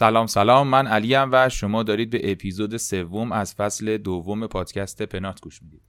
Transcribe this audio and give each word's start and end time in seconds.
سلام 0.00 0.26
سلام. 0.26 0.68
من 0.68 0.86
علیم 0.86 1.28
و 1.32 1.48
شما 1.48 1.82
دارید 1.82 2.10
به 2.10 2.32
اپیزود 2.32 2.76
سوم 2.76 3.32
از 3.32 3.54
فصل 3.54 3.96
دوم 3.96 4.46
پادکست 4.46 5.02
پنات 5.02 5.40
گوش 5.40 5.62
می‌دید. 5.62 5.82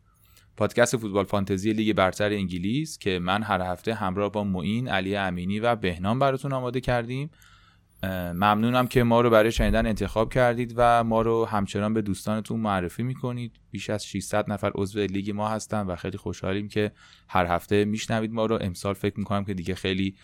پادکست 0.57 0.97
فوتبال 0.97 1.25
فانتزی 1.25 1.73
لیگ 1.73 1.95
برتر 1.95 2.29
انگلیس 2.29 2.97
که 2.97 3.19
من 3.19 3.43
هر 3.43 3.61
هفته 3.61 3.93
همراه 3.93 4.31
با 4.31 4.43
معین 4.43 4.87
علی 4.87 5.15
امینی 5.15 5.59
و 5.59 5.75
بهنام 5.75 6.19
براتون 6.19 6.53
آماده 6.53 6.81
کردیم. 6.81 7.29
ممنونم 8.33 8.87
که 8.87 9.03
ما 9.03 9.21
رو 9.21 9.29
برای 9.29 9.51
شنیدن 9.51 9.85
انتخاب 9.85 10.33
کردید 10.33 10.73
و 10.75 11.03
ما 11.03 11.21
رو 11.21 11.45
همچنان 11.45 11.93
به 11.93 12.01
دوستانتون 12.01 12.59
معرفی 12.59 13.03
می‌کنید. 13.03 13.59
بیش 13.71 13.89
از 13.89 14.05
600 14.05 14.51
نفر 14.51 14.71
عضو 14.75 14.99
لیگ 14.99 15.31
ما 15.31 15.49
هستن 15.49 15.81
و 15.87 15.95
خیلی 15.95 16.17
خوشحالیم 16.17 16.67
که 16.67 16.91
هر 17.27 17.45
هفته 17.45 17.85
میشنوید 17.85 18.33
ما 18.33 18.45
رو. 18.45 18.57
امسال 18.61 18.93
فکر 18.93 19.19
می‌کنم 19.19 19.45
که 19.45 19.53
دیگه 19.53 19.75
خیلی 19.75 20.15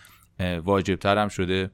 واجبتر 0.64 1.28
شده. 1.28 1.72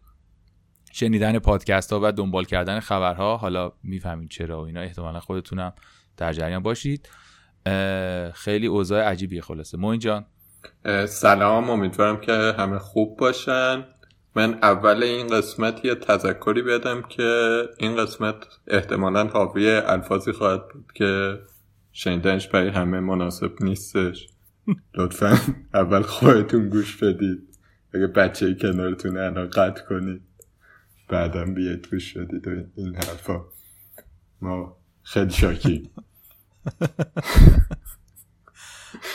شنیدن 0.96 1.40
پادکست 1.40 1.94
ها 1.94 2.00
و 2.04 2.12
دنبال 2.12 2.46
کردن 2.46 2.80
خبرها 2.80 3.38
حالا 3.38 3.72
می‌فهمید 3.84 4.30
چرا 4.30 4.62
و 4.62 4.66
اینا 4.66 4.82
احتمالا 4.82 5.20
خودتونم 5.20 5.74
در 6.18 6.34
جریان 6.34 6.64
باشید. 6.64 7.10
خیلی 8.34 8.68
اوضاع 8.68 9.04
عجیبیه 9.04 9.42
خلاصه. 9.42 9.78
موین 9.78 10.00
جان. 10.00 10.26
سلام 11.08 11.70
امیدوارم 11.70 12.22
که 12.22 12.32
همه 12.58 12.80
خوب 12.80 13.18
باشن. 13.18 13.86
من 14.36 14.54
اول 14.54 15.04
این 15.04 15.28
قسمت 15.28 15.86
یه 15.86 15.96
تذکری 15.96 16.62
بدم 16.62 17.02
که 17.02 17.62
این 17.78 17.96
قسمت 17.96 18.36
احتمالا 18.68 19.28
حاوی 19.28 19.72
الفاظی 19.72 20.32
خواهد 20.32 20.68
بود 20.68 20.92
که 20.94 21.40
شنیدنش 21.92 22.48
برای 22.48 22.70
همه 22.70 23.00
مناسب 23.00 23.52
نیستش. 23.60 24.28
لطفا 24.98 25.38
اول 25.74 26.02
خودتون 26.02 26.70
گوش 26.70 27.04
بدید. 27.04 27.40
اگه 27.94 28.08
بچه 28.08 28.54
کنارتون 28.54 29.18
الان 29.18 29.46
قطع 29.46 29.86
کنید. 29.86 30.22
بعدم 31.14 31.54
بیاید 31.54 31.88
گوش 31.92 32.18
بدید 32.18 32.72
این 32.76 32.96
حرفا. 32.96 33.46
ما 34.42 34.78
خیلی 35.04 35.32
شاکیم 35.32 35.90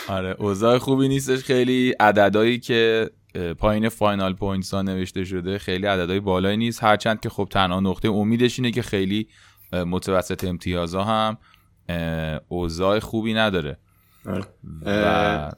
آره 0.07 0.35
اوضاع 0.39 0.77
خوبی 0.77 1.07
نیستش. 1.07 1.43
خیلی 1.43 1.91
عددهایی 1.99 2.59
که 2.59 3.09
پایین 3.57 3.89
final 3.89 4.33
points 4.33 4.73
ها 4.73 4.81
نوشته 4.81 5.25
شده 5.25 5.57
خیلی 5.57 5.85
عددهای 5.85 6.19
بالایی 6.19 6.57
نیست. 6.57 6.83
هرچند 6.83 7.19
که 7.19 7.29
خب 7.29 7.47
تنها 7.51 7.79
نقطه 7.79 8.09
امیدش 8.09 8.59
اینه 8.59 8.71
که 8.71 8.81
خیلی 8.81 9.27
متوسط 9.73 10.43
امتیازها 10.43 11.03
هم 11.03 11.37
اوضاع 12.47 12.99
خوبی 12.99 13.33
نداره. 13.33 13.77
آره. 14.25 14.45
و... 14.85 15.51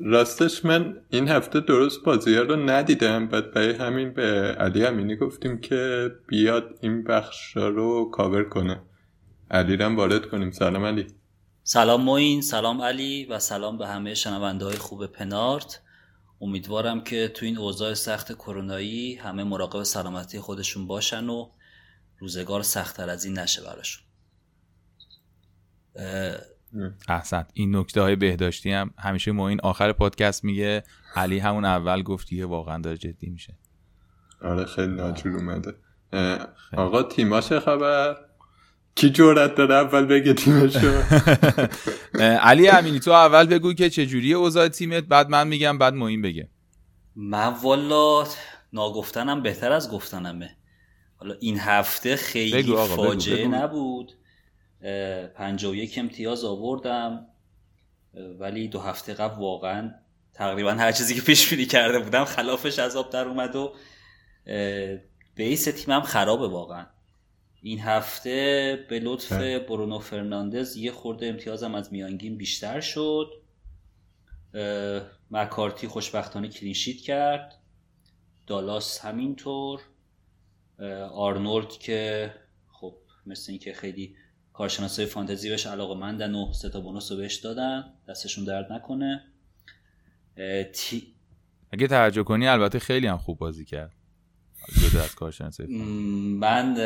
راستش 0.00 0.64
من 0.64 0.96
این 1.10 1.28
هفته 1.28 1.60
درست 1.60 2.04
بازی 2.04 2.34
رو 2.34 2.56
ندیدم 2.56 3.28
بعد 3.28 3.50
برای 3.50 3.72
همین 3.72 4.12
به 4.12 4.22
علی 4.58 4.86
امینی 4.86 5.16
گفتیم 5.16 5.60
که 5.60 6.10
بیاد 6.28 6.78
این 6.80 7.04
بخش 7.04 7.56
رو 7.56 8.10
کاور 8.10 8.44
کنه. 8.44 8.82
علی 9.50 9.76
رم 9.76 9.96
وارد 9.96 10.26
کنیم. 10.26 10.50
سلام 10.50 10.84
علی. 10.84 11.06
سلام 11.62 12.02
موین 12.02 12.42
سلام 12.42 12.82
علی 12.82 13.24
و 13.24 13.38
سلام 13.38 13.78
به 13.78 13.86
همه 13.86 14.14
شنونده 14.14 14.64
های 14.64 14.76
خوب 14.76 15.06
پنارت. 15.06 15.80
امیدوارم 16.40 17.04
که 17.04 17.28
تو 17.28 17.46
این 17.46 17.58
اوضاع 17.58 17.94
سخت 17.94 18.32
کرونایی 18.32 19.14
همه 19.14 19.44
مراقب 19.44 19.82
سلامتی 19.82 20.40
خودشون 20.40 20.86
باشن 20.86 21.28
و 21.28 21.50
روزگار 22.18 22.62
سختتر 22.62 23.10
از 23.10 23.24
این 23.24 23.38
نشه 23.38 23.62
براشون. 23.62 24.04
احسن. 27.08 27.46
این 27.54 27.76
نکته 27.76 28.00
های 28.00 28.16
بهداشتی 28.16 28.72
هم 28.72 28.90
همیشه 28.98 29.32
ما 29.32 29.48
این 29.48 29.60
آخر 29.62 29.92
پادکست 29.92 30.44
میگه. 30.44 30.82
علی 31.16 31.38
همون 31.38 31.64
اول 31.64 32.02
گفتیه 32.02 32.46
واقعا 32.46 32.78
داره 32.78 32.96
جدی 32.96 33.30
میشه. 33.30 33.54
آره 34.42 34.64
خیلی 34.64 34.94
ناجور 34.94 35.36
اومده. 35.36 35.74
آقا 36.76 37.02
تیماش 37.02 37.52
خبر؟ 37.52 38.16
کی 38.94 39.10
جورت 39.10 39.54
داره 39.54 39.74
اول 39.74 40.06
بگه 40.06 40.34
تیمشو؟ 40.34 41.02
علی 42.50 42.68
امینی 42.68 43.00
تو 43.00 43.10
اول 43.10 43.46
بگو 43.46 43.72
که 43.72 43.90
چجوری 43.90 44.34
اوضاع 44.34 44.68
تیمت؟ 44.68 45.04
بعد 45.04 45.30
من 45.30 45.48
میگم 45.48 45.78
بعد 45.78 45.94
موین 45.94 46.22
بگه. 46.22 46.48
من 47.16 47.54
والا 47.62 48.24
ناگفتنم 48.72 49.42
بهتر 49.42 49.72
از 49.72 49.90
گفتنمه. 49.90 50.50
حالا 51.16 51.34
این 51.40 51.58
هفته 51.58 52.16
خیلی 52.16 52.76
فاجعه 52.76 53.48
نبود. 53.48 54.12
پنجا 55.34 55.70
و 55.70 55.74
یک 55.74 55.98
امتیاز 55.98 56.44
آوردم 56.44 57.26
ولی 58.38 58.68
دو 58.68 58.80
هفته 58.80 59.14
قبل 59.14 59.40
واقعا 59.40 59.94
تقریبا 60.34 60.70
هر 60.70 60.92
چیزی 60.92 61.14
که 61.14 61.22
پیش 61.22 61.50
بینی 61.50 61.66
کرده 61.66 61.98
بودم 61.98 62.24
خلافش 62.24 62.78
از 62.78 62.96
آب 62.96 63.10
در 63.10 63.28
اومد 63.28 63.56
و 63.56 63.74
بیس 65.34 65.64
تیمم 65.64 66.00
خرابه 66.00 66.48
واقعا. 66.48 66.86
این 67.62 67.80
هفته 67.80 68.86
به 68.88 68.98
لطف 68.98 69.32
برونو 69.68 69.98
فرناندز 69.98 70.76
یه 70.76 70.92
خورده 70.92 71.26
امتیازم 71.26 71.74
از 71.74 71.92
میانگین 71.92 72.36
بیشتر 72.36 72.80
شد. 72.80 73.30
مکارتی 75.30 75.88
خوشبختانه 75.88 76.48
کلینشیت 76.48 77.00
کرد. 77.00 77.58
دالاس 78.46 79.00
همینطور. 79.00 79.80
آرنولد 81.12 81.68
که 81.68 82.34
خب 82.72 82.96
مثل 83.26 83.52
اینکه 83.52 83.72
خیلی 83.72 84.16
کارشناسای 84.60 85.06
فانتزی 85.06 85.50
بهش 85.50 85.66
علاقه 85.66 85.94
مندن 85.94 86.34
و 86.34 86.52
سه 86.52 86.68
تا 86.68 86.80
بونوس 86.80 87.12
رو 87.12 87.18
بهش 87.18 87.36
دادن. 87.36 87.84
دستشون 88.08 88.44
درد 88.44 88.72
نکنه. 88.72 89.24
تی... 90.72 91.14
اگه 91.70 91.86
توجه 91.86 92.22
کنی 92.22 92.48
البته 92.48 92.78
خیلی 92.78 93.06
هم 93.06 93.18
خوب 93.18 93.38
بازی 93.38 93.64
کرد. 93.64 93.92
جدا 94.82 95.02
از 95.02 95.14
کارشناسی 95.14 95.66
من 96.40 96.76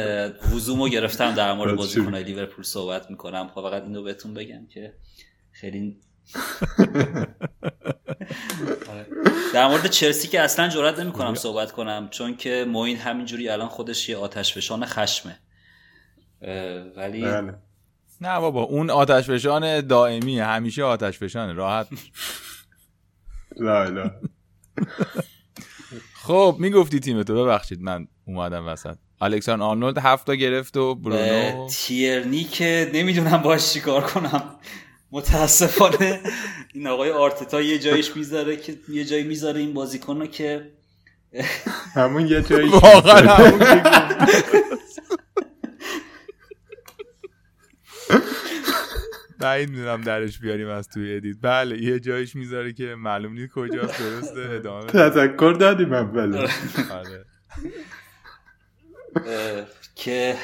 وزومو 0.54 0.88
گرفتم 0.88 1.34
در 1.34 1.52
مورد 1.52 1.76
بازیکن‌های 1.82 2.24
لیورپول 2.24 2.64
صحبت 2.64 3.10
می‌کنم. 3.10 3.48
خب 3.48 3.62
فقط 3.62 3.82
اینو 3.82 4.02
بهتون 4.02 4.34
بگم 4.34 4.66
که 4.66 4.94
خیلی 5.52 6.00
در 9.54 9.68
مورد 9.68 9.86
چلسی 9.86 10.28
که 10.28 10.40
اصلا 10.40 10.68
جرئت 10.68 10.98
نمی‌کنم 10.98 11.34
صحبت 11.34 11.72
کنم 11.72 12.08
چون 12.10 12.36
که 12.36 12.64
موین 12.68 12.96
همینجوری 12.96 13.48
الان 13.48 13.68
خودش 13.68 14.08
یه 14.08 14.16
آتش 14.16 14.54
فشان 14.54 14.84
خشمه 14.84 15.38
ولی 16.96 17.22
بله. 17.22 17.54
نه 18.24 18.40
بابا 18.40 18.62
اون 18.62 18.90
آتش 18.90 19.30
فشان 19.30 19.80
دائمی 19.80 20.40
همیشه 20.40 20.82
آتش 20.82 21.18
فشانه 21.18 21.52
راحت. 21.52 21.88
لا 23.56 23.84
لا. 23.84 24.10
خب 26.14 26.56
می‌گفتی 26.58 27.00
تیم 27.00 27.22
تو. 27.22 27.44
ببخشید 27.44 27.80
من 27.82 28.06
اومدم 28.24 28.66
وسط. 28.66 28.96
الکسان 29.20 29.62
آرنولد 29.62 29.98
هفت 29.98 30.26
تا 30.26 30.34
گرفت 30.34 30.76
و 30.76 30.94
برونو 30.94 31.68
تیرنی 31.68 32.44
که 32.44 32.90
نمی‌دونم 32.94 33.36
باش 33.36 33.72
چیکار 33.72 34.02
کنم. 34.02 34.54
متاسفانه 35.10 36.20
این 36.74 36.86
آقای 36.86 37.10
آرتتا 37.10 37.60
یه 37.60 37.78
جایش 37.78 38.16
می‌ذاره 38.16 38.56
که 38.56 38.78
یه 38.88 39.04
جایی 39.04 39.24
می‌ذاره 39.24 39.60
این 39.60 39.74
بازیکن 39.74 40.26
که 40.26 40.70
همون 41.94 42.26
یه 42.26 42.42
جایی 42.42 42.68
واقعا 42.68 43.50
بعید 49.44 49.70
می‌دونم 49.70 50.00
درش 50.00 50.38
بیاریم 50.38 50.68
از 50.68 50.88
توی 50.88 51.16
ادیت. 51.16 51.36
بله 51.42 51.82
یه 51.82 52.00
جایش 52.00 52.36
می‌ذاره 52.36 52.72
که 52.72 52.84
معلوم 52.84 53.32
نیست 53.32 53.52
کجاست 53.54 53.98
درسته 53.98 54.40
ادامه 54.50 54.86
تذکر 54.86 55.56
دادیم 55.60 55.92
اول 55.92 56.48
آره. 56.90 57.24
که 59.94 60.36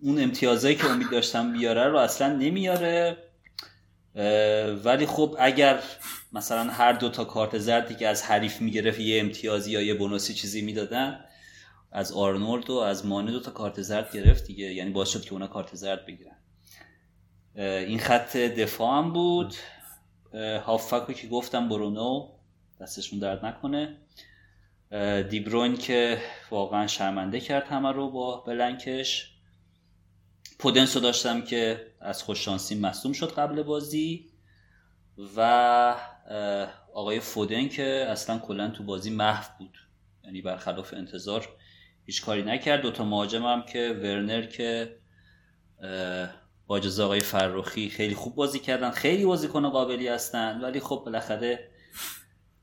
اون 0.00 0.22
امتیازایی 0.22 0.74
که 0.74 0.90
امید 0.90 1.10
داشتم 1.10 1.52
بیاره 1.52 1.88
رو 1.88 1.96
اصلا 1.96 2.36
نمیاره. 2.36 3.16
ولی 4.84 5.06
خب 5.06 5.36
اگر 5.38 5.78
مثلا 6.32 6.64
هر 6.64 6.92
دو 6.92 7.08
تا 7.08 7.24
کارت 7.24 7.58
زردی 7.58 7.94
که 7.94 8.08
از 8.08 8.22
حریف 8.22 8.60
می‌گرفت 8.60 9.00
یه 9.00 9.20
امتیازی 9.20 9.70
یا 9.70 9.82
یه 9.82 9.94
بونوسی 9.94 10.34
چیزی 10.34 10.62
می‌دادن 10.62 11.20
از 11.92 12.12
آرنولد 12.12 12.70
و 12.70 12.74
از 12.74 13.06
مانه 13.06 13.32
دو 13.32 13.40
تا 13.40 13.50
کارت 13.50 13.82
زرد 13.82 14.12
گرفت 14.12 14.44
دیگه. 14.44 14.64
یعنی 14.64 14.90
باعث 14.90 15.08
شد 15.08 15.22
که 15.22 15.32
اونا 15.32 15.46
کارت 15.46 15.74
زرد 15.74 16.06
بگیرن. 16.06 16.37
این 17.58 17.98
خط 17.98 18.36
دفاع 18.36 18.98
هم 18.98 19.12
بود. 19.12 19.54
هافک 20.34 21.16
که 21.16 21.28
گفتم 21.28 21.68
برونو 21.68 22.28
دستشون 22.80 23.18
درد 23.18 23.46
نکنه. 23.46 23.96
دیبروین 25.30 25.76
که 25.76 26.18
واقعا 26.50 26.86
شرمنده 26.86 27.40
کرد 27.40 27.66
همه 27.66 27.92
رو 27.92 28.10
با 28.10 28.36
بلنکش. 28.36 29.34
پودنس 30.58 30.96
رو 30.96 31.02
داشتم 31.02 31.42
که 31.42 31.86
از 32.00 32.22
خوششانسی 32.22 32.74
مصوم 32.74 33.12
شد 33.12 33.32
قبل 33.32 33.62
بازی. 33.62 34.30
و 35.36 35.96
آقای 36.94 37.20
فودن 37.20 37.68
که 37.68 38.06
اصلا 38.08 38.38
کلا 38.38 38.70
تو 38.70 38.84
بازی 38.84 39.10
محو 39.10 39.58
بود. 39.58 39.78
یعنی 40.24 40.42
برخلاف 40.42 40.94
انتظار 40.94 41.48
هیچ 42.04 42.24
کاری 42.24 42.42
نکرد. 42.42 42.82
دوتا 42.82 43.04
مهاجم 43.04 43.44
هم 43.44 43.62
که 43.62 44.00
ورنر 44.02 44.46
که 44.46 44.98
با 46.68 46.76
اجازه 46.76 47.02
آقای 47.02 47.20
فرخی 47.20 47.88
خیلی 47.88 48.14
خوب 48.14 48.34
بازی 48.34 48.58
کردن 48.58 48.90
خیلی 48.90 49.24
بازیکن 49.24 49.68
قابلی 49.68 50.08
هستن 50.08 50.60
ولی 50.60 50.80
خب 50.80 51.02
بالاخره 51.04 51.68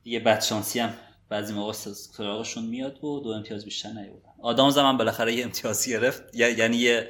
یه 0.04 0.20
بدشانسی 0.20 0.80
هم 0.80 0.94
بعضی 1.28 1.54
موقع 1.54 1.72
سراغشون 1.72 2.66
میاد 2.66 3.04
و 3.04 3.20
دو 3.20 3.30
امتیاز 3.30 3.64
بیشتر 3.64 3.88
نیوردن. 3.88 4.30
آدام 4.42 4.70
زمان 4.70 4.96
بالاخره 4.96 5.34
یه 5.34 5.44
امتیاز 5.44 5.88
گرفت 5.88 6.34
یعنی 6.34 6.76
یه 6.76 7.08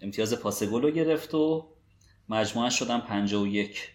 امتیاز 0.00 0.34
پاس 0.34 0.62
گل 0.62 0.82
رو 0.82 0.90
گرفت 0.90 1.34
و 1.34 1.68
مجموعه 2.28 2.70
شدن 2.70 3.00
51 3.00 3.90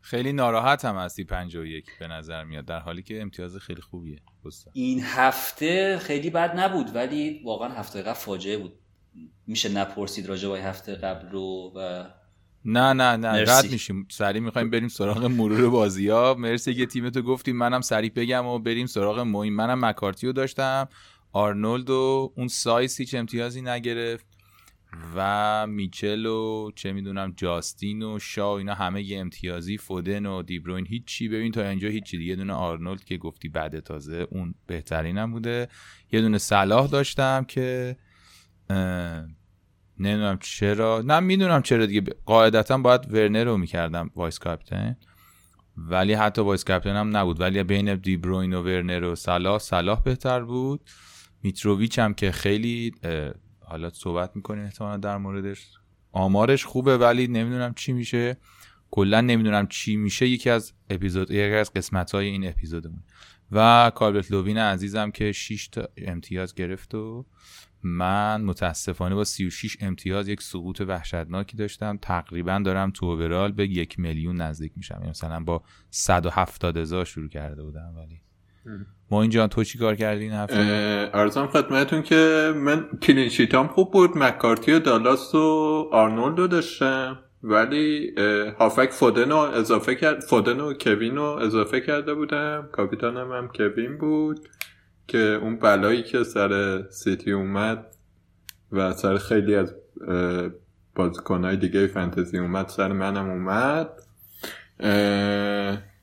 خیلی 0.00 0.32
ناراحت 0.32 0.84
هم 0.84 0.96
هستی 0.96 1.24
51 1.24 1.84
به 2.00 2.06
نظر 2.06 2.44
میاد 2.44 2.64
در 2.64 2.78
حالی 2.78 3.02
که 3.02 3.22
امتیاز 3.22 3.56
خیلی 3.56 3.80
خوبیه 3.80 4.18
این 4.72 5.00
هفته 5.02 5.98
خیلی 5.98 6.30
بد 6.30 6.58
نبود 6.58 6.94
ولی 6.94 7.42
واقعا 7.44 7.68
هفته 7.68 8.02
قبل 8.02 8.12
فاجعه 8.12 8.58
بود. 8.58 8.83
میشه 9.46 9.68
نپرسید 9.68 10.26
راجع 10.26 10.48
به 10.48 10.62
هفته 10.62 10.94
قبل 10.94 11.28
رو 11.28 11.72
و 11.76 12.04
نه 12.64 12.92
نه 12.92 13.16
نه 13.16 13.28
رد 13.28 13.70
میشیم. 13.70 14.06
سریع 14.10 14.42
می‌خوایم 14.42 14.70
بریم 14.70 14.88
سراغ 14.88 15.24
مرور 15.24 15.70
بازی 15.70 16.08
ها 16.08 16.34
مرسی 16.38 16.74
که 16.74 16.86
تیمتو 16.86 17.22
گفتیم. 17.22 17.56
منم 17.56 17.80
سریع 17.80 18.12
بگم 18.16 18.46
و 18.46 18.58
بریم 18.58 18.86
سراغ 18.86 19.18
معین. 19.18 19.52
منم 19.52 19.84
مکارتیو 19.84 20.32
داشتم. 20.32 20.88
آرنولد 21.32 21.90
و 21.90 22.32
اون 22.36 22.48
سایس 22.48 23.00
هیچ 23.00 23.14
امتیازی 23.14 23.62
نگرفت. 23.62 24.26
و 25.16 25.66
میچل 25.66 26.26
و 26.26 26.70
چه 26.74 26.92
می‌دونم 26.92 27.34
جاستین 27.36 28.02
و 28.02 28.18
شا 28.18 28.58
اینا 28.58 28.74
همه 28.74 29.02
یه 29.02 29.18
امتیازی. 29.18 29.76
فودن 29.76 30.26
و 30.26 30.42
دیبروین 30.42 30.86
هیچی. 30.86 31.28
ببین 31.28 31.52
تا 31.52 31.68
اینجا 31.68 31.88
هیچی. 31.88 32.24
یه 32.24 32.36
دونه 32.36 32.52
آرنولد 32.52 33.04
که 33.04 33.16
گفتی 33.16 33.48
بعد 33.48 33.80
تازه 33.80 34.26
اون 34.30 34.54
بهترینم 34.66 35.32
بوده. 35.32 35.68
یه 36.12 36.20
دونه 36.20 36.38
صلاح 36.38 36.86
داشتم 36.86 37.44
که 37.48 37.96
نمی‌دونم 38.70 40.38
چرا. 40.40 41.02
نه 41.06 41.20
می‌دونم 41.20 41.62
چرا 41.62 41.86
دیگه. 41.86 42.02
قاعدتا 42.26 42.78
باید 42.78 43.14
ورنر 43.14 43.44
رو 43.44 43.56
می‌کردم 43.56 44.10
vice 44.16 44.38
captain 44.38 44.96
ولی 45.76 46.12
حتی 46.12 46.42
vice 46.42 46.64
captain 46.64 46.96
هم 46.96 47.16
نبود. 47.16 47.40
ولی 47.40 47.62
بین 47.62 47.94
دیبروین 47.94 48.54
و 48.54 48.62
ورنر 48.62 49.04
و 49.04 49.14
صلاح 49.14 49.58
صلاح 49.58 50.02
بهتر 50.02 50.40
بود. 50.40 50.80
میتروویچ 51.42 51.98
هم 51.98 52.14
که 52.14 52.32
خیلی 52.32 52.94
حالا 53.60 53.90
صحبت 53.90 54.36
می‌کنیم 54.36 54.64
احتمالا 54.64 54.96
در 54.96 55.16
موردش. 55.18 55.66
آمارش 56.12 56.64
خوبه 56.64 56.98
ولی 56.98 57.26
نمی‌دونم 57.26 57.74
چی 57.74 57.92
میشه. 57.92 58.36
کلا 58.90 59.20
نمی‌دونم 59.20 59.66
چی 59.66 59.96
میشه. 59.96 60.28
یکی 60.28 60.50
از 60.50 60.72
اپیزود 60.90 61.30
یکی 61.30 61.54
از 61.54 61.72
قسمت 61.72 62.14
های 62.14 62.26
این 62.26 62.48
اپیزودمون. 62.48 63.02
و 63.50 63.92
کالورت 63.94 64.30
لوین 64.30 64.58
عزیزم 64.58 65.10
که 65.10 65.32
6 65.32 65.68
تا 65.68 65.88
امتیاز 65.96 66.54
گرفت 66.54 66.94
و 66.94 67.26
من 67.84 68.42
متاسفانه 68.42 69.14
با 69.14 69.24
36 69.24 69.76
امتیاز 69.80 70.28
یک 70.28 70.42
سقوط 70.42 70.80
وحشتناکی 70.80 71.56
داشتم. 71.56 71.98
تقریبا 72.02 72.62
دارم 72.64 72.90
تو 72.90 73.06
اوورال 73.06 73.52
به 73.52 73.66
یک 73.66 73.98
میلیون 73.98 74.36
نزدیک 74.36 74.72
میشم. 74.76 74.94
یعنی 74.94 75.10
مثلا 75.10 75.40
با 75.40 75.62
170 75.90 76.76
هزار 76.76 77.04
شروع 77.04 77.28
کرده 77.28 77.62
بودم 77.62 77.94
ولی 77.96 78.20
ما 79.10 79.22
اینجا 79.22 79.46
تو 79.46 79.64
چی 79.64 79.78
کار 79.78 79.94
کردی 79.94 80.22
این 80.22 80.32
هفته؟ 80.32 81.10
ارزم 81.14 81.46
خدمتون 81.46 82.02
که 82.02 82.52
من 82.56 82.88
کلینشیتام 83.02 83.66
خوب 83.66 83.92
بود. 83.92 84.18
مکارتی 84.18 84.72
و 84.72 84.78
دالاس 84.78 85.34
و 85.34 85.88
آرنولد 85.92 86.38
رو 86.38 86.46
داشتم. 86.46 87.18
ولی 87.42 88.14
هافک 88.58 88.90
فودن 88.90 89.30
رو 89.30 89.36
اضافه 89.36 89.94
کرد 89.94 90.20
فودن 90.20 90.60
و 90.60 90.74
کوین 90.74 91.16
رو 91.16 91.22
اضافه 91.22 91.80
کرده 91.80 92.14
بودم. 92.14 92.68
کاپیتانم 92.72 93.32
هم 93.32 93.48
کوین 93.48 93.98
بود. 93.98 94.48
که 95.06 95.18
اون 95.18 95.56
بلایی 95.56 96.02
که 96.02 96.24
سر 96.24 96.82
سیتی 96.90 97.32
اومد 97.32 97.86
و 98.72 98.92
سر 98.92 99.18
خیلی 99.18 99.54
از 99.54 99.74
بازیکنهای 100.94 101.56
دیگه 101.56 101.86
فانتزی 101.86 102.38
اومد 102.38 102.68
سر 102.68 102.92
منم 102.92 103.30
اومد. 103.30 103.90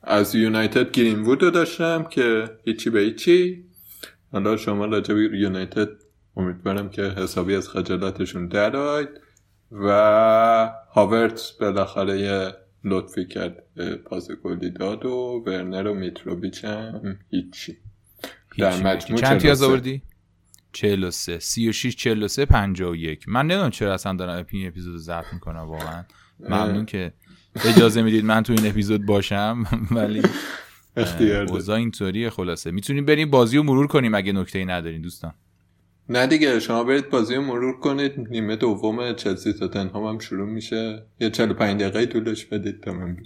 از 0.02 0.34
یونایتد 0.34 0.90
گرین 0.90 1.20
وود 1.20 1.42
رو 1.42 1.50
داشتم 1.50 2.02
که 2.04 2.50
هیچی 2.64 2.90
به 2.90 3.00
هیچی. 3.00 3.64
حالا 4.32 4.56
شما 4.56 4.86
راجع 4.86 5.14
به 5.14 5.38
یونایتد 5.38 5.88
امیدوارم 6.36 6.88
که 6.90 7.02
حسابی 7.02 7.54
از 7.54 7.68
خجالاتشون 7.68 8.48
درآید 8.48 9.08
و 9.72 9.88
هاورتس 10.92 11.52
بالاخره 11.52 12.20
یه 12.20 12.54
لطفی 12.84 13.26
کرد 13.26 13.62
پاس 14.04 14.30
گلی 14.30 14.70
داد 14.70 15.04
و 15.04 15.42
ورنر 15.46 15.88
و 15.88 15.94
هم 16.64 17.18
هیچی. 17.30 17.78
در 18.58 18.82
مجموع 18.82 19.20
چند 19.20 19.40
تیاز 19.40 19.62
آوردی؟ 19.62 20.02
43 20.72 21.38
36 21.38 21.96
43 21.96 22.46
51 22.46 23.28
من 23.28 23.46
نمی‌دونم 23.46 23.70
چرا 23.70 23.94
اصلا 23.94 24.12
دارم 24.12 24.46
این 24.50 24.68
اپیزود 24.68 24.96
ضبط 24.96 25.24
می‌کنم 25.32 25.60
واقعا. 25.60 26.04
ممنون 26.40 26.86
که 26.86 27.12
اجازه 27.64 28.02
می‌دید 28.02 28.24
من 28.24 28.42
تو 28.42 28.52
این 28.52 28.66
اپیزود 28.66 29.06
باشم. 29.06 29.64
ولی 29.90 30.22
اختیار 30.96 31.46
اوضاع 31.50 31.76
اینطوریه 31.76 32.30
خلاصه. 32.30 32.70
می‌تونیم 32.70 33.04
بریم 33.04 33.30
بازی 33.30 33.56
رو 33.56 33.62
مرور 33.62 33.86
کنیم 33.86 34.14
اگه 34.14 34.32
نکته 34.32 34.58
ای 34.58 34.64
ندارین 34.64 35.02
دوستان. 35.02 35.34
نه 36.08 36.26
دیگه 36.26 36.60
شما 36.60 36.84
برید 36.84 37.10
بازی 37.10 37.34
رو 37.34 37.42
مرور 37.42 37.80
کنید. 37.80 38.28
نیمه 38.30 38.56
دوم 38.56 39.14
چلسی 39.14 39.52
تاتنهام 39.52 40.06
هم 40.06 40.18
شروع 40.18 40.48
میشه. 40.48 41.06
یه 41.20 41.30
45 41.30 41.80
دقیقه 41.80 42.06
طولش 42.06 42.44
بدید 42.44 42.80
تا 42.80 42.92
من. 42.92 43.16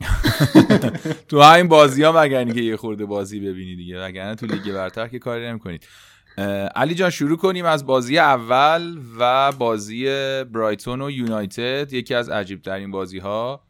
تو 1.28 1.42
همین 1.42 1.68
بازی 1.68 2.02
ها 2.02 2.22
مگر 2.22 2.44
که 2.44 2.60
یه 2.60 2.76
خورده 2.76 3.06
بازی 3.06 3.40
ببینید 3.40 3.76
دیگه 3.76 4.04
وگرنه 4.04 4.34
تو 4.34 4.46
لیگ 4.46 4.72
برتر 4.72 5.08
که 5.08 5.18
کاری 5.18 5.58
کنید 5.58 5.86
علی 6.76 6.94
جان 6.94 7.10
شروع 7.10 7.36
کنیم 7.36 7.64
از 7.64 7.86
بازی 7.86 8.18
اول 8.18 8.98
و 9.18 9.52
بازی 9.52 10.04
برایتون 10.44 11.02
و 11.02 11.10
یونایتد. 11.10 11.92
یکی 11.92 12.14
از 12.14 12.28
عجیب 12.28 12.62
ترین 12.62 12.90
بازی 12.90 13.18
ها 13.18 13.66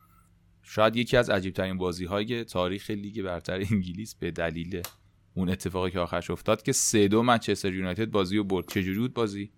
شاید 0.62 0.96
یکی 0.96 1.16
از 1.16 1.30
عجیب 1.30 1.54
ترین 1.54 1.78
بازی 1.78 2.04
های 2.04 2.44
تاریخ 2.44 2.90
لیگ 2.90 3.22
برتر 3.22 3.54
انگلیس 3.54 4.14
به 4.14 4.30
دلیل 4.30 4.82
اون 5.40 5.50
اتفاقی 5.50 5.90
که 5.90 5.98
آخرش 5.98 6.31
افتاد 6.31 6.62
که 6.62 6.72
سه 6.72 7.08
دو 7.08 7.22
منچستر 7.22 7.73
یونایتد 7.73 8.06
بازی 8.06 8.38
و 8.38 8.44
برد. 8.44 8.68
چجوری 8.68 8.99
بود 8.99 9.14
بازی؟ 9.14 9.52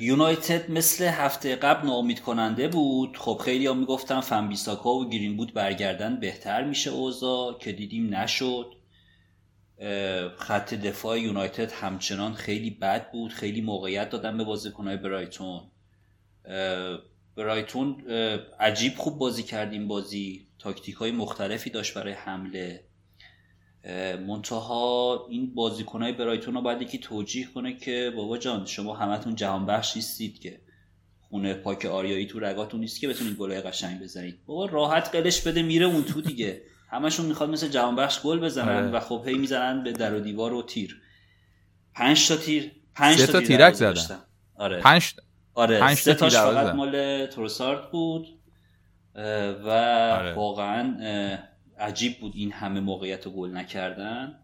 یونایتد 0.00 0.70
مثل 0.70 1.04
هفته 1.04 1.56
قبل 1.56 1.86
ناامید 1.86 2.20
کننده 2.20 2.68
بود. 2.68 3.16
خب 3.16 3.40
خیلی 3.44 3.66
هم 3.66 3.78
می‌گفتن 3.78 4.20
فنبیساکا 4.20 4.94
و 4.94 5.10
گرین 5.10 5.36
بود 5.36 5.54
برگردن 5.54 6.20
بهتر 6.20 6.64
میشه 6.64 6.90
اوضاع 6.90 7.58
که 7.58 7.72
دیدیم 7.72 8.14
نشد. 8.14 8.74
خط 10.38 10.74
دفاع 10.74 11.20
یونایتد 11.20 11.72
همچنان 11.72 12.34
خیلی 12.34 12.70
بد 12.70 13.10
بود. 13.10 13.32
خیلی 13.32 13.60
موقعیت 13.60 14.10
دادن 14.10 14.38
به 14.38 14.44
بازیکنهای 14.44 14.96
برایتون. 14.96 15.60
برایتون 17.36 18.00
عجیب 18.60 18.94
خوب 18.96 19.18
بازی 19.18 19.42
کردیم 19.42 19.88
بازی. 19.88 20.48
تاکتیک 20.58 20.94
های 20.94 21.10
مختلفی 21.10 21.70
داشت 21.70 21.94
برای 21.94 22.12
حمله. 22.12 22.84
منتها 24.26 25.26
این 25.30 25.54
بازیکنهای 25.54 26.12
برایتون 26.12 26.54
رو 26.54 26.60
باید 26.60 26.82
یکی 26.82 26.98
توجیه 26.98 27.46
کنه 27.46 27.76
که 27.76 28.12
بابا 28.16 28.38
جان 28.38 28.66
شما 28.66 28.96
همتون 28.96 29.34
جهان 29.34 29.66
بخش 29.66 29.96
نیستید 29.96 30.40
که. 30.40 30.60
خونه 31.20 31.54
پاک 31.54 31.84
آریایی 31.84 32.26
تو 32.26 32.40
رگاتون 32.40 32.80
نیست 32.80 33.00
که 33.00 33.08
بتونید 33.08 33.36
گلای 33.36 33.60
قشنگ 33.60 34.00
بزنید. 34.00 34.38
بابا 34.46 34.66
راحت 34.66 35.08
قلش 35.08 35.40
بده 35.40 35.62
میره 35.62 35.86
اون 35.86 36.04
تو 36.04 36.20
دیگه. 36.20 36.62
همشون 36.90 37.26
می‌خواد 37.26 37.50
مثل 37.50 37.68
جهان 37.68 37.96
بخش 37.96 38.20
گل 38.20 38.40
بزنن 38.40 38.76
آره. 38.76 38.90
و 38.90 39.00
خب 39.00 39.22
هی 39.26 39.34
می‌زنن 39.34 39.84
به 39.84 39.92
در 39.92 40.14
و 40.14 40.20
دیوار 40.20 40.52
و 40.52 40.62
تیر. 40.62 41.00
پنج 41.94 42.28
تا 42.28 42.36
تیر 42.36 42.72
پنج 42.94 43.20
تا, 43.20 43.32
تا 43.32 43.40
تیرک 43.40 43.74
زدن. 43.74 44.18
آره. 44.56 44.80
پنج 44.80 45.14
آره 45.54 45.80
پنج 45.80 45.98
سه 45.98 46.14
تاش 46.14 46.34
فقط 46.34 46.74
مال 46.74 47.26
تروسارد 47.26 47.90
بود. 47.90 48.26
و 49.64 49.68
آره. 49.68 50.34
واقعا 50.34 50.96
عجیب 51.78 52.20
بود 52.20 52.32
این 52.36 52.52
همه 52.52 52.80
موقعیت 52.80 53.28
گل 53.28 53.50
نکردن. 53.50 54.38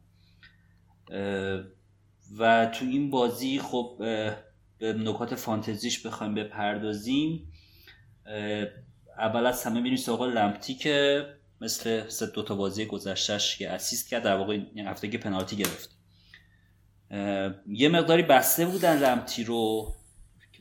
و 2.39 2.67
تو 2.67 2.85
این 2.85 3.11
بازی 3.11 3.59
خب 3.59 3.97
به 4.79 4.93
نکات 4.93 5.35
فانتزیش 5.35 6.07
بخوایم 6.07 6.35
بپردازیم. 6.35 7.53
اول 9.19 9.47
از 9.47 9.65
همه 9.65 9.81
میریم 9.81 9.99
سراغ 9.99 10.23
لمپتی 10.23 10.75
که 10.75 11.27
مثل 11.61 12.09
سه 12.09 12.27
دو 12.27 12.43
تا 12.43 12.55
بازی 12.55 12.85
گذشتهش 12.85 13.59
که 13.59 13.71
اسیست 13.71 14.09
کرد 14.09 14.23
در 14.23 14.37
واقع 14.37 14.53
این 14.75 14.87
هفته 14.87 15.09
که 15.09 15.19
پنالتی 15.19 15.57
گرفت. 15.57 15.97
یه 17.67 17.89
مقداری 17.89 18.23
بسته 18.23 18.67
بودن 18.67 18.99
لمپتی 18.99 19.45
رو 19.45 19.95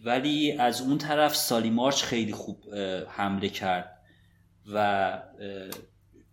ولی 0.04 0.52
از 0.52 0.82
اون 0.82 0.98
طرف 0.98 1.36
سالی 1.36 1.70
مارچ 1.70 2.04
خیلی 2.04 2.32
خوب 2.32 2.76
حمله 3.10 3.50
کرد 3.50 4.00
و 4.74 5.22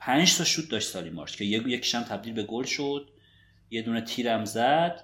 پنج 0.07 0.37
تا 0.37 0.45
شوت 0.45 0.69
داشت 0.71 0.89
سالی 0.89 1.11
مارچ 1.11 1.37
که 1.37 1.45
یکیش 1.45 1.95
هم 1.95 2.03
تبدیل 2.03 2.35
به 2.35 2.43
گل 2.43 2.65
شد 2.65 3.09
یه 3.71 3.83
دونه 3.83 4.01
تیرم 4.01 4.45
زد 4.45 5.01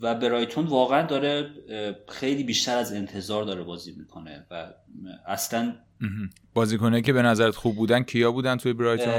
و 0.00 0.14
برایتون 0.14 0.66
واقعا 0.66 1.06
داره 1.06 1.50
خیلی 2.08 2.44
بیشتر 2.44 2.76
از 2.76 2.92
انتظار 2.92 3.44
داره 3.44 3.62
بازی 3.62 3.92
می‌کنه 3.98 4.46
و 4.50 4.72
اصلا 5.26 5.76
بازیکنه 6.54 7.02
که 7.02 7.12
به 7.12 7.22
نظرت 7.22 7.54
خوب 7.54 7.76
بودن 7.76 8.02
کیا 8.02 8.32
بودن 8.32 8.56
توی 8.56 8.72
برایتون؟ 8.72 9.14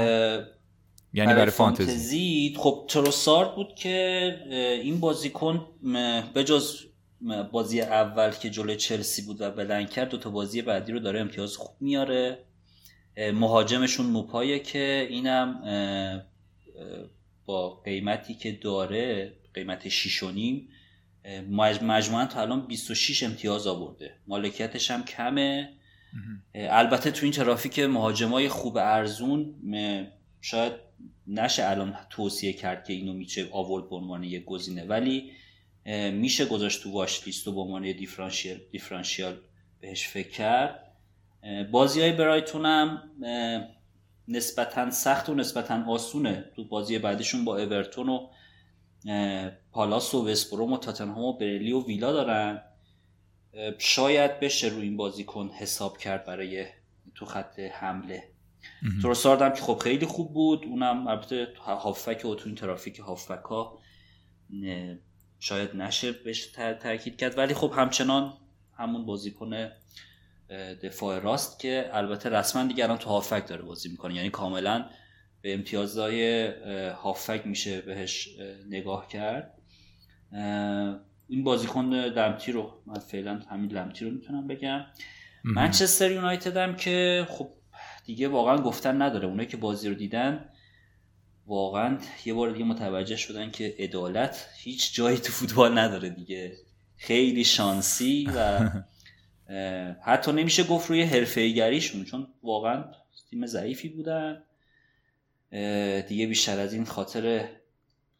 یعنی 1.12 1.34
برای, 1.34 1.50
فانتزی. 1.50 2.54
خب 2.58 2.86
تروسارد 2.88 3.54
بود 3.54 3.74
که 3.74 4.36
این 4.82 5.00
بازیکن 5.00 5.66
به 6.34 6.44
جز 6.44 6.76
بازی 7.52 7.80
اول 7.80 8.30
که 8.30 8.50
جلوی 8.50 8.76
چلسی 8.76 9.22
بود 9.22 9.40
و 9.40 9.50
بلند 9.50 9.90
کرد 9.90 10.08
دو 10.08 10.18
تا 10.18 10.30
بازی 10.30 10.62
بعدی 10.62 10.92
رو 10.92 10.98
داره 10.98 11.20
امتیاز 11.20 11.56
خوب 11.56 11.76
میاره. 11.80 12.38
مهاجمشون 13.16 14.06
موپایه 14.06 14.58
که 14.58 15.06
اینم 15.10 15.62
با 17.46 17.74
قیمتی 17.74 18.34
که 18.34 18.52
داره 18.52 19.32
قیمت 19.54 19.88
6 19.88 20.22
و 20.22 20.30
نیم 20.30 20.68
مجموعا 21.82 22.26
تا 22.26 22.40
الان 22.40 22.66
26 22.66 23.22
امتیاز 23.22 23.66
آورده. 23.66 24.16
مالکیتش 24.26 24.90
هم 24.90 25.04
کمه. 25.04 25.72
البته 26.54 27.10
تو 27.10 27.26
این 27.26 27.32
ترافیک 27.32 27.78
مهاجمای 27.78 28.48
خوب 28.48 28.76
ارزون 28.76 29.54
شاید 30.40 30.72
نشه 31.26 31.70
الان 31.70 31.96
توصیه 32.10 32.52
کرد 32.52 32.84
که 32.84 32.92
اینو 32.92 33.12
میشه 33.12 33.48
آورد 33.52 33.90
به 33.90 33.96
عنوان 33.96 34.24
یک 34.24 34.44
گزینه. 34.44 34.84
ولی 34.84 35.32
میشه 36.12 36.44
گذاشت 36.46 36.82
تو 36.82 36.92
واش 36.92 37.26
لیست 37.26 37.48
و 37.48 37.52
به 37.52 37.60
عنوان 37.60 37.92
دیفرانشیال 37.92 38.58
دیفرانشیال 38.72 39.36
بهش 39.80 40.08
فکر 40.08 40.30
کرد. 40.30 40.85
بازی 41.70 42.00
های 42.00 42.12
برایتون 42.12 42.66
هم 42.66 43.02
نسبتا 44.28 44.90
سخت 44.90 45.28
و 45.28 45.34
نسبتا 45.34 45.84
آسونه. 45.88 46.50
تو 46.56 46.64
بازی 46.64 46.98
بعدشون 46.98 47.44
با 47.44 47.58
اورتون 47.58 48.08
و 48.08 48.28
پالاس 49.72 50.14
و 50.14 50.28
وسبروم 50.28 50.72
و 50.72 50.78
تاتنهام 50.78 51.24
و 51.24 51.32
برلی 51.32 51.72
و 51.72 51.86
ویلا 51.86 52.12
دارن. 52.12 52.62
شاید 53.78 54.40
بشه 54.40 54.68
روی 54.68 54.82
این 54.82 54.96
بازیکن 54.96 55.50
حساب 55.58 55.98
کرد 55.98 56.24
برای 56.24 56.66
تو 57.14 57.26
خط 57.26 57.58
حمله. 57.58 58.22
تروسارد 59.02 59.42
هم 59.42 59.52
که 59.52 59.62
خب 59.62 59.78
خیلی 59.78 60.06
خوب 60.06 60.32
بود. 60.32 60.64
اونم 60.64 61.06
البته 61.06 61.48
هافک 61.58 62.24
و 62.24 62.34
تو 62.34 62.42
این 62.46 62.54
ترافیک 62.54 62.98
هافک 62.98 63.44
ها 63.44 63.78
شاید 65.38 65.76
نشه 65.76 66.12
بهش 66.12 66.46
تاکید 66.82 67.16
کرد. 67.16 67.38
ولی 67.38 67.54
خب 67.54 67.72
همچنان 67.76 68.34
همون 68.78 69.06
بازیکن 69.06 69.70
دفاع 70.82 71.18
راست 71.18 71.60
که 71.60 71.90
البته 71.92 72.28
رسما 72.28 72.64
دیگران 72.64 72.98
تو 72.98 73.10
هافک 73.10 73.48
داره 73.48 73.62
بازی 73.62 73.88
می‌کنه. 73.88 74.14
یعنی 74.14 74.30
کاملا 74.30 74.84
به 75.42 75.54
امتیازهای 75.54 76.46
هافک 76.90 77.42
میشه 77.46 77.80
بهش 77.80 78.28
نگاه 78.68 79.08
کرد. 79.08 79.54
این 81.28 81.44
بازیکن 81.44 81.84
لمتی 81.94 82.52
رو 82.52 82.82
من 82.86 82.98
فعلا 82.98 83.40
همین 83.50 83.72
لمتی 83.72 84.04
رو 84.04 84.10
می‌تونم 84.10 84.46
بگم. 84.46 84.86
منچستر 85.44 86.10
یونایتد 86.10 86.56
هم 86.56 86.76
که 86.76 87.26
خب 87.30 87.50
دیگه 88.04 88.28
واقعا 88.28 88.56
گفتن 88.56 89.02
نداره. 89.02 89.26
اونایی 89.28 89.48
که 89.48 89.56
بازی 89.56 89.88
رو 89.88 89.94
دیدن 89.94 90.48
واقعا 91.46 91.98
یه 92.24 92.34
بار 92.34 92.50
دیگه 92.50 92.64
متوجه 92.64 93.16
شدن 93.16 93.50
که 93.50 93.74
عدالت 93.78 94.48
هیچ 94.56 94.94
جایی 94.94 95.18
تو 95.18 95.32
فوتبال 95.32 95.78
نداره 95.78 96.10
دیگه. 96.10 96.56
خیلی 96.96 97.44
شانسی 97.44 98.28
و 98.36 98.70
حتی 100.02 100.32
نمیشه 100.32 100.64
گفت 100.64 100.90
روی 100.90 101.02
حرفه‌ایگریشون 101.02 102.04
چون 102.04 102.26
واقعا 102.42 102.84
تیم 103.30 103.46
ضعیفی 103.46 103.88
بودن. 103.88 104.42
دیگه 106.08 106.26
بیشتر 106.26 106.60
از 106.60 106.72
این 106.72 106.84
خاطر 106.84 107.48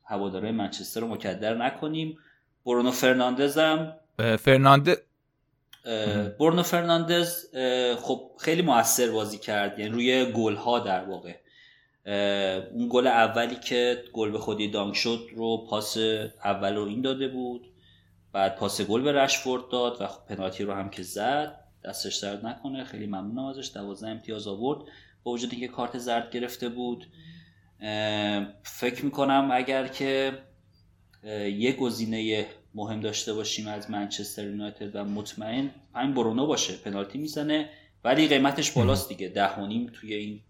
هواداره 0.05 0.53
منچستر 0.53 1.01
رو 1.01 1.09
مکدر 1.09 1.55
نکنیم. 1.55 2.19
برونو 2.67 2.91
فرناندز 2.91 3.59
هم 3.59 3.93
فرناندز 4.39 4.97
برونو 6.39 6.63
فرناندز 6.63 7.47
خب 8.03 8.31
خیلی 8.39 8.63
موثر 8.63 9.11
بازی 9.11 9.39
کرد 9.39 9.79
یعنی 9.79 9.93
روی 9.93 10.33
گل 10.33 10.55
ها 10.55 10.79
در 10.79 11.05
واقع. 11.05 11.35
اون 12.73 12.89
گل 12.91 13.07
اولی 13.07 13.57
که 13.57 14.05
گل 14.13 14.31
به 14.31 14.39
خودی 14.39 14.69
دانک 14.69 14.97
شد 14.97 15.29
رو 15.35 15.67
پاس 15.71 15.97
اول 16.45 16.75
رو 16.75 16.85
این 16.85 17.03
داده 17.03 17.29
بود. 17.29 17.67
بعد 18.37 18.57
پاس 18.57 18.81
گل 18.81 19.03
به 19.03 19.13
رشفورد 19.13 19.69
داد 19.69 19.97
و 20.01 20.07
خب 20.07 20.27
پنالتی 20.27 20.65
رو 20.65 20.73
هم 20.73 20.91
که 20.91 21.03
زد 21.03 21.61
دستش 21.85 22.17
درد 22.17 22.47
نکنه 22.47 22.85
خیلی 22.85 23.07
ممنونم 23.07 23.45
ازش 23.45 23.71
12 23.75 24.09
امتیاز 24.09 24.47
آورد. 24.47 24.79
با 25.23 25.33
وجود 25.33 25.51
اینکه 25.53 25.69
کارت 25.69 25.99
زرد 25.99 26.31
گرفته 26.31 26.69
بود 26.69 27.07
فکر 28.63 29.05
می‌کنم 29.05 29.49
اگر 29.53 29.89
که 29.89 30.39
یه 31.57 31.73
گزینه 31.73 32.47
مهم 32.75 33.01
داشته 33.01 33.33
باشیم 33.35 33.69
از 33.69 33.91
منچستر 33.91 34.45
یونایتد 34.45 34.97
و 34.97 35.05
مطمئن 35.05 35.71
همین 35.95 36.15
برونو 36.15 36.47
باشه 36.47 36.77
پنالتی 36.77 37.19
می‌زنه 37.19 37.71
ولی 38.05 38.29
قیمتش 38.29 38.71
بالاست 38.71 39.09
دیگه. 39.09 39.29
ده 39.29 39.55
و 39.55 39.67
نیم 39.67 39.91
توی 39.95 40.15
این 40.15 40.41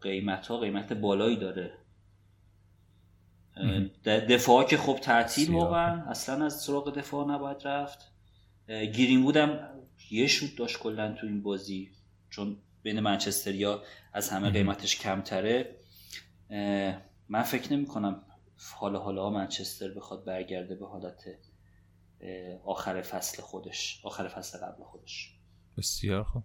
قیمت 0.00 0.46
ها 0.46 0.58
قیمت 0.58 0.92
بالایی 0.92 1.36
داره. 1.36 1.72
دفاع 4.04 4.64
که 4.64 4.76
خب 4.76 4.98
تعطیل 5.02 5.52
واقعا 5.52 6.10
اصلا 6.10 6.44
از 6.44 6.60
سراغ 6.60 6.94
دفاع 6.94 7.28
نباید 7.28 7.56
رفت. 7.64 8.12
گیرین 8.68 9.22
بودم 9.22 9.70
یه 10.10 10.26
شوت 10.26 10.56
داشت 10.56 10.78
کلا 10.78 11.12
تو 11.12 11.26
این 11.26 11.42
بازی 11.42 11.90
چون 12.30 12.56
بین 12.82 13.00
منچستریا 13.00 13.82
از 14.12 14.30
همه 14.30 14.50
قیمتش 14.50 14.96
کمتره. 14.96 15.76
من 17.28 17.42
فکر 17.42 17.72
نمی 17.72 17.86
کنم 17.86 18.22
حالا 18.76 18.98
حالا 18.98 19.30
منچستر 19.30 19.88
بخواد 19.94 20.24
برگرده 20.24 20.74
به 20.74 20.86
حالت 20.86 21.24
آخر 22.64 23.02
فصل 23.02 23.42
خودش 23.42 24.00
آخر 24.04 24.28
فصل 24.28 24.58
قبل 24.58 24.84
خودش. 24.84 25.34
بسیار 25.76 26.24
خوب. 26.24 26.42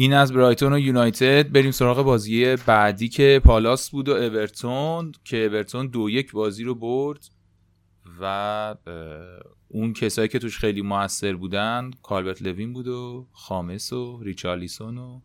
این 0.00 0.14
از 0.14 0.32
برایتون 0.32 0.72
و 0.72 0.78
یونایتد. 0.78 1.52
بریم 1.52 1.70
سراغ 1.70 2.02
بازی 2.02 2.56
بعدی 2.56 3.08
که 3.08 3.40
پالاس 3.44 3.90
بود 3.90 4.08
و 4.08 4.12
اورتون 4.12 5.12
که 5.24 5.36
اورتون 5.36 5.86
دو 5.86 6.10
یک 6.10 6.32
بازی 6.32 6.64
رو 6.64 6.74
برد 6.74 7.26
و 8.20 8.74
اون 9.68 9.92
کسایی 9.92 10.28
که 10.28 10.38
توش 10.38 10.58
خیلی 10.58 10.82
موثر 10.82 11.34
بودن 11.34 11.90
کالبرت 12.02 12.42
لوین 12.42 12.72
بود 12.72 12.88
و 12.88 13.26
خامس 13.32 13.92
و 13.92 14.22
ریچارلیسون 14.22 14.98
و 14.98 15.20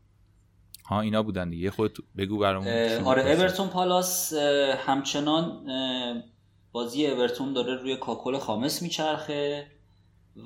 ها 0.86 1.02
اینا 1.02 1.24
بودن 1.24 1.50
دیگه. 1.50 1.72
خود 1.72 1.98
بگو 2.18 2.38
برامون 2.38 2.74
آره 3.04 3.32
اورتون 3.32 3.68
پالاس 3.68 4.34
همچنان 4.78 5.66
بازی 6.72 7.08
اورتون 7.08 7.54
داره 7.54 7.76
روی 7.76 7.98
کاکل 7.98 8.38
خامس 8.38 8.82
میچرخه. 8.82 9.68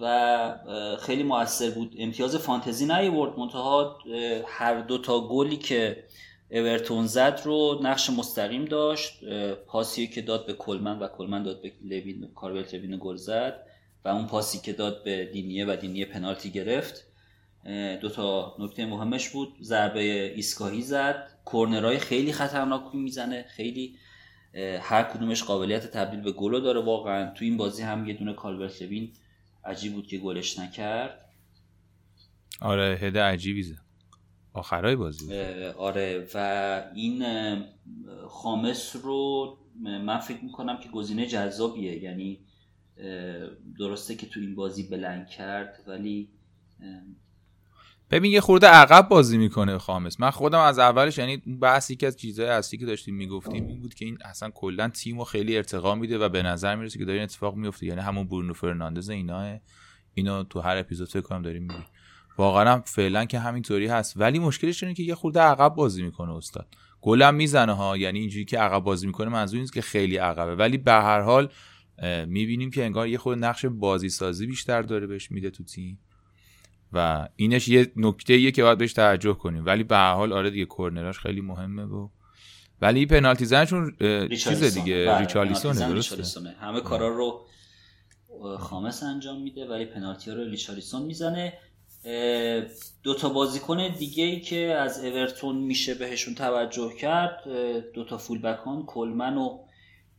و 0.02 0.98
خیلی 1.00 1.24
موثر 1.24 1.70
بود. 1.70 1.96
امتیاز 1.98 2.36
فانتزی 2.36 2.86
نیورد 2.86 3.40
منتها 3.40 4.00
هر 4.48 4.82
دو 4.82 4.98
تا 4.98 5.28
گلی 5.28 5.58
که 5.58 6.04
اورتون 6.52 7.06
زد 7.06 7.42
رو 7.46 7.80
نقش 7.84 8.10
مستقیم 8.10 8.66
داشت. 8.66 9.20
پاسی 9.68 10.08
که 10.08 10.22
داد 10.22 10.46
به 10.46 10.54
کلمن 10.54 11.00
و 11.00 11.08
کلمن 11.08 11.44
داد 11.44 11.62
به 11.62 11.72
لوین 11.84 12.28
کالورت 12.36 12.74
لوین 12.74 12.98
گل 13.02 13.16
زد 13.16 13.64
و 14.06 14.10
اون 14.10 14.28
پاسی 14.28 14.60
که 14.60 14.74
داد 14.74 15.04
به 15.04 15.26
دینیه 15.26 15.66
و 15.66 15.76
دینیه 15.76 16.06
پنالتی 16.06 16.50
گرفت. 16.50 17.04
دو 18.02 18.10
تا 18.10 18.56
نکته 18.60 18.86
مهمش 18.86 19.30
بود. 19.30 19.54
ضربه 19.62 20.34
ایستگاهی 20.36 20.82
زد. 20.82 21.30
کورنرهای 21.46 21.98
خیلی 21.98 22.34
خطرناک 22.34 22.84
می‌زنه. 22.94 23.46
خیلی 23.50 23.96
هر 24.82 25.04
کدومش 25.04 25.44
قابلیت 25.44 25.92
تبدیل 25.92 26.22
به 26.22 26.32
گل 26.32 26.62
داره 26.62 26.82
واقعا. 26.82 27.34
تو 27.34 27.46
این 27.46 27.58
بازی 27.58 27.84
هم 27.84 28.08
یه 28.08 28.14
دونه 28.14 28.34
کالورت 28.34 28.82
لوین 28.82 29.12
عجیب 29.66 29.94
بود 29.94 30.08
که 30.08 30.18
گلش 30.18 30.60
نکرد. 30.60 31.30
آره 32.62 32.98
هد 33.02 33.22
عجیبی 33.22 33.64
زد. 33.64 33.82
آخرای 34.54 34.96
بازی 34.96 35.36
آره 35.78 36.28
و 36.34 36.92
این 36.96 37.26
خامس 38.28 38.96
رو 38.96 39.58
من 39.82 40.20
فکر 40.20 40.44
می‌کنم 40.44 40.80
که 40.80 40.90
گزینه 40.90 41.26
جذابیه. 41.26 42.04
یعنی 42.04 42.46
درسته 43.80 44.16
که 44.16 44.28
تو 44.28 44.40
این 44.40 44.56
بازی 44.56 44.84
بلند 44.84 45.28
کرد 45.28 45.84
ولی 45.88 46.30
ببین 48.12 48.32
یه 48.32 48.42
خورده 48.42 48.68
عقب 48.68 49.10
بازی 49.10 49.38
می‌کنه 49.38 49.78
خامس. 49.78 50.20
من 50.20 50.30
خودم 50.30 50.60
از 50.60 50.80
اولش 50.80 51.18
یعنی 51.18 51.38
بحثی 51.38 51.96
که 51.96 52.08
از 52.08 52.18
چیزهای 52.18 52.50
اصلی 52.50 52.80
که 52.80 52.86
داشتیم 52.86 53.16
می‌گفتیم 53.16 53.68
این 53.68 53.82
بود 53.82 53.94
که 53.94 54.06
این 54.06 54.18
اصلا 54.26 54.50
کلا 54.50 54.90
تیمو 54.90 55.24
خیلی 55.24 55.58
ارتقا 55.58 55.96
میده 55.96 56.18
و 56.18 56.30
به 56.30 56.44
نظر 56.44 56.76
می‌رسه 56.76 57.00
که 57.00 57.06
داره 57.06 57.22
اتفاق 57.22 57.56
میفته 57.56 57.86
یعنی 57.86 58.02
همون 58.02 58.28
برونو 58.28 58.54
فرناندز 58.54 59.10
اینا 59.10 59.60
اینو 60.14 60.44
تو 60.44 60.60
هر 60.60 60.78
اپیزود 60.78 61.10
فکر 61.10 61.22
کنم 61.22 61.42
داریم 61.42 61.62
میگیم 61.62 61.86
واقعا 62.38 62.82
فعلا 62.86 63.26
که 63.26 63.40
همینطوری 63.40 63.88
هست. 63.88 64.14
ولی 64.18 64.40
مشکلش 64.40 64.84
اینه 64.84 64.96
که 64.96 65.04
یه 65.04 65.16
خورده 65.16 65.40
عقب 65.40 65.76
بازی 65.76 66.04
می‌کنه 66.04 66.36
استاد. 66.36 66.68
گلم 67.02 67.36
می‌زنه 67.36 67.74
ها. 67.74 67.98
یعنی 67.98 68.20
اینجوری 68.20 68.46
که 68.46 68.60
عقب 68.60 68.84
بازی 68.84 69.08
می‌کنه 69.08 69.30
منظور 69.30 69.60
نیست 69.60 69.74
که 69.74 69.82
خیلی 69.82 70.18
عقبه. 70.18 70.56
ولی 70.56 70.78
به 70.78 70.92
هر 70.92 71.22
حال 71.22 71.50
می‌بینیم 72.28 72.72
که 72.72 72.86
انگار 72.86 73.08
یه 73.08 73.18
خود 73.18 73.38
نقش 73.38 73.66
بازی 73.66 74.10
سازی 74.10 74.48
بیشتر 74.48 74.82
داره 74.82 75.08
بهش 75.08 75.32
میده 75.32 75.50
تو 75.50 75.64
تیم. 75.64 76.00
و 76.94 77.28
اینش 77.36 77.68
یه 77.68 77.92
نکته 77.96 78.34
ایه 78.34 78.52
که 78.52 78.64
باید 78.64 78.78
بهش 78.78 78.94
توجه 78.94 79.34
کنیم. 79.34 79.66
ولی 79.66 79.84
به 79.84 79.96
هر 79.96 80.14
حال 80.14 80.34
آره 80.34 80.50
دیگه 80.50 80.66
کورنراش 80.66 81.20
خیلی 81.20 81.42
مهمه 81.42 81.84
و 81.84 82.08
ولی 82.82 83.06
پنالتی 83.06 83.46
زنشون 83.46 83.96
چیز 84.30 84.78
دیگه 84.78 85.06
بله، 85.06 85.20
ریچارلیسونه 85.20 85.90
درسته؟ 85.90 86.50
همه 86.50 86.82
کارا 86.82 87.08
رو 87.08 87.46
خامس 88.58 89.04
انجام 89.04 89.42
میده 89.42 89.68
ولی 89.68 89.86
پنالتی 89.86 90.32
ها 90.32 90.38
رو 90.38 90.44
ریچارلیسون 90.44 91.02
می‌زنه. 91.02 91.54
دو 93.04 93.14
تا 93.14 93.30
بازیکن 93.30 93.88
دیگه 93.88 94.24
ای 94.24 94.42
که 94.42 94.58
از 94.58 95.06
اورتون 95.06 95.58
میشه 95.58 95.94
بهشون 95.94 96.36
توجه 96.36 96.94
کرد 97.00 97.44
دو 97.94 98.04
تا 98.04 98.18
فول 98.18 98.42
بکان 98.42 98.86
کلمن 98.86 99.38
و 99.38 99.60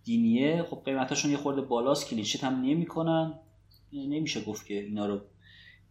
دینیه. 0.04 0.66
خب 0.70 0.82
قیمتاشون 0.84 1.30
یه 1.30 1.36
خورده 1.36 1.60
بالاست 1.60 2.08
کلیشیت 2.10 2.44
هم 2.44 2.60
نمی‌کنن. 2.60 3.34
نمیشه 3.92 4.40
گفت 4.40 4.66
که 4.66 4.74
اینا 4.74 5.06
رو 5.06 5.20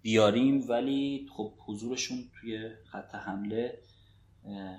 بیاریم 0.07 0.69
ولی 0.69 1.27
خب 1.35 1.53
حضورشون 1.65 2.17
توی 2.39 2.69
خط 2.91 3.15
حمله 3.15 3.77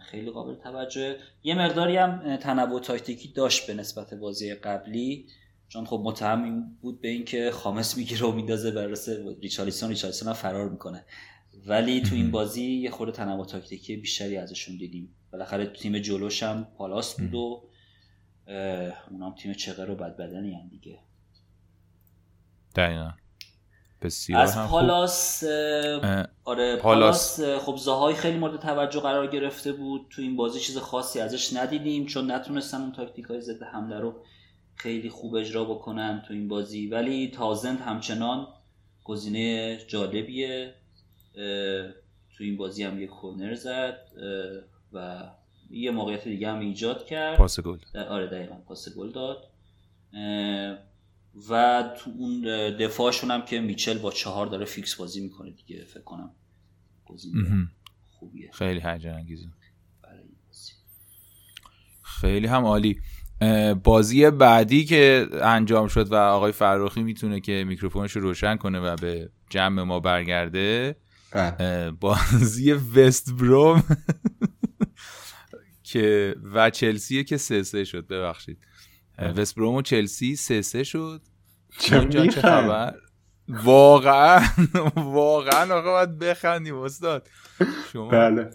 خیلی 0.03 0.31
قابل 0.31 0.55
توجه 0.55 1.17
یه 1.43 1.55
مقداری 1.55 1.97
هم 1.97 2.37
تنوع 2.37 2.81
تاکتیکی 2.81 3.33
داشت 3.33 3.67
به 3.67 3.75
نسبت 3.75 4.15
بازی 4.15 4.55
قبلی. 4.55 5.27
چون 5.69 5.85
خب 5.85 6.01
متهم 6.05 6.77
بود 6.81 7.01
به 7.01 7.09
اینکه 7.09 7.51
خامس 7.51 7.97
می‌گیره 7.97 8.27
و 8.27 8.33
میندازه 8.33 8.71
برسه 8.71 9.25
ریچالیسون. 9.43 9.89
ریچالیسون 9.89 10.29
هم 10.29 10.35
فرار 10.35 10.69
می‌کنه. 10.69 11.05
ولی 11.67 12.01
تو 12.01 12.15
این 12.15 12.31
بازی 12.31 12.65
یه 12.65 12.91
خورده 12.91 13.13
تنوع 13.13 13.47
تاکتیکی 13.47 13.97
بیشتری 13.97 14.37
ازشون 14.37 14.77
دیدیم. 14.77 15.15
بالاخره 15.33 15.67
تیم 15.67 15.99
جلوش 15.99 16.43
هم 16.43 16.65
پالاس 16.65 17.21
بود 17.21 17.35
و 17.35 17.69
اونام 19.11 19.35
تیم 19.35 19.53
چقدر 19.53 19.91
و 19.91 19.95
بدبدنی 19.95 20.55
هم 20.55 20.69
دیگه. 20.69 20.99
دقیقا. 22.77 23.11
بسیار 24.03 24.41
از 24.41 24.59
پالاس 24.59 25.45
آره 26.45 26.77
پالاس, 26.77 27.41
خب 27.41 27.77
زاهای 27.77 28.15
خیلی 28.15 28.39
مورد 28.39 28.61
توجه 28.61 29.01
قرار 29.01 29.27
گرفته 29.27 29.73
بود. 29.73 30.07
تو 30.11 30.23
این 30.23 30.37
بازی 30.37 30.61
چیز 30.61 30.79
خاصی 30.79 31.21
ازش 31.21 31.53
ندیدیم 31.53 32.07
چون 32.07 32.31
نتونستن 32.31 32.81
اون 32.81 32.93
تاکتیک 32.93 33.25
های 33.25 33.41
ضد 33.41 33.63
حمله 33.63 34.01
رو 34.01 34.15
خیلی 34.75 35.11
خوب 35.11 35.35
اجرا 35.35 35.65
بکنن 35.65 36.23
تو 36.29 36.35
این 36.35 36.49
بازی. 36.49 36.87
ولی 36.87 37.31
تازند 37.31 37.81
همچنان 37.81 38.47
گزینه 39.05 39.79
جالبیه. 39.89 40.75
تو 42.37 42.45
این 42.45 42.57
بازی 42.57 42.85
هم 42.85 43.01
یه 43.01 43.07
کورنر 43.07 43.55
زد 43.55 43.99
و 44.93 45.31
یه 45.71 45.91
موقعیت 45.91 46.25
دیگه 46.25 46.49
هم 46.49 46.61
ایجاد 46.61 47.07
کرد. 47.07 47.37
پاس 47.37 47.61
گل. 47.61 47.79
آره 48.09 48.27
دقیقا 48.27 48.55
پاس 48.55 48.97
گل 48.97 49.13
داد. 49.13 49.45
و 51.51 51.85
تو 51.99 52.11
اون 52.19 52.43
دفاعشون 52.77 53.31
هم 53.31 53.45
که 53.45 53.61
میچل 53.61 53.99
با 53.99 54.11
چهار 54.11 54.47
داره 54.47 54.65
فیکس 54.65 54.95
بازی 54.95 55.21
می‌کنه 55.21 55.51
دیگه 55.51 55.85
فکر 55.85 56.03
کنم. 56.03 56.31
خوبیه. 58.19 58.51
خیلی 58.53 58.81
هیجان 58.85 59.15
انگیزه 59.15 59.47
خیلی 62.03 62.47
هم 62.47 62.65
عالی. 62.65 63.01
بازی 63.85 64.31
بعدی 64.31 64.85
که 64.85 65.29
انجام 65.43 65.89
شد 65.89 66.13
و 66.13 66.15
آقای 66.15 66.53
فرخی 66.53 67.03
می‌تونه 67.03 67.41
که 67.41 67.65
میکروفونش 67.69 68.13
رو 68.13 68.23
روشن 68.23 68.57
کنه 68.57 68.81
و 68.81 68.97
به 68.97 69.31
جمع 69.51 69.83
ما 69.83 70.01
برگرده 70.01 70.97
بله. 71.33 71.91
بازی 71.91 72.73
وست 72.73 73.33
بروم 73.33 73.85
که 75.83 76.35
و 76.55 76.71
چلسیه 76.71 77.25
که 77.25 77.37
سه 77.37 77.63
سه 77.63 77.85
شد 77.85 78.07
ببخشید. 78.07 78.59
وست 79.19 79.55
بروم 79.55 79.75
و 79.75 79.83
چلسی 79.83 80.37
سه 80.37 80.63
سه 80.63 80.85
شد. 80.85 81.23
چه 81.79 82.31
خبر؟ 82.31 82.95
واقعا 83.49 84.41
واقعا 84.97 85.79
آقا 85.79 85.93
باید 85.93 86.19
بخندیم 86.19 86.77
استاد. 86.77 87.29
شما؟ 87.93 88.09
بله. 88.09 88.51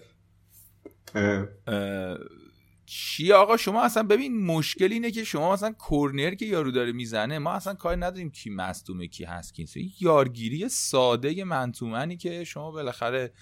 چی 2.86 3.32
آقا؟ 3.32 3.58
شما 3.58 3.84
اصلا 3.84 4.04
ببین 4.04 4.46
مشکل 4.46 4.92
اینه 4.92 5.12
که 5.12 5.24
شما 5.24 5.54
مثلا 5.54 5.72
کورنر 5.72 6.36
که 6.36 6.46
یارو 6.46 6.72
داره 6.72 6.92
می‌زنه 6.92 7.40
ما 7.40 7.52
اصلا 7.52 7.74
کاری 7.74 8.00
نداریم 8.00 8.30
کی 8.30 8.50
مصدومه 8.50 9.08
کی 9.08 9.24
هست 9.24 9.54
کی 9.54 9.94
یارگیری 10.00 10.70
ساده 10.70 11.44
منتومنی 11.44 12.18
که 12.18 12.44
شما 12.44 12.72
بالاخره 12.72 13.34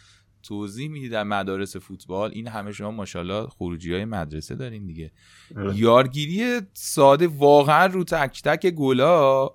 توضیح 0.43 0.89
می‌دید 0.89 1.11
در 1.11 1.23
مدارس 1.23 1.75
فوتبال. 1.75 2.31
این 2.31 2.47
همه 2.47 2.71
شما 2.71 2.91
ماشاءالله 2.91 3.47
خروجی 3.47 3.93
های 3.93 4.05
مدرسه 4.05 4.55
دارین 4.55 4.85
دیگه. 4.85 5.11
آره. 5.57 5.77
یارگیری 5.77 6.61
ساده 6.73 7.27
واقعا 7.27 7.85
رو 7.85 8.03
تک 8.03 8.41
تک 8.41 8.69
گلا. 8.69 9.49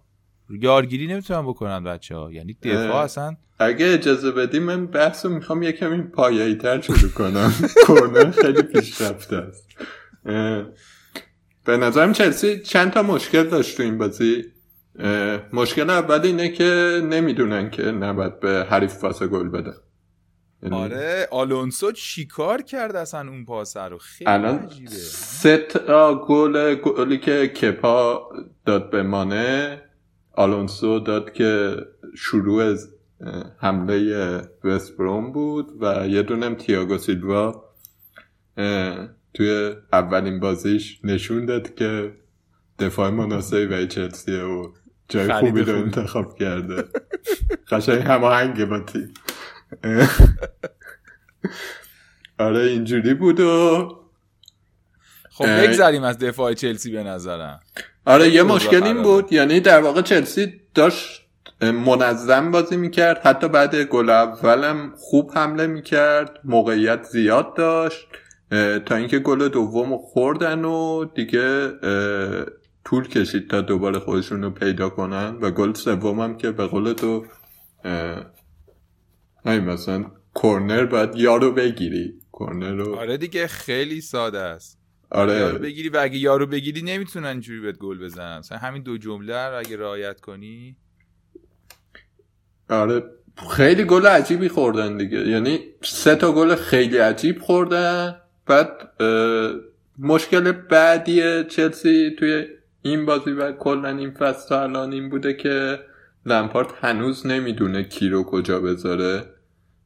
یارگیری 0.50 1.06
نمی‌تونن 1.06 1.42
بکنن 1.42 1.84
بچه 1.84 2.16
ها 2.16 2.32
یعنی 2.32 2.56
دفاع 2.62 2.96
اصلا 2.96 3.36
اگه 3.58 3.86
اجازه 3.94 4.30
بدیم 4.30 4.62
من 4.62 4.86
بحث 4.86 5.26
رو 5.26 5.32
می‌خوام 5.32 5.62
یه 5.62 5.72
کمی 5.72 6.02
پایایی 6.02 6.54
تر 6.54 6.80
شروع 6.80 7.10
کنم. 7.10 7.52
کورنر 7.86 8.30
خیلی 8.30 8.62
پیشرفته 8.62 9.36
است. 9.36 9.68
به 11.64 11.76
نظرم 11.76 12.12
چلسی 12.12 12.60
چند 12.60 12.90
تا 12.90 13.02
مشکل 13.02 13.44
داشت 13.44 13.76
تو 13.76 13.82
این 13.82 13.98
بازی. 13.98 14.44
مشکل 15.52 15.90
اول 15.90 16.20
اینه 16.20 16.48
که 16.48 17.00
نمی‌دونن 17.10 17.70
که 17.70 17.82
نباید 17.82 18.40
به 18.40 18.66
حریف 18.70 19.00
پاس 19.00 19.22
گل 19.22 19.48
بده. 19.48 19.72
یعنی 20.62 20.76
آره 20.76 21.28
آلونسو 21.30 21.92
چیکار 21.92 22.62
کرد 22.62 22.96
اصلا 22.96 23.20
اون 23.30 23.44
پاس 23.44 23.76
رو؟ 23.76 23.98
خیلی 23.98 24.30
الان 24.30 24.58
عجیبه. 24.58 24.90
سه 24.90 25.56
تا 25.56 26.26
گل 26.26 26.74
گلی 26.74 27.18
که 27.18 27.48
کپا 27.48 28.28
داد 28.66 28.90
به 28.90 29.02
مانه 29.02 29.82
آلونسو 30.36 30.98
داد 30.98 31.32
که 31.32 31.76
شروع 32.16 32.76
حمله 33.58 34.40
وست 34.64 34.96
بروم 34.96 35.32
بود 35.32 35.82
و 35.82 36.08
یه 36.08 36.22
دونم 36.22 36.54
تیاگو 36.54 36.98
سیلوا 36.98 37.64
توی 39.34 39.74
اولین 39.92 40.40
بازیش 40.40 41.00
نشون 41.04 41.46
داد 41.46 41.74
که 41.74 42.16
دفاع 42.78 43.10
مناسبی 43.10 43.66
برای 43.66 43.86
چلسیه 43.86 44.42
و 44.42 44.72
جای 45.08 45.32
خوبی 45.32 45.62
رو 45.62 45.78
انتخاب 45.78 46.38
کرده. 46.38 46.84
قشنگ 47.70 48.02
هماهنگه 48.02 48.64
با 48.64 48.80
تیم. 48.80 49.14
آره 52.38 52.60
اینجوری 52.60 53.14
بود 53.14 53.40
و 53.40 53.88
خب 55.30 55.62
بگذاریم 55.62 56.02
از 56.02 56.18
دفاع 56.18 56.54
چلسی 56.54 56.92
به 56.92 57.02
نظرم. 57.02 57.60
آره 58.06 58.28
یه 58.28 58.42
مشکل 58.42 58.82
این 58.82 59.02
بود. 59.02 59.32
یعنی 59.32 59.60
در 59.60 59.80
واقع 59.80 60.02
چلسی 60.02 60.52
داشت 60.74 61.22
منظم 61.60 62.50
بازی 62.50 62.76
می‌کرد. 62.76 63.18
حتی 63.18 63.48
بعد 63.48 63.82
گل 63.82 64.10
اولم 64.10 64.92
خوب 64.96 65.30
حمله 65.34 65.66
می‌کرد. 65.66 66.40
موقعیت 66.44 67.02
زیاد 67.02 67.56
داشت. 67.56 68.08
تا 68.86 68.96
اینکه 68.96 69.18
گل 69.18 69.48
دوم 69.48 69.98
خوردن 69.98 70.64
و 70.64 71.04
دیگه 71.04 71.70
طول 72.84 73.08
کشید 73.08 73.50
تا 73.50 73.60
دوباره 73.60 73.98
خودشون 73.98 74.42
رو 74.42 74.50
پیدا 74.50 74.88
کنن. 74.88 75.36
و 75.40 75.50
گل 75.50 75.72
سوم 75.72 76.20
هم 76.20 76.36
که 76.36 76.50
به 76.50 76.66
قول 76.66 76.92
تو 76.92 77.26
همین 79.44 79.64
مثلا 79.64 80.04
کورنر 80.34 80.86
باید 80.86 81.16
یارو 81.16 81.52
بگیری. 81.52 82.14
کورنر 82.32 82.72
رو 82.72 82.96
آره 82.96 83.16
دیگه 83.16 83.46
خیلی 83.46 84.00
ساده 84.00 84.38
است. 84.38 84.75
آره. 85.10 85.32
یارو 85.32 85.58
بگیری 85.58 85.88
و 85.88 85.98
اگه 86.00 86.18
یارو 86.18 86.46
بگیری 86.46 86.82
نمی‌تونن 86.82 87.26
اینجوری 87.26 87.60
بهت 87.60 87.78
گل 87.78 87.98
بزنن. 87.98 88.38
مثلا 88.38 88.58
همین 88.58 88.82
دو 88.82 88.98
جمله 88.98 89.48
رو 89.48 89.58
اگه 89.58 89.76
رعایت 89.76 90.20
کنی. 90.20 90.76
آره. 92.70 93.02
خیلی 93.50 93.84
گل 93.84 94.06
عجیبی 94.06 94.48
خوردن 94.48 94.96
دیگه. 94.96 95.18
یعنی 95.18 95.60
سه 95.82 96.14
تا 96.14 96.32
گل 96.32 96.54
خیلی 96.54 96.98
عجیب 96.98 97.40
خوردن. 97.40 98.16
بعد 98.46 98.68
مشکل 99.98 100.52
بعدی 100.52 101.44
چلسی 101.44 102.16
توی 102.18 102.46
این 102.82 103.06
بازی 103.06 103.30
و 103.30 103.52
کلا 103.52 103.88
این 103.88 104.10
فصل 104.10 104.54
الان 104.54 104.92
این 104.92 105.08
بوده 105.08 105.34
که 105.34 105.78
لمپارت 106.26 106.68
هنوز 106.80 107.26
نمی‌دونه 107.26 107.84
کی 107.84 108.08
رو 108.08 108.24
کجا 108.24 108.60
بذاره. 108.60 109.24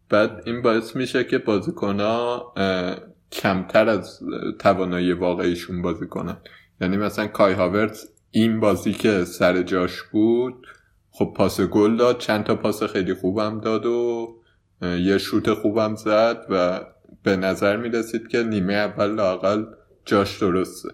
بعد 0.08 0.42
این 0.46 0.62
باعث 0.62 0.96
میشه 0.96 1.24
که 1.24 1.38
بازیکنها 1.38 2.54
کمتر 3.32 3.88
از 3.88 4.20
توانایی 4.58 5.12
واقعیشون 5.12 5.82
بازی 5.82 6.06
کنن. 6.06 6.36
یعنی 6.80 6.96
مثلا 6.96 7.26
کای 7.26 7.52
هاورت 7.52 7.98
این 8.30 8.60
بازی 8.60 8.92
که 8.92 9.24
سر 9.24 9.62
جاش 9.62 10.02
بود 10.02 10.66
خب 11.10 11.34
پاس 11.36 11.60
گل 11.60 11.96
داد 11.96 12.18
چند 12.18 12.44
تا 12.44 12.54
پاس 12.54 12.82
خیلی 12.82 13.14
خوبم 13.14 13.60
داد 13.60 13.86
و 13.86 14.28
یه 14.82 15.18
شوت 15.18 15.54
خوبم 15.54 15.94
زد 15.96 16.46
و 16.50 16.80
به 17.22 17.36
نظر 17.36 17.76
می 17.76 17.88
رسید 17.88 18.28
که 18.28 18.42
نیمه 18.42 18.72
اول 18.72 19.14
لاقل 19.14 19.64
جاش 20.04 20.42
درسته. 20.42 20.88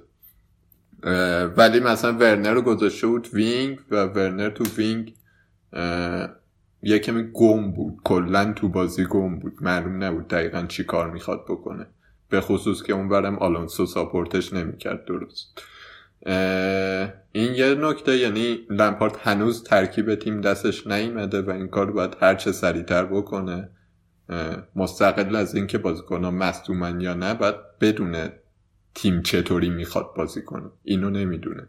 ولی 1.57 1.81
مثلا 1.81 2.13
ورنر 2.13 2.53
رو 2.53 2.63
گذاشته 2.63 3.07
بود 3.07 3.29
wing 3.33 3.79
و 3.91 4.05
ورنر 4.05 4.51
تو 4.51 4.65
wing 4.65 5.15
یه 6.83 6.99
کمی 6.99 7.31
گم 7.33 7.73
بود. 7.73 7.97
کلا 8.05 8.53
تو 8.53 8.69
بازی 8.69 9.05
گم 9.05 9.39
بود. 9.39 9.53
معلوم 9.61 10.05
نبود 10.05 10.29
دقیقا 10.29 10.63
چی 10.69 10.85
کار 10.85 11.11
می‌خواد 11.11 11.45
بکنه. 11.49 11.87
به 12.29 12.41
خصوص 12.41 12.83
که 12.83 12.93
اون 12.93 13.09
برم 13.09 13.39
آلونسو 13.39 13.87
support 13.87 14.38
ش 14.38 14.53
نمی‌کرد 14.53 15.05
درست. 15.05 15.63
این 17.33 17.55
یه 17.55 17.75
نکته 17.75 18.17
یعنی 18.17 18.59
لمپارد 18.71 19.27
هنوز 19.27 19.65
ترکیب 19.65 20.15
تیم 20.15 20.41
دستش 20.41 20.87
نیمده 20.87 21.43
و 21.43 21.51
این 21.51 21.69
کار 21.69 21.91
باید 21.91 22.17
هرچه 22.21 22.53
سریعتر 22.53 23.05
بکنه. 23.05 23.71
مستقل 24.77 25.37
از 25.37 25.55
اینکه 25.55 25.79
بازیکنها 25.79 26.31
مصدومن 26.31 27.01
یا 27.01 27.15
نه 27.15 27.35
باید 27.35 27.55
بدونه 27.81 28.33
تیم 28.95 29.23
چطوری 29.23 29.71
می‌خواد 29.71 30.15
بازی 30.17 30.43
کنه. 30.43 30.71
اینو 30.85 31.11
نمی‌دونه. 31.11 31.69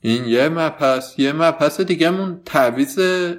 این 0.00 0.24
یه 0.24 0.48
مپس 0.48 1.18
یه 1.18 1.32
مپس 1.32 1.80
دیگه 1.80 2.10
مون 2.10 2.40
تعویز 2.44 2.98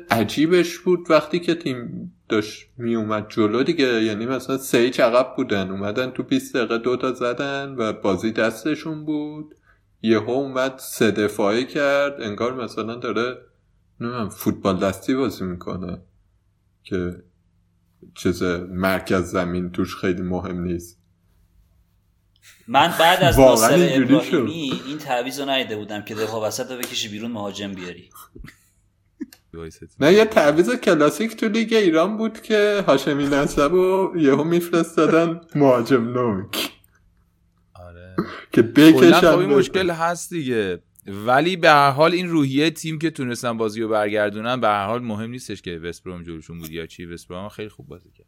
عجیبش 0.09 0.79
بود 0.79 0.99
وقتی 1.09 1.39
که 1.39 1.55
تیم 1.55 2.13
داشت 2.29 2.69
میومد 2.77 3.25
جلو 3.29 3.63
دیگه. 3.63 4.03
یعنی 4.03 4.25
مثلا 4.25 4.57
سه 4.57 4.89
عقب 4.89 5.35
بودن 5.35 5.71
اومدن 5.71 6.11
تو 6.11 6.23
20 6.23 6.55
دقیقه 6.55 6.77
دوتا 6.77 7.13
زدن 7.13 7.75
و 7.77 7.93
بازی 7.93 8.31
دستشون 8.31 9.05
بود. 9.05 9.55
یهو 10.01 10.29
اومد 10.29 10.73
سه 10.77 11.11
دفاعی 11.11 11.65
کرد 11.65 12.21
انگار 12.21 12.63
مثلا 12.63 12.95
داره 12.95 13.37
نمی‌دونم 13.99 14.29
فوتبال 14.29 14.79
دستی 14.79 15.15
بازی 15.15 15.45
می‌کنه 15.45 16.01
که 16.83 17.23
چیز 18.15 18.43
مرکز 18.69 19.23
زمین 19.23 19.71
توش 19.71 19.95
خیلی 19.95 20.21
مهم 20.21 20.61
نیست. 20.61 20.96
من 22.67 22.93
بعد 22.99 23.23
از 23.23 23.39
ناصر. 23.39 23.89
ابراهیمی 23.91 24.81
این 24.88 24.97
تعویض 24.97 25.39
رو 25.39 25.49
ندیده 25.49 25.77
بودم 25.77 26.01
که 26.01 26.15
دفاع 26.15 26.47
وسط 26.47 26.71
رو 26.71 26.77
بکشی 26.77 27.07
بیرون 27.10 27.31
مهاجم 27.31 27.73
بیاری. 27.73 28.10
نه 29.99 30.13
یه 30.13 30.25
تعویض 30.25 30.75
کلاسیک 30.75 31.36
تو 31.36 31.47
لیگ 31.47 31.73
ایران 31.73 32.17
بود 32.17 32.41
که 32.41 32.83
هاشمی 32.88 33.27
نسب 33.27 33.73
و 33.73 34.13
یهو 34.17 34.43
میفرستادن 34.43 35.41
مهاجم 35.55 36.03
نوک. 36.03 36.71
آره. 37.73 38.15
که 38.51 38.63
کلا 38.63 38.91
خب 38.91 39.07
بکشن 39.07 39.27
این 39.27 39.49
مشکل 39.49 39.89
هست 39.89 40.29
دیگه. 40.29 40.81
ولی 41.07 41.55
به 41.55 41.69
هر 41.69 41.91
حال 41.91 42.12
این 42.12 42.29
روحیه 42.29 42.69
تیم 42.69 42.99
که 42.99 43.10
تونستن 43.10 43.57
بازی 43.57 43.81
رو 43.81 43.89
برگردونن 43.89 44.62
به 44.62 44.67
هر 44.67 44.86
حال 44.86 45.01
مهم 45.01 45.29
نیستش 45.29 45.62
که 45.62 45.77
وستبروم 45.77 46.23
جلوشون 46.23 46.60
بود 46.60 46.71
یا 46.71 46.86
چی. 46.86 47.05
وستبروم 47.05 47.49
خیلی 47.49 47.69
خوب 47.69 47.88
بازی 47.88 48.12
کرد. 48.12 48.26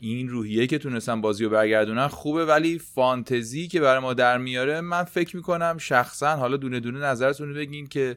این 0.00 0.28
روحیه 0.28 0.66
که 0.66 0.78
تونستن 0.78 1.20
بازی 1.20 1.44
رو 1.44 1.50
برگردونن 1.50 2.08
خوبه 2.08 2.46
ولی 2.46 2.78
فانتزی 2.78 3.68
که 3.68 3.80
برای 3.80 4.00
ما 4.00 4.14
در 4.14 4.38
میاره 4.38 4.80
من 4.80 5.04
فکر 5.04 5.36
می‌کنم 5.36 5.78
شخصا 5.78 6.36
حالا 6.36 6.56
دونه 6.56 6.80
دونه 6.80 6.98
نظرتون 6.98 7.48
رو 7.48 7.54
بگین 7.54 7.86
که 7.86 8.16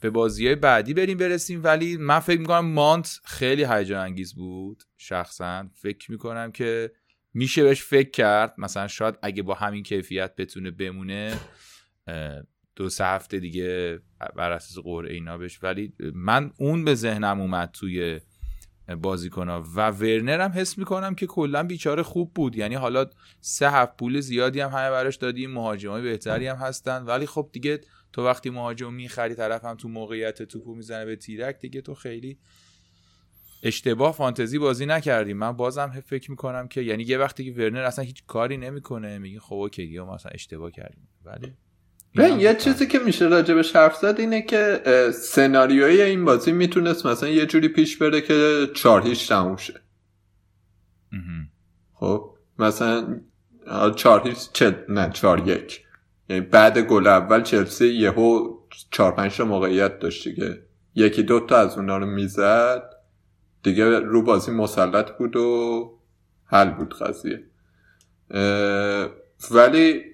به 0.00 0.10
بازی 0.10 0.46
های 0.46 0.54
بعدی 0.54 0.94
بریم 0.94 1.18
برسیم 1.18 1.60
ولی 1.64 1.96
من 1.96 2.18
فکر 2.18 2.40
می‌کنم 2.40 2.66
مانت 2.66 3.20
خیلی 3.24 3.64
هیجان 3.64 4.00
انگیز 4.00 4.34
بود 4.34 4.82
شخصا. 4.96 5.66
فکر 5.74 6.10
می‌کنم 6.10 6.52
که 6.52 6.92
میشه 7.34 7.62
بهش 7.62 7.82
فکر 7.82 8.10
کرد. 8.10 8.54
مثلا 8.58 8.88
شاید 8.88 9.18
اگه 9.22 9.42
با 9.42 9.54
همین 9.54 9.82
کیفیت 9.82 10.36
بتونه 10.36 10.70
بمونه 10.70 11.34
دو 12.76 12.88
سه 12.88 13.04
هفته 13.04 13.40
دیگه 13.40 14.00
بر 14.36 14.50
اساس 14.52 14.84
قرعه 14.84 15.14
اینا 15.14 15.38
بش 15.38 15.62
ولی 15.62 15.92
من 16.14 16.52
اون 16.56 16.84
به 16.84 16.94
ذهنم 16.94 17.40
اومد 17.40 17.70
توی 17.72 18.20
بازیکنها 18.96 19.64
و 19.74 19.90
ورنر 19.90 20.40
هم 20.40 20.50
حس 20.50 20.78
می‌کنم 20.78 21.14
که 21.14 21.26
کلا 21.26 21.62
بیچاره 21.62 22.02
خوب 22.02 22.34
بود. 22.34 22.56
یعنی 22.56 22.74
حالا 22.74 23.06
سه 23.40 23.70
هفت 23.70 23.96
پول 23.96 24.20
زیادی 24.20 24.60
هم 24.60 24.70
همه 24.70 24.90
براش 24.90 25.16
دادیم 25.16 25.50
مهاجمای 25.50 26.02
بهتری 26.02 26.46
هم 26.46 26.56
هستن. 26.56 27.02
ولی 27.02 27.26
خب 27.26 27.48
دیگه 27.52 27.80
تو 28.12 28.24
وقتی 28.24 28.50
مهاجم 28.50 28.92
می‌خری 28.92 29.34
طرف 29.34 29.64
هم 29.64 29.76
تو 29.76 29.88
موقعیت 29.88 30.42
توپو 30.42 30.74
می‌زنه 30.74 31.04
به 31.04 31.16
تیرک 31.16 31.58
دیگه 31.60 31.80
تو 31.80 31.94
خیلی 31.94 32.38
اشتباه 33.62 34.12
فانتزی 34.12 34.58
بازی 34.58 34.86
نکردیم 34.86 35.36
من 35.36 35.52
بازم 35.52 35.90
فکر 36.06 36.30
می‌کنم 36.30 36.68
که 36.68 36.80
یعنی 36.80 37.02
یه 37.02 37.18
وقتی 37.18 37.44
که 37.44 37.52
ورنر 37.52 37.82
اصلا 37.82 38.04
هیچ 38.04 38.24
کاری 38.26 38.56
نمی‌کنه 38.56 39.18
میگه 39.18 39.40
خب 39.40 39.54
اوکی 39.54 39.82
یا 39.82 40.04
ما 40.04 40.14
اصلا 40.14 40.32
اشتباه 40.34 40.70
کردیم. 40.70 41.08
ولی 41.24 41.52
یه 42.14 42.54
چیزی 42.54 42.86
که 42.86 42.98
میشه 42.98 43.26
راجبش 43.26 43.76
حرف 43.76 43.96
زد 43.96 44.14
اینه 44.18 44.42
که 44.42 44.82
سناریوی 45.14 46.02
این 46.02 46.24
بازی 46.24 46.52
می‌تونست 46.52 47.06
مثلا 47.06 47.28
یه 47.28 47.46
جوری 47.46 47.68
پیش 47.68 47.96
بره 47.96 48.20
که 48.20 48.68
چهار 48.74 49.02
هیچ 49.02 49.28
تموم 49.28 49.56
شه. 49.56 49.80
خب 51.94 52.34
مثلا 52.58 53.20
آه، 53.66 53.94
چهار 53.94 54.28
هیچ 54.28 54.38
چل... 54.52 54.72
نه 54.88 55.10
چهار 55.10 55.48
یک. 55.48 55.84
یعنی 56.28 56.42
بعد 56.42 56.78
گل 56.78 57.06
اول 57.06 57.42
چلسی 57.42 57.86
یهو 57.86 58.56
چهار 58.90 59.12
پنج 59.12 59.36
تا 59.36 59.44
موقعیت 59.44 59.98
داشت 59.98 60.28
دیگه. 60.28 60.62
یکی 60.94 61.22
دو 61.22 61.40
تا 61.40 61.56
از 61.56 61.78
اونا 61.78 61.98
رو 61.98 62.06
می‌زد. 62.06 62.82
دیگه 63.62 63.98
رو 63.98 64.22
بازی 64.22 64.50
مسلط 64.50 65.10
بود 65.10 65.36
و 65.36 66.00
حل 66.44 66.70
بود 66.70 66.94
قضیه. 66.94 67.44
ولی 69.50 70.11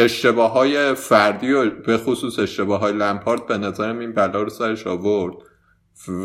اشتباه 0.00 0.52
های 0.52 0.94
فردی 0.94 1.52
و 1.52 1.70
به 1.70 1.98
خصوص 1.98 2.38
اشتباه 2.38 2.80
های 2.80 2.92
لمپارد 2.92 3.46
به 3.46 3.58
نظرم 3.58 3.98
این 3.98 4.12
بلا 4.12 4.42
رو 4.42 4.50
سرش 4.50 4.86
آورد 4.86 5.34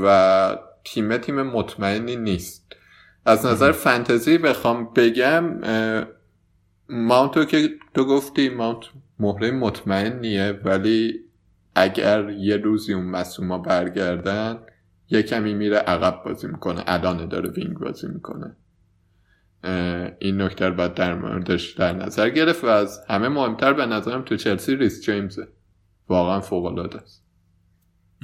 و 0.04 0.58
تیم 0.84 1.18
تیم 1.18 1.42
مطمئنی 1.42 2.16
نیست. 2.16 2.74
از 3.26 3.46
نظر 3.46 3.72
فنتزی 3.72 4.38
بخوام 4.38 4.94
بگم 4.96 5.44
ماونتو 6.90 7.46
که 7.46 7.70
تو 7.94 8.06
گفتی 8.06 8.50
ماونت 8.50 8.84
مهره 9.20 9.52
مطمئنیه 9.52 10.60
ولی 10.66 11.20
اگر 11.76 12.30
یه 12.30 12.58
روزی 12.58 12.94
اون 12.94 13.06
مصوما 13.06 13.58
برگردن 13.58 14.60
یه 15.10 15.24
کمی 15.24 15.54
میره 15.54 15.78
عقب 15.78 16.24
بازی 16.26 16.48
می‌کنه. 16.48 16.84
الان 16.88 17.28
داره 17.28 17.50
وینگ 17.50 17.78
بازی 17.78 18.08
می‌کنه. 18.08 18.56
این 20.20 20.42
نکته 20.42 20.68
رو 20.68 20.76
باید 20.76 20.94
در 20.94 21.16
موردش 21.16 21.74
در 21.74 21.94
نظر 21.94 22.30
گرفت 22.30 22.64
و 22.64 22.68
از 22.68 23.00
همه 23.10 23.28
مهمتر 23.28 23.74
به 23.74 23.86
نظرم 23.86 24.22
تو 24.22 24.36
چلسی 24.36 24.76
ریس 24.76 25.06
جیمزه. 25.06 25.48
واقعا 26.08 26.42
فوق 26.42 26.66
العاده 26.66 27.02
است. 27.02 27.26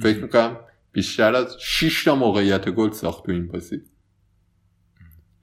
فکر 0.02 0.22
می‌کنم 0.22 0.56
بیشتر 0.92 1.34
از 1.34 1.56
6 1.60 2.04
تا 2.04 2.14
موقعیت 2.14 2.68
گل 2.68 2.90
ساخت 2.90 3.26
تو 3.26 3.32
این 3.32 3.48
بازی. 3.48 3.80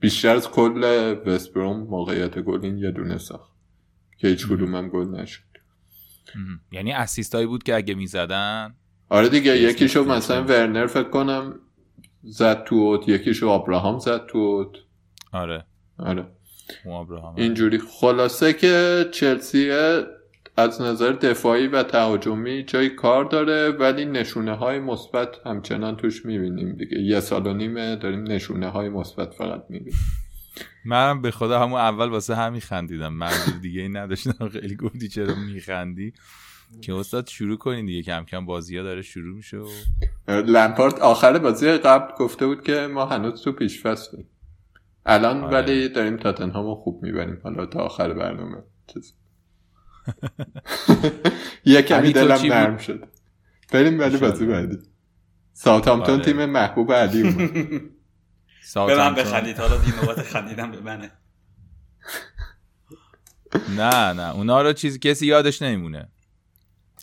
بیشتر 0.00 0.36
از 0.36 0.50
کل 0.50 0.84
وستبروم 1.26 1.80
موقعیت 1.80 2.38
گل 2.38 2.64
این 2.64 2.78
یه 2.78 2.90
دونه 2.90 3.18
ساخت 3.18 3.52
که 4.18 4.28
هیچ 4.28 4.46
کدوم 4.46 4.74
هم 4.74 4.88
گل 4.88 5.08
نشد. 5.08 5.42
یعنی 6.72 6.92
اسیستایی 6.92 7.46
بود 7.46 7.62
که 7.62 7.76
اگه 7.76 7.94
می‌زدن؟ 7.94 8.74
آره 9.08 9.28
دیگه 9.28 9.58
یکیشو 9.58 10.04
مثلا. 10.04 10.44
ورنر 10.44 10.86
فکر 10.86 11.10
کنم 11.10 11.60
زد 12.22 12.64
تو 12.64 12.74
اوت 12.74 13.08
یکیشو 13.08 13.48
آبراهام 13.48 13.98
زد 13.98 14.26
تو 14.26 14.38
اوت. 14.38 14.76
آره. 15.32 15.66
آره. 16.02 16.26
اینجوری. 17.36 17.78
خلاصه 17.78 18.52
که 18.52 19.06
چلسی 19.12 19.70
از 20.56 20.80
نظر 20.80 21.12
دفاعی 21.12 21.66
و 21.66 21.82
تهاجمی 21.82 22.64
جای 22.64 22.90
کار 22.90 23.24
داره 23.24 23.70
ولی 23.70 24.04
نشونه 24.04 24.56
های 24.56 24.78
مثبت 24.78 25.28
همچنان 25.46 25.96
توش 25.96 26.26
می‌بینیم 26.26 26.72
دیگه. 26.72 26.98
یه 26.98 27.20
سال 27.20 27.46
و 27.46 27.54
نیمه 27.54 27.96
داریم 27.96 28.22
نشونه 28.22 28.68
های 28.68 28.88
مثبت 28.88 29.34
فقط 29.34 29.64
می‌بینیم. 29.68 29.94
من 30.84 31.22
به 31.22 31.30
خدا 31.30 31.60
همون 31.60 31.80
اول 31.80 32.08
واسه 32.08 32.34
همین 32.34 32.60
خندیدم. 32.60 33.12
منظور 33.12 33.54
دیگه 33.62 33.82
ای 33.82 33.88
نداشتم. 33.88 34.48
خیلی 34.48 34.76
گفتی 34.76 35.08
چرا 35.08 35.34
میخندی؟ 35.34 36.12
که 36.82 36.94
استاد 36.94 37.28
شروع 37.28 37.56
کنین 37.56 37.86
دیگه. 37.86 38.02
کم 38.02 38.24
کم 38.24 38.46
بازی 38.46 38.76
ها 38.76 38.82
داره 38.82 39.02
شروع 39.02 39.36
میشه 39.36 39.56
و 39.56 39.68
لمپارد 40.28 40.98
آخر 41.00 41.38
بازی 41.38 41.70
قبل 41.70 42.14
گفته 42.18 42.46
بود 42.46 42.62
که 42.62 42.86
ما 42.86 43.06
هنوز 43.06 43.42
تو 43.42 43.52
پیش 43.52 43.82
فصلیم 43.82 44.26
الان 45.06 45.44
آره. 45.44 45.52
ولی 45.54 45.88
داریم 45.88 46.16
تاتنهام 46.16 46.66
رو 46.66 46.74
خوب 46.74 47.02
می‌بریم 47.02 47.40
حالا 47.44 47.66
تا 47.66 47.80
آخر 47.80 48.12
برنامه 48.12 48.62
چیز. 48.86 49.14
یه 51.64 51.82
کمی 51.82 52.12
دلم؟ 52.12 52.52
نرم 52.52 52.78
شد 52.78 53.08
بریم 53.72 54.00
ولی 54.00 54.16
بازی. 54.18 54.46
بعدی 54.46 54.78
ساوثهامپتون 55.52 56.14
آره. 56.14 56.24
تیم 56.24 56.44
محبوب 56.44 56.92
علی 56.92 57.22
اومد 57.22 57.52
به 58.86 58.96
من. 58.96 59.14
بخندید 59.14 59.58
حالا 59.58 59.74
نوبت 59.76 60.22
خندیدم 60.22 60.70
به 60.70 60.80
منه 60.80 61.12
نه 63.78 64.12
نه 64.12 64.34
اونا 64.34 64.62
رو 64.62 64.72
چیزی 64.72 64.98
کسی 64.98 65.26
یادش 65.26 65.62
نمیمونه 65.62 66.08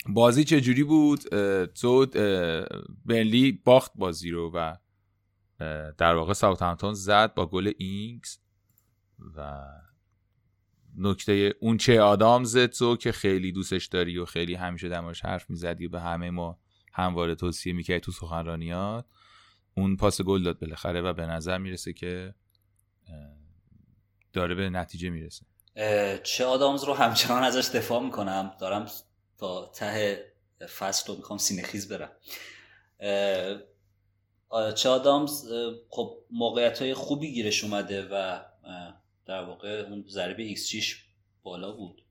بازی 0.08 0.44
چه 0.44 0.60
جوری 0.60 0.84
بود 0.84 1.20
تو 1.66 2.06
اه، 2.14 2.64
برنلی 3.04 3.52
باخت 3.64 3.92
بازی 3.94 4.30
رو 4.30 4.52
و 4.54 4.74
در 5.98 6.14
واقع 6.14 6.32
ساوثهامپتون 6.32 6.94
زد 6.94 7.34
با 7.34 7.46
گل 7.46 7.72
اینکس 7.78 8.38
و 9.36 9.64
نکته 10.96 11.54
اون 11.60 11.76
چه 11.76 12.00
آدامز 12.00 12.56
تو 12.56 12.96
که 12.96 13.12
خیلی 13.12 13.52
دوستش 13.52 13.86
داری 13.86 14.18
و 14.18 14.24
خیلی 14.24 14.54
همیشه 14.54 14.88
دماش 14.88 15.20
حرف 15.20 15.50
می‌زدی 15.50 15.86
و 15.86 15.88
به 15.88 16.00
همه 16.00 16.30
ما 16.30 16.58
همواره 16.92 17.34
توصیه 17.34 17.72
می‌کردی 17.72 18.00
تو 18.00 18.12
سخنرانیات 18.12 19.04
اون 19.74 19.96
پاس 19.96 20.22
گل 20.22 20.42
داد 20.42 20.58
بالاخره 20.58 21.00
و 21.00 21.12
به 21.12 21.26
نظر 21.26 21.58
می‌رسه 21.58 21.92
که 21.92 22.34
داره 24.32 24.54
به 24.54 24.70
نتیجه 24.70 25.10
می‌رسه. 25.10 25.46
چه 26.22 26.44
آدامز 26.44 26.84
رو 26.84 26.94
همچنان 26.94 27.42
ازش 27.42 27.70
دفاع 27.74 28.04
می‌کنم. 28.04 28.52
دارم 28.60 28.86
تا 29.38 29.66
ته 29.74 30.24
فصل 30.78 31.12
رو 31.12 31.18
می‌خوام 31.18 31.38
سینه 31.38 31.62
خیز 31.62 31.92
برم 31.92 32.10
چه 34.74 34.90
اه، 34.90 35.26
خب 35.88 36.18
موقعیت 36.30 36.82
های 36.82 36.94
خوبی 36.94 37.32
گیرش 37.32 37.64
اومده 37.64 38.08
و 38.12 38.40
در 39.26 39.44
واقع 39.44 39.68
اون 39.68 40.04
ضربه 40.08 40.42
ایکس 40.42 40.68
جیش 40.68 41.04
بالا 41.42 41.72
بود. 41.72 42.02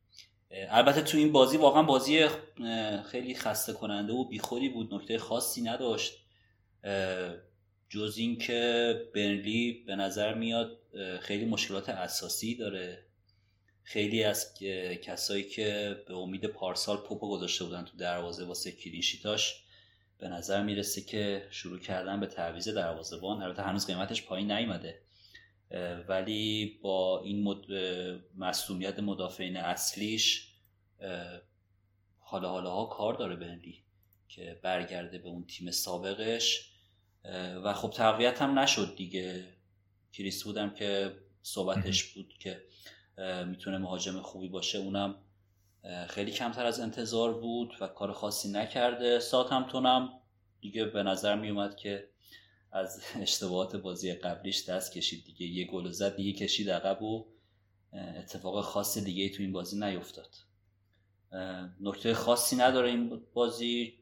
البته 0.51 1.01
تو 1.01 1.17
این 1.17 1.31
بازی 1.31 1.57
واقعا 1.57 1.83
بازی 1.83 2.27
خیلی 3.05 3.35
خسته 3.35 3.73
کننده 3.73 4.13
و 4.13 4.27
بیخودی 4.27 4.69
بود 4.69 4.93
نکته 4.93 5.17
خاصی 5.17 5.61
نداشت. 5.61 6.13
جز 7.89 8.15
اینکه 8.17 8.93
برنلی 9.15 9.83
به 9.87 9.95
نظر 9.95 10.33
میاد 10.33 10.79
خیلی 11.21 11.45
مشکلات 11.45 11.89
اساسی 11.89 12.55
داره. 12.55 13.03
خیلی 13.83 14.23
از 14.23 14.53
کسایی 15.03 15.43
که 15.43 15.97
به 16.07 16.15
امید 16.15 16.45
پارسال 16.45 16.97
پوپو 16.97 17.29
گذاشته 17.29 17.65
بودن 17.65 17.85
تو 17.85 17.97
دروازه 17.97 18.45
واسه 18.45 18.71
کلینشیتاش 18.71 19.63
به 20.19 20.27
نظر 20.27 20.63
می‌رسه 20.63 21.01
که 21.01 21.47
شروع 21.49 21.79
کردن 21.79 22.19
به 22.19 22.27
تعویض 22.27 22.69
دروازه‌بان 22.69 23.41
البته 23.41 23.61
هنوز 23.61 23.87
قیمتش 23.87 24.25
پایین 24.25 24.51
نیومده. 24.51 25.01
ولی 26.07 26.79
با 26.81 27.21
این 27.23 27.43
مد... 27.43 27.65
مصدومیت 28.37 28.99
مدافعین 28.99 29.57
اصلیش 29.57 30.53
حالا 32.19 32.49
حالا 32.49 32.71
ها 32.71 32.85
کار 32.85 33.13
داره 33.13 33.35
بنلی 33.35 33.83
که 34.27 34.59
برگرده 34.63 35.17
به 35.17 35.27
اون 35.27 35.45
تیم 35.47 35.71
سابقش. 35.71 36.71
و 37.63 37.73
خب 37.73 37.89
تقویت 37.89 38.41
هم 38.41 38.59
نشد 38.59 38.95
دیگه. 38.95 39.43
کریس 40.13 40.43
بودم 40.43 40.73
که 40.73 41.15
صحبتش 41.41 42.03
بود 42.03 42.33
که 42.39 42.63
می‌تونه 43.45 43.77
مهاجم 43.77 44.21
خوبی 44.21 44.49
باشه 44.49 44.77
اونم 44.77 45.15
خیلی 46.09 46.31
کمتر 46.31 46.65
از 46.65 46.79
انتظار 46.79 47.33
بود 47.33 47.73
و 47.81 47.87
کار 47.87 48.11
خاصی 48.11 48.51
نکرده. 48.51 49.19
سات 49.19 49.51
هم 49.51 50.09
دیگه 50.61 50.85
به 50.85 51.03
نظر 51.03 51.35
میومد 51.35 51.75
که 51.75 52.09
از 52.71 53.01
اشتباهات 53.21 53.75
بازی 53.75 54.13
قبلیش 54.13 54.69
دست 54.69 54.93
کشید 54.93 55.25
دیگه. 55.25 55.45
یه 55.45 55.67
گل 55.67 55.91
زد 55.91 56.15
دیگه 56.15 56.39
کشید 56.39 56.69
عقب 56.69 57.01
و 57.01 57.25
اتفاق 57.93 58.61
خاص 58.61 58.97
دیگه 58.97 59.29
تو 59.29 59.43
این 59.43 59.51
بازی 59.51 59.79
نیفتاد. 59.79 60.35
نکته 61.81 62.13
خاصی 62.13 62.55
نداره 62.55 62.89
این 62.89 63.21
بازی. 63.33 63.93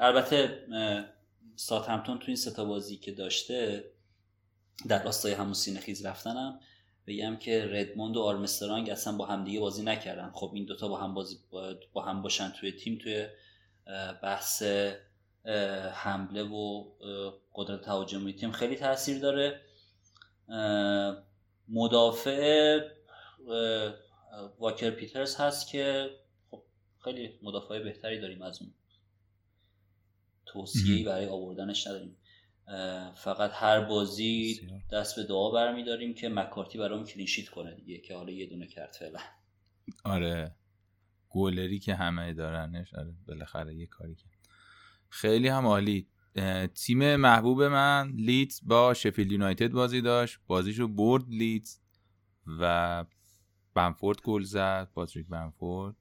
البته 0.00 0.66
سات 1.56 1.88
همتون 1.88 2.18
تو 2.18 2.24
این 2.26 2.36
ستا 2.36 2.64
بازی 2.64 2.96
که 2.96 3.12
داشته 3.12 3.84
در 4.88 5.02
راستای 5.02 5.32
همون 5.32 5.54
سینه 5.54 5.80
خیز 5.80 6.06
رفتنم 6.06 6.60
بگم 7.08 7.36
که 7.36 7.66
ردموند 7.66 8.16
و 8.16 8.20
آرمسترانگ 8.20 8.90
اصلا 8.90 9.16
با 9.16 9.26
هم 9.26 9.44
دیگه 9.44 9.60
بازی 9.60 9.82
نکردن. 9.82 10.30
خب 10.34 10.50
این 10.54 10.64
دوتا 10.64 10.88
با 10.88 10.98
هم 10.98 11.14
بازی 11.14 11.36
با 11.92 12.02
هم 12.02 12.22
باشن 12.22 12.50
توی 12.50 12.72
تیم 12.72 12.98
توی 12.98 13.26
بحث 14.22 14.62
حمله 15.92 16.42
و 16.42 16.84
قدرت 17.54 17.80
تهاجمی 17.80 18.32
تیم 18.32 18.52
خیلی 18.52 18.76
تاثیر 18.76 19.18
داره. 19.18 19.60
مدافع 21.68 22.78
واکر 24.58 24.90
پیترز 24.90 25.36
هست 25.36 25.70
که 25.70 26.10
خب 26.50 26.62
خیلی 27.04 27.38
مدافع 27.42 27.78
بهتری 27.82 28.20
داریم 28.20 28.42
از 28.42 28.62
اون. 28.62 28.74
توصیه‌ای 30.46 31.04
برای 31.04 31.26
آوردنش 31.26 31.86
نداریم. 31.86 32.16
فقط 33.14 33.50
هر 33.54 33.80
بازی 33.80 34.60
دست 34.92 35.16
به 35.16 35.24
دعا 35.24 35.50
برمیداریم 35.50 36.14
که 36.14 36.28
مکارتی 36.28 36.78
برام 36.78 37.04
کلینشیت 37.04 37.48
کنه 37.48 37.74
دیگه 37.74 37.98
که 37.98 38.14
حالا 38.14 38.32
یه 38.32 38.46
دونه 38.46 38.66
کرد 38.66 38.96
فعلا. 38.98 39.18
آره. 40.04 40.54
گولری 41.28 41.78
که 41.78 41.94
همه 41.94 42.32
دارنش 42.32 42.94
آره 42.94 43.14
بالاخره 43.28 43.74
یه 43.74 43.86
کاری 43.86 44.14
کرد. 44.14 44.38
خیلی 45.08 45.48
هم 45.48 45.66
عالی. 45.66 46.08
تیم 46.74 47.16
محبوب 47.16 47.62
من 47.62 48.12
لیدز 48.16 48.60
با 48.62 48.94
شفیلد 48.94 49.32
یونایتد 49.32 49.68
بازی 49.72 50.00
داشت. 50.00 50.38
بازیشو 50.46 50.88
برد 50.88 51.28
لیدز 51.28 51.80
و 52.60 53.04
بنفورد 53.74 54.20
گل 54.22 54.42
زد. 54.42 54.90
پاتریک 54.94 55.26
بنفورد. 55.26 55.96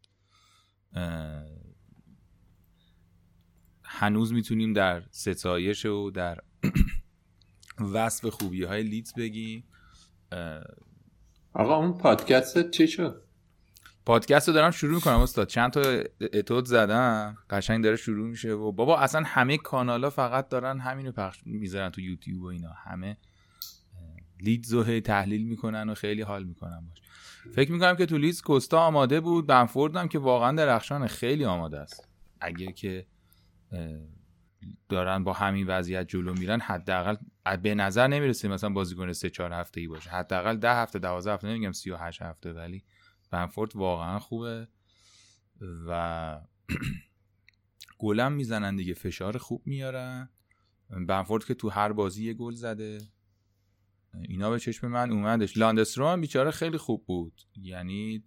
هنوز 3.84 4.34
می‌تونیم 4.34 4.73
در 4.73 5.03
ستایش 5.12 5.86
و 5.86 6.12
در 6.12 6.39
وصف 7.93 8.26
خوبی 8.26 8.63
های 8.63 8.84
لیدز 8.84 9.13
بگیم 9.13 9.63
آقا 11.54 11.76
اون 11.76 11.98
پادکست 11.98 12.72
چی 12.72 12.88
شد؟ 12.88 13.22
پادکست 14.06 14.48
رو 14.48 14.54
دارم 14.54 14.72
شروع 14.72 14.96
می‌کنم 14.96 15.20
استاد. 15.20 15.48
چند 15.48 15.72
تا 15.72 16.04
اتود 16.34 16.65
زدم 16.65 17.38
قشنگ 17.50 17.84
داره 17.84 17.96
شروع 17.96 18.28
میشه 18.28 18.52
و 18.52 18.72
بابا 18.72 19.00
اصلا 19.00 19.24
همه 19.26 19.58
کانالا 19.58 20.10
فقط 20.10 20.50
دارن 20.50 20.80
همینو 20.80 21.12
پخش 21.12 21.39
می‌ذارن 21.46 21.89
تو 21.89 22.02
یوتیوب 22.02 22.41
و 22.41 22.46
اینا. 22.46 22.72
همه 22.72 23.17
لیدز 24.41 24.74
رو 24.74 25.00
تحلیل 25.00 25.48
می‌کنن 25.48 25.89
و 25.89 25.93
خیلی 25.93 26.22
حال 26.22 26.43
می‌کنن 26.43 26.88
باش. 26.89 27.02
فکر 27.56 27.72
می‌کنم 27.72 27.96
که 27.96 28.06
تو 28.06 28.17
لیدز 28.17 28.41
کوستا 28.41 28.80
آماده 28.80 29.20
بود. 29.20 29.48
بنفورد 29.48 29.96
هم 29.96 30.08
که 30.08 30.20
واقعا 30.20 30.52
درخشان 30.52 31.08
خیلی 31.08 31.46
آماده 31.46 31.80
است. 31.80 32.08
اگه 32.39 32.72
که 32.72 33.06
دارن 34.89 35.24
با 35.24 35.34
همین 35.34 35.67
وضعیت 35.67 36.08
جلو 36.08 36.34
میرن 36.34 36.60
حداقل 36.60 37.15
به 37.63 37.76
نظر 37.76 38.08
نمی‌رسه 38.08 38.48
مثلا 38.48 38.70
بازیکن 38.70 39.13
سه 39.13 39.30
چهار 39.30 39.54
هفته 39.54 39.82
ای 39.82 39.88
باشه. 39.88 40.10
حداقل 40.10 40.58
ده 40.58 40.74
هفته 40.74 41.00
12 41.00 41.34
هفته 41.34 41.48
نمیگم 41.48 41.72
38 41.72 42.22
هفته 42.22 42.54
ولی 42.54 42.84
بنفورد 43.32 43.76
واقعا 43.76 44.20
خوبه 44.20 44.67
و 45.88 46.39
گلم 48.00 48.32
می‌زنن 48.32 48.76
دیگه 48.76 48.93
فشار 48.93 49.38
خوب 49.38 49.62
میارن. 49.65 50.30
بنفورد 51.08 51.46
که 51.46 51.54
تو 51.54 51.70
هر 51.70 51.91
بازی 51.91 52.26
یه 52.26 52.34
گل 52.34 52.54
زده. 52.54 53.02
اینا 54.22 54.50
به 54.50 54.60
چشم 54.60 54.88
من 54.88 55.12
اومدش. 55.12 55.58
لاندسترو 55.58 56.08
هم 56.08 56.22
بیچاره 56.22 56.52
خیلی 56.52 56.78
خوب 56.78 57.06
بود. 57.06 57.41
یعنی 57.56 58.24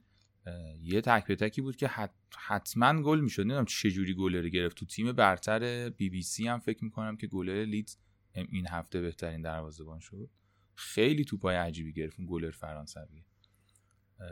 یه 0.83 1.01
تک 1.01 1.27
به 1.27 1.37
تکی 1.37 1.61
بود 1.61 1.77
که 1.77 1.91
حتما 2.39 3.03
گل 3.03 3.21
می‌شد. 3.21 3.43
نمی‌دونم 3.43 3.65
چه 3.65 3.91
جوری 3.91 4.15
گلر 4.15 4.49
گرفت. 4.49 4.77
تو 4.77 4.87
تیم 4.87 5.13
برتر 5.13 5.91
بی 5.91 6.11
بی 6.11 6.23
سی 6.23 6.49
هم 6.49 6.59
فکر 6.59 6.85
می‌کنم 6.85 7.17
که 7.17 7.27
گلر 7.27 7.65
لیدز 7.65 7.97
این 8.35 8.67
هفته 8.69 9.01
بهترین 9.01 9.43
دروازه‌بان 9.43 10.01
شد. 10.01 10.31
خیلی 10.75 11.25
توپای 11.25 11.57
عجیبی 11.57 11.93
گرفت 11.93 12.19
اون 12.19 12.29
گلر 12.31 12.51
فرانسوی. 12.51 13.25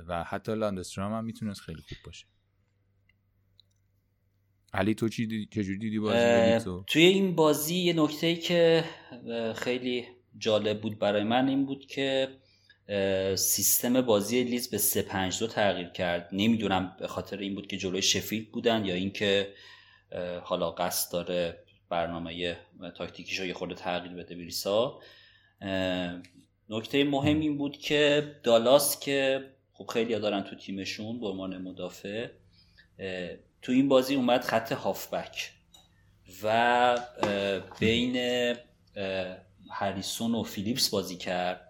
و 0.09 0.25
حتی 0.25 0.55
لاندسترام 0.55 1.13
هم 1.13 1.25
می‌تونست 1.25 1.61
خیلی 1.61 1.83
خوب 1.89 1.99
باشه. 2.05 2.27
علی 4.73 4.95
تو 4.95 5.09
چی 5.09 5.27
دی... 5.27 5.47
چجوری 5.47 5.79
دیدی 5.79 5.99
بازی 5.99 6.65
تو؟ 6.65 6.85
توی 6.87 7.03
این 7.03 7.35
بازی 7.35 7.75
یه 7.75 7.93
نکته 7.93 8.37
که 8.37 8.85
خیلی 9.57 10.05
جالب 10.39 10.81
بود 10.81 10.99
برای 10.99 11.25
من 11.25 11.49
این 11.49 11.67
بود 11.67 11.87
که 11.87 12.29
سیستم 13.37 14.01
بازی 14.01 14.45
لیز 14.45 14.71
به 14.71 14.79
352 14.79 15.47
تغییر 15.47 15.89
کرد. 15.89 16.29
نمی‌دونم 16.33 16.97
به 16.99 17.07
خاطر 17.07 17.39
این 17.39 17.55
بود 17.55 17.67
که 17.67 17.77
جلوی 17.77 18.03
شفیلد 18.03 18.53
بودن 18.53 18.85
یا 18.85 18.95
اینکه 18.95 19.55
حالا 20.43 20.71
قصد 20.71 21.13
داره 21.13 21.65
برنامه 21.89 22.59
تاکتیکیش 22.97 23.39
رو 23.39 23.47
یه 23.47 23.55
خورده 23.55 23.75
تغییر 23.75 24.13
بده 24.13 24.35
بریسا 24.35 25.01
نکته 26.71 27.05
مهم 27.05 27.41
این 27.41 27.59
بود 27.59 27.79
که 27.79 28.35
دالاس 28.43 29.01
که 29.01 29.45
خب 29.73 29.87
خیلی 29.87 30.19
دارن 30.19 30.43
تو 30.43 30.57
تیمشون 30.57 31.21
به 31.21 31.27
عنوان 31.27 31.59
مدافع 31.59 32.29
تو 33.63 33.73
این 33.73 33.89
بازی 33.89 34.15
اومد 34.15 34.41
خط 34.41 34.73
هافبک 34.73 35.51
و 36.43 36.99
بین 37.81 38.17
هریسون 39.71 40.35
و 40.35 40.43
فیلیپس 40.43 40.91
بازی 40.91 41.17
کرد. 41.17 41.68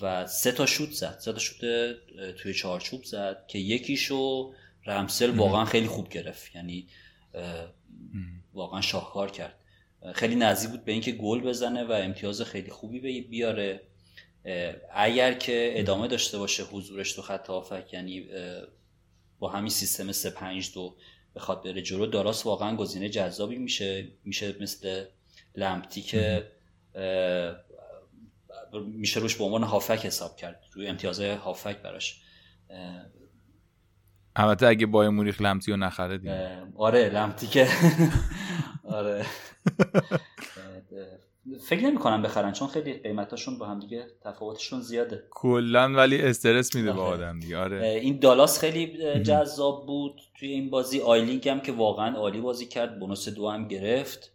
و 0.00 0.26
سه 0.26 0.52
تا 0.52 0.66
شوت 0.66 0.90
زد. 0.90 1.18
سه 1.18 1.32
تا 1.32 1.38
شوت 1.38 1.60
توی 2.36 2.54
چارچوب 2.54 3.04
زد 3.04 3.44
که 3.48 3.58
یکیشو 3.58 4.52
رمسل 4.86 5.30
واقعا 5.30 5.64
خیلی 5.64 5.86
خوب 5.86 6.08
گرفت. 6.08 6.56
یعنی 6.56 6.86
واقعا 8.54 8.80
شاهکار 8.80 9.30
کرد. 9.30 9.54
خیلی 10.14 10.34
نزدیک 10.34 10.70
بود 10.70 10.84
به 10.84 10.92
اینکه 10.92 11.12
گل 11.12 11.40
بزنه 11.40 11.84
و 11.84 11.92
امتیاز 11.92 12.42
خیلی 12.42 12.70
خوبی 12.70 13.20
بیاره. 13.20 13.80
اگر 14.94 15.34
که 15.34 15.72
ادامه 15.76 16.08
داشته 16.08 16.38
باشه 16.38 16.64
حضورش 16.64 17.12
تو 17.12 17.22
خط 17.22 17.46
هافک 17.46 17.92
یعنی 17.92 18.26
با 19.38 19.48
همین 19.48 19.70
سیستم 19.70 20.12
3 20.12 20.30
5 20.30 20.72
2 20.72 20.96
بخواد 21.36 21.64
بره 21.64 21.82
جلو 21.82 22.06
داراس 22.06 22.46
واقعا 22.46 22.76
گزینه 22.76 23.08
جذابی 23.08 23.56
میشه. 23.56 24.08
میشه 24.24 24.54
مثل 24.60 25.04
لمپتی 25.54 26.02
که 26.02 26.46
میشه 28.80 29.20
روش 29.20 29.36
به 29.36 29.44
عنوان 29.44 29.62
هافک 29.62 30.06
حساب 30.06 30.36
کرد 30.36 30.60
روی 30.72 30.86
امتیازهای 30.86 31.30
هافک 31.30 31.82
براش. 31.82 32.20
البته 34.36 34.66
اگه 34.66 34.86
بای 34.86 35.08
مونیخ 35.08 35.40
لمتی 35.40 35.70
رو 35.70 35.76
نخره 35.76 36.18
دیگه. 36.18 36.62
آره 36.76 37.08
لمتی 37.08 37.46
که. 37.46 37.68
آره. 38.84 39.26
فکر 41.68 41.80
نمی 41.80 41.98
کنم 41.98 42.22
بخرن 42.22 42.52
چون 42.52 42.68
خیلی 42.68 42.92
قیمتاشون 42.92 43.58
با 43.58 43.66
هم 43.66 43.80
دیگه 43.80 44.06
تفاوتشون 44.22 44.80
زیاده. 44.80 45.24
کلا 45.30 45.92
ولی 45.92 46.22
استرس 46.22 46.74
میده 46.74 46.92
به 46.92 47.00
آدم 47.00 47.40
دیگه 47.40 47.58
آره. 47.58 47.88
این 47.88 48.18
دالاس 48.18 48.58
خیلی 48.58 48.98
جذاب 49.22 49.86
بود 49.86 50.20
توی 50.34 50.48
این 50.48 50.70
بازی. 50.70 51.00
آیلینگ 51.00 51.48
هم 51.48 51.60
که 51.60 51.72
واقعا 51.72 52.16
عالی 52.16 52.40
بازی 52.40 52.66
کرد 52.66 52.98
bonus 52.98 53.28
دو 53.28 53.50
هم 53.50 53.68
گرفت. 53.68 54.34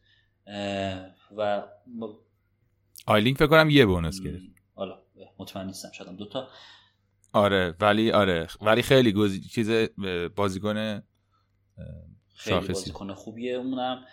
و 1.38 1.64
آیلینگ 3.10 3.36
فکر 3.36 3.48
کنم 3.48 3.70
یه 3.70 3.86
bonus 3.86 4.22
گرفت. 4.22 4.44
حالا 4.76 5.00
مطمئن 5.40 5.66
نیستم 5.66 5.92
شدم 5.92 6.16
دوتا 6.16 6.48
آره 7.34 7.76
ولی 7.80 8.12
آره 8.12 8.48
ولی 8.62 8.82
خیلی 8.82 9.12
گوزی... 9.12 9.42
چیز 9.42 9.70
بازیکن 10.36 11.02
خیلی 12.36 12.68
بازیکن 12.68 13.14
خوبیه 13.14 13.54
اونم. 13.54 14.06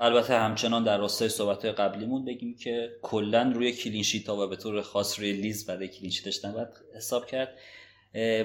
البته 0.00 0.38
همچنان 0.38 0.84
در 0.84 0.98
راستای 0.98 1.28
صحبت 1.28 1.64
قبلیمون 1.64 2.24
بگیم 2.24 2.56
که 2.56 2.90
کلا 3.02 3.52
روی 3.54 3.72
clean 3.72 4.00
sheet 4.00 4.28
ها 4.28 4.36
و 4.36 4.48
به 4.48 4.56
طور 4.56 4.82
خاص 4.82 5.18
روی 5.18 5.32
لیدز 5.32 5.66
برای 5.66 5.88
clean 5.88 6.11
sheet 6.11 6.35
ش 6.35 6.44
نباید 6.44 6.68
حساب 6.96 7.26
کرد. 7.26 7.58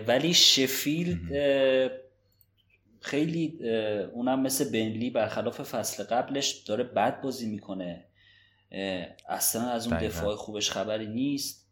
ولی 0.08 0.34
شفیلد 0.34 1.20
خیلی 3.02 3.60
اونم 4.14 4.42
مثل 4.42 4.72
بنلی 4.72 5.10
برخلاف 5.10 5.62
فصل 5.62 6.04
قبلش 6.04 6.52
داره 6.52 6.84
بد 6.84 7.22
بازی 7.22 7.50
می‌کنه. 7.50 8.04
اصلا 9.30 9.70
از 9.70 9.88
اون 9.88 9.98
دفاع 9.98 10.36
خوبش 10.36 10.72
خبری 10.72 11.08
نیست 11.08 11.68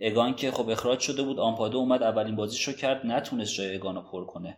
اگان 0.00 0.34
که 0.34 0.50
خب 0.50 0.68
اخراج 0.68 1.00
شده 1.00 1.22
بود 1.22 1.38
آمپادو 1.38 1.78
اومد 1.78 2.02
اولین 2.02 2.36
بازیشو 2.36 2.72
کرد 2.72 3.06
نتونست 3.06 3.54
جای 3.54 3.74
اگانو 3.74 4.02
پر 4.02 4.24
کنه 4.24 4.56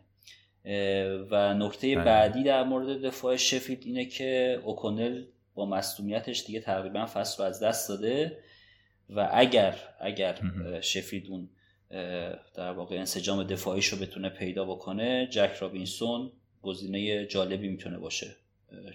و 1.31 1.55
نکته. 1.55 1.97
بعدی 1.97 2.43
در 2.43 2.65
مورد 2.65 3.03
دفاع 3.03 3.37
شفید 3.37 3.83
اینه 3.85 4.05
که 4.05 4.61
اوکونل 4.65 5.25
با 5.55 5.67
مصدومیتش 5.67 6.45
دیگه 6.45 6.61
تقریبا 6.61 7.07
فصل 7.07 7.43
رو 7.43 7.49
از 7.49 7.63
دست 7.63 7.89
داده 7.89 8.39
و 9.11 9.29
اگر 9.33 9.75
اگر. 10.01 10.39
شفید 10.81 11.27
اون 11.31 11.49
در 12.55 12.73
واقع 12.73 12.97
انسجام 12.97 13.43
دفاعیش 13.43 13.87
رو 13.87 13.99
بتونه 13.99 14.29
پیدا 14.29 14.65
بکنه 14.65 15.29
جک 15.31 15.51
رابینسون 15.61 16.33
گزینه 16.63 17.27
جالبی 17.27 17.69
می‌تونه 17.69 17.99
باشه 17.99 18.37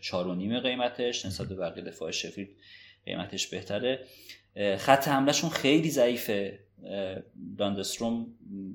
چهار 0.02 0.28
و 0.28 0.36
نیم 0.36 0.60
قیمتش 0.60 1.26
نسبت 1.26 1.48
به 1.48 1.56
بقیه 1.56 1.84
دفاع 1.84 2.12
شفید 2.12 2.50
قیمتش 3.06 3.48
بهتره. 3.48 4.00
خط 4.78 5.08
حملهشون 5.08 5.50
خیلی 5.50 5.90
ضعیفه. 5.90 6.60
اه، 6.86 7.18
لاندستروم 7.60 8.28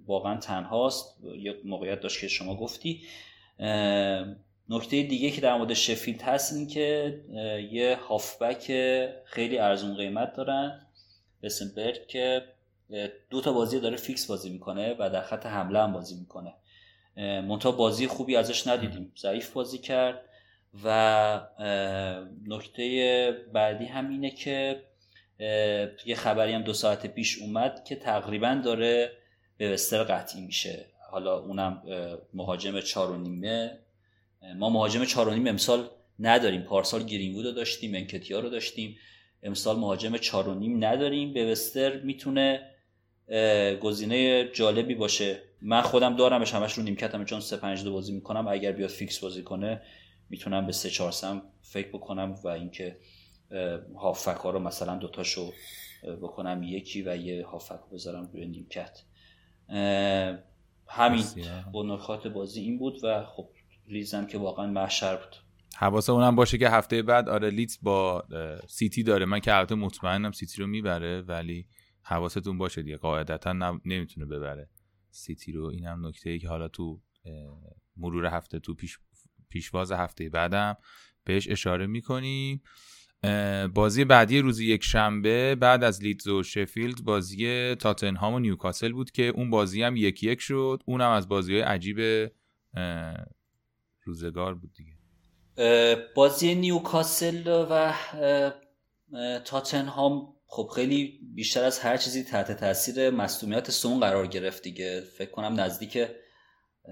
واقعا 0.07 0.37
تنهاست. 0.37 1.17
یک 1.25 1.57
موقعیت 1.65 2.01
داشت 2.01 2.21
که 2.21 2.29
شما 2.29 2.57
گفتی. 2.57 3.03
نکته 4.69 5.03
دیگه 5.03 5.31
که 5.31 5.41
در 5.41 5.57
مورد 5.57 5.75
شفیلد 5.75 6.23
هست 6.23 6.53
این 6.53 6.67
که 6.67 7.21
یه 7.73 7.99
هافبک 8.09 8.67
خیلی 9.25 9.59
ارزون 9.59 9.97
قیمت 9.97 10.33
دارن. 10.33 10.87
بسنبرگ 11.43 12.07
که 12.07 12.43
دو 13.31 13.41
تا 13.41 13.53
بازی 13.53 13.81
داره 13.81 13.97
فیکس 13.97 14.27
بازی 14.27 14.51
می‌کنه 14.51 14.97
و 14.99 15.11
در 15.11 15.23
خط 15.23 15.47
حمله 15.47 15.79
هم 15.79 15.93
بازی 15.93 16.15
می‌کنه. 16.15 16.55
منتها 17.17 17.73
بازی 17.73 18.07
خوبی 18.07 18.37
ازش 18.37 18.67
ندیدیم. 18.67 19.13
ضعیف 19.19 19.51
بازی 19.53 19.79
کرد. 19.79 20.21
و 20.85 21.40
نکته 22.46 23.33
بعدی 23.52 23.85
هم 23.85 24.11
اینه 24.11 24.31
که 24.31 24.83
یه 26.07 26.14
خبری 26.14 26.52
هم 26.52 26.62
دو 26.62 26.72
ساعت 26.72 27.07
پیش 27.07 27.38
اومد 27.38 27.85
که 27.85 27.96
تقریبا 27.96 28.61
داره 28.64 29.12
به 29.57 29.72
وستر 29.72 30.02
قطعی 30.02 30.40
میشه. 30.40 30.87
حالا 31.11 31.38
اونم 31.38 31.83
مهاجم 32.35 32.81
چار 32.81 33.11
و 33.11 33.16
نیمه 33.16 33.78
ما 34.57 34.70
مهاجم 34.70 35.04
چار 35.04 35.28
و 35.28 35.35
نیمه 35.35 35.50
امسال 35.50 35.88
نداریم. 36.18 36.62
پارسال 36.62 37.02
گرینوود 37.02 37.46
رو 37.46 37.52
داشتیم 37.52 37.94
انکتیا 37.94 38.40
رو 38.40 38.48
داشتیم. 38.48 38.96
امسال 39.42 39.76
مهاجم 39.76 40.16
چار 40.16 40.48
و 40.48 40.54
نیم 40.54 40.85
نداریم. 40.85 41.33
به 41.33 41.52
وستر 41.52 42.00
می‌تونه 42.00 42.70
گزینه 43.81 44.48
جالبی 44.48 44.94
باشه. 44.94 45.38
من 45.62 45.81
خودم 45.81 46.16
دارمش 46.16 46.54
همش 46.54 46.72
رو 46.72 46.83
نیمکتم 46.83 47.24
چون 47.24 47.40
3 47.40 47.57
5 47.57 47.85
2 47.85 47.92
بازی 47.92 48.12
می‌کنم. 48.12 48.48
اگر 48.48 48.72
بیاد 48.72 48.90
فیکس 48.90 49.18
بازی 49.18 49.42
کنه 49.42 49.83
می‌تونم 50.31 50.67
به 50.67 50.73
3 50.73 50.91
4 50.91 51.12
3 51.12 51.43
فکر 51.62 51.88
بکنم 51.88 52.35
و 52.45 52.49
اینکه 52.49 52.99
هافک 53.97 54.37
ها 54.37 54.51
رو 54.51 54.59
مثلا 54.59 54.97
دوتاشو 54.97 55.53
بکنم 56.23 56.62
یکی 56.62 57.03
و 57.03 57.17
یه 57.17 57.47
هافک 57.47 57.81
رو 57.81 57.88
بذارم 57.93 58.31
روی 58.33 58.47
نیمکت. 58.47 58.99
همین 60.88 61.25
نکات 61.75 62.27
بازی 62.27 62.61
این 62.61 62.79
بود 62.79 63.05
و 63.05 63.25
خب 63.25 63.49
لیدزم 63.88 64.27
که 64.27 64.38
واقعا 64.38 64.67
محشر 64.67 65.17
بود. 65.17 65.37
حواستونم 65.77 66.37
باشه 66.37 66.59
که 66.59 66.69
هفته 66.69 67.03
بعد 67.03 67.29
آره 67.29 67.51
لیدز 67.51 67.79
با 67.83 68.25
سیتی 68.69 69.03
داره. 69.03 69.27
من 69.27 69.41
که 69.41 69.57
البته 69.57 69.75
مطمئنم 69.75 70.33
سیتی 70.33 70.61
رو 70.62 70.67
می‌بره 70.67 71.21
ولی 71.21 71.67
حواستون 72.03 72.59
باشه 72.59 72.83
دیگه. 72.83 72.97
قاعدتا 72.97 73.53
نم- 73.53 73.81
نمی‌تونه 73.85 74.27
ببره 74.27 74.69
سیتی 75.11 75.53
رو. 75.53 75.67
اینم 75.67 76.07
نکته 76.07 76.31
ای 76.31 76.38
که 76.38 76.49
حالا 76.49 76.69
تو 76.69 77.01
مرور 77.97 78.27
هفته 78.27 78.59
تو 78.59 78.75
پیش 78.75 78.99
پیشواز 79.49 79.93
هفته 79.93 80.29
بعدم 80.29 80.77
بهش 81.25 81.49
اشاره 81.49 81.87
می‌کنیم. 81.87 82.63
بازی 83.75 84.05
بعدی 84.05 84.41
روز 84.41 84.61
یک 84.61 84.85
شنبه 84.85 85.55
بعد 85.55 85.85
از 85.85 86.03
لیدز 86.03 86.27
و 86.29 86.43
شفیلد 86.43 87.05
بازی 87.05 87.75
تاتنهام 87.75 88.35
و 88.35 88.39
نیوکاسل 88.39 88.93
بود 88.93 89.11
که 89.11 89.23
اون 89.23 89.51
بازی 89.51 89.83
هم 89.83 89.97
یک 89.97 90.23
یک 90.23 90.41
شد. 90.41 90.83
اونم 90.87 91.11
از 91.11 91.29
بازی 91.29 91.53
های 91.53 91.63
عجیب 91.63 92.31
روزگار 94.05 94.55
بود 94.55 94.71
دیگه. 94.73 94.93
بازی 96.15 96.55
نیوکاسل 96.55 97.67
و 97.71 97.95
تاتنهام 99.45 100.35
خب 100.47 100.71
خیلی 100.75 101.21
بیشتر 101.35 101.65
از 101.65 101.79
هر 101.79 101.97
چیزی 101.97 102.23
تحت 102.23 102.53
تاثیر 102.53 103.11
مصدومیت 103.11 103.71
سون 103.71 104.01
قرار 104.01 104.27
گرفت 104.27 104.63
دیگه. 104.63 105.01
فکر 105.01 105.31
کنم 105.31 105.61
نزدیک 105.61 105.99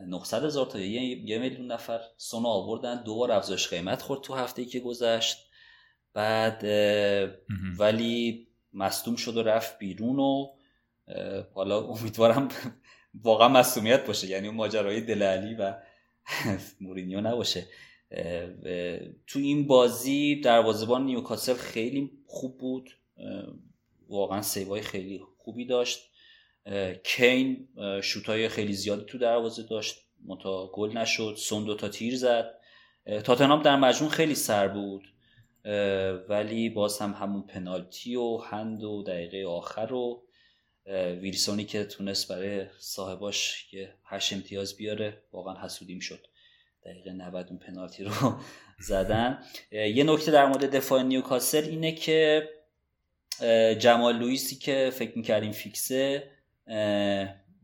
900 0.07 0.45
هزار 0.45 0.67
تا 0.67 0.79
یه, 0.79 1.03
یه 1.03 1.39
میلیون 1.39 1.73
نفر 1.73 2.01
سون 2.17 2.43
رو 2.43 2.49
آوردن 2.49 3.03
دو 3.03 3.15
بار 3.15 3.33
افزایش 3.33 3.69
قیمت 3.69 4.03
خورد 4.03 4.21
تو 4.21 4.35
هفته 4.35 4.65
که 4.65 4.81
گذشت. 4.81 5.47
بعد. 6.15 6.65
ولی 7.79 8.49
مصدوم 8.73 9.17
شد 9.17 9.37
و 9.37 9.43
رفت 9.43 9.79
بیرون 9.79 10.19
و 10.19 10.47
حالا 11.55 11.81
امیدوارم 11.81 12.49
واقعا 13.25 13.49
مصدومیت 13.49 14.07
باشه 14.07 14.27
یعنی 14.27 14.47
اون 14.47 14.57
ماجرای 14.57 15.01
دل 15.01 15.23
علی 15.23 15.55
و 15.55 15.75
مورینیو 16.81 17.21
نباشه. 17.21 17.67
تو 19.27 19.39
این 19.39 19.67
بازی 19.67 20.41
دروازه‌بان 20.41 21.05
نیوکاسل 21.05 21.55
خیلی 21.55 22.11
خوب 22.27 22.59
بود. 22.59 22.91
واقعا 24.09 24.43
سیوای 24.43 24.83
خیلی 24.83 25.21
خوبی 25.39 25.65
داشت. 25.65 26.11
کین 27.05 27.69
شوتای 28.03 28.49
خیلی 28.49 28.73
زیادی 28.73 29.05
تو 29.05 29.19
دروازه 29.19 29.63
داشت 29.63 29.97
متا 30.25 30.71
گل 30.75 30.99
نشد 30.99 31.35
سون 31.39 31.65
دو 31.65 31.75
تا 31.75 31.89
تیر 31.89 32.17
زد. 32.17 32.55
اه، 33.07 33.23
تاتنهام 33.23 33.63
در 33.63 33.77
مجموع 33.77 34.11
خیلی 34.11 34.35
سر 34.35 34.69
بود 34.69 35.03
ولی 36.29 36.69
باز 36.69 36.99
هم 36.99 37.13
همون 37.13 37.43
پنالتی 37.43 38.17
و 38.17 38.37
هند 38.37 38.85
و 38.85 39.03
دقیقه 39.03 39.47
آخر 39.49 39.93
و 39.93 40.23
ویلسونی 41.21 41.65
که 41.65 41.85
تونست 41.85 42.29
برای 42.29 42.67
صاحباش 42.79 43.69
یه 43.73 43.95
هشت 44.05 44.33
امتیاز 44.33 44.77
بیاره 44.77 45.23
واقعا 45.33 45.65
حسودیم 45.65 46.01
شد. 46.01 46.27
دقیقه 46.85 47.13
90 47.13 47.47
اون 47.49 47.59
پنالتی 47.59 48.05
رو 48.05 48.13
زدن. 48.89 49.43
یه 49.73 50.05
نکته 50.05 50.31
در 50.31 50.47
مورد 50.47 50.77
دفاع 50.77 51.03
نیوکاسل 51.03 51.65
اینه 51.65 51.93
که 51.93 52.49
جمال 53.79 54.17
لوئیسی 54.17 54.57
که 54.57 54.91
فکر 54.95 55.19
می‌کردیم 55.19 55.53
فیکسه 55.53 56.36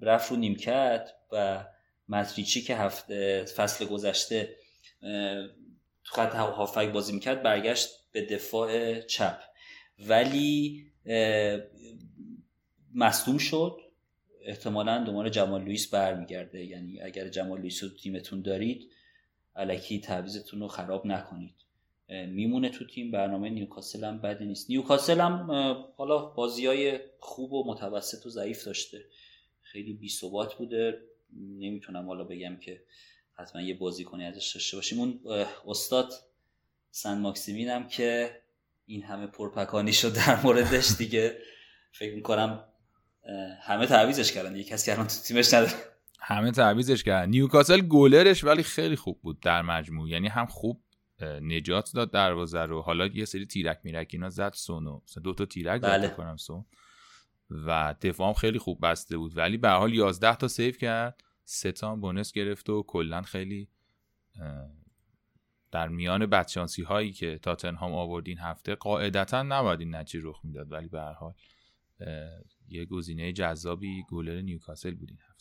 رفت 0.00 0.30
رو 0.30 0.36
نیمکت 0.36 1.10
و 1.32 1.64
متریچی 2.08 2.62
که 2.62 2.76
هفته 2.76 3.44
فصل 3.44 3.84
گذشته 3.84 4.56
تو 6.04 6.14
خط 6.14 6.34
هافک 6.34 6.88
بازی 6.88 7.12
می‌کرد 7.12 7.42
برگشت 7.42 7.88
به 8.12 8.26
دفاع 8.26 9.00
چپ. 9.00 9.40
ولی 9.98 10.84
مصدوم 12.94 13.38
شد. 13.38 13.78
احتمالا 14.44 15.04
دوباره 15.04 15.30
جمال 15.30 15.62
لوئیس 15.62 15.94
برمیگرده. 15.94 16.64
یعنی 16.64 17.00
اگر 17.00 17.28
جمال 17.28 17.58
لوئیس 17.58 17.82
رو 17.82 17.88
تو 17.88 17.96
تیمتون 17.96 18.42
دارید 18.42 18.90
الکی 19.56 20.00
تعویضتون 20.00 20.60
رو 20.60 20.68
خراب 20.68 21.06
نکنید. 21.06 21.54
میمونه 22.28 22.68
تو 22.68 22.86
تیم 22.86 23.10
برنامه 23.10 23.50
نیوکاسل 23.50 24.04
هم 24.04 24.20
بدی 24.20 24.44
نیست. 24.44 24.70
نیوکاسل 24.70 25.20
هم 25.20 25.50
حالا 25.96 26.18
بازی 26.18 26.66
های 26.66 27.00
خوب 27.18 27.52
و 27.52 27.70
متوسط 27.72 28.26
و 28.26 28.30
ضعیف 28.30 28.64
داشته. 28.64 29.04
خیلی 29.62 29.92
بی 29.92 30.08
ثبات 30.08 30.54
بوده. 30.54 30.98
نمی‌تونم 31.58 32.06
حالا 32.06 32.24
بگم 32.24 32.56
که 32.56 32.82
حتما 33.34 33.62
یه 33.62 33.74
بازی 33.74 34.04
کنی 34.04 34.24
ازش 34.24 34.52
داشته 34.54 34.76
باشیم. 34.76 35.00
اون 35.00 35.20
استاد 35.66 36.12
سن 36.90 37.18
ماکسیمین 37.18 37.68
هم 37.68 37.88
که 37.88 38.40
این 38.86 39.02
همه 39.02 39.26
پرپکانی 39.26 39.92
شد 39.92 40.14
در 40.14 40.42
موردش 40.42 40.90
دیگه. 40.98 41.38
فکر 41.92 42.14
می‌کنم 42.14 42.64
همه 43.62 43.86
تعویزش 43.86 44.32
کردن. 44.32 44.56
یه 44.56 44.64
کسی 44.64 44.90
الان 44.90 45.06
تو 45.06 45.14
تیمش 45.26 45.54
نداره. 45.54 45.72
همه 46.20 46.50
تعویزش 46.50 47.02
کرد 47.02 47.28
نیوکاسل 47.28 47.80
گلرش 47.80 48.44
ولی 48.44 48.62
خیلی 48.62 48.96
خوب 48.96 49.20
بود 49.22 49.40
در 49.40 49.62
مجموع. 49.62 50.08
یعنی 50.08 50.28
هم 50.28 50.46
خوب 50.46 50.80
نجات 51.22 51.92
داد 51.94 52.10
دروازه 52.10 52.60
رو. 52.60 52.82
حالا 52.82 53.06
یه 53.06 53.24
سری 53.24 53.46
تیرک 53.46 53.80
میرک 53.84 54.10
اینا 54.12 54.30
زد 54.30 54.52
سونو. 54.52 55.00
مثلا 55.04 55.22
دو 55.22 55.34
تا 55.34 55.44
تیرک 55.44 55.80
بله. 55.80 56.06
زد 56.08 56.16
کنم 56.16 56.36
سون. 56.36 56.64
و 57.50 57.94
دفاع 58.00 58.28
هم 58.28 58.34
خیلی 58.34 58.58
خوب 58.58 58.86
بسته 58.86 59.16
بود. 59.16 59.36
ولی 59.36 59.56
به 59.56 59.70
حال 59.70 59.94
11 59.94 60.36
تا 60.36 60.48
سیو 60.48 60.72
کرد. 60.72 61.24
سه 61.44 61.72
تا 61.72 61.96
بونس 61.96 62.32
گرفت 62.32 62.70
و 62.70 62.82
کلا 62.82 63.22
خیلی 63.22 63.68
در 65.70 65.88
میان 65.88 66.26
بدشانسی 66.26 66.82
هایی 66.82 67.12
که 67.12 67.38
تاتنهام 67.38 67.92
آورد 67.92 68.28
این 68.28 68.38
هفته 68.38 68.74
قاعدتا 68.74 69.42
نباید 69.42 69.80
این 69.80 69.94
نتیجه 69.94 70.28
رخ 70.28 70.40
می‌داد. 70.44 70.72
ولی 70.72 70.88
به 70.88 71.00
هر 71.00 71.12
حال 71.12 71.34
یه 72.68 72.84
گزینه 72.84 73.32
جذابی 73.32 74.04
گلر 74.10 74.40
نیوکاسل 74.40 74.94
بود 74.94 75.10
این 75.10 75.18
هفته 75.28 75.31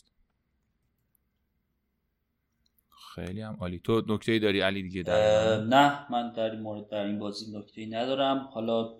خیلی 3.14 3.40
هم 3.40 3.56
عالی. 3.60 3.78
تو 3.78 4.02
نکته 4.08 4.38
داری 4.38 4.60
علی 4.60 4.82
دیگه 4.82 5.02
در؟ 5.02 5.64
نه 5.64 6.12
من 6.12 6.32
در 6.32 6.50
این 6.50 6.60
مورد 6.60 6.88
در 6.88 7.04
این 7.04 7.18
بازی 7.18 7.58
نکته 7.58 7.86
ندارم. 7.86 8.38
حالا 8.38 8.96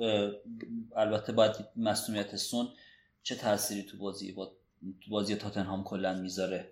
البته 0.96 1.32
باید 1.32 1.52
مسئولیت 1.76 2.36
سون 2.36 2.68
چه 3.22 3.34
تأثیری 3.34 3.82
تو 3.82 3.98
بازی 3.98 4.32
با 4.32 4.52
تو 5.00 5.10
بازی 5.10 5.34
تاتنهام 5.34 5.84
کلا 5.84 6.14
می‌ذاره؟ 6.14 6.70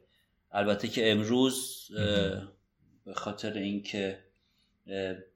البته 0.53 0.88
که 0.88 1.12
امروز 1.12 1.86
به 3.05 3.14
خاطر 3.14 3.53
اینکه 3.53 4.24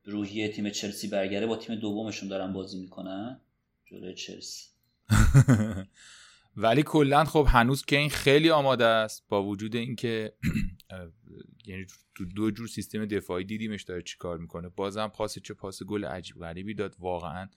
روحیه 0.05 0.48
تیم 0.48 0.70
چلسی 0.70 1.09
برگره 1.09 1.46
با 1.46 1.57
تیم 1.57 1.76
دومشون 1.76 2.28
دارن 2.28 2.52
بازی 2.52 2.80
می‌کنن. 2.80 3.40
جلوی 3.84 4.14
چلسی. 4.14 4.68
ولی 6.57 6.82
کلا 6.82 7.24
خب 7.24 7.46
هنوز 7.48 7.84
کین 7.84 8.11
خیلی 8.11 8.50
آماده 8.50 8.84
است 8.84 9.24
با 9.28 9.42
وجود 9.42 9.76
اینکه 9.76 10.34
یعنی 11.66 11.86
تو 12.14 12.24
دو 12.24 12.50
جور 12.50 12.66
سیستم 12.66 13.07
دفاعی 13.07 13.44
دیدیمش 13.44 13.82
داره 13.82 14.02
چیکار 14.02 14.38
می‌کنه. 14.38 14.68
بازم 14.68 15.09
پاس 15.09 15.38
چه 15.38 15.55
پاس 15.55 15.82
گل 15.82 16.05
عجیب 16.05 16.36
غریبی 16.36 16.74
داد. 16.74 16.96
واقعا 16.98 17.48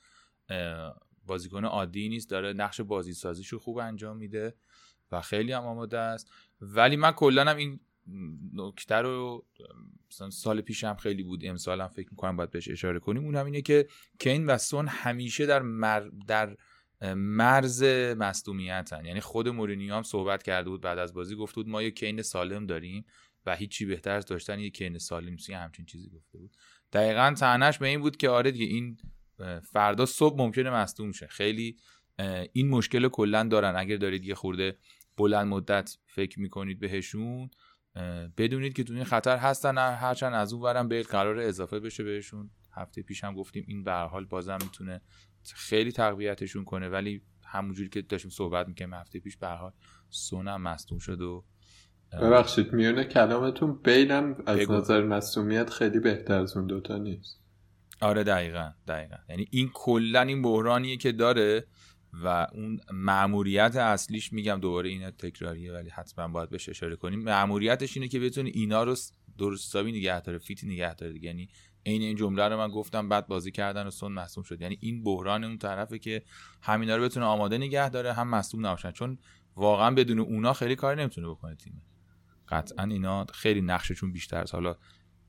بازیکن 1.25 1.65
عادی 1.65 2.09
نیست. 2.09 2.29
داره 2.29 2.53
نقش 2.53 2.81
بازی 2.81 3.13
سازیشو 3.13 3.59
خوب 3.59 3.77
انجام 3.77 4.17
میده 4.17 4.55
و 5.11 5.21
خیلی 5.21 5.51
هم 5.51 5.63
آماده 5.63 5.97
است. 5.97 6.31
ولی 6.61 6.95
من 6.95 7.11
کلا 7.11 7.45
هم 7.45 7.57
این 7.57 7.79
نکته 8.53 8.95
رو 8.95 9.45
سال 10.29 10.61
پیش 10.61 10.83
هم 10.83 10.95
خیلی 10.95 11.23
بود. 11.23 11.45
امسال 11.45 11.81
هم 11.81 11.87
فکر 11.87 12.07
می‌کنم 12.11 12.35
باید 12.35 12.51
بهش 12.51 12.69
اشاره 12.69 12.99
کنیم. 12.99 13.23
اون 13.23 13.35
هم 13.35 13.45
اینه 13.45 13.61
که 13.61 13.87
کین 14.19 14.45
و 14.45 14.57
سون 14.57 14.87
همیشه 14.87 15.45
در 15.45 15.61
مر... 15.61 16.09
در 16.27 16.57
مرز 17.15 17.83
مصدومیتن. 18.17 19.05
یعنی 19.05 19.19
خود 19.19 19.49
مورینیو 19.49 19.95
هم 19.95 20.03
صحبت 20.03 20.43
کرده 20.43 20.69
بود 20.69 20.81
بعد 20.81 20.99
از 20.99 21.13
بازی 21.13 21.35
گفته 21.35 21.55
بود 21.55 21.67
ما 21.67 21.81
یه 21.81 21.91
کین 21.91 22.21
سالم 22.21 22.65
داریم 22.65 23.05
و 23.45 23.55
هیچی 23.55 23.85
بهتر 23.85 24.15
از 24.15 24.25
داشتن 24.25 24.59
یه 24.59 24.69
کین 24.69 24.97
سالم 24.97 25.29
نیست. 25.29 25.49
همچین 25.49 25.85
چیزی 25.85 26.09
گفته 26.09 26.37
بود. 26.37 26.57
دقیقا 26.93 27.35
تنش 27.37 27.77
به 27.77 27.87
این 27.87 28.01
بود 28.01 28.17
که 28.17 28.29
آره 28.29 28.51
دیگه 28.51 28.65
این 28.65 28.97
فردا 29.73 30.05
صبح 30.05 30.37
ممکنه 30.37 30.69
مصدوم 30.69 31.11
شه. 31.11 31.27
خیلی 31.27 31.77
این 32.53 32.69
مشکل 32.69 33.07
کلا 33.07 33.43
دارن. 33.43 33.75
اگر 33.77 33.97
دارید 33.97 34.25
یه 34.25 34.35
خورده 34.35 34.77
بلند 35.17 35.47
مدت 35.47 35.97
فکر 36.05 36.39
می‌کنید 36.39 36.79
بهشون 36.79 37.49
بدونید 38.37 38.73
که 38.73 38.83
تو 38.83 38.93
این 38.93 39.03
خطر 39.03 39.37
هستن. 39.37 39.77
هرچند 39.77 40.33
از 40.33 40.53
اون 40.53 40.61
ورم 40.61 40.87
به 40.87 41.03
قرار 41.03 41.39
اضافه 41.39 41.79
بشه 41.79 42.03
بهشون. 42.03 42.49
هفته 42.73 43.01
پیش 43.01 43.23
هم 43.23 43.35
گفتیم 43.35 43.65
این 43.67 43.83
به 43.83 43.93
حال 43.93 44.25
بازم 44.25 44.57
می‌تونه 44.63 45.01
خیلی 45.55 45.91
تقویتشون 45.91 46.65
کنه 46.65 46.89
ولی 46.89 47.21
همونجوری 47.43 47.89
که 47.89 48.01
داشتیم 48.01 48.31
صحبت 48.31 48.67
می‌کنیم 48.67 48.93
هفته 48.93 49.19
پیش 49.19 49.37
به 49.37 49.47
حال 49.47 49.71
سونم 50.09 50.61
مصدوم 50.61 50.99
شد 50.99 51.21
و 51.21 51.43
ببخشید 52.11 52.73
میونه 52.73 53.03
کلامتون 53.03 53.79
بیلم 53.83 54.35
از 54.45 54.59
بگو. 54.59 54.73
نظر 54.73 55.03
مصومیت 55.03 55.69
خیلی 55.69 55.99
بهتر 55.99 56.39
از 56.41 56.57
اون 56.57 56.67
دوتا 56.67 56.97
نیست. 56.97 57.41
آره 58.01 58.23
دقیقا 58.23 58.71
دقیقا. 58.87 59.15
یعنی 59.29 59.47
این 59.51 59.69
کلا 59.73 60.21
این 60.21 60.41
بحرانیه 60.41 60.97
که 60.97 61.11
داره 61.11 61.67
و 62.13 62.47
اون 62.53 62.79
معموریت 62.91 63.75
اصلیش 63.75 64.33
میگم 64.33 64.59
دوباره 64.61 64.89
اینا 64.89 65.11
تکراریه 65.11 65.73
ولی 65.73 65.89
حتما 65.89 66.27
باید 66.27 66.49
بهش 66.49 66.69
اشاره 66.69 66.95
کنیم. 66.95 67.19
معموریتش 67.19 67.97
اینه 67.97 68.07
که 68.07 68.19
بتونه 68.19 68.51
اینا 68.53 68.83
رو 68.83 68.95
درستابی 69.37 69.91
نگه 69.91 70.21
داره 70.21 70.37
فیت 70.37 70.63
نگه 70.63 70.95
داره 70.95 71.23
یعنی 71.23 71.49
عین 71.87 72.01
این 72.01 72.15
جمله 72.15 72.47
رو 72.47 72.57
من 72.57 72.67
گفتم 72.67 73.09
بعد 73.09 73.27
بازی 73.27 73.51
کردن 73.51 73.87
و 73.87 73.91
سون 73.91 74.11
مصوم 74.11 74.43
شد. 74.43 74.61
یعنی 74.61 74.77
این 74.81 75.03
بحران 75.03 75.43
اون 75.43 75.57
طرفه 75.57 75.99
که 75.99 76.23
همینا 76.61 76.95
رو 76.95 77.03
بتونه 77.03 77.25
آماده 77.25 77.57
نگه 77.57 77.89
داره 77.89 78.13
هم 78.13 78.29
مصوم 78.29 78.65
نباشن. 78.65 78.91
چون 78.91 79.17
واقعا 79.55 79.91
بدون 79.95 80.19
اونا 80.19 80.53
خیلی 80.53 80.75
کاری 80.75 81.01
نمی‌تونه 81.01 81.27
بکنه 81.27 81.55
تیم. 81.55 81.81
قطعا 82.47 82.85
اینا 82.85 83.25
خیلی 83.33 83.61
نقششون 83.61 84.11
بیشتر 84.11 84.41
از 84.41 84.51
حالا 84.51 84.75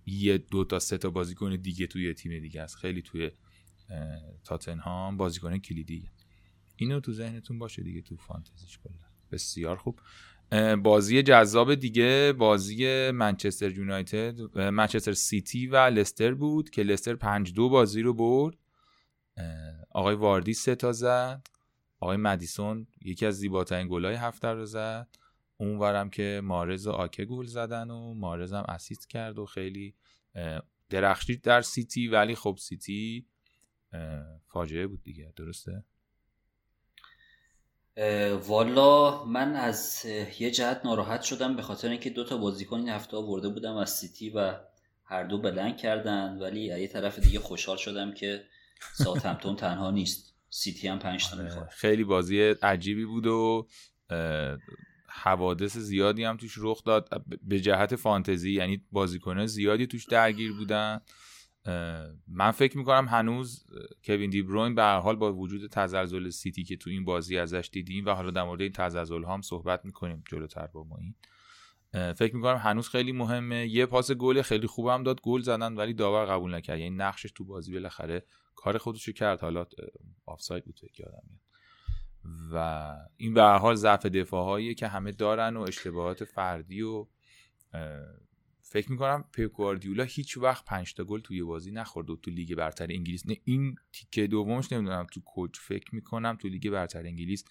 یه 0.06 0.38
دو 0.38 0.64
تا 0.64 0.78
سه 0.78 0.98
تا 0.98 1.10
بازیکن 1.10 1.56
دیگه 1.56 1.86
توی 1.86 2.14
تیم 2.14 2.38
دیگه 2.38 2.62
است. 2.62 2.76
خیلی 2.76 3.02
توی 3.02 3.30
تاتنهام 4.44 5.16
بازیکن 5.16 5.58
کلیدی. 5.58 6.10
اینو 6.76 7.00
تو 7.00 7.12
ذهنتون 7.12 7.58
باشه 7.58 7.82
دیگه 7.82 8.00
تو 8.00 8.16
فانتزیش 8.16 8.78
کلا. 8.78 8.92
بسیار 9.32 9.76
خوب. 9.76 10.00
بازی 10.82 11.22
جذاب 11.22 11.74
دیگه 11.74 12.32
بازی 12.38 13.10
منچستر 13.10 13.70
یونایتد 13.70 14.58
منچستر 14.58 15.12
سیتی 15.12 15.66
و 15.66 15.76
لستر 15.76 16.34
بود 16.34 16.70
که 16.70 16.82
لستر 16.82 17.14
5 17.14 17.52
دو 17.52 17.68
بازی 17.68 18.02
رو 18.02 18.14
برد. 18.14 18.56
آقای 19.90 20.14
واردی 20.14 20.54
سه 20.54 20.74
تا 20.74 20.92
زد. 20.92 21.46
آقای 22.00 22.16
مدیسون 22.16 22.86
یکی 23.02 23.26
از 23.26 23.38
زیباترین 23.38 23.88
گلای 23.88 24.14
هفته 24.14 24.48
رو 24.48 24.64
زد. 24.64 25.08
اونورم 25.56 26.10
که 26.10 26.40
محرز 26.44 26.86
و 26.86 26.90
آکه 26.90 27.24
گل 27.24 27.44
زدن 27.46 27.90
و 27.90 28.14
محرز 28.14 28.52
هم 28.52 28.64
assist 28.68 29.10
کرد 29.10 29.38
و 29.38 29.46
خیلی 29.46 29.94
درخشید 30.90 31.42
در 31.42 31.62
سیتی 31.62 32.08
ولی 32.08 32.34
خب 32.34 32.56
سیتی 32.60 33.26
فاجعه 34.46 34.86
بود 34.86 35.02
دیگه 35.02 35.32
درسته؟ 35.36 35.84
والا 38.46 39.24
من 39.24 39.56
از 39.56 40.06
یه 40.38 40.50
جهت 40.50 40.80
ناراحت 40.84 41.22
شدم 41.22 41.56
به 41.56 41.62
خاطر 41.62 41.88
اینکه 41.88 42.10
دو 42.10 42.24
تا 42.24 42.36
بازیکن 42.36 42.78
این 42.78 42.88
هفته 42.88 43.16
آورده 43.16 43.48
بودم 43.48 43.76
از 43.76 43.90
سیتی 43.90 44.30
و 44.30 44.54
هر 45.04 45.24
دو 45.24 45.38
blank 45.38 45.76
کردن. 45.76 46.38
ولی 46.38 46.60
یه 46.60 46.88
طرف 46.88 47.18
دیگه 47.18 47.40
خوشحال 47.40 47.76
شدم 47.76 48.14
که 48.14 48.44
ساوثهمپتون 48.92 49.56
تنها 49.56 49.90
نیست. 49.90 50.34
سیتی 50.50 50.88
هم 50.88 50.98
پنج 50.98 51.30
تا 51.30 51.36
آره، 51.36 51.68
خیلی 51.70 52.04
بازی 52.04 52.40
عجیبی 52.42 53.04
بود 53.04 53.26
و 53.26 53.68
حوادث 55.08 55.76
زیادی 55.76 56.24
هم 56.24 56.36
توش 56.36 56.54
رخ 56.58 56.84
داد. 56.84 57.08
به 57.42 57.60
جهت 57.60 57.96
فانتزی 57.96 58.52
یعنی 58.52 58.84
بازیکنه 58.92 59.46
زیادی 59.46 59.86
توش 59.86 60.06
درگیر 60.06 60.52
بودن. 60.52 61.00
من 62.28 62.50
فکر 62.50 62.78
می‌کنم 62.78 63.08
هنوز 63.08 63.66
کوین 64.04 64.30
دی 64.30 64.42
بروین 64.42 64.74
به 64.74 64.82
هر 64.82 64.98
حال 64.98 65.16
با 65.16 65.32
وجود 65.32 65.70
تزلزل 65.70 66.28
سیتی 66.28 66.64
که 66.64 66.76
تو 66.76 66.90
این 66.90 67.04
بازی 67.04 67.38
ازش 67.38 67.70
دیدیم 67.72 68.06
و 68.06 68.10
حالا 68.10 68.30
در 68.30 68.42
مورد 68.42 68.60
این 68.60 68.72
تزلزل 68.72 69.24
هم 69.24 69.42
صحبت 69.42 69.84
می‌کنیم 69.84 70.22
جلوتر 70.30 70.66
با 70.66 70.84
ما 70.84 70.96
این. 70.96 71.14
فکر 72.12 72.36
می‌کنم 72.36 72.56
هنوز 72.56 72.88
خیلی 72.88 73.12
مهمه. 73.12 73.66
یه 73.66 73.86
پاس 73.86 74.12
گل 74.12 74.42
خیلی 74.42 74.66
خوبم 74.66 75.02
داد 75.02 75.20
گل 75.20 75.40
زدن 75.40 75.74
ولی 75.74 75.94
داور 75.94 76.26
قبول 76.26 76.54
نکرد. 76.54 76.78
یعنی 76.78 76.96
نقشش 76.96 77.32
تو 77.32 77.44
بازی 77.44 77.72
بالاخره 77.72 78.24
کار 78.54 78.78
خودشو 78.78 79.12
کرد. 79.12 79.40
حالا 79.40 79.66
آفساید 80.26 80.64
بود 80.64 80.74
که 80.74 80.88
یادم 80.98 81.22
و 82.52 82.94
این 83.16 83.34
به 83.34 83.42
هر 83.42 83.58
حال 83.58 83.74
ضعف 83.74 84.06
دفاعهایی 84.06 84.74
که 84.74 84.88
همه 84.88 85.12
دارن 85.12 85.56
و 85.56 85.60
اشتباهات 85.60 86.24
فردی 86.24 86.82
و 86.82 87.06
فکر 88.70 88.92
می‌کنم 88.92 89.24
پپ 89.32 89.52
گواردیولا 89.52 90.04
هیچ 90.04 90.36
وقت 90.36 90.64
پنج 90.64 90.94
تا 90.94 91.04
گل 91.04 91.20
توی 91.20 91.42
بازی 91.42 91.70
نخورد 91.70 92.10
و 92.10 92.16
تو 92.16 92.30
لیگ 92.30 92.54
برتر 92.54 92.86
انگلیس. 92.90 93.26
نه 93.26 93.36
این 93.44 93.76
تیکه 93.92 94.26
دومش 94.26 94.72
نمی‌دونم 94.72 95.06
تو 95.12 95.20
کوچ 95.20 95.58
فکر 95.58 95.94
می‌کنم 95.94 96.36
تو 96.40 96.48
لیگ 96.48 96.70
برتر 96.70 97.06
انگلیس 97.06 97.44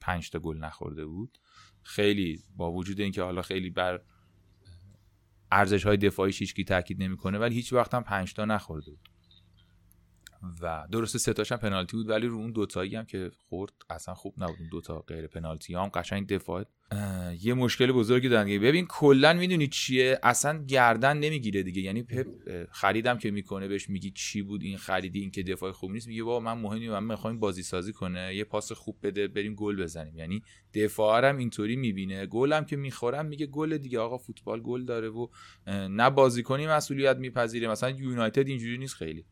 پنج 0.00 0.30
تا 0.30 0.38
گل 0.38 0.58
نخورده 0.58 1.06
بود. 1.06 1.38
خیلی 1.82 2.42
با 2.56 2.72
وجود 2.72 3.00
اینکه 3.00 3.22
حالا 3.22 3.42
خیلی 3.42 3.70
بر 3.70 4.02
ارزش 5.52 5.86
های 5.86 5.96
دفاعی 5.96 6.32
هیچکی 6.32 6.64
تاکید 6.64 7.02
نمی‌کنه 7.02 7.38
ولی 7.38 7.54
هیچ 7.54 7.72
وقت 7.72 7.94
هم 7.94 8.02
پنج 8.02 8.34
تا 8.34 8.44
نخورده 8.44 8.90
بود. 8.90 9.08
و 10.62 10.86
درسته 10.92 11.18
سه 11.18 11.32
تاشم 11.32 11.56
پنالتی 11.56 11.96
بود 11.96 12.08
ولی 12.08 12.26
رو 12.26 12.36
اون 12.36 12.52
دوتایی 12.52 12.96
هم 12.96 13.04
که 13.04 13.30
خورد 13.48 13.72
اصلا 13.90 14.14
خوب 14.14 14.34
نبود 14.38 14.56
اون 14.60 14.68
دوتا 14.68 14.98
غیر 14.98 15.26
پنالتی 15.26 15.74
هم 15.74 15.88
قشنگ 15.88 16.26
دفاع. 16.26 16.64
یه 17.40 17.54
مشکل 17.54 17.92
بزرگی 17.92 18.28
دارن 18.28 18.46
ببین 18.46 18.86
کلا 18.86 19.32
می‌دونی 19.32 19.68
چیه؟ 19.68 20.18
اصلا 20.22 20.64
گردن 20.64 21.16
نمی‌گیره 21.18 21.62
دیگه. 21.62 21.82
یعنی 21.82 22.02
پپ 22.02 22.26
خریدم 22.70 23.18
که 23.18 23.30
می‌کنه 23.30 23.68
بهش 23.68 23.90
میگی 23.90 24.10
چی 24.10 24.42
بود 24.42 24.62
این 24.62 24.78
خریدی 24.78 25.20
این 25.20 25.30
که 25.30 25.42
دفاع 25.42 25.72
خوب 25.72 25.90
نیست 25.90 26.08
میگه 26.08 26.22
بابا 26.22 26.40
من 26.40 26.60
مهمی 26.60 26.88
من 26.88 27.04
می‌خوایم 27.04 27.38
بازی 27.38 27.62
سازی 27.62 27.92
کنه. 27.92 28.34
یه 28.34 28.44
پاس 28.44 28.72
خوب 28.72 28.98
بده 29.02 29.28
بریم 29.28 29.54
گل 29.54 29.82
بزنیم. 29.82 30.16
یعنی 30.16 30.42
دفاعرم 30.74 31.36
اینطوری 31.36 31.76
می‌بینه. 31.76 32.26
گلم 32.26 32.64
که 32.64 32.76
می‌خورم 32.76 33.26
میگه 33.26 33.46
گل 33.46 33.78
دیگه 33.78 33.98
آقا 33.98 34.18
فوتبال 34.18 34.60
گل 34.60 34.84
داره 34.84 35.08
و 35.08 35.28
نه 35.66 36.10
بازیکنی 36.10 36.66
مسئولیت 36.66 37.16
میپذیره. 37.16 37.68
مثلا 37.68 37.90
یونایتد 37.90 38.48
اینجوری 38.48 38.78
نیست 38.78 38.94
خیلی. 38.94 39.24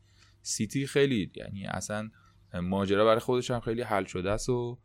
سیتی 0.43 0.87
خیلی 0.87 1.31
یعنی 1.35 1.65
اصلا 1.65 2.09
ماجرا 2.53 3.05
برای 3.05 3.19
خودش 3.19 3.51
هم 3.51 3.59
خیلی 3.59 3.81
حل 3.81 4.05
شده 4.05 4.31
است 4.31 4.49
و 4.49 4.79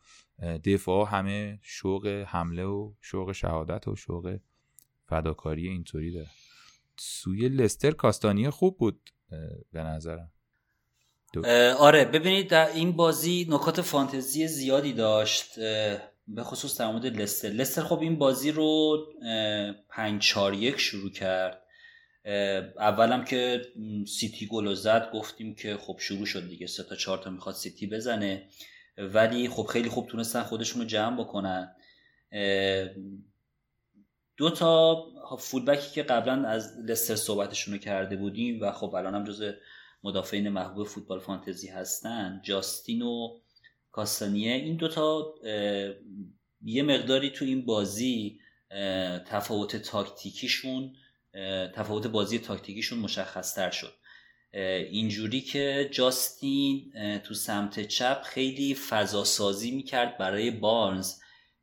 دفاع 0.65 1.09
همه 1.11 1.59
شوق 1.63 2.07
حمله 2.07 2.65
و 2.65 2.93
شوق 3.01 3.33
شهادت 3.33 3.89
و 3.89 3.97
شوق 3.97 4.39
فداکاری 5.07 5.69
اینطوری 5.69 6.13
داره. 6.13 6.29
سوی 6.97 7.49
لستر 7.49 7.91
کاستانی 7.91 8.51
خوب 8.51 8.79
بود 8.79 9.11
به 9.73 9.83
نظرم. 9.83 10.33
آره 11.79 12.05
ببینید 12.05 12.49
در 12.49 12.67
این 12.67 12.93
بازی 12.93 13.47
نکات 13.51 13.81
فانتزی 13.81 14.49
زیادی 14.49 14.93
داشت 14.93 15.59
به 16.29 16.43
خصوص 16.43 16.81
در 16.81 16.93
مورد 16.93 17.07
لستر. 17.07 17.49
لستر 17.49 17.83
خب 17.83 18.01
این 18.01 18.19
بازی 18.19 18.51
رو 18.51 18.99
پنج 19.89 20.23
چار 20.23 20.55
یک 20.55 20.81
شروع 20.81 21.11
کرد. 21.11 21.63
اولم 22.79 23.25
که 23.25 23.63
سیتی 24.07 24.47
گل 24.47 24.75
زد 24.75 25.11
گفتیم 25.13 25.55
که 25.55 25.77
خب 25.77 25.97
شروع 26.01 26.27
شد 26.27 26.49
دیگه. 26.49 26.67
سه 26.67 26.83
تا 26.83 26.97
چهار 26.97 27.19
تا 27.19 27.31
می‌خواد 27.31 27.55
سیتی 27.55 27.87
بزنه. 27.87 28.49
ولی 28.99 29.49
خب 29.49 29.67
خیلی 29.67 29.89
خوب 29.89 30.07
تونستن 30.07 30.43
خودشون 30.43 30.83
رو 30.83 30.89
جمع 30.89 31.21
بکنن. 31.21 31.75
دو 34.37 34.51
تا 34.51 35.07
فودبکی 35.39 35.91
که 35.95 36.03
قبلا 36.03 36.49
از 36.49 36.79
لستر 36.85 37.15
صحبتشون 37.15 37.75
رو 37.75 37.81
کرده 37.81 38.17
بودیم 38.17 38.63
و 38.63 38.73
خب 38.73 38.95
الان 38.95 39.15
هم 39.15 39.25
جز 39.25 39.53
مدافعین 40.05 40.49
محبوب 40.49 40.87
فوتبال 40.87 41.21
فانتزی 41.21 41.69
هستن. 41.69 42.41
جاستین 42.45 43.03
و 43.03 43.39
کاستانیه. 43.93 44.53
این 44.53 44.77
دوتا 44.77 45.35
یه 46.65 46.83
مقداری 46.83 47.31
تو 47.31 47.45
این 47.45 47.65
بازی 47.65 48.41
تفاوت 49.27 49.77
تاکتیکیشون 49.77 50.95
تفاوت 51.75 52.07
بازی 52.07 52.39
تاکتیکیشون 52.39 52.99
مشخصتر 52.99 53.71
شد. 53.71 53.93
اینجوری 54.91 55.41
که 55.41 55.89
جاستین 55.93 56.93
تو 57.25 57.35
سمت 57.35 57.81
چپ 57.81 58.23
خیلی 58.23 58.75
فضا 58.75 59.25
سازی 59.25 59.71
می‌کرد 59.71 60.19
برای 60.19 60.51
بارنز 60.51 61.15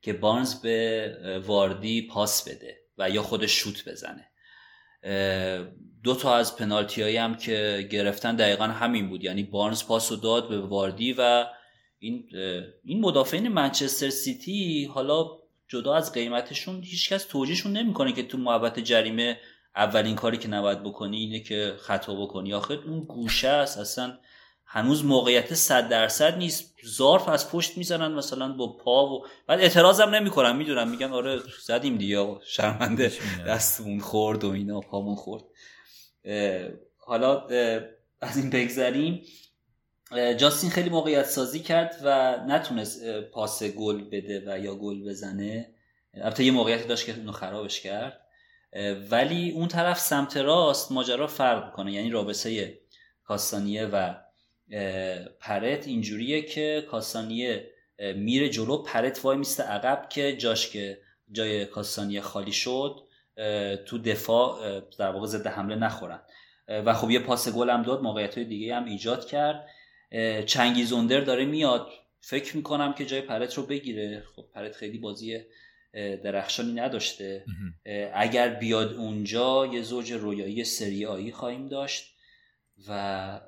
که 0.01 0.13
بارنز 0.13 0.61
به 0.61 1.41
واردی 1.45 2.01
پاس 2.01 2.49
بده 2.49 2.77
و 2.97 3.09
یا 3.09 3.21
خودش 3.21 3.51
شوت 3.51 3.89
بزنه. 3.89 4.31
دو 6.03 6.15
تا 6.15 6.35
از 6.35 6.57
پنالتی 6.57 7.01
هایی 7.01 7.17
هم 7.17 7.35
که 7.35 7.87
گرفتن 7.91 8.35
دقیقا 8.35 8.63
همین 8.63 9.09
بود. 9.09 9.23
یعنی 9.23 9.43
بارنز 9.43 9.83
پاس 9.83 10.11
و 10.11 10.15
داد 10.15 10.49
به 10.49 10.61
واردی 10.61 11.13
و 11.17 11.45
این 11.99 12.29
این 12.83 13.01
مدافعین 13.01 13.47
منچستر 13.47 14.09
سیتی 14.09 14.85
حالا 14.85 15.27
جدا 15.67 15.95
از 15.95 16.13
قیمتشون 16.13 16.83
هیچکس 16.83 17.25
توجیهشون 17.25 17.71
نمی‌کنه 17.73 18.13
که 18.13 18.23
تو 18.23 18.37
محبت 18.37 18.79
جریمه 18.79 19.39
اولین 19.75 20.15
کاری 20.15 20.37
که 20.37 20.47
نباید 20.47 20.83
بکنی 20.83 21.17
اینه 21.17 21.39
که 21.39 21.75
خطا 21.79 22.15
بکنی. 22.15 22.53
آخه 22.53 22.73
اون 22.73 22.99
گوشه 22.99 23.47
است 23.47 23.77
اصلا 23.77 24.17
هنوز 24.65 25.05
موقعیت 25.05 25.53
صد 25.53 25.89
درصد 25.89 26.37
نیست. 26.37 26.75
ظارف 26.85 27.29
از 27.29 27.51
پشت 27.51 27.77
می‌زنن 27.77 28.13
مثلا 28.13 28.53
با 28.53 28.77
پا 28.77 29.07
و 29.07 29.25
بعد 29.47 29.59
اعتراضم 29.59 30.09
نمی‌کنن 30.09 30.55
می‌دونم. 30.55 30.89
میگن 30.89 31.11
آره 31.11 31.39
زدیم 31.63 31.97
دیگه. 31.97 32.35
شرمنده. 32.45 33.11
دستمون 33.47 33.99
خورد 33.99 34.43
و 34.43 34.49
اینا 34.49 34.79
پامون 34.79 35.15
خورد. 35.15 35.43
حالا 36.97 37.47
از 38.21 38.37
این 38.37 38.49
بگذریم. 38.49 39.21
جاستین 40.37 40.69
خیلی 40.69 40.89
موقعیت 40.89 41.25
سازی 41.25 41.59
کرد 41.59 42.01
و 42.03 42.37
نتونست 42.47 43.21
پاس 43.21 43.63
گل 43.63 44.03
بده 44.03 44.43
و 44.47 44.59
یا 44.59 44.75
گل 44.75 45.09
بزنه. 45.09 45.69
البته 46.13 46.43
یه 46.43 46.51
موقعیتی 46.51 46.87
داشت 46.87 47.05
که 47.05 47.15
اونو 47.17 47.31
خرابش 47.31 47.81
کرد. 47.81 48.24
ولی 49.11 49.51
اون 49.51 49.67
طرف 49.67 49.99
سمت 49.99 50.37
راست 50.37 50.91
ماجرا 50.91 51.27
فرق 51.27 51.71
کنه 51.71 51.91
یعنی 51.91 52.09
رابطه 52.09 52.79
کاستانیه 53.23 53.85
و 53.85 54.13
پرت 55.39 55.87
اینجوریه 55.87 56.41
که 56.41 56.85
کاستانیه 56.91 57.71
میره 58.15 58.49
جلو 58.49 58.77
پرت 58.77 59.25
وای 59.25 59.37
میسته 59.37 59.63
عقب 59.63 60.09
که 60.09 60.37
جاش 60.37 60.69
که 60.69 60.97
جای 61.31 61.65
کاستانیه 61.65 62.21
خالی 62.21 62.51
شد 62.51 63.01
تو 63.85 63.97
دفاع 63.97 64.79
در 64.99 65.09
واقع 65.09 65.27
ضد 65.27 65.47
حمله 65.47 65.75
نخورن. 65.75 66.21
و 66.67 66.93
خب 66.93 67.11
یه 67.11 67.19
پاس 67.19 67.49
گل 67.49 67.69
هم 67.69 67.83
داد 67.83 68.01
موقعیت 68.01 68.35
های 68.35 68.43
دیگه 68.43 68.75
هم 68.75 68.85
ایجاد 68.85 69.25
کرد. 69.25 69.67
چنگیزوندر 70.45 71.19
داره 71.19 71.45
میاد. 71.45 71.87
فکر 72.19 72.57
می‌کنم 72.57 72.93
که 72.93 73.05
جای 73.05 73.21
پرت 73.21 73.53
رو 73.53 73.65
بگیره. 73.65 74.23
خب 74.35 74.45
پرت 74.53 74.75
خیلی 74.75 74.97
بازی 74.97 75.39
درخشانی 76.23 76.73
نداشته. 76.73 77.45
اگر 78.13 78.49
بیاد 78.49 78.93
اونجا 78.93 79.65
یه 79.65 79.81
زوج 79.81 80.11
رویایی 80.11 80.63
سریایی 80.63 81.31
خواهیم 81.31 81.67
داشت 81.67 82.15
و 82.87 83.41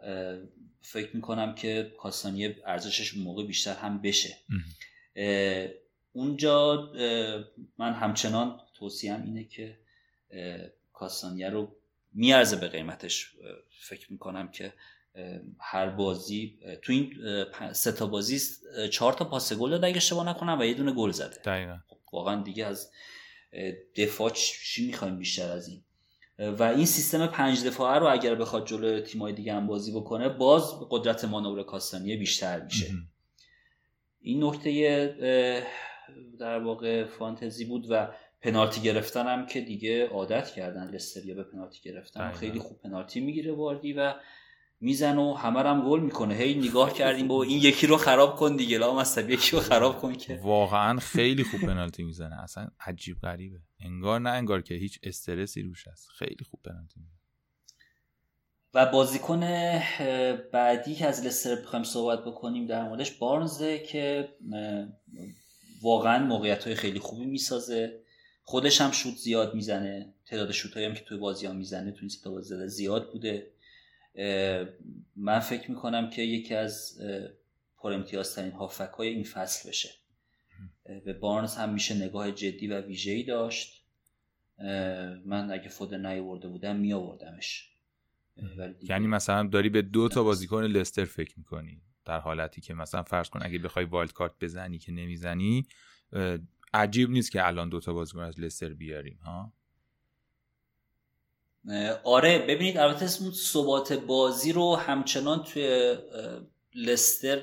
فکر 0.81 1.15
می‌کنم 1.15 1.55
که 1.55 1.91
کاستانیه 1.99 2.55
ارزشش 2.65 3.17
موقع 3.17 3.45
بیشتر 3.45 3.73
هم 3.73 4.01
بشه. 4.01 4.37
اونجا 6.11 6.91
من 7.77 7.93
همچنان 7.93 8.59
توصیم 8.73 9.23
اینه 9.23 9.43
که 9.43 9.77
کاستانیه 10.93 11.49
رو 11.49 11.75
میارزه 12.13 12.55
به 12.55 12.67
قیمتش. 12.67 13.31
فکر 13.79 14.11
می‌کنم 14.11 14.51
که 14.51 14.73
هر 15.59 15.89
بازی 15.89 16.59
تو 16.81 16.93
این 16.93 17.13
سه 17.73 17.91
تا 17.91 18.07
بازی 18.07 18.39
چهار 18.91 19.13
تا 19.13 19.25
پاس 19.25 19.53
گل 19.53 19.69
داده 19.69 19.87
اگه 19.87 19.97
اشتباه 19.97 20.29
نکنم 20.29 20.59
و 20.59 20.63
یه 20.63 20.73
دونه 20.73 20.91
گل 20.91 21.11
زده. 21.11 21.35
دقیقا. 21.35 21.77
واقعا 22.13 22.43
دیگه 22.43 22.65
از 22.65 22.91
دفاع 23.95 24.29
چی 24.29 24.87
می‌خوایم 24.87 25.17
بیشتر 25.17 25.51
از 25.51 25.67
این؟ 25.67 25.83
و 26.39 26.63
این 26.63 26.85
سیستم 26.85 27.27
پنج 27.27 27.63
دفاعه 27.63 27.99
رو 27.99 28.11
اگر 28.11 28.35
بخواد 28.35 28.67
جلو 28.67 28.99
تیمای 28.99 29.33
دیگه 29.33 29.53
هم 29.53 29.67
بازی 29.67 29.91
بکنه 29.91 30.29
باز 30.29 30.73
قدرت 30.89 31.25
مانور 31.25 31.63
کاستانیه 31.63 32.17
بیشتر 32.17 32.63
میشه. 32.63 32.87
این 34.21 34.43
نکته 34.43 35.55
در 36.39 36.59
واقع 36.59 37.05
فانتزی 37.05 37.65
بود 37.65 37.85
و 37.89 38.07
پنالتی 38.41 38.81
گرفتن 38.81 39.27
هم 39.27 39.45
که 39.45 39.61
دیگه 39.61 40.07
عادت 40.07 40.51
کردن 40.51 40.89
لستریا 40.89 41.35
به 41.35 41.43
پنالتی 41.43 41.79
گرفتن. 41.83 42.31
خیلی 42.31 42.59
خوب 42.59 42.81
پنالتی 42.81 43.19
می‌گیره 43.19 43.51
واردی 43.51 43.93
و 43.93 44.13
میزن 44.79 45.17
و 45.17 45.33
همه 45.33 45.59
هم 45.59 45.89
گل 45.89 45.99
می‌کنه. 45.99 46.35
هی 46.35 46.53
نگاه 46.53 46.93
کردیم 46.93 47.27
با 47.27 47.43
این 47.43 47.61
یکی 47.61 47.87
رو 47.87 47.97
خراب 47.97 48.35
کن 48.35 48.55
دیگه. 48.55 48.77
لام 48.77 49.05
یکی 49.27 49.55
رو 49.55 49.61
خراب 49.61 50.01
کن 50.01 50.13
که. 50.13 50.39
واقعا 50.43 50.99
خیلی 50.99 51.43
خوب 51.43 51.61
پنالتی 51.61 52.03
می‌زنه. 52.03 52.43
اصلا 52.43 52.67
عجیب 52.79 53.17
غریبه. 53.21 53.59
انگار 53.79 54.19
نه 54.19 54.29
انگار 54.29 54.61
که 54.61 54.73
هیچ 54.73 54.99
استرسی 55.03 55.61
روش 55.61 55.87
هست. 55.87 56.07
خیلی 56.09 56.45
خوب 56.49 56.59
پنالتی 56.65 56.99
می‌زنه. 56.99 57.17
و 58.73 58.85
بازیکن 58.85 59.39
بعدی 60.53 60.95
که 60.95 61.05
از 61.05 61.25
لستر 61.25 61.55
بخوایم 61.55 61.85
صحبت 61.85 62.25
بکنیم 62.25 62.65
در 62.65 62.83
موردش 62.83 63.11
بارنزه 63.11 63.79
که 63.79 64.29
واقعا 65.81 66.25
موقعیت 66.25 66.63
های 66.63 66.75
خیلی 66.75 66.99
خوبی 66.99 67.25
می‌سازه. 67.25 67.99
خودش 68.43 68.81
هم 68.81 68.91
شوت 68.91 69.15
زیاد 69.15 69.55
می‌زنه. 69.55 70.13
تعداد 70.25 70.51
شوت 70.51 70.77
هم 70.77 70.93
که 70.93 71.03
توی 71.03 71.17
بازی 71.17 71.45
ها 71.45 71.53
می‌زنه 71.53 71.91
توی 71.91 72.09
این 72.23 72.33
بازی 72.33 72.67
زیاد 72.67 73.11
بوده. 73.11 73.51
من 75.15 75.39
فکر 75.39 75.71
می‌کنم 75.71 76.09
که 76.09 76.21
یکی 76.21 76.55
از 76.55 76.99
پر 77.77 77.93
امتیازترین 77.93 78.51
هافک 78.51 78.93
های 78.97 79.07
این 79.07 79.23
فصل 79.23 79.69
بشه. 79.69 79.89
به 81.05 81.13
بارنز 81.13 81.55
هم 81.55 81.73
میشه 81.73 81.95
نگاه 81.95 82.31
جدی 82.31 82.67
و 82.67 82.81
ویژه‌ای 82.81 83.23
داشت. 83.23 83.85
من 85.25 85.51
اگه 85.51 85.69
فود 85.69 85.93
نیاورده 85.93 86.47
بودم 86.47 86.75
میآوردمش. 86.75 87.71
یعنی 88.81 89.07
مثلا 89.07 89.47
داری 89.47 89.69
به 89.69 89.81
دو 89.81 90.09
تا 90.09 90.23
بازیکن 90.23 90.63
لستر 90.63 91.05
فکر 91.05 91.33
می‌کنی 91.37 91.81
در 92.05 92.19
حالتی 92.19 92.61
که 92.61 92.73
مثلا 92.73 93.03
فرض 93.03 93.29
کن 93.29 93.39
اگه 93.43 93.59
بخوای 93.59 93.85
وایلد 93.85 94.13
کارت 94.13 94.33
بزنی 94.41 94.77
که 94.77 94.91
نمی‌زنی 94.91 95.67
عجیب 96.73 97.09
نیست 97.09 97.31
که 97.31 97.47
الان 97.47 97.69
دو 97.69 97.79
تا 97.79 97.93
بازیکن 97.93 98.19
از 98.19 98.39
لستر 98.39 98.69
بیاریم 98.69 99.19
ها؟ 99.23 99.53
آره 102.03 102.39
ببینید 102.39 102.77
البته 102.77 103.21
اون 103.21 103.31
ثبات 103.31 103.93
بازی 103.93 104.51
رو 104.51 104.75
همچنان 104.75 105.43
توی 105.43 105.95
لستر 106.75 107.41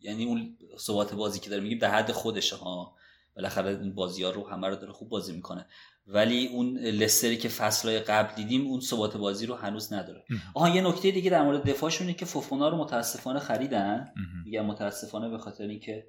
یعنی 0.00 0.24
اون 0.24 0.56
ثبات 0.78 1.14
بازی 1.14 1.40
که 1.40 1.50
داره 1.50 1.62
میگیم 1.62 1.78
در 1.78 1.90
حد 1.90 2.12
خودشه 2.12 2.56
ها. 2.56 2.96
بالاخره 3.36 3.68
این 3.68 3.94
بازی 3.94 4.22
ها 4.22 4.30
رو 4.30 4.48
همه 4.48 4.68
رو 4.68 4.76
داره 4.76 4.92
خوب 4.92 5.08
بازی 5.08 5.32
می‌کنه. 5.32 5.66
ولی 6.06 6.46
اون 6.46 6.78
لستری 6.78 7.36
که 7.36 7.48
فصلهای 7.48 8.00
قبل 8.00 8.34
دیدیم 8.34 8.66
اون 8.66 8.80
ثبات 8.80 9.16
بازی 9.16 9.46
رو 9.46 9.54
هنوز 9.54 9.92
نداره. 9.92 10.24
آها 10.54 10.76
یه 10.76 10.82
نکته 10.82 11.10
دیگه 11.10 11.30
در 11.30 11.42
مورد 11.42 11.62
دفاعشونه 11.62 12.14
که 12.14 12.24
فوفونا 12.24 12.68
رو 12.68 12.76
متاسفانه 12.76 13.38
خریدن. 13.40 14.12
میگم 14.44 14.66
متاسفانه 14.66 15.28
به 15.28 15.38
خاطر 15.38 15.66
اینکه 15.66 16.06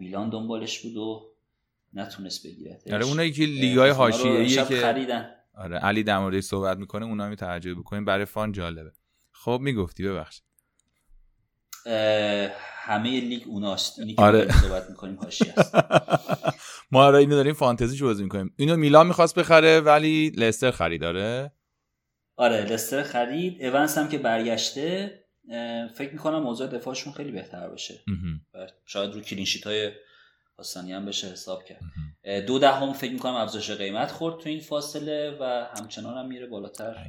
میلان 0.00 0.30
دنبالش 0.30 0.78
بود 0.78 0.96
و 0.96 1.30
نتونست 1.94 2.46
بگیره 2.46 2.78
آره 2.92 3.04
اونایی 3.04 3.32
که 3.32 3.42
لیگای 3.42 3.90
حاشیه‌ایه 3.90 4.64
که 4.64 4.64
خریدن. 4.64 5.30
آره 5.54 5.78
علی 5.78 6.02
در 6.02 6.18
موردش 6.18 6.44
صحبت 6.44 6.78
می‌کنه 6.78 7.06
اونا 7.06 7.28
می 7.28 7.36
توجه 7.36 7.74
بکنیم 7.74 8.04
برای 8.04 8.24
فان 8.24 8.52
جالبه. 8.52 8.92
خب 9.32 9.58
می‌گفتی 9.62 10.08
ببخشید 10.08 10.44
همه 12.82 13.20
لیگ 13.20 13.42
اوناست. 13.46 13.98
اینی 13.98 14.14
که 14.14 14.22
آره. 14.22 14.52
صحبت 14.52 14.90
می‌کنیم 14.90 15.14
هاشی 15.14 15.44
هست 15.56 15.74
ما 16.92 17.04
آره 17.04 17.18
اینو 17.18 17.34
داریم 17.34 17.54
فانتزی 17.54 18.04
بازی 18.04 18.22
می‌کنیم. 18.22 18.54
اینو 18.56 18.76
میلان 18.76 19.06
می‌خواست 19.06 19.38
بخره 19.38 19.80
ولی 19.80 20.30
لستر 20.30 20.70
خرید 20.70 21.04
آره؟ 21.04 21.52
آره 22.36 22.64
لستر 22.64 23.02
خرید. 23.02 23.64
اونس 23.64 23.98
هم 23.98 24.08
که 24.08 24.18
برگشته 24.18 25.14
فکر 25.94 26.12
می‌کنم 26.12 26.42
موضوع 26.42 26.66
دفاعشون 26.66 27.12
خیلی 27.12 27.32
بهتر 27.32 27.68
بشه 27.68 28.00
شاید 28.84 29.14
رو 29.14 29.20
کلینشیت 29.20 29.66
های 29.66 29.90
آسانی 30.60 30.92
هم 30.92 31.06
بشه 31.06 31.32
حساب 31.32 31.64
کرد. 31.64 31.80
دو 32.46 32.58
دهم 32.58 32.92
فکر 32.92 33.12
می‌کنم 33.12 33.34
افزایش 33.34 33.70
قیمت 33.70 34.12
خورد 34.12 34.38
تو 34.38 34.48
این 34.48 34.60
فاصله 34.60 35.36
و 35.40 35.66
همچنان 35.76 36.18
هم 36.18 36.26
میره 36.26 36.46
بالاتر. 36.46 37.06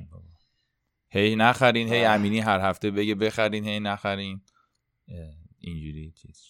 هی 1.09 1.35
نخرین 1.35 1.93
هی 1.93 2.05
امینی 2.05 2.39
هر 2.39 2.59
هفته 2.59 2.91
بگه 2.91 3.15
بخرین 3.15 3.65
هی 3.65 3.79
نخرین. 3.79 4.41
اینجوری 5.59 6.11
چیز. 6.11 6.43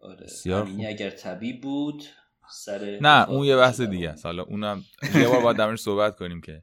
آره 0.00 0.26
امینی 0.46 0.86
اگر 0.86 1.10
طبیب 1.10 1.60
بود 1.60 2.04
سر 2.50 2.98
نه 3.02 3.28
اون 3.28 3.44
یه 3.44 3.56
بحث 3.56 3.80
دیگه 3.80 4.10
است 4.10 4.26
حالا 4.26 4.42
اونم 4.42 4.84
یه 5.14 5.28
بار 5.28 5.42
باید 5.42 5.56
درمش 5.56 5.80
صحبت 5.80 6.16
کنیم 6.16 6.40
که 6.40 6.62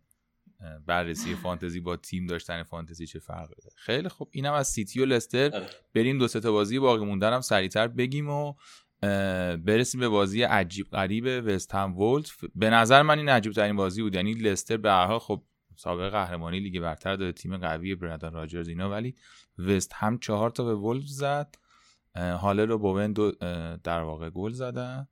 بررسی 0.85 1.35
فانتزی 1.43 1.79
با 1.79 1.95
تیم 1.95 2.27
داشتن 2.27 2.63
فانتزی 2.63 3.07
چه 3.07 3.19
فرق 3.19 3.47
داره. 3.47 3.75
خیلی 3.75 4.09
خب 4.09 4.27
اینم 4.31 4.53
از 4.53 4.67
سیتی 4.67 4.99
و 4.99 5.05
لستر 5.05 5.55
آره. 5.55 5.69
بریم 5.95 6.17
دو 6.17 6.27
سه 6.27 6.39
تا 6.39 6.51
بازی 6.51 6.79
باقی 6.79 7.05
موندن 7.05 7.33
هم 7.33 7.41
سریعتر 7.41 7.87
بگیم 7.87 8.29
و 8.29 8.53
برسیم 9.65 9.99
به 9.99 10.09
بازی 10.09 10.43
عجیب 10.43 10.89
غریب 10.89 11.43
وست 11.45 11.75
هم 11.75 11.97
ولت. 11.97 12.31
به 12.55 12.69
نظر 12.69 13.01
من 13.01 13.17
این 13.17 13.29
عجیب 13.29 13.53
ترین 13.53 13.75
بازی 13.75 14.01
بود. 14.01 14.15
یعنی 14.15 14.33
لستر 14.33 14.77
به 14.77 14.91
هر 14.91 15.05
حال 15.05 15.19
خب 15.19 15.43
سابقه 15.75 16.09
قهرمانی 16.09 16.59
لیگ 16.59 16.79
برتر 16.79 17.15
داره 17.15 17.31
تیم 17.31 17.57
قوی 17.57 17.95
برندان 17.95 18.33
راجرز 18.33 18.67
اینا 18.67 18.89
ولی 18.89 19.15
وست 19.57 19.93
هم 19.93 20.19
چهار 20.19 20.49
تا 20.49 20.63
به 20.63 20.75
ولف 20.75 21.05
زد. 21.05 21.55
حاله 22.15 22.65
رو 22.65 22.77
بوون 22.77 23.13
دو 23.13 23.31
در 23.83 24.01
واقع 24.01 24.29
گل 24.29 24.51
زدن 24.51 25.07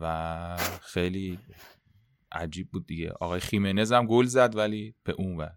و 0.00 0.56
خیلی 0.82 1.38
عجیب 2.32 2.70
بود 2.70 2.86
دیگه. 2.86 3.10
آقای 3.10 3.40
خیمنز 3.40 3.92
هم 3.92 4.06
گل 4.06 4.24
زد 4.24 4.56
ولی 4.56 4.94
به 5.04 5.12
اون 5.12 5.36
ور 5.36 5.56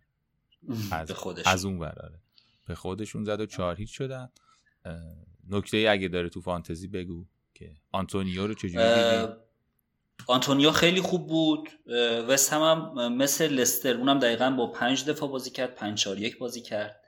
از, 0.91 1.11
از 1.45 1.65
اون 1.65 1.79
ور 1.79 1.99
آره. 2.03 2.21
به 2.67 2.75
خودشون 2.75 3.23
زد 3.23 3.39
و 3.39 3.45
چهار 3.45 3.75
هیچ 3.75 3.97
شدن. 3.97 4.29
نکته 5.49 5.87
اگه 5.89 6.07
داره 6.07 6.29
تو 6.29 6.41
فانتزی 6.41 6.87
بگو 6.87 7.25
که 7.53 7.71
آنتونیو 7.91 8.47
رو 8.47 8.53
چجوری 8.53 8.83
دیدی؟ 8.83 9.33
آنتونیا 10.27 10.71
خیلی 10.71 11.01
خوب 11.01 11.27
بود. 11.27 11.69
وست 12.27 12.53
هم, 12.53 12.61
هم 12.61 13.13
مثل 13.13 13.47
لستر 13.47 13.97
اونم 13.97 14.19
دقیقا 14.19 14.49
با 14.49 14.71
پنج 14.71 15.05
دفاع 15.05 15.29
بازی 15.29 15.49
کرد 15.49 15.75
پنج 15.75 15.97
چار 15.97 16.19
یک 16.19 16.37
بازی 16.37 16.61
کرد. 16.61 17.01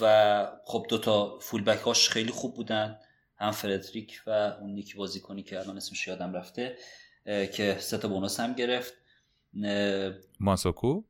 و 0.00 0.46
خب 0.64 0.86
دوتا 0.88 1.38
فولبک 1.38 1.78
هاش 1.80 2.08
خیلی 2.08 2.30
خوب 2.30 2.54
بودن 2.54 2.98
هم 3.36 3.50
فردریک 3.50 4.20
و 4.26 4.30
اون 4.30 4.78
یکی 4.78 4.94
بازی 4.94 5.20
کنی 5.20 5.42
که 5.42 5.60
الان 5.60 5.76
اسمش 5.76 6.08
یادم 6.08 6.32
رفته 6.32 6.76
که 7.24 7.76
سه 7.80 7.98
تا 7.98 8.08
بونوس 8.08 8.40
هم 8.40 8.52
گرفت. 8.52 8.94
ماساکو؟ 10.40 11.04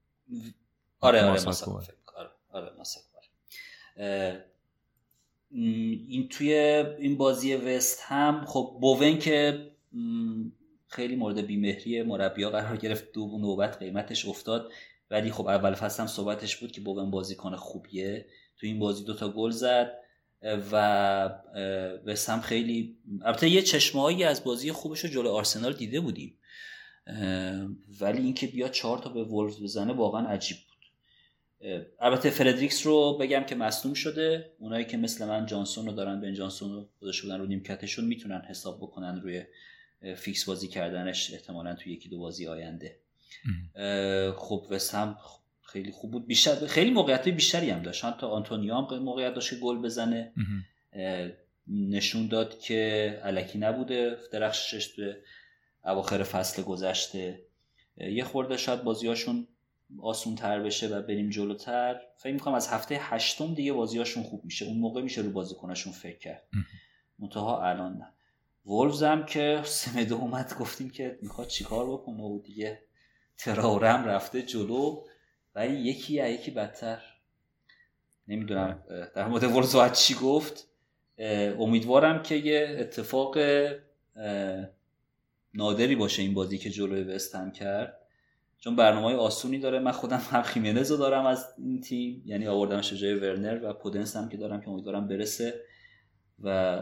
آره 1.00 1.22
آره 1.22 1.44
ماساکو. 1.44 1.80
آره 2.16 2.30
آره 2.48 2.72
ماساکو. 2.78 3.18
این 5.50 6.28
توی 6.28 6.52
این 6.98 7.16
بازی 7.16 7.54
وست 7.54 8.00
هم 8.02 8.44
خب 8.46 8.78
بوون 8.80 9.18
که 9.18 9.66
خیلی 10.88 11.16
مورد 11.16 11.46
بیمهری 11.46 12.02
مربیا 12.02 12.50
قرار 12.50 12.76
گرفت 12.76 13.12
دو 13.12 13.38
نوبت 13.38 13.78
قیمتش 13.78 14.28
افتاد 14.28 14.72
ولی 15.10 15.30
خب 15.30 15.46
اول 15.46 15.74
فصل 15.74 16.02
هم 16.02 16.06
صحبتش 16.06 16.56
بود 16.56 16.72
که 16.72 16.80
بوون 16.80 17.10
بازیکن 17.10 17.56
خوبیه. 17.56 18.26
تو 18.60 18.66
این 18.66 18.78
بازی 18.78 19.04
دوتا 19.04 19.28
گل 19.28 19.50
زد 19.50 19.92
و 20.42 20.74
وست 22.04 22.30
هم 22.30 22.40
خیلی 22.40 22.96
البته 23.22 23.48
یه 23.48 23.62
چشمهایی 23.62 24.24
از 24.24 24.44
بازی 24.44 24.72
خوبش 24.72 25.00
رو 25.00 25.10
جلو 25.10 25.30
آرسنال 25.30 25.72
دیده 25.72 26.00
بودیم. 26.00 26.38
ولی 28.00 28.22
اینکه 28.22 28.46
بیا 28.46 28.68
چهار 28.68 28.98
تا 28.98 29.10
به 29.10 29.24
ولف 29.24 29.62
بزنه 29.62 29.92
واقعا 29.92 30.26
عجیب 30.26 30.56
البته 32.00 32.30
فردریکس 32.30 32.86
رو 32.86 33.18
بگم 33.20 33.44
که 33.44 33.54
مصدوم 33.54 33.94
شده. 33.94 34.52
اونایی 34.58 34.84
که 34.84 34.96
مثل 34.96 35.26
من 35.26 35.46
جانسون 35.46 35.86
رو 35.86 35.92
دارن 35.92 36.20
بن 36.20 36.34
جانسون 36.34 36.72
رو 36.72 36.88
گذاشته 37.02 37.22
بودن 37.22 37.38
رو 37.38 37.46
نیمکتشون 37.46 38.04
می‌تونن 38.04 38.42
حساب 38.48 38.78
بکنن 38.78 39.20
روی 39.20 39.44
فیکس 40.16 40.44
بازی 40.44 40.68
کردنش. 40.68 41.32
احتمالا 41.32 41.74
توی 41.74 41.92
یکی 41.92 42.08
دو 42.08 42.18
بازی 42.18 42.46
آینده. 42.46 42.96
خب 44.36 44.66
وسم 44.70 45.18
خیلی 45.62 45.90
خوب 45.90 46.10
بود. 46.10 46.26
بیشتر 46.26 46.66
خیلی 46.66 46.90
موقعیت 46.90 47.28
بیشتری 47.28 47.70
هم 47.70 47.82
داشت. 47.82 48.00
تا 48.18 48.28
آنتونیو 48.28 48.74
هم 48.74 48.98
موقعیت 48.98 49.34
داشت 49.34 49.50
که 49.50 49.56
گل 49.56 49.78
بزنه. 49.78 50.32
نشون 51.68 52.28
داد 52.28 52.58
که 52.58 53.20
الکی 53.24 53.58
نبوده. 53.58 54.16
درخشش 54.32 54.86
تو 54.86 55.12
اواخر 55.84 56.22
فصل 56.22 56.62
گذشته. 56.62 57.40
یه 57.96 58.24
خورده 58.24 58.56
شاید 58.56 58.84
بازیاشون 58.84 59.48
آسون 60.02 60.34
تر 60.34 60.60
بشه 60.60 60.88
و 60.88 61.02
بریم 61.02 61.30
جلوتر. 61.30 62.00
فکر 62.16 62.32
می‌کنم 62.32 62.54
از 62.54 62.68
هفته 62.68 62.98
هشتم 63.00 63.54
دیگه 63.54 63.72
بازیاشون 63.72 64.22
خوب 64.22 64.44
میشه. 64.44 64.66
اون 64.66 64.78
موقع 64.78 65.02
میشه 65.02 65.20
رو 65.20 65.30
بازیکنشون 65.30 65.92
فکر 65.92 66.18
کرد. 66.18 66.42
منتها 67.18 67.62
الان 67.62 67.92
نه. 67.92 68.12
وولفز 68.66 69.02
هم 69.02 69.26
که 69.26 69.60
سمدو 69.64 70.16
اومد 70.16 70.54
گفتیم 70.60 70.90
که 70.90 71.18
می‌خواد 71.22 71.48
چیکار 71.48 71.86
بکنه؟ 71.90 72.22
و 72.22 72.42
دیگه 72.42 72.82
تراورم 73.38 74.04
رفته 74.04 74.42
جلو. 74.42 75.04
ولی 75.54 75.74
یکی 75.74 76.14
یا 76.14 76.28
یکی 76.28 76.50
بدتر. 76.50 77.02
نمی‌دونم 78.28 78.82
در 79.14 79.28
مورد 79.28 79.44
وولفز 79.44 79.92
چی 79.92 80.14
گفت. 80.14 80.68
امیدوارم 81.58 82.22
که 82.22 82.34
یه 82.34 82.76
اتفاق 82.80 83.38
نادری 85.54 85.96
باشه 85.96 86.22
این 86.22 86.34
بازی 86.34 86.58
که 86.58 86.70
جلوی 86.70 87.02
وستم 87.02 87.50
کرد. 87.50 88.07
چون 88.60 88.76
برنامه 88.76 89.06
های 89.06 89.14
آسونی 89.14 89.58
داره. 89.58 89.78
من 89.78 89.92
خودم 89.92 90.20
هم 90.30 90.42
خیمنز 90.42 90.90
رو 90.90 90.96
دارم 90.96 91.26
از 91.26 91.46
این 91.58 91.80
تیم. 91.80 92.22
یعنی 92.26 92.46
آوردم 92.46 92.80
جای 92.80 93.14
ورنر 93.14 93.64
و 93.64 93.72
پودنس 93.72 94.16
هم 94.16 94.28
که 94.28 94.36
دارم 94.36 94.60
که 94.60 94.68
امیدوارم 94.68 95.08
برسه. 95.08 95.54
و 96.42 96.78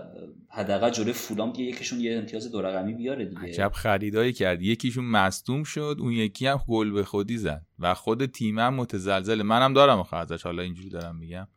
حداقل 0.48 0.90
جلوی 0.90 1.12
فولام 1.12 1.52
دیگه 1.52 1.70
یکیشون 1.70 2.00
یه 2.00 2.18
امتیاز 2.18 2.52
دو 2.52 2.62
رقمی 2.62 2.94
بیاره 2.94 3.24
دیگه. 3.24 3.42
عجب 3.42 3.72
خریدایی 3.74 4.32
کرد. 4.32 4.62
یکیشون 4.62 5.04
مصدوم 5.04 5.64
شد 5.64 5.96
اون 6.00 6.12
یکی 6.12 6.46
هم 6.46 6.60
گل 6.68 6.92
به 6.92 7.04
خودی 7.04 7.38
زد. 7.38 7.62
و 7.78 7.94
خود 7.94 8.26
تیمم 8.26 8.74
متزلزل 8.74 9.42
منم 9.42 9.74
دارم 9.74 9.98
آخه 9.98 10.16
ازش 10.16 10.42
حالا 10.42 10.62
اینجوری 10.62 10.88
دارم 10.88 11.16
میگم. 11.16 11.48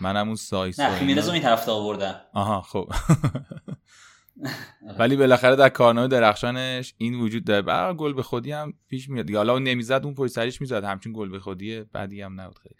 منم 0.00 0.26
اون 0.26 0.36
سای 0.36 0.72
نه 0.78 0.90
خیمنز 0.90 1.28
این 1.28 1.42
طرف 1.42 1.68
آوردم. 1.68 2.20
آها 2.32 2.60
خب. 2.60 2.88
ولی 4.98 5.16
بالاخره 5.16 5.56
در 5.56 5.68
کارنامه 5.68 6.08
درخشانش 6.08 6.94
این 6.98 7.14
وجود 7.14 7.44
داره. 7.44 7.62
بعد 7.62 7.96
گل 7.96 8.12
به 8.12 8.22
خودی 8.22 8.52
هم 8.52 8.72
پیش 8.88 9.08
میاد 9.08 9.30
حالا 9.30 9.52
اون 9.52 9.62
نمی‌زد 9.62 10.00
اون 10.04 10.14
پشت 10.14 10.32
سرش 10.32 10.60
می‌زد. 10.60 10.84
همچین 10.84 11.12
گل 11.12 11.28
به 11.28 11.38
خودی 11.38 11.80
بعدی 11.80 12.22
هم 12.22 12.40
نبود 12.40 12.58
خیلی. 12.58 12.74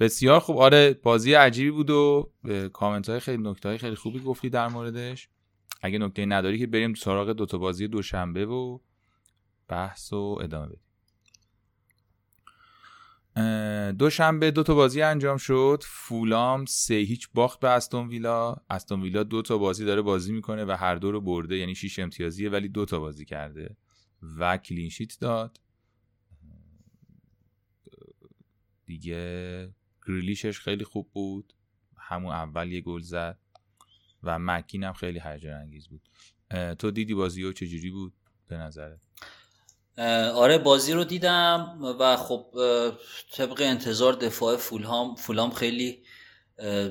بسیار 0.00 0.40
خوب. 0.40 0.58
آره 0.58 0.94
بازی 1.02 1.34
عجیبی 1.34 1.70
بود 1.70 1.90
و 1.90 2.32
کامنت 2.72 3.08
های 3.08 3.20
خیلی 3.20 3.42
نکته 3.42 3.68
های 3.68 3.78
خیلی 3.78 3.96
خوبی 3.96 4.20
گفتی 4.20 4.50
در 4.50 4.68
موردش. 4.68 5.28
اگه 5.82 5.98
نکته 5.98 6.26
نداری 6.26 6.58
که 6.58 6.66
بریم 6.66 6.94
سراغ 6.94 7.32
دوتا 7.32 7.58
بازی 7.58 7.88
دوشنبه 7.88 8.46
و 8.46 8.78
بحث 9.68 10.12
و 10.12 10.38
ادامه 10.42 10.66
بدیم. 10.66 10.87
دوشنبه 13.98 14.50
دو 14.50 14.62
تا 14.62 14.74
بازی 14.74 15.02
انجام 15.02 15.36
شد. 15.36 15.82
فولام 15.86 16.64
سه 16.64 16.94
هیچ 16.94 17.28
باخت 17.34 17.60
به 17.60 17.68
استون 17.68 18.08
ویلا. 18.08 18.56
استون 18.70 19.02
ویلا 19.02 19.22
دو 19.22 19.42
تا 19.42 19.58
بازی 19.58 19.84
داره 19.84 20.02
بازی 20.02 20.32
می‌کنه 20.32 20.64
و 20.64 20.70
هر 20.70 20.94
دو 20.94 21.12
رو 21.12 21.20
برده 21.20 21.56
یعنی 21.56 21.74
شیش 21.74 21.98
امتیازیه 21.98 22.50
ولی 22.50 22.68
دو 22.68 22.84
تا 22.84 23.00
بازی 23.00 23.24
کرده 23.24 23.76
و 24.38 24.56
کلینشیت 24.56 25.18
داد. 25.20 25.60
دیگه 28.86 29.74
گریلیشش 30.06 30.60
خیلی 30.60 30.84
خوب 30.84 31.10
بود. 31.12 31.54
همون 31.96 32.32
اول 32.32 32.72
یه 32.72 32.80
گل 32.80 33.00
زد 33.00 33.38
و 34.22 34.38
مکین 34.38 34.84
هم 34.84 34.92
خیلی 34.92 35.20
هیجان 35.24 35.52
انگیز 35.52 35.88
بود. 35.88 36.08
تو 36.78 36.90
دیدی 36.90 37.14
بازی 37.14 37.42
و 37.42 37.52
چجوری 37.52 37.90
بود؟ 37.90 38.12
به 38.48 38.56
نظرت. 38.56 39.00
آره 40.34 40.58
بازی 40.58 40.92
رو 40.92 41.04
دیدم 41.04 41.78
و 42.00 42.16
خب 42.16 42.46
طبق 43.32 43.62
انتظار 43.62 44.12
دفاع 44.12 44.56
فولهام 44.56 45.14
فولام 45.14 45.50
خیلی 45.50 46.02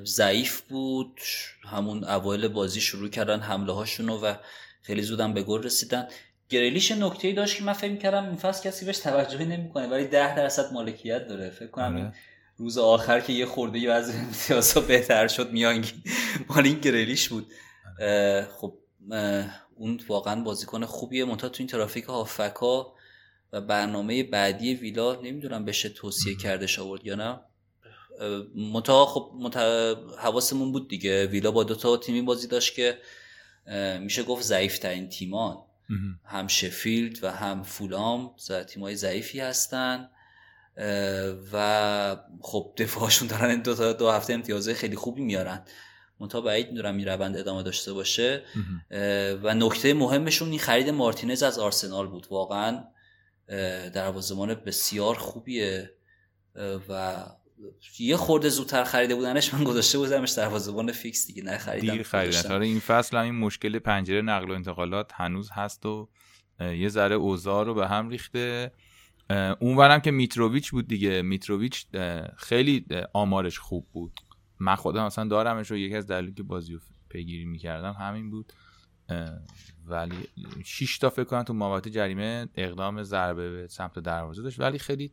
ضعیف 0.04 0.62
بود. 0.62 1.20
همون 1.64 2.04
اوایل 2.04 2.48
بازی 2.48 2.82
شروع 2.82 3.10
کردن 3.10 3.40
حمله 3.40 3.74
هاشونو 3.74 4.20
و 4.20 4.34
خیلی 4.82 5.02
زودم 5.02 5.34
به 5.34 5.44
گل 5.44 5.64
رسیدن. 5.64 6.08
گریلیش 6.50 6.92
نکته 6.92 7.28
ای 7.28 7.34
داشت 7.34 7.58
که 7.58 7.64
من 7.64 7.74
فکر 7.74 7.96
کردم 7.96 8.28
این 8.28 8.36
فصل 8.36 8.70
کسی 8.70 8.86
بهش 8.86 8.98
توجهی 8.98 9.46
نمی‌کنه 9.46 9.88
ولی 9.88 10.08
ده 10.08 10.36
درصد 10.36 10.74
مالکیت 10.74 11.28
داره. 11.28 11.50
فکر 11.50 11.68
کنم 11.68 11.96
آره. 11.96 12.14
روز 12.58 12.78
آخر 12.78 13.20
که 13.20 13.34
یه 13.34 13.46
خورده 13.46 13.80
ی 13.80 13.88
از 13.88 14.16
امتیازها 14.16 14.82
بهتر 14.82 15.28
شد 15.28 15.52
میانگی 15.52 15.92
مال 16.50 16.66
این 16.66 16.80
گریلیش 16.80 17.30
بود. 17.30 17.48
آره. 18.00 18.48
خب 18.58 18.74
اون 19.76 20.00
واقعا 20.08 20.42
بازیکن 20.42 20.86
خوبیه. 20.86 21.26
منتها 21.26 21.50
تو 21.50 21.56
این 21.60 21.68
ترافیک 21.68 22.06
هافکا 22.06 22.94
و 23.54 23.62
برنامه 23.62 24.24
بعدی 24.24 24.74
ویلا 24.74 25.16
نمی‌دونم 25.16 25.66
بشه 25.66 25.90
توصیه 25.90 26.36
کردش 26.36 26.80
آورد 26.80 27.06
یا 27.06 27.16
نه. 27.16 27.40
منتها 28.56 29.06
خب 29.06 29.32
حواسمون 30.18 30.72
بود 30.72 30.90
دیگه. 30.90 31.26
ویلا 31.26 31.52
با 31.52 31.64
دوتا 31.64 31.98
تیمی 31.98 32.22
بازی 32.22 32.48
داشت 32.48 32.76
که 32.76 32.98
میشه 34.00 34.24
گفت 34.24 34.44
ضعیف 34.44 34.80
ترین 34.80 35.10
تیمان 35.10 35.58
هم 36.26 36.48
شفیلد 36.48 37.24
و 37.24 37.32
هم 37.32 37.64
فولام 37.64 38.36
تیمای 38.68 38.96
ضعیفی 38.96 39.40
هستن. 39.40 40.10
و 41.54 42.18
خب 42.42 42.74
دفاعشون 42.78 43.28
دارن 43.28 43.62
دو 43.62 43.76
تا 43.76 43.94
دو 43.94 44.12
هفته 44.12 44.34
امتیازه 44.34 44.74
خیلی 44.74 44.96
خوبی 44.96 45.22
میارن. 45.22 45.66
منتها 46.20 46.42
بعید 46.42 46.68
می‌دونم 46.70 46.98
این 46.98 47.08
روند 47.08 47.38
ادامه 47.38 47.64
داشته 47.64 47.94
باشه. 47.94 48.44
و 49.44 49.54
نکته 49.54 49.94
مهمشون 49.94 50.50
این 50.50 50.60
خرید 50.60 50.90
مارتینز 50.90 51.44
از 51.44 51.60
آرسنال 51.60 52.08
بود. 52.08 52.28
واقعا 52.30 52.84
دروازه‌بان 53.94 54.54
بسیار 54.54 55.16
خوبیه. 55.16 55.94
و 56.90 57.26
یه 58.00 58.18
خورده 58.18 58.50
زودتر 58.50 58.84
خریده 58.84 59.16
بودنش 59.16 59.54
من 59.54 59.64
گذاشته 59.64 59.98
بودمش 59.98 60.32
دروازه‌بان 60.32 60.92
فیکس 60.92 61.28
دیگه 61.28 61.44
نه 61.44 61.58
خریدم 61.58 61.94
دیر 61.94 62.04
خریدن. 62.04 62.52
آره 62.52 62.66
این 62.66 62.80
فصل 62.80 63.18
هم 63.18 63.24
این 63.24 63.36
مشکل 63.36 63.80
پنجره 63.80 64.22
نقل 64.22 64.52
و 64.52 64.54
انتقالات 64.54 65.12
هنوز 65.14 65.50
هست 65.52 65.86
و 65.86 66.10
یه 66.60 66.90
ذره 66.90 67.16
اوضاع 67.16 67.66
رو 67.66 67.74
به 67.74 67.88
هم 67.88 68.10
ریخته. 68.10 68.72
اونورم 69.60 70.00
که 70.00 70.12
میتروویچ 70.12 70.72
بود 70.72 70.88
دیگه. 70.88 71.22
میتروویچ 71.22 71.86
خیلی 72.38 72.86
آمارش 73.14 73.60
خوب 73.60 73.88
بود. 73.92 74.20
من 74.60 74.76
خودم 74.76 75.04
اصلا 75.04 75.26
دارمش 75.26 75.72
و 75.72 75.76
یکی 75.76 75.96
از 75.96 76.08
دلیلی 76.08 76.34
که 76.34 76.44
بازی 76.44 76.74
رو 76.74 76.80
پیگیری 77.10 77.46
می‌کردم 77.46 77.94
همین 77.94 78.30
بود. 78.30 78.54
ولی 79.88 80.16
6 80.66 80.98
تا 80.98 81.10
فکر 81.10 81.24
کنم 81.24 81.44
تو 81.44 81.54
محوطه 81.54 81.90
جریمه 81.90 82.48
اقدام 82.56 83.04
ضربه 83.04 83.52
به 83.52 83.68
سمت 83.68 84.00
دروازه 84.00 84.42
داشت. 84.44 84.60
ولی 84.60 84.80
خیلی 84.80 85.12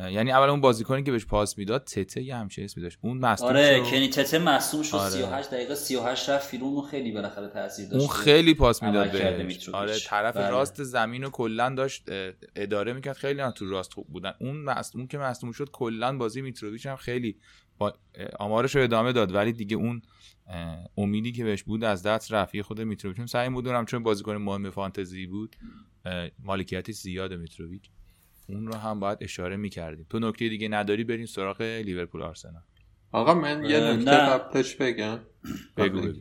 یعنی 0.00 0.32
اول 0.32 0.48
اون 0.48 0.60
بازیکنی 0.60 1.02
که 1.02 1.12
بهش 1.12 1.26
پاس 1.26 1.58
می‌داد 1.58 1.84
تته 1.84 2.22
یه 2.22 2.36
همچه 2.36 2.62
اسمی 2.62 2.82
داشت. 2.82 2.98
اون 3.02 3.18
مصدوم 3.18 3.48
آره 3.48 3.80
کنی 3.90 4.08
تته 4.08 4.38
مصدوم 4.38 4.82
شد 4.82 4.96
آره. 4.96 5.10
38 5.10 5.50
دقیقه 5.50 5.74
38 5.74 6.28
رفت 6.28 6.48
فیرون 6.48 6.68
اون 6.68 6.88
خیلی 6.88 7.12
بالاخره 7.12 7.48
تاثیر 7.48 7.88
داشت. 7.88 8.00
اون 8.00 8.08
خیلی 8.08 8.54
پاس 8.54 8.82
می‌داد 8.82 9.12
بهش. 9.12 9.68
آره 9.68 9.98
طرف 9.98 10.36
بله. 10.36 10.50
راست 10.50 10.82
زمین 10.82 11.22
رو 11.22 11.30
کلا 11.30 11.74
داشت 11.74 12.04
اداره 12.56 12.92
می‌کرد. 12.92 13.16
خیلی 13.16 13.40
هم 13.40 13.50
تو 13.50 13.70
راست 13.70 13.92
خوب 13.92 14.06
بودن. 14.06 14.34
اون 14.40 14.56
مصدوم 14.56 15.06
که 15.06 15.18
مصدوم 15.18 15.52
شد 15.52 15.70
کلا 15.70 16.16
بازی 16.16 16.40
میتروویچ 16.40 16.86
هم 16.86 16.96
خیلی 16.96 17.36
با 17.78 17.92
آمارش 18.38 18.76
رو 18.76 18.82
ادامه 18.82 19.12
داد. 19.12 19.34
ولی 19.34 19.52
دیگه 19.52 19.76
اون 19.76 20.02
امیدی 20.96 21.32
که 21.32 21.44
بهش 21.44 21.62
بود 21.62 21.84
از 21.84 22.02
دست 22.02 22.32
رفت. 22.32 22.60
خود 22.60 22.80
میتروویچ. 22.80 23.30
سعی 23.30 23.48
بودونم 23.48 23.84
چون 23.84 24.02
بازیکن 24.02 24.36
مهم 24.36 24.70
فانتزی 24.70 25.26
بود 25.26 25.56
مالکیتی 26.38 26.92
زیاد 26.92 27.34
میتروویچ. 27.34 27.90
اون 28.48 28.66
رو 28.66 28.74
هم 28.74 29.00
باید 29.00 29.18
اشاره 29.20 29.56
می‌کردیم. 29.56 30.06
تو 30.10 30.18
نکته 30.18 30.48
دیگه 30.48 30.68
نداری؟ 30.68 31.04
بریم 31.04 31.26
سراغ 31.26 31.62
لیورپول 31.62 32.22
آرسنال. 32.22 32.62
آقا 33.12 33.34
من 33.34 33.64
یه 33.64 33.80
نکته 33.80 34.10
قبلش 34.10 34.74
بگم. 34.74 35.18
بگو 35.76 36.12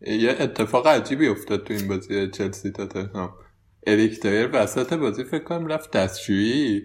یه 0.00 0.36
اتفاق 0.40 0.86
عجیبی 0.86 1.28
افتاد 1.28 1.64
تو 1.64 1.74
این 1.74 1.88
بازی 1.88 2.28
چلسی 2.28 2.70
تاتنهام 2.70 3.34
اریک 3.86 4.20
تایر 4.20 4.50
وسط 4.52 4.92
بازی 4.92 5.24
فکر 5.24 5.44
کنم 5.44 5.66
رفت 5.66 5.90
دستشویی. 5.90 6.82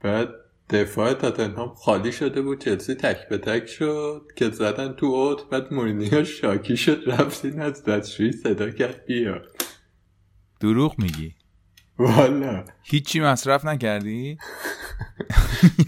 بعد 0.00 0.28
دفاع 0.70 1.14
تاتنهام 1.14 1.74
خالی 1.74 2.12
شده 2.12 2.42
بود 2.42 2.64
چلسی 2.64 2.94
تک 2.94 3.28
به 3.28 3.38
تک 3.38 3.66
شد 3.66 4.22
که 4.36 4.50
زدن 4.50 4.92
تو 4.92 5.06
اوت 5.06 5.48
بعد 5.50 5.74
مورینیو 5.74 6.24
شاکی 6.24 6.76
شد 6.76 7.02
رفتین 7.06 7.60
از 7.60 7.84
دستشویی 7.84 8.32
صدا 8.32 8.70
کرد 8.70 9.04
بیا. 9.06 9.42
دروغ 10.60 10.94
میگی. 10.98 11.34
والا. 11.98 12.64
هیچی 12.82 13.20
مصرف 13.20 13.64
نکردی؟ 13.64 14.38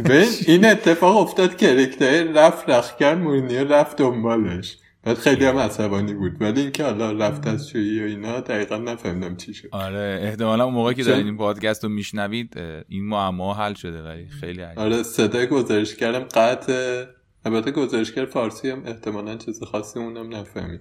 این 0.47 0.65
اتفاق 0.65 1.17
افتاد 1.17 1.65
اریک 1.65 2.03
رفت 2.35 2.69
رخ 2.69 2.97
کرد 2.97 3.19
مورینیو 3.19 3.73
رفت 3.73 3.97
دنبالش. 3.97 4.79
خیلی 5.05 5.45
هم 5.45 5.57
عصبانی 5.57 6.15
بود. 6.15 6.43
ولی 6.43 6.61
اینکه 6.61 6.85
حالا 6.85 7.13
رفت 7.13 7.47
از 7.47 7.69
شویی 7.69 8.01
و 8.01 8.07
اینا 8.07 8.41
دقیقا 8.41 8.77
نفهمیدم 8.77 9.37
چی 9.37 9.55
شد. 9.55 9.69
آره 9.73 10.21
احتمالا 10.23 10.65
اون 10.65 10.75
موقعی 10.75 10.95
که 10.95 11.05
دارین 11.05 11.27
این 11.27 11.37
پادکست 11.37 11.85
رو 11.85 11.91
میشنوید 11.91 12.59
این 12.89 13.09
معما 13.09 13.55
حل 13.55 13.75
شده 13.75 14.03
ولی 14.03 14.29
خیلی 14.29 14.63
عجیب. 14.63 14.79
آره 14.79 15.03
صدای 15.03 15.47
گزارش 15.47 15.97
کردم 15.97 16.21
قطع. 16.21 17.05
البته 17.45 17.71
گزارشگر 17.71 18.25
فارسی 18.25 18.71
هم 18.71 18.83
احتمالا 18.87 19.37
چیز 19.37 19.63
خاصی 19.63 19.99
اونم 19.99 20.35
نفهمید. 20.35 20.81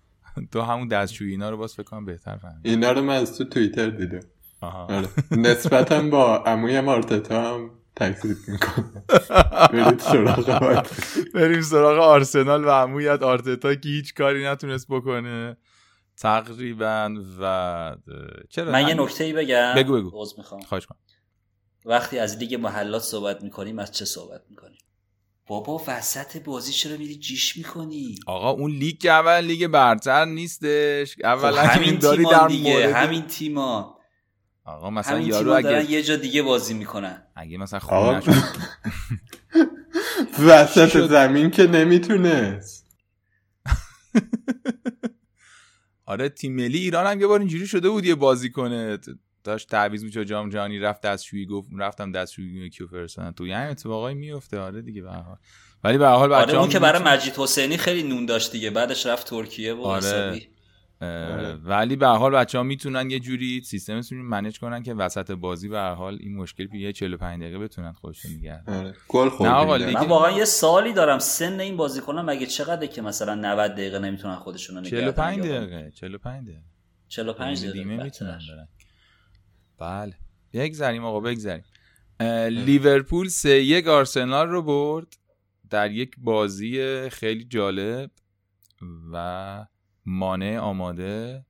تو 0.52 0.60
همون 0.60 0.88
دستشویی 0.88 1.30
اینا 1.30 1.50
رو 1.50 1.56
باز 1.56 1.74
فکر 1.74 1.82
کنم 1.82 2.04
بهتر 2.04 2.36
فهمید 2.36 2.60
اینا 2.62 2.92
رو 2.92 3.02
من 3.02 3.16
از 3.16 3.38
تو 3.38 3.44
توییتر 3.44 3.90
دیدم. 3.90 4.20
آره. 4.60 5.08
نسبتا 5.30 6.02
با 6.02 6.36
عموی 6.36 6.80
مارتتا 6.80 7.54
هم 7.54 7.70
تکذیب 7.96 8.36
می‌کنه 8.48 9.04
بریم 11.34 11.60
سراغ 11.60 11.98
آرسنال 11.98 12.64
و 12.64 12.70
عمویت 12.70 13.22
آرتتا 13.22 13.74
که 13.74 13.88
هیچ 13.88 14.14
کاری 14.14 14.44
نتونست 14.44 14.86
بکنه. 14.88 15.56
تقریبا 16.16 17.14
و 17.40 17.96
چرا؟ 18.50 18.72
من 18.72 18.88
یه 18.88 18.94
نکته 18.94 19.24
ای 19.24 19.32
بگم. 19.32 19.74
بگو 19.76 19.96
بگو. 19.96 20.26
می‌خوام. 20.38 20.60
خواهش 20.60 20.86
کنم 20.86 20.98
وقتی 21.84 22.18
از 22.18 22.36
لیگ 22.36 22.54
محلات 22.54 23.02
صحبت 23.02 23.42
می‌کنیم 23.42 23.78
از 23.78 23.92
چه 23.92 24.04
صحبت 24.04 24.40
می‌کنیم؟ 24.50 24.78
بابا 25.46 25.82
وسط 25.86 26.42
بازی 26.44 26.72
چرا 26.72 26.96
میری 26.96 27.16
جیش 27.16 27.56
می‌کنی 27.56 28.14
آقا 28.26 28.50
اون 28.50 28.70
لیگ 28.70 28.98
که 28.98 29.10
اول 29.10 29.40
لیگ 29.40 29.66
برتر 29.66 30.24
نیستش. 30.24 31.16
اولا 31.24 31.62
خب 31.62 31.80
همین 31.80 31.98
داری 31.98 32.24
در 32.24 32.48
دیگه 32.48 32.94
همین 32.94 33.26
تیما 33.26 33.99
آقا 34.70 34.90
مثلا 34.90 35.20
یارو 35.20 35.52
اگه 35.52 35.90
یه 35.90 36.02
جا 36.02 36.16
دیگه 36.16 36.42
بازی 36.42 36.74
می‌کنن. 36.74 37.22
اگه 37.36 37.58
مثلا 37.58 37.78
خونه 37.80 38.22
وسط 40.48 41.08
زمین 41.08 41.50
که 41.50 41.66
نمی‌تونست. 41.66 42.86
آره 46.06 46.28
تیم 46.28 46.56
ملی 46.56 46.78
ایران 46.78 47.06
هم 47.06 47.20
یه 47.20 47.26
بار 47.26 47.38
اینجوری 47.38 47.66
شده 47.66 47.90
بود 47.90 48.04
یه 48.04 48.14
بازی 48.14 48.50
کنه. 48.50 48.98
داشت 49.44 49.68
تعویض 49.68 50.04
میشه 50.04 50.24
جام 50.24 50.48
جهانی 50.48 50.78
رفت 50.78 51.02
دستشویی 51.02 51.46
گفت 51.46 51.68
رفتم 51.78 52.12
دستشویی 52.12 52.70
کیو 52.70 52.86
فرستادن 52.86 53.30
تو 53.30 53.46
یعنی 53.46 53.70
اتفاقایی 53.70 54.16
میفته 54.16 54.58
آره 54.58 54.82
دیگه 54.82 55.02
به 55.02 55.10
حال. 55.10 55.36
ولی 55.84 55.98
به 55.98 56.06
حال 56.06 56.32
آره 56.32 56.58
اون 56.58 56.68
که 56.68 56.78
برای 56.78 57.02
مجید 57.02 57.34
حسینی 57.36 57.76
خیلی 57.76 58.08
نون 58.08 58.26
داشت 58.26 58.52
دیگه. 58.52 58.70
بعدش 58.70 59.06
رفت 59.06 59.26
ترکیه 59.26 59.74
و 59.74 59.82
آره. 59.82 60.42
آره. 61.02 61.54
ولی 61.54 61.96
به 61.96 62.06
حال 62.06 62.32
بچه 62.32 62.58
ها 62.58 62.64
می‌تونن 62.64 63.10
یه 63.10 63.20
جوری 63.20 63.60
سیستمشون 63.60 64.18
منیج 64.18 64.58
کنن 64.58 64.82
که 64.82 64.94
وسط 64.94 65.30
بازی 65.30 65.68
به 65.68 65.80
حال 65.80 66.18
این 66.20 66.36
مشکل 66.36 66.66
پیش 66.66 66.96
45 66.96 67.40
دقیقه 67.42 67.58
بتونن 67.58 67.92
خودشون 67.92 68.32
نگه 68.32 68.62
آره. 68.66 68.94
گل 69.08 69.28
خورد 69.28 69.82
من 69.82 70.06
واقعا 70.08 70.30
یه 70.30 70.44
سالی 70.44 70.92
دارم 70.92 71.18
سن 71.18 71.60
این 71.60 71.76
بازیکنان 71.76 72.24
مگه 72.24 72.46
چقدره 72.46 72.88
که 72.88 73.02
مثلا 73.02 73.34
90 73.34 73.72
دقیقه 73.72 73.98
نمی‌تونن 73.98 74.36
خودشون 74.36 74.76
رو 74.76 74.80
نگه 74.80 74.90
45 74.90 75.38
دقیقه 75.40 75.90
45 75.90 76.44
دقیقه. 76.44 76.62
45 77.08 77.58
دقیقه. 77.58 77.72
دیمه 77.72 78.02
می‌تونن 78.02 78.38
برن. 78.48 78.68
بله. 79.78 80.14
بگذریم 80.52 81.04
آقا 81.04 81.20
بگذریم. 81.20 81.64
لیورپول 82.50 83.28
سه 83.28 83.62
یک 83.62 83.88
آرسنال 83.88 84.48
رو 84.48 84.62
برد. 84.62 85.16
در 85.70 85.90
یک 85.90 86.14
بازی 86.18 87.08
خیلی 87.10 87.44
جالب 87.44 88.10
و 89.12 89.66
مانه 90.10 90.58
آماده 90.58 91.44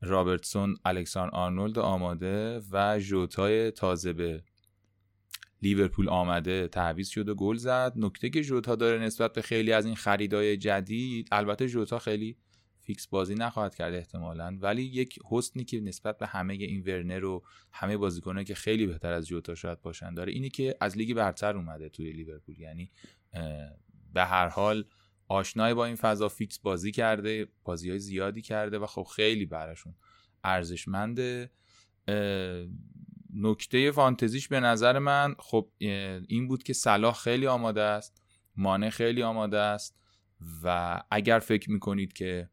رابرتسون 0.00 0.76
الکساندر 0.84 1.30
آرنولد 1.30 1.78
آماده 1.78 2.60
و 2.70 2.98
ژوتای 3.00 3.70
تازه 3.70 4.12
به 4.12 4.42
لیورپول 5.62 6.08
آمده. 6.08 6.68
تعویض 6.68 7.08
شد 7.08 7.28
و 7.28 7.34
گل 7.34 7.56
زد. 7.56 7.92
نکته 7.96 8.30
که 8.30 8.42
ژوتا 8.42 8.76
داره 8.76 8.98
نسبت 9.04 9.32
به 9.32 9.42
خیلی 9.42 9.72
از 9.72 9.86
این 9.86 9.94
خریدای 9.94 10.56
جدید 10.56 11.28
البته 11.32 11.66
ژوتا 11.66 11.98
خیلی 11.98 12.36
فیکس 12.80 13.06
بازی 13.06 13.34
نخواهد 13.34 13.74
کرد 13.74 13.94
احتمالا 13.94 14.58
ولی 14.60 14.82
یک 14.82 15.18
حسنی 15.30 15.64
که 15.64 15.80
نسبت 15.80 16.18
به 16.18 16.26
همه 16.26 16.54
این 16.54 16.82
ورنر 16.82 17.24
و 17.24 17.42
همه 17.72 17.96
بازیکنه 17.96 18.44
که 18.44 18.54
خیلی 18.54 18.86
بهتر 18.86 19.12
از 19.12 19.26
ژوتا 19.26 19.54
شاید 19.54 19.82
باشن 19.82 20.14
داره 20.14 20.32
اینی 20.32 20.48
که 20.48 20.76
از 20.80 20.96
لیگ 20.96 21.14
برتر 21.14 21.56
اومده 21.56 21.88
توی 21.88 22.12
لیورپول. 22.12 22.58
یعنی 22.58 22.90
به 24.14 24.24
هر 24.24 24.48
حال 24.48 24.84
آشنای 25.28 25.74
با 25.74 25.86
این 25.86 25.96
فضا 25.96 26.28
فیکس 26.28 26.58
بازی 26.58 26.92
کرده 26.92 27.48
بازی 27.64 27.90
های 27.90 27.98
زیادی 27.98 28.42
کرده 28.42 28.78
و 28.78 28.86
خب 28.86 29.06
خیلی 29.16 29.46
براشون 29.46 29.94
ارزشمنده. 30.44 31.50
نکته 33.34 33.90
فانتزیش 33.90 34.48
به 34.48 34.60
نظر 34.60 34.98
من 34.98 35.34
خب 35.38 35.68
این 36.28 36.48
بود 36.48 36.62
که 36.62 36.72
صلاح 36.72 37.14
خیلی 37.14 37.46
آماده 37.46 37.82
است 37.82 38.22
مانه 38.56 38.90
خیلی 38.90 39.22
آماده 39.22 39.58
است 39.58 39.96
و 40.62 41.00
اگر 41.10 41.38
فکر 41.38 41.70
می‌کنید 41.70 42.12
که 42.12 42.48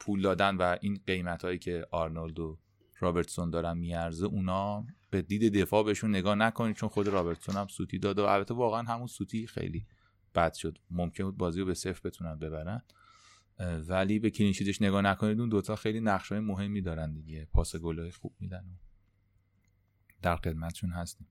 پول 0.00 0.22
دادن 0.22 0.56
و 0.56 0.76
این 0.80 1.00
قیمت 1.06 1.44
هایی 1.44 1.58
که 1.58 1.86
آرنولد 1.90 2.38
و 2.38 2.58
رابرتسون 3.00 3.50
دارن 3.50 3.78
میارزه 3.78 4.26
اونا 4.26 4.86
به 5.10 5.22
دید 5.22 5.60
دفاع 5.60 5.84
بهشون 5.84 6.10
نگاه 6.10 6.34
نکنید 6.34 6.76
چون 6.76 6.88
خود 6.88 7.08
رابرتسون 7.08 7.54
هم 7.54 7.66
سوتی 7.66 7.98
داد 7.98 8.18
و 8.18 8.24
البته 8.24 8.54
واقعا 8.54 8.82
همون 8.82 9.06
سوتی 9.06 9.46
خیلی 9.46 9.86
بد 10.36 10.54
شد. 10.54 10.78
ممکن 10.90 11.24
بود 11.24 11.36
بازی 11.36 11.60
رو 11.60 11.66
به 11.66 11.74
صفر 11.74 12.00
بتونن 12.04 12.38
ببرن. 12.38 12.82
ولی 13.88 14.18
به 14.18 14.30
کلینشیتش 14.30 14.82
نگاه 14.82 15.02
نکنید 15.02 15.40
اون 15.40 15.48
دوتا 15.48 15.76
خیلی 15.76 16.00
نقش 16.00 16.32
های 16.32 16.40
مهمی 16.40 16.80
دارن 16.80 17.12
دیگه. 17.12 17.48
پاس 17.52 17.76
گل 17.76 18.10
خوب 18.10 18.34
میدن 18.40 18.64
و 18.68 18.74
در 20.22 20.36
خدمتشون 20.36 20.90
هستیم. 20.90 21.26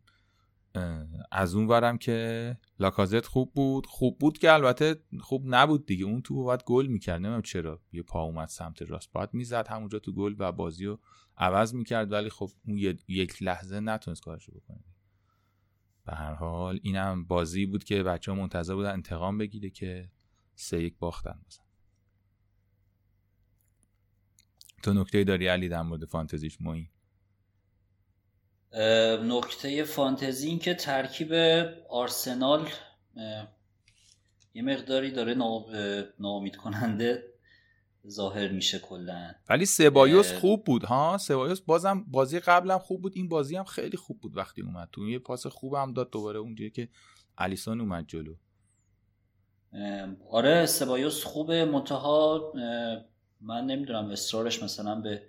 از 1.31 1.55
اون 1.55 1.67
ورم 1.67 1.97
که 1.97 2.57
لاکازت 2.79 3.25
خوب 3.25 3.53
بود. 3.53 3.85
خوب 3.85 4.19
بود 4.19 4.37
که 4.37 4.53
البته 4.53 5.03
خوب 5.19 5.43
نبود 5.45 5.85
دیگه. 5.85 6.05
اون 6.05 6.21
تو 6.21 6.43
باید 6.43 6.63
گل 6.65 6.87
می‌کرد. 6.87 7.15
نمی‌دونم 7.15 7.41
چرا. 7.41 7.81
یه 7.91 8.03
پا 8.03 8.23
اومد 8.23 8.47
سمت 8.47 8.81
راست. 8.81 9.11
باید 9.11 9.29
می‌زد 9.33 9.67
همونجا 9.67 9.99
تو 9.99 10.13
گل 10.13 10.35
و 10.39 10.51
بازی 10.51 10.85
رو 10.85 10.99
عوض 11.37 11.73
می‌کرد. 11.73 12.11
ولی 12.11 12.29
خب 12.29 12.49
اون 12.67 12.77
یک 13.07 13.43
لحظه 13.43 13.79
نتونست 13.79 14.21
کارشو 14.21 14.51
بکنه. 14.51 14.83
به 16.05 16.15
هر 16.15 16.33
حال 16.33 16.79
اینم 16.83 17.25
بازی 17.25 17.65
بود 17.65 17.83
که 17.83 18.03
بچه 18.03 18.31
ها 18.31 18.37
منتظر 18.37 18.75
بودن 18.75 18.91
انتقام 18.91 19.37
بگیره 19.37 19.69
که 19.69 20.09
سه 20.55 20.83
یک 20.83 20.97
باختن 20.99 21.39
بزن 21.47 21.63
تو 24.83 24.93
نکته 24.93 25.23
داری 25.23 25.47
علی 25.47 25.69
در 25.69 25.81
مورد 25.81 26.05
فانتزیش 26.05 26.61
موی 26.61 26.89
نکته 29.23 29.83
فانتزی 29.83 30.47
این 30.47 30.59
که 30.59 30.73
ترکیب 30.73 31.33
آرسنال 31.89 32.69
یه 34.53 34.61
مقداری 34.61 35.11
داره 35.11 35.33
ناامید 36.19 36.55
کننده 36.55 37.34
ظاهر 38.09 38.51
میشه 38.51 38.79
کلا. 38.79 39.31
ولی 39.49 39.65
سبایوس 39.65 40.33
خوب 40.33 40.63
بود 40.63 40.83
ها؟ 40.83 41.17
سبایوس 41.17 41.61
بازم 41.61 42.05
بازی 42.07 42.39
قبلم 42.39 42.79
خوب 42.79 43.01
بود 43.01 43.13
این 43.15 43.29
بازی 43.29 43.55
هم 43.55 43.63
خیلی 43.63 43.97
خوب 43.97 44.19
بود 44.19 44.37
وقتی 44.37 44.61
اومد 44.61 44.89
تو. 44.91 45.09
یه 45.09 45.19
پاس 45.19 45.47
خوب 45.47 45.73
هم 45.73 45.93
داد 45.93 46.11
دوباره 46.11 46.39
اونجایی 46.39 46.69
که 46.69 46.89
الیسون 47.37 47.81
اومد 47.81 48.05
جلو. 48.07 48.35
آره 50.31 50.65
سبایوس 50.65 51.23
خوبه. 51.23 51.65
منتها 51.65 52.53
من 53.41 53.65
نمی‌دونم 53.65 54.09
اصرارش 54.09 54.63
مثلا 54.63 55.01
به 55.01 55.21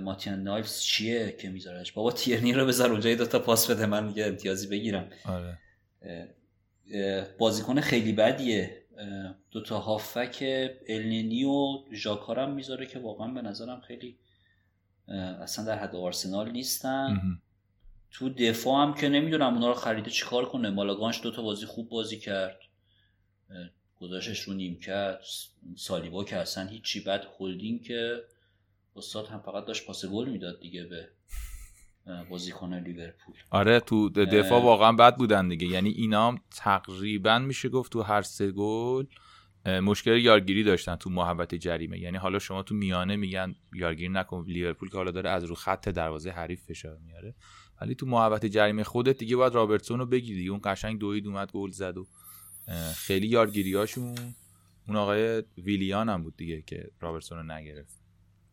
ماتیان 0.00 0.42
نایفز 0.42 0.80
چیه 0.80 1.36
که 1.40 1.50
میذارش. 1.50 1.92
بابا 1.92 2.12
تیرنی 2.12 2.52
رو 2.52 2.66
بذار 2.66 2.90
اونجا 2.90 3.14
دوتا 3.14 3.38
پاس 3.38 3.70
بده 3.70 3.86
من 3.86 4.12
یه 4.16 4.26
امتیازی 4.26 4.66
بگیرم. 4.66 5.10
آره. 5.24 5.58
بازیکن 7.38 7.80
خیلی 7.80 8.12
بدیه. 8.12 8.79
دوتا 9.50 9.78
هافک 9.78 10.44
النینی 10.88 11.44
و 11.44 11.78
ژاکارم 11.92 12.54
می‌ذاره 12.54 12.86
که 12.86 12.98
واقعا 12.98 13.28
به 13.28 13.42
نظرم 13.42 13.80
خیلی 13.80 14.18
اصلا 15.08 15.64
در 15.64 15.78
حد 15.78 15.96
آرسنال 15.96 16.50
نیستن. 16.50 17.40
تو 18.10 18.28
دفاع 18.28 18.82
هم 18.82 18.94
که 18.94 19.08
نمی‌دونم 19.08 19.54
اونا 19.54 19.68
رو 19.68 19.74
خریده 19.74 20.10
چیکار 20.10 20.48
کنه. 20.48 20.70
مالاگانش 20.70 21.22
دوتا 21.22 21.42
بازی 21.42 21.66
خوب 21.66 21.88
بازی 21.88 22.18
کرد. 22.18 22.60
گذاشش 24.00 24.40
رو 24.40 24.54
نیم 24.54 24.78
کرد 24.78 25.22
سالیبا 25.76 26.24
که 26.24 26.36
اصلا 26.36 26.68
هیچی. 26.68 27.00
بعد 27.00 27.26
هولدینگ 27.38 27.82
که 27.82 28.22
استاد 28.96 29.26
هم 29.26 29.40
فقط 29.40 29.64
داشت 29.64 29.86
پاس 29.86 30.04
گل 30.04 30.28
می‌داد 30.28 30.60
دیگه 30.60 30.84
به 30.84 31.08
بازیکن 32.30 32.74
لیورپول. 32.74 33.34
آره 33.50 33.80
تو 33.80 34.08
دفاع 34.08 34.62
واقعا 34.62 34.92
بد 34.92 35.16
بودن 35.16 35.48
دیگه. 35.48 35.66
یعنی 35.66 35.90
اینا 35.90 36.34
تقریبا 36.56 37.38
میشه 37.38 37.68
گفت 37.68 37.92
تو 37.92 38.02
هر 38.02 38.22
سه 38.22 38.50
گل 38.50 39.04
مشکل 39.66 40.18
یارگیری 40.18 40.64
داشتن 40.64 40.96
تو 40.96 41.10
محبت 41.10 41.54
جریمه. 41.54 41.98
یعنی 41.98 42.16
حالا 42.16 42.38
شما 42.38 42.62
تو 42.62 42.74
میانه 42.74 43.16
میگن 43.16 43.54
یارگیری 43.72 44.08
نکن 44.08 44.44
لیورپول 44.48 44.88
که 44.88 44.96
حالا 44.96 45.10
داره 45.10 45.30
از 45.30 45.44
رو 45.44 45.54
خط 45.54 45.88
دروازه 45.88 46.30
حریف 46.30 46.64
فشار 46.64 46.98
میاره. 46.98 47.34
ولی 47.80 47.94
تو 47.94 48.06
محبت 48.06 48.46
جریمه 48.46 48.84
خودت 48.84 49.18
دیگه 49.18 49.36
باید 49.36 49.54
رابرتسون 49.54 49.98
رو 49.98 50.06
بگیری 50.06 50.48
اون 50.48 50.60
قشنگ 50.64 50.98
دوید 50.98 51.26
اومد 51.26 51.52
گل 51.52 51.70
زد 51.70 51.98
و 51.98 52.06
خیلی 52.94 53.26
یارگیریاشون 53.26 54.14
اون 54.88 54.96
آقای 54.96 55.42
ویلیان 55.58 56.08
هم 56.08 56.22
بود 56.22 56.36
دیگه 56.36 56.62
که 56.62 56.90
رابرتسون 57.00 57.38
رو 57.38 57.44
نگرفت. 57.44 58.00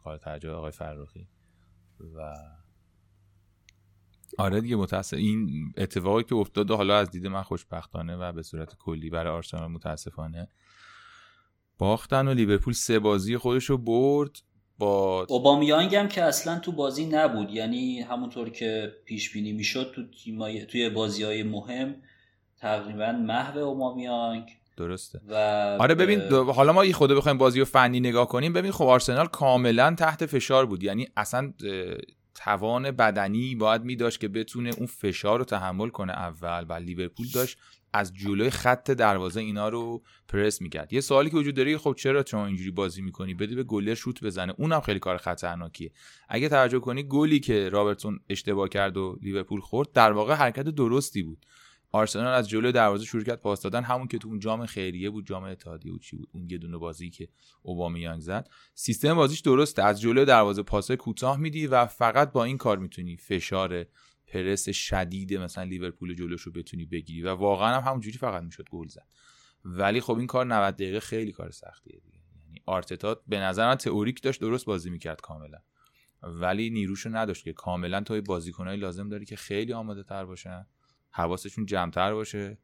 کار 0.03 0.17
ترجمه 0.17 0.53
آقای 0.53 0.71
فرخی. 0.71 1.27
و 2.15 2.33
آره 4.37 4.61
دیگه 4.61 4.75
متاسف 4.75 5.17
این 5.17 5.73
اتفاقی 5.77 6.23
که 6.23 6.35
افتاده 6.35 6.75
حالا 6.75 6.97
از 6.97 7.11
دید 7.11 7.27
من 7.27 7.41
خوشبختانه 7.41 8.15
و 8.15 8.31
به 8.31 8.43
صورت 8.43 8.75
کلی 8.77 9.09
برای 9.09 9.33
آرسنال 9.33 9.71
متاسفانه 9.71 10.47
باختن 11.77 12.27
و 12.27 12.33
لیورپول 12.33 12.73
سه 12.73 12.99
بازی 12.99 13.37
خودش 13.37 13.65
رو 13.65 13.77
برد 13.77 14.41
با 14.77 15.25
اوبامیانگ 15.29 15.95
هم 15.95 16.07
که 16.07 16.23
اصلا 16.23 16.59
تو 16.59 16.71
بازی 16.71 17.05
نبود. 17.05 17.51
یعنی 17.51 18.01
همونطور 18.01 18.49
که 18.49 18.93
پیش 19.05 19.33
بینی 19.33 19.51
می‌شد 19.53 19.91
تو 19.95 20.03
توی 20.65 20.89
بازی 20.89 21.23
های 21.23 21.43
مهم 21.43 21.95
تقریبا 22.57 23.11
محو 23.11 23.57
اوبامیانگ 23.57 24.49
درسته. 24.77 25.21
و 25.27 25.33
آره 25.79 25.95
ببین 25.95 26.21
حالا 26.31 26.73
ما 26.73 26.91
خود 26.93 27.11
بخوایم 27.11 27.37
بازی 27.37 27.59
رو 27.59 27.65
فنی 27.65 27.99
نگاه 27.99 28.27
کنیم. 28.27 28.53
ببین 28.53 28.71
خب 28.71 28.85
آرسنال 28.85 29.27
کاملا 29.27 29.95
تحت 29.95 30.25
فشار 30.25 30.65
بود. 30.65 30.83
یعنی 30.83 31.07
اصلا 31.17 31.53
توان 32.37 32.91
بدنی 32.91 33.55
باید 33.55 33.83
می 33.83 33.95
داشت 33.95 34.19
که 34.19 34.27
بتونه 34.27 34.71
اون 34.77 34.85
فشار 34.85 35.39
رو 35.39 35.45
تحمل 35.45 35.89
کنه 35.89 36.13
اول 36.13 36.65
و 36.69 36.73
لیورپول 36.73 37.27
داشت 37.33 37.57
از 37.93 38.13
جلوی 38.13 38.49
خط 38.49 38.91
دروازه 38.91 39.41
اینا 39.41 39.69
رو 39.69 40.03
پرس 40.27 40.61
می‌کرد. 40.61 40.93
یه 40.93 41.01
سوالی 41.01 41.29
که 41.29 41.37
وجود 41.37 41.55
داره 41.55 41.77
خب 41.77 41.95
چرا 41.97 42.23
شما 42.27 42.45
اینجوری 42.45 42.71
بازی 42.71 43.01
می‌کنی؟ 43.01 43.33
بدی 43.33 43.55
به 43.55 43.63
گلر 43.63 43.93
شوت 43.93 44.23
بزنه. 44.23 44.53
اونم 44.57 44.81
خیلی 44.81 44.99
کار 44.99 45.17
خطرناکیه. 45.17 45.91
اگه 46.29 46.49
توجه 46.49 46.79
کنی 46.79 47.03
گلی 47.03 47.39
که 47.39 47.69
رابرتسون 47.69 48.19
اشتباه 48.29 48.69
کرد 48.69 48.97
و 48.97 49.19
لیورپول 49.21 49.59
خورد 49.59 49.91
در 49.91 50.11
واقع 50.11 50.33
حرکت 50.33 50.63
درستی 50.69 51.23
بود. 51.23 51.45
آرسنال 51.91 52.33
از 52.33 52.49
جلوی 52.49 52.71
دروازه 52.71 53.05
شروع 53.05 53.23
کرد 53.23 53.39
پاس 53.41 53.61
دادن. 53.61 53.83
همون 53.83 54.07
که 54.07 54.17
تو 54.17 54.27
اون 54.27 54.39
جام 54.39 54.65
خیریه 54.65 55.09
بود 55.09 55.25
جام 55.27 55.43
اتحادیه 55.43 55.91
بود 55.91 56.01
چی 56.01 56.15
بود؟ 56.15 56.29
اون 56.33 56.47
یه 56.49 56.57
دونه 56.57 56.77
بازی 56.77 57.09
که 57.09 57.29
اوبامیانگ 57.61 58.21
زد. 58.21 58.49
سیستم 58.73 59.13
بازیش 59.13 59.39
درسته. 59.39 59.83
از 59.83 60.01
جلوی 60.01 60.25
دروازه 60.25 60.63
پاس 60.63 60.91
کوتاه 60.91 61.37
میدی 61.37 61.67
و 61.67 61.85
فقط 61.85 62.31
با 62.31 62.43
این 62.43 62.57
کار 62.57 62.77
می‌تونی 62.77 63.17
فشار 63.17 63.85
پرس 64.27 64.69
شدید 64.69 65.33
مثلا 65.33 65.63
لیورپول 65.63 66.13
جلوش 66.13 66.41
رو 66.41 66.51
بتونی 66.51 66.85
بگیری 66.85 67.23
و 67.23 67.29
واقعا 67.29 67.81
هم 67.81 67.89
همونجوری 67.89 68.17
فقط 68.17 68.43
می‌شد 68.43 68.65
گل 68.71 68.87
زد. 68.87 69.07
ولی 69.65 70.01
خب 70.01 70.17
این 70.17 70.27
کار 70.27 70.45
90 70.45 70.73
دقیقه 70.73 70.99
خیلی 70.99 71.31
کار 71.31 71.51
سختیه 71.51 71.99
دیگه. 71.99 72.19
یعنی 72.45 72.61
آرتتا 72.65 73.21
به 73.27 73.39
نظر 73.39 73.67
من 73.67 73.75
تئوریک 73.75 74.21
داشت 74.21 74.41
درست 74.41 74.65
بازی 74.65 74.89
می‌کرد 74.89 75.21
کاملا. 75.21 75.57
ولی 76.23 76.69
نیروشو 76.69 77.09
نداشت 77.09 77.43
که 77.43 77.53
کاملا 77.53 78.01
توی 78.01 78.21
بازیکنای 78.21 78.77
لازم 78.77 79.09
داری 79.09 79.25
که 79.25 79.35
خیلی 79.35 79.73
آماده 79.73 80.03
تر 80.03 80.25
باشن. 80.25 80.65
حواسشون 81.11 81.65
جمعتر 81.65 82.13
باشه. 82.13 82.57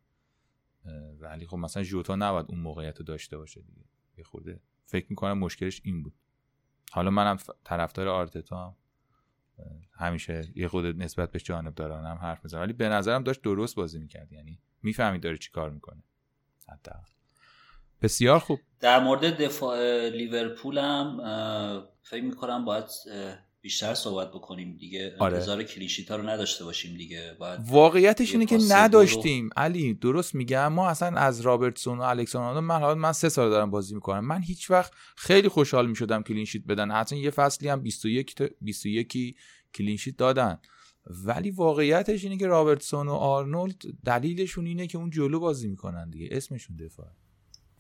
ولی 1.20 1.48
خب 1.48 1.58
مثلا 1.58 1.84
جوتا 1.84 2.16
نباید 2.16 2.46
اون 2.50 2.60
موقعیت 2.60 2.98
رو 2.98 3.06
داشته 3.06 3.38
باشه 3.38 3.62
دیگه. 3.62 3.86
یه 4.18 4.24
خورده 4.24 4.60
فکر 4.86 5.06
می‌کنم 5.10 5.38
مشکلش 5.38 5.82
این 5.84 6.04
بود. 6.04 6.14
حالا 6.92 7.10
منم 7.10 7.38
طرفدار 7.64 8.08
آرتتا 8.08 8.66
هم. 8.68 8.76
همیشه 9.94 10.52
یه 10.56 10.68
خود 10.68 10.86
نسبت 10.86 11.32
به 11.32 11.40
جانب 11.40 11.76
دارانم 11.76 12.18
حرف 12.18 12.44
می‌زنم. 12.44 12.62
ولی 12.62 12.74
به 12.74 12.90
نظرم 12.90 13.24
داشت 13.24 13.42
درست 13.42 13.76
بازی 13.76 14.00
می‌کرد. 14.00 14.32
یعنی 14.32 14.60
می‌فهمید 14.84 15.22
داره 15.22 15.38
چی 15.38 15.52
کار 15.52 15.70
می‌کنه. 15.70 16.04
حتی 16.70 16.92
بسیار 18.02 18.40
خوب. 18.40 18.60
در 18.80 19.04
مورد 19.04 19.42
دفاع 19.42 20.10
لیورپول 20.10 20.78
هم 20.78 21.18
فکر 22.02 22.24
می‌کنم 22.24 22.66
باید 22.66 22.86
بیشتر 23.64 23.94
صحبت 23.94 24.32
بکنیم 24.32 24.78
دیگه. 24.80 25.16
آره. 25.20 25.34
انتظار 25.34 25.64
clean 25.64 25.88
sheet 25.88 26.11
ا 26.11 26.16
رو 26.16 26.30
نداشته 26.30 26.66
باشیم 26.66 26.98
دیگه. 26.98 27.36
باید 27.40 27.60
واقعیتش 27.68 28.32
اینه 28.32 28.46
که 28.46 28.58
نداشتیم. 28.70 29.50
علی 29.58 29.94
درست 29.94 30.36
میگم 30.36 30.68
ما 30.68 30.90
اصلا 30.90 31.18
از 31.18 31.42
رابرتسون 31.42 31.98
و 31.98 32.02
الکساندر 32.02 32.60
من 32.60 32.80
حالا 32.80 32.96
من 32.96 33.12
سه 33.12 33.30
سال 33.30 33.50
دارم 33.50 33.72
بازی 33.72 33.96
می‌کنم. 33.96 34.26
من 34.26 34.42
هیچ 34.42 34.72
وقت 34.72 34.94
خیلی 35.16 35.48
خوشحال 35.48 35.88
می‌شدم 35.88 36.24
clean 36.24 36.44
sheet 36.44 36.64
بدن. 36.66 36.92
حتی 36.92 37.18
یه 37.18 37.30
فصلی 37.30 37.70
هم 37.70 37.82
21 37.82 38.36
21 38.62 39.36
clean 39.76 39.97
sheet 39.97 40.18
دادن. 40.18 40.60
ولی 41.26 41.52
واقعیتش 41.52 42.24
اینه 42.24 42.38
که 42.38 42.48
رابرتسون 42.48 43.08
و 43.08 43.14
آرنولد 43.14 43.82
دلیلشون 44.06 44.66
اینه 44.66 44.88
که 44.88 44.98
اون 44.98 45.10
جلو 45.10 45.40
بازی 45.40 45.68
می‌کنن 45.68 46.10
دیگه. 46.10 46.28
اسمشون 46.32 46.76
دفاع 46.76 47.08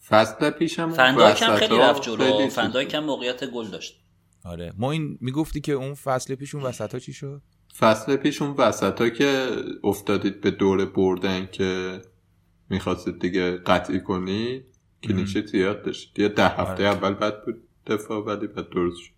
فصل 0.07 0.49
پیشم 0.49 0.91
فندایک 0.91 1.41
هم 1.41 1.55
خیلی 1.55 1.77
رفت 1.77 2.01
جلو. 2.01 2.49
فندایک 2.49 2.93
هم 2.93 3.03
موقعیت 3.03 3.45
گل 3.45 3.67
داشت. 3.67 4.02
آره. 4.45 4.73
ما 4.77 4.91
این 4.91 5.17
می‌گفتی 5.21 5.61
که 5.61 5.71
اون 5.71 5.93
فصل 5.93 6.35
پیش 6.35 6.55
اون 6.55 6.63
وسط 6.63 6.93
ها 6.93 6.99
چی 6.99 7.13
شد؟ 7.13 7.41
فصل 7.77 8.15
پیش 8.15 8.41
اون 8.41 8.51
وسط 8.51 9.01
ها 9.01 9.09
که 9.09 9.49
افتادید 9.83 10.41
به 10.41 10.51
دور 10.51 10.85
بردن 10.85 11.45
که 11.51 12.01
می‌خواستید 12.69 13.19
دیگه 13.19 13.57
قطعی 13.57 13.99
کنی 13.99 14.61
کلینشیت 15.03 15.47
زیاد 15.47 15.83
داشت 15.83 16.19
یه 16.19 16.27
ده 16.27 16.47
هفته 16.47 16.71
آره. 16.71 16.85
اول 16.87 17.13
بد 17.13 17.45
بود 17.45 17.55
دفاع 17.87 18.25
ولی 18.25 18.47
بعد 18.47 18.69
درست 18.69 19.01
شد. 19.01 19.13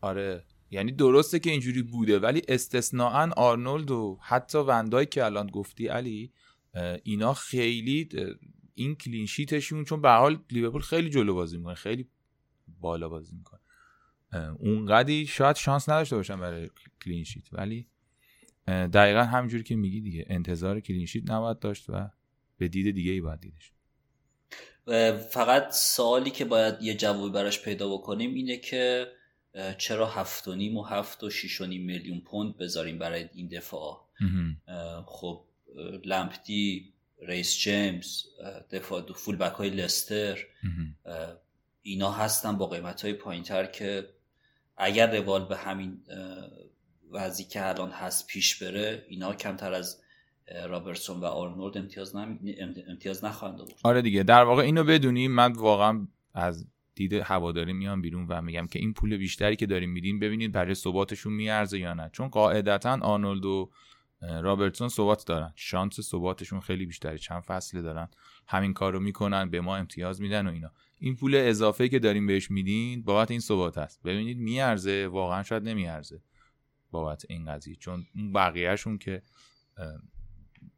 آره. 0.00 0.44
یعنی 0.70 0.92
درسته 0.92 1.38
که 1.38 1.50
اینجوری 1.50 1.82
بوده 1.82 2.18
ولی 2.18 2.42
استثناا 2.48 3.30
آرنولد 3.36 3.90
و 3.90 4.18
حتی 4.22 4.58
وندای 4.58 5.06
که 5.06 5.24
الان 5.24 5.46
گفتی 5.46 5.86
علی 5.86 6.32
اینا 7.02 7.34
خیلی 7.34 8.08
این 8.74 8.94
clean 8.94 9.26
sheet 9.26 9.58
شون 9.58 9.84
چون 9.84 10.00
به 10.00 10.10
حال 10.10 10.38
لیورپول 10.50 10.80
خیلی 10.80 11.10
جلو 11.10 11.34
بازی 11.34 11.56
می‌کنه 11.56 11.74
خیلی 11.74 12.08
بالا 12.80 13.08
بازی 13.08 13.36
می‌کنه. 13.36 13.60
اونقدی 14.58 15.26
شاید 15.26 15.56
شانس 15.56 15.88
نداشته 15.88 16.16
باشن 16.16 16.40
برای 16.40 16.70
clean 17.04 17.28
sheet 17.28 17.52
ولی 17.52 17.86
دقیقا 18.66 19.22
همینجوری 19.22 19.62
که 19.62 19.76
میگی 19.76 20.00
دیگه 20.00 20.24
انتظار 20.28 20.80
clean 20.80 21.05
sheet 21.05 21.30
نباید 21.30 21.58
داشت 21.58 21.84
و 21.88 22.10
به 22.58 22.68
دید 22.68 22.94
دیگه 22.94 23.12
ای 23.12 23.20
باید 23.20 23.40
دیدش. 23.40 23.72
فقط 25.30 25.72
سوالی 25.72 26.30
که 26.30 26.44
باید 26.44 26.82
یه 26.82 26.94
جوابی 26.94 27.32
براش 27.32 27.62
پیدا 27.62 27.96
بکنیم 27.96 28.34
اینه 28.34 28.56
که 28.56 29.06
چرا 29.78 30.06
هفت 30.06 30.48
و 30.48 30.54
نیم 30.54 30.76
و 30.76 30.82
هفت 30.82 31.24
و 31.24 31.30
شیش 31.30 31.60
و 31.60 31.66
نیم 31.66 31.84
میلیون 31.84 32.20
پوند 32.20 32.56
بذاریم 32.56 32.98
برای 32.98 33.28
این 33.34 33.48
دفاع؟ 33.48 34.08
خب 35.06 35.44
لمپتی 36.04 36.92
ریس 37.22 37.58
جیمز 37.58 38.22
دفاع 38.70 39.12
full 39.12 39.36
back 39.36 39.52
های 39.52 39.70
لستر 39.70 40.46
اینا 41.82 42.12
هستن 42.12 42.58
با 42.58 42.66
قیمت 42.66 43.02
های 43.02 43.12
پایین 43.12 43.42
تر 43.42 43.66
که 43.66 44.08
اگر 44.76 45.20
روال 45.20 45.44
به 45.44 45.56
همین 45.56 46.02
وضعی 47.10 47.44
که 47.44 47.68
الان 47.68 47.90
هست 47.90 48.26
پیش 48.26 48.62
بره 48.62 49.04
اینا 49.08 49.34
کمتر 49.34 49.72
از 49.72 50.00
رابرتسون 50.68 51.20
و 51.20 51.24
آرنولد 51.24 51.78
امتیاز, 51.78 52.16
نم... 52.16 52.38
امتیاز 52.88 53.24
نخواهند 53.24 53.60
آورد. 53.60 53.74
آره 53.82 54.02
دیگه. 54.02 54.22
در 54.22 54.44
واقع 54.44 54.62
اینو 54.62 54.84
بدونیم. 54.84 55.32
من 55.32 55.52
واقعا 55.52 56.06
از 56.34 56.66
دید 56.94 57.12
هواداری 57.12 57.72
میام 57.72 58.02
بیرون 58.02 58.26
و 58.28 58.42
میگم 58.42 58.66
که 58.66 58.78
این 58.78 58.92
پول 58.92 59.16
بیشتری 59.16 59.56
که 59.56 59.66
داریم 59.66 59.90
میدیم 59.90 60.18
ببینید 60.18 60.52
برای 60.52 60.74
ثباتشون 60.74 61.32
میارزه 61.32 61.78
یا 61.78 61.94
نه. 61.94 62.10
چون 62.12 62.28
قاعدتا 62.28 62.98
آرنولد 63.02 63.44
و 63.44 63.70
رابرتسون 64.20 64.88
ثبات 64.88 65.26
دارن. 65.26 65.52
شانس 65.56 66.00
ثباتشون 66.00 66.60
خیلی 66.60 66.86
بیشتره. 66.86 67.18
چند 67.18 67.42
فصله 67.42 67.82
دارن. 67.82 68.08
همین 68.46 68.72
کارو 68.72 69.00
می‌کنن. 69.00 69.50
به 69.50 69.60
ما 69.60 69.76
امتیاز 69.76 70.20
میدن 70.20 70.46
و 70.46 70.50
اینا. 70.50 70.70
این 70.98 71.16
پول 71.16 71.34
اضافه 71.34 71.88
که 71.88 71.98
داریم 71.98 72.26
بهش 72.26 72.50
میدین 72.50 73.02
بابت 73.02 73.30
این 73.30 73.40
ثبات 73.40 73.78
هست 73.78 74.02
ببینید 74.02 74.38
میارزه 74.38 75.06
واقعا 75.06 75.42
شاید 75.42 75.62
نمیارزه 75.62 76.20
بابت 76.90 77.24
این 77.28 77.44
قضیه 77.44 77.74
چون 77.74 78.06
اون 78.14 78.32
بقیهشون 78.32 78.98
که 78.98 79.22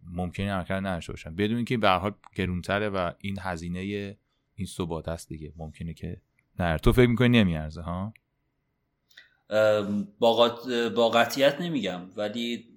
ممکنه 0.02 0.52
عملکرد 0.52 0.86
نداشته 0.86 1.12
باشن. 1.12 1.34
بدون 1.34 1.56
اینکه 1.56 1.76
به 1.76 1.90
حال 1.90 2.14
گرونتره 2.34 2.88
و 2.88 3.12
این 3.18 3.36
هزینه 3.40 4.16
این 4.54 4.66
ثبات 4.66 5.08
هست 5.08 5.28
دیگه. 5.28 5.52
ممکنه 5.56 5.94
که 5.94 6.20
نه 6.58 6.78
تو 6.78 6.92
فکر 6.92 7.08
می‌کنی 7.08 7.28
نمیارزه 7.28 7.80
ها؟ 7.80 8.14
با 10.94 11.10
قطعیت 11.14 11.60
نمیگم 11.60 12.00
ولی 12.16 12.68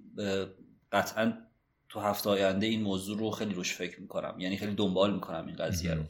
قطعا 0.92 1.32
تو 1.88 2.00
هفته 2.00 2.30
آینده 2.30 2.66
این 2.66 2.82
موضوع 2.82 3.18
رو 3.18 3.30
خیلی 3.30 3.54
روش 3.54 3.74
فکر 3.74 4.00
می‌کنم. 4.00 4.34
یعنی 4.38 4.56
خیلی 4.56 4.74
دنبال 4.74 5.14
می‌کنم 5.14 5.46
این 5.46 5.56
قضیه 5.56 5.94
رو. 5.94 6.02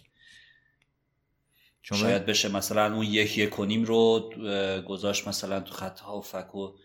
شاید 1.82 2.26
بشه 2.26 2.48
مثلا 2.48 2.94
اون 2.94 3.06
یک 3.06 3.38
یک 3.38 3.50
کنیم 3.50 3.84
رو 3.84 4.30
گذاشت 4.88 5.28
مثلا 5.28 5.60
تو 5.60 5.74
خط 5.74 6.00
ها 6.00 6.18
و 6.18 6.22
فک 6.22 6.54
و 6.54 6.76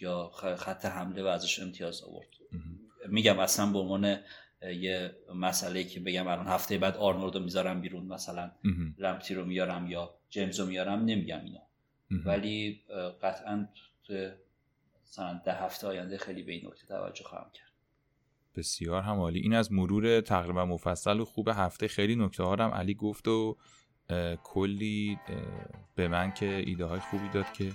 یا 0.00 0.30
خط 0.56 0.84
حمله 0.84 1.22
و 1.22 1.26
ازش 1.26 1.60
امتیاز 1.60 2.02
آورد. 2.02 2.28
میگم 3.08 3.38
اصلا 3.38 3.66
به 3.66 3.78
عنوان 3.78 4.18
یه 4.62 5.16
مسئله 5.34 5.84
که 5.84 6.00
بگم 6.00 6.26
الان 6.26 6.46
هفته 6.46 6.78
بعد 6.78 6.96
آرنولد 6.96 7.34
رو 7.34 7.42
می‌ذارم 7.42 7.80
بیرون 7.80 8.06
مثلا 8.06 8.50
لمپتی 8.98 9.34
رو 9.34 9.44
میارم 9.44 9.90
یا 9.90 10.14
جیمز 10.30 10.60
رو 10.60 10.66
میارم 10.66 11.04
نمیگم 11.04 11.40
اینا. 11.44 11.62
ولی 12.24 12.82
قطعا 13.22 13.68
مثلا 15.06 15.40
ده 15.44 15.52
هفته 15.52 15.86
آینده 15.86 16.18
خیلی 16.18 16.42
به 16.42 16.52
این 16.52 16.66
نکته 16.66 16.86
توجه 16.86 17.24
خواهم 17.24 17.50
کرد. 17.54 17.71
بسیار 18.56 19.02
هم 19.02 19.18
عالی 19.18 19.40
این 19.40 19.54
از 19.54 19.72
مرور 19.72 20.20
تقریبا 20.20 20.66
مفصل 20.66 21.20
و 21.20 21.24
خوب 21.24 21.48
هفته. 21.48 21.88
خیلی 21.88 22.16
نکته 22.16 22.42
ها 22.42 22.56
هم 22.56 22.70
علی 22.70 22.94
گفت 22.94 23.28
و 23.28 23.56
کلی 24.44 25.18
به 25.94 26.08
من 26.08 26.32
که 26.32 26.62
ایده 26.66 26.84
های 26.84 27.00
خوبی 27.00 27.28
داد 27.28 27.52
که 27.52 27.72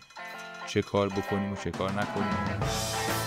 چه 0.68 0.82
کار 0.82 1.10
بکنیم 1.10 1.52
و 1.52 1.56
چه 1.56 1.72
کار 1.72 1.92
نکنیم. 1.92 3.27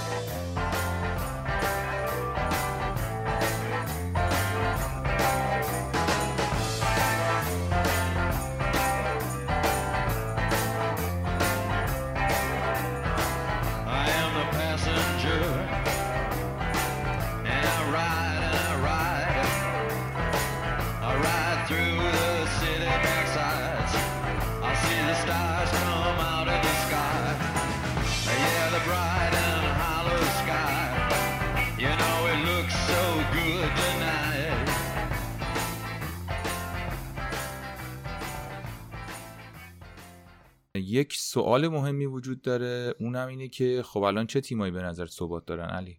یک 40.74 41.12
سوال 41.12 41.68
مهمی 41.68 42.06
وجود 42.06 42.42
داره 42.42 42.94
اونم 43.00 43.28
اینه 43.28 43.48
که 43.48 43.82
خب 43.82 44.02
الان 44.02 44.26
چه 44.26 44.40
تیمایی 44.40 44.72
به 44.72 44.82
نظر 44.82 45.06
ثبات 45.06 45.46
دارن؟ 45.46 45.68
علی. 45.68 45.98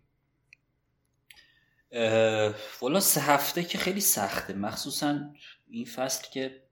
والا 2.81 2.99
سه 2.99 3.21
هفته 3.21 3.63
که 3.63 3.77
خیلی 3.77 3.99
سخته. 3.99 4.53
مخصوصا 4.53 5.19
این 5.69 5.85
فصل 5.85 6.31
که 6.31 6.63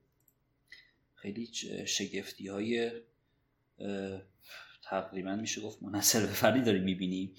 خیلی 1.15 1.49
شگفتی 1.85 2.47
های 2.47 2.91
تقریبا 4.83 5.35
میشه 5.35 5.61
گفت 5.61 5.83
منصر 5.83 6.19
به 6.25 6.33
فردی 6.33 6.61
داریم 6.61 6.83
می‌بینیم. 6.83 7.35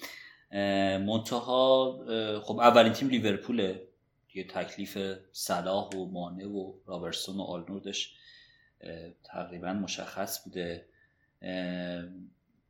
منتها 1.06 2.40
خب 2.44 2.58
اولین 2.58 2.92
تیم 2.92 3.08
لیورپوله. 3.08 3.86
یه 4.34 4.46
تکلیف 4.46 4.98
صلاح 5.32 5.88
و 5.88 6.04
مانه 6.04 6.46
و 6.46 6.74
رابرسون 6.86 7.36
و 7.36 7.42
آلنوردش 7.42 8.16
تقریبا 9.24 9.72
مشخص 9.72 10.44
بوده. 10.44 10.86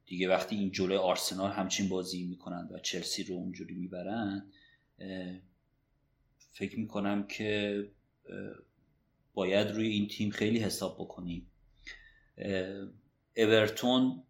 دیگه 0.07 0.29
وقتی 0.29 0.57
این 0.57 0.73
جلوی 0.73 0.97
آرسنال 0.97 1.51
همچین 1.51 1.89
بازی 1.89 2.25
می‌کنن 2.25 2.69
و 2.73 2.79
چلسی 2.79 3.23
رو 3.23 3.35
اونجوری 3.35 3.75
می‌برن 3.75 4.53
فکر 6.53 6.79
می‌کنم 6.79 7.27
که 7.27 7.85
باید 9.35 9.71
روی 9.71 9.89
این 9.89 10.09
تیم 10.09 10.31
خیلی 10.31 10.59
حساب 10.59 10.97
بکنیم. 11.01 11.51
اورتون 13.37 14.23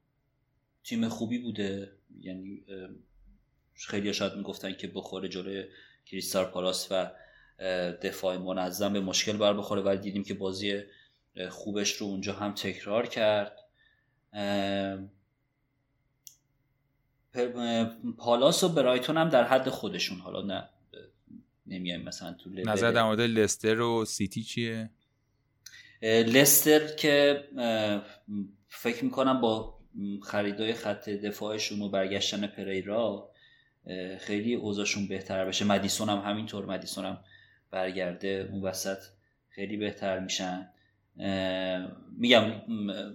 تیم 0.84 1.08
خوبی 1.08 1.38
بوده. 1.38 1.92
یعنی 2.20 2.64
خیلی 3.74 4.12
شاید 4.12 4.34
می‌گفتن 4.34 4.72
که 4.72 4.86
بخوره 4.88 5.28
جلوی 5.28 5.64
کریستال 6.06 6.44
پالاس 6.44 6.88
و 6.90 7.10
دفاع 8.02 8.36
منظم 8.36 8.92
به 8.92 9.00
مشکل 9.00 9.36
بر 9.36 9.54
بخوره 9.54 9.82
ولی 9.82 9.98
دیدیم 9.98 10.24
که 10.24 10.34
بازی 10.34 10.82
خوبش 11.48 11.92
رو 11.92 12.06
اونجا 12.06 12.32
هم 12.32 12.54
تکرار 12.54 13.06
کرد. 13.06 13.56
پالاس 18.18 18.64
و 18.64 18.68
برایتون 18.68 19.16
هم 19.16 19.28
در 19.28 19.44
حد 19.44 19.68
خودشون 19.68 20.18
حالا 20.18 20.42
نه 20.42 20.68
نمیایم 21.66 22.02
مثلا 22.02 22.32
تو 22.32 22.50
نظر 22.50 22.90
در 22.90 23.02
مورد 23.02 23.20
لستر 23.20 23.80
و 23.80 24.04
سیتی 24.04 24.42
چیه؟ 24.42 24.90
لستر 26.02 26.86
که 26.96 27.44
فکر 28.68 29.04
می‌کنم 29.04 29.40
با 29.40 29.78
خریدای 30.22 30.72
خط 30.72 31.08
دفاعشون 31.08 31.82
و 31.82 31.88
برگشتن 31.88 32.46
پریرا 32.46 33.30
خیلی 34.20 34.54
اوضاعشون 34.54 35.08
بهتر 35.08 35.44
بشه. 35.44 35.64
مدیسون 35.64 36.08
هم 36.08 36.18
همینطور 36.18 36.66
مدیسون 36.66 37.04
هم 37.04 37.18
برگرده 37.70 38.48
اون 38.52 38.62
وسط 38.62 38.98
خیلی 39.48 39.76
بهتر 39.76 40.18
میشن. 40.18 40.68
میگم 42.16 42.52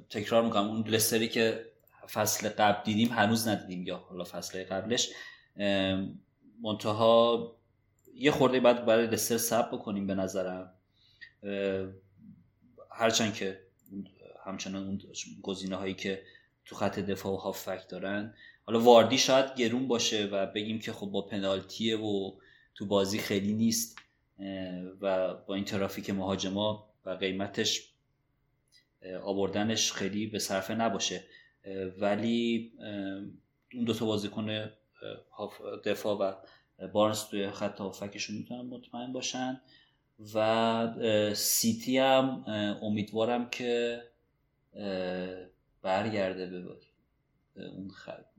تکرار 0.09 0.43
می‌کنم. 0.43 0.67
اون 0.67 0.87
لستری 0.87 1.27
که 1.27 1.65
فصل 2.13 2.49
قبل 2.49 2.83
دیدیم 2.83 3.09
هنوز 3.09 3.47
ندیدیم 3.47 3.83
یا 3.83 3.97
حالا 3.97 4.23
فصل 4.23 4.63
قبلش. 4.63 5.09
منتها 6.61 7.55
یه 8.13 8.31
خورده 8.31 8.59
بعد 8.59 8.85
برای 8.85 9.07
لستر 9.07 9.37
سب 9.37 9.69
بکنیم 9.71 10.07
به 10.07 10.15
نظرم. 10.15 10.73
هرچند 12.91 13.33
که 13.33 13.59
همچنان 14.45 14.83
اون 14.83 15.01
گزینه 15.41 15.75
هایی 15.75 15.93
که 15.93 16.23
تو 16.65 16.75
خط 16.75 16.99
دفاع 16.99 17.33
و 17.33 17.35
هافک 17.35 17.89
دارن. 17.89 18.33
حالا 18.63 18.79
واردی 18.79 19.17
شاید 19.17 19.55
گرون 19.55 19.87
باشه 19.87 20.25
و 20.25 20.45
بگیم 20.45 20.79
که 20.79 20.93
خب 20.93 21.07
با 21.07 21.21
پنالتیه 21.21 21.97
و 21.97 22.31
تو 22.75 22.85
بازی 22.85 23.19
خیلی 23.19 23.53
نیست. 23.53 23.99
و 25.01 25.33
با 25.33 25.55
این 25.55 25.65
ترافیک 25.65 26.09
مهاجما 26.09 26.94
و 27.05 27.09
قیمتش 27.09 27.93
آوردنش 29.23 29.91
خیلی 29.91 30.27
به 30.27 30.39
صرفه 30.39 30.75
نباشه. 30.75 31.23
ولی 31.99 32.71
اون 33.73 33.85
دوتا 33.85 34.05
بازیکن 34.05 34.69
دفاع 35.85 36.17
و 36.17 36.33
بارنس 36.87 37.23
توی 37.23 37.51
خط 37.51 37.79
هافکشون 37.79 38.35
می‌تونن 38.35 38.61
مطمئن 38.61 39.13
باشن. 39.13 39.61
و 40.33 41.33
سیتی 41.33 41.97
هم 41.97 42.43
امیدوارم 42.81 43.49
که 43.49 44.01
برگرده 45.81 46.47
به 47.55 47.65
اون 47.65 47.91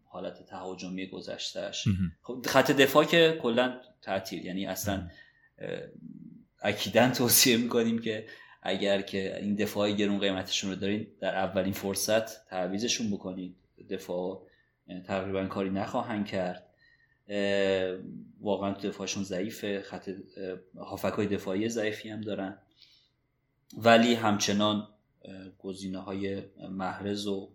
حالت 0.04 0.46
تهاجمی 0.46 1.06
گذشتهش 1.06 1.88
خب 2.22 2.46
خط 2.46 2.70
دفاع 2.70 3.04
که 3.04 3.38
کلا 3.42 3.80
تعطیل. 4.02 4.44
یعنی 4.44 4.66
اصلا 4.66 5.10
اکیدن 6.62 7.12
توصیه 7.12 7.56
می‌کنیم 7.56 7.98
که 7.98 8.26
اگر 8.66 9.02
که 9.02 9.38
این 9.38 9.54
دفاع 9.54 9.92
گرون 9.92 10.18
قیمتشون 10.18 10.70
رو 10.70 10.76
دارین 10.76 11.06
در 11.20 11.34
اولین 11.34 11.72
فرصت 11.72 12.46
تعویزشون 12.46 13.10
بکنید 13.10 13.56
دفاع 13.90 14.46
تقریبا 15.06 15.46
کاری 15.46 15.70
نخواهند 15.70 16.26
کرد. 16.26 16.62
واقعا 18.40 18.72
دفاعشون 18.72 19.22
ضعیفه 19.22 19.80
خط 19.80 20.10
هافک 20.76 21.12
های 21.12 21.26
دفاعی 21.26 21.68
ضعیفی 21.68 22.08
هم 22.08 22.20
دارن. 22.20 22.58
ولی 23.78 24.14
همچنان 24.14 24.88
گزینه 25.58 25.98
های 25.98 26.42
محرز 26.70 27.26
و 27.26 27.50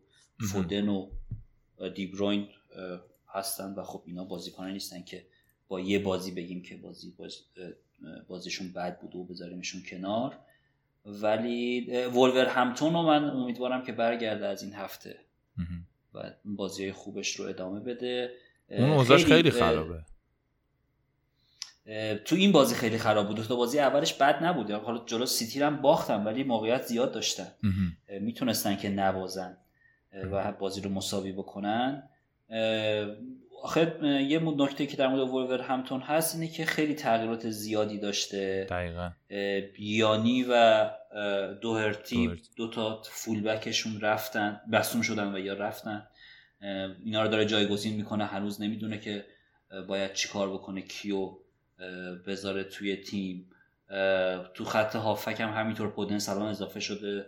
فودن 0.52 0.88
و 0.88 1.10
دیبروین 1.96 2.48
هستن 3.30 3.74
و 3.74 3.84
خب 3.84 4.04
اینا 4.06 4.24
بازیکنان 4.24 4.72
نیستن 4.72 5.04
که 5.04 5.26
با 5.68 5.80
یه 5.80 6.00
بازی 6.00 6.32
بگیم 6.32 6.62
که 6.62 6.78
بازی, 6.78 7.12
بازی 7.18 7.40
بازیشون 8.28 8.72
بد 8.74 9.00
بود 9.00 9.16
و 9.16 9.24
بذاریمشون 9.24 9.84
کنار. 9.90 10.40
ولی 11.06 11.92
ولور 12.06 12.46
همتون 12.46 12.94
رو 12.94 13.02
من 13.02 13.30
امیدوارم 13.30 13.84
که 13.84 13.92
برگرده 13.92 14.48
از 14.48 14.64
این 14.64 14.74
هفته. 14.74 15.20
و 16.14 16.20
بازی 16.46 16.92
خوبش 16.92 17.36
رو 17.36 17.46
ادامه 17.46 17.80
بده. 17.80 18.32
اون 18.70 18.90
اوضاعش 18.90 19.26
خیلی 19.26 19.52
خرابه. 19.52 20.04
تو 22.26 22.36
این 22.36 22.52
بازی 22.52 22.76
خیلی 22.76 22.98
خراب 22.98 23.28
بود. 23.28 23.44
تو 23.44 23.58
بازی 23.58 23.80
اولش 23.80 24.14
بد 24.14 24.44
نبود. 24.44 24.72
حالا 24.72 25.06
جلو 25.06 25.26
سیتی 25.26 25.62
هم 25.62 25.82
باختن 25.82 26.24
ولی 26.24 26.44
موقعیت 26.44 26.82
زیاد 26.84 27.12
داشتن. 27.12 27.52
می‌تونستن 28.22 28.76
که 28.76 28.90
نوازن 28.90 29.58
و 30.32 30.52
بازی 30.52 30.82
رو 30.82 30.90
مساوی 30.90 31.32
بکنن. 31.32 32.10
آخه 33.64 34.06
یه 34.28 34.40
نکته 34.40 34.86
که 34.86 34.98
در 34.98 35.08
مورد 35.08 35.30
وولور 35.30 35.62
همتون 35.62 36.02
هست 36.02 36.36
اینه 36.36 36.48
که 36.48 36.66
خیلی 36.66 36.96
تغییرات 36.96 37.50
زیادی 37.50 38.00
داشته. 38.00 38.68
دقیقا. 38.70 39.12
بیانی 39.74 40.46
و 40.50 40.90
دوهرتی 41.62 42.42
دو 42.56 42.70
تا 42.70 43.02
فولبکشون 43.06 44.02
رفتن 44.02 44.62
بستون 44.72 45.02
شدن 45.02 45.36
و 45.36 45.40
یا 45.40 45.54
رفتن. 45.54 46.08
اینا 47.06 47.24
رو 47.24 47.28
داره 47.28 47.46
جایگزین 47.46 47.96
می‌کنه 47.96 48.26
هنوز 48.26 48.62
نمی‌دونه 48.62 48.98
که 48.98 49.26
باید 49.88 50.14
چیکار 50.14 50.54
بکنه 50.54 50.82
کیو 50.82 51.32
بذاره 52.28 52.64
توی 52.64 52.96
تیم. 52.96 53.50
تو 54.54 54.66
خط 54.66 54.96
هافک 54.96 55.42
هم 55.42 55.50
همینطور 55.50 55.90
پودن 55.90 56.20
سلام 56.20 56.44
اضافه 56.44 56.80
شده 56.80 57.26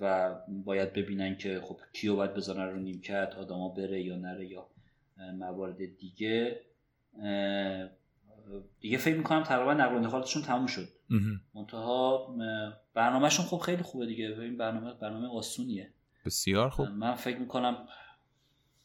و 0.00 0.34
باید 0.48 0.92
ببینن 0.92 1.36
که 1.36 1.60
خب 1.60 1.80
کیو 1.92 2.16
باید 2.16 2.34
بزنن 2.34 2.68
رو 2.68 2.76
نیمکت 2.76 3.34
آدما 3.38 3.68
بره 3.68 4.02
یا 4.02 4.16
نره 4.16 4.46
یا 4.46 4.66
موارد 5.38 5.96
دیگه 5.98 6.60
دیگه 8.80 8.98
فکر 8.98 9.16
می‌کنم 9.16 9.42
تقریبا 9.42 9.74
نقل 9.74 9.94
و 9.94 9.96
انتقالاتشون 9.96 10.42
تموم 10.42 10.66
شد. 10.66 10.88
منتها 11.54 12.36
برنامهشون 12.94 13.46
خب 13.46 13.58
خیلی 13.58 13.82
خوبه 13.82 14.06
دیگه. 14.06 14.40
این 14.40 14.56
برنامه 14.56 14.94
برنامه 14.94 15.28
آسونیه. 15.28 15.92
بسیار 16.24 16.70
خوب. 16.70 16.86
من 16.88 17.14
فکر 17.14 17.38
می‌کنم 17.38 17.86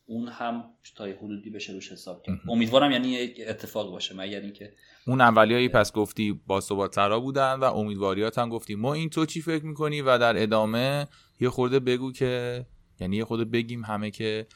اون 0.06 0.28
هم 0.28 0.64
تا 0.96 1.06
حدودی 1.06 1.50
بشه 1.50 1.74
روش 1.74 1.92
حساب 1.92 2.24
کرد. 2.24 2.40
امیدوارم 2.48 2.92
یعنی 2.92 3.08
یک 3.08 3.42
اتفاق 3.48 3.92
باشه. 3.92 4.16
مگر 4.16 4.40
اینکه 4.40 4.74
اون 5.08 5.22
اولیایی 5.22 5.70
پس 5.70 5.94
گفتی 5.94 6.42
با 6.48 6.88
ترا 6.88 7.20
بودن 7.20 7.54
و 7.54 7.64
امیدواریات 7.64 8.38
هم 8.38 8.50
گفتی. 8.50 8.76
ما 8.76 8.94
این 8.94 9.10
تو 9.10 9.26
چی 9.26 9.42
فکر 9.42 9.66
می‌کنی؟ 9.66 10.02
و 10.02 10.18
در 10.18 10.44
ادامه 10.44 11.08
یه 11.40 11.50
خورده 11.50 11.80
بگو 11.80 12.12
که 12.12 12.66
یعنی 13.00 13.18
یه 13.18 13.26
خورده 13.26 13.46
بگیم 13.46 13.84
همه 13.86 14.12
که 14.12 14.48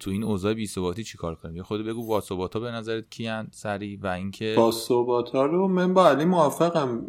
تو 0.00 0.10
این 0.10 0.24
اوضاع 0.24 0.54
بی 0.54 0.66
ثباتی 0.66 1.04
چیکار 1.04 1.34
کنیم؟ 1.34 1.56
یه 1.56 1.62
خود 1.62 1.86
بگو 1.86 2.08
واسوباتا 2.08 2.60
به 2.60 2.70
نظرت 2.70 3.10
کیان 3.10 3.48
سری 3.50 3.96
و 3.96 4.06
اینکه 4.06 4.54
واسوباتا 4.56 5.46
رو 5.46 5.68
من 5.68 5.94
با 5.94 6.08
علی 6.08 6.24
موافقم. 6.24 7.06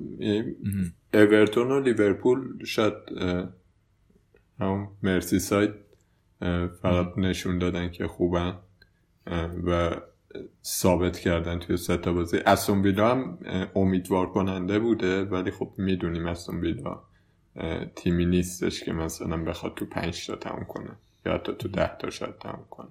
اورتون 1.13 1.71
و 1.71 1.79
لیورپول 1.79 2.65
شاید 2.65 2.93
همون 4.59 4.87
مرسی 5.03 5.39
ساید 5.39 5.73
فقط 6.81 7.17
نشون 7.17 7.59
دادن 7.59 7.91
که 7.91 8.07
خوبن 8.07 8.57
و 9.65 9.91
ثابت 10.65 11.19
کردن 11.19 11.59
توی 11.59 11.77
ستا 11.77 12.13
بازی. 12.13 12.37
استون 12.37 12.81
ویلا 12.81 13.11
هم 13.11 13.37
امیدوار 13.75 14.29
کننده 14.29 14.79
بوده 14.79 15.23
ولی 15.23 15.51
خب 15.51 15.71
می‌دونیم 15.77 16.27
استون 16.27 16.59
ویلا 16.59 17.01
تیمی 17.95 18.25
نیستش 18.25 18.83
که 18.83 18.93
مثلا 18.93 19.43
بخواد 19.43 19.75
تو 19.75 19.85
پنج 19.85 20.27
تا 20.27 20.35
تموم 20.35 20.65
کنه. 20.65 20.97
یا 21.25 21.33
حتی 21.33 21.53
تو 21.59 21.67
ده 21.67 21.97
تا 21.99 22.09
شاید 22.09 22.37
تموم 22.37 22.65
کنه 22.69 22.87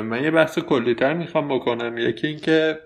من 0.00 0.24
یه 0.24 0.30
بحث 0.30 0.58
کلیتر 0.58 1.14
می‌خوام 1.14 1.48
بکنم. 1.48 1.98
یکی 1.98 2.26
اینکه 2.26 2.78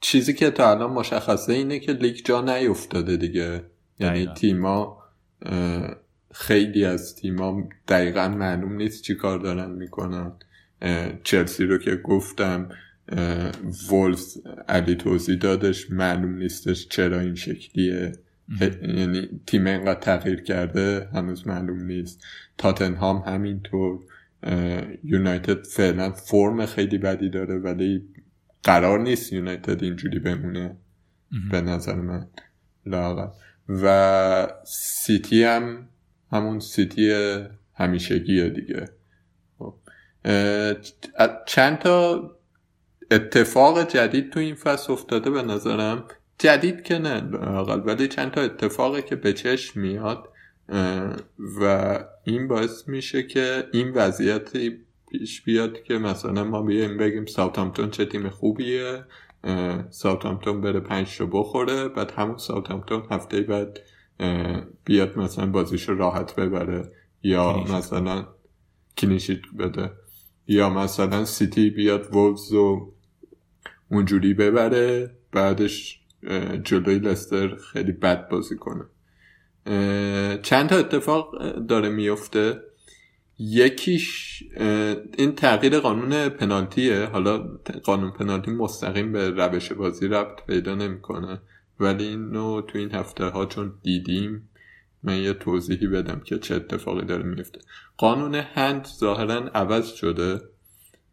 چیزی 0.00 0.34
که 0.34 0.50
تا 0.50 0.70
الان 0.70 0.90
مشخصه 0.90 1.52
اینه 1.52 1.78
که 1.78 1.92
لیگ 1.92 2.16
جا 2.24 2.40
نیفتاده 2.40 3.16
دیگه. 3.16 3.62
یعنی 3.98 4.26
تیما 4.36 5.02
خیلی 6.34 6.84
از 6.84 7.16
تیما 7.16 7.68
دقیقا 7.88 8.28
معلوم 8.28 8.72
نیست 8.72 9.02
چی 9.02 9.14
کار 9.14 9.38
دارن 9.38 9.70
می‌کنن. 9.70 10.32
چلسی 11.24 11.64
رو 11.64 11.78
که 11.78 11.96
گفتم 11.96 12.68
وولز 13.90 14.38
علی 14.68 14.94
توضیح 14.94 15.38
دادش 15.38 15.90
معلوم 15.90 16.34
نیستش 16.34 16.88
چرا 16.88 17.20
این 17.20 17.34
شکلیه. 17.34 18.12
یعنی 18.82 19.40
تیم 19.46 19.66
اینقدر 19.66 20.00
تغییر 20.00 20.42
کرده 20.42 21.08
هنوز 21.14 21.46
معلوم 21.46 21.82
نیست. 21.82 22.24
تاتنهام 22.58 23.16
همینطور 23.16 24.00
یونایتد 25.04 25.64
فعلا 25.66 26.10
فرم 26.12 26.66
خیلی 26.66 26.98
بدی 26.98 27.28
داره 27.28 27.58
ولی 27.58 28.08
قرار 28.62 29.00
نیست 29.00 29.32
یونایتد 29.32 29.82
اینجوری 29.82 30.18
بمونه. 30.18 30.76
به 31.50 31.60
نظر 31.60 31.94
من. 31.94 32.26
لاغر 32.86 33.28
و 33.68 34.48
سیتی 34.64 35.44
هم 35.44 35.88
همون 36.32 36.60
سیتی 36.60 37.12
همیشگیه 37.74 38.48
دیگه. 38.48 38.88
خب. 39.58 39.74
چند 41.46 41.78
تا 41.78 42.30
اتفاق 43.10 43.88
جدید 43.88 44.30
تو 44.30 44.40
این 44.40 44.54
فصل 44.54 44.92
افتاده 44.92 45.30
به 45.30 45.42
نظرم 45.42 46.04
جدید 46.40 46.82
که 46.82 46.98
نه 46.98 47.20
ولی 47.76 48.08
چند 48.08 48.30
تا 48.30 48.40
اتفاقی 48.40 49.02
که 49.02 49.16
به 49.16 49.32
چشم 49.32 49.80
میاد 49.80 50.28
و 51.60 51.98
این 52.24 52.48
باعث 52.48 52.88
میشه 52.88 53.22
که 53.22 53.64
این 53.72 53.90
وضعیت 53.90 54.50
پیش 55.10 55.42
بیاد 55.42 55.82
که 55.82 55.98
مثلا 55.98 56.44
ما 56.44 56.62
بیایم 56.62 56.96
بگیم 56.96 57.26
ساوتامپتون 57.26 57.90
چه 57.90 58.04
تیم 58.04 58.28
خوبیه 58.28 59.04
ساوتامپتون 59.90 60.60
بره 60.60 60.80
پنج 60.80 61.16
رو 61.20 61.26
بخوره 61.26 61.88
بعد 61.88 62.12
همون 62.16 62.36
ساوتامپتون 62.36 63.02
هفته 63.10 63.40
بعد 63.40 63.80
بیاد 64.84 65.18
مثلا 65.18 65.46
بازیش 65.46 65.88
رو 65.88 65.98
راحت 65.98 66.36
ببره 66.36 66.92
یا 67.22 67.64
مثلا 67.64 68.26
clean 68.96 69.18
sheet 69.18 69.40
بده. 69.58 69.90
یا 70.46 70.70
مثلا 70.70 71.24
سیتی 71.24 71.70
بیاد 71.70 72.14
ولوز 72.14 72.52
رو 72.52 72.94
اونجوری 73.90 74.34
ببره 74.34 75.16
بعدش 75.32 75.99
جلوی 76.64 76.98
لستر 76.98 77.56
خیلی 77.56 77.92
بد 77.92 78.28
بازی 78.28 78.56
کنه. 78.56 78.84
چند 80.42 80.68
تا 80.68 80.76
اتفاق 80.76 81.56
داره 81.66 81.88
میفته. 81.88 82.60
یکیش 83.38 84.42
این 85.18 85.34
تغییر 85.36 85.80
قانون 85.80 86.28
پنالتیه. 86.28 87.04
حالا 87.04 87.38
قانون 87.84 88.10
پنالتی 88.10 88.50
مستقیم 88.50 89.12
به 89.12 89.30
روش 89.30 89.72
بازی 89.72 90.08
ربط 90.08 90.46
پیدا 90.46 90.74
نمی‌کنه. 90.74 91.40
ولی 91.80 92.04
اینو 92.04 92.60
تو 92.62 92.78
این 92.78 92.92
هفته 92.92 93.24
ها 93.24 93.46
چون 93.46 93.74
دیدیم 93.82 94.48
من 95.02 95.18
یه 95.18 95.32
توضیحی 95.32 95.86
بدم 95.86 96.20
که 96.24 96.38
چه 96.38 96.54
اتفاقی 96.54 97.04
داره 97.04 97.22
میفته 97.22 97.60
قانون 97.96 98.34
هند 98.34 98.88
ظاهرا 98.98 99.50
عوض 99.54 99.92
شده. 99.92 100.40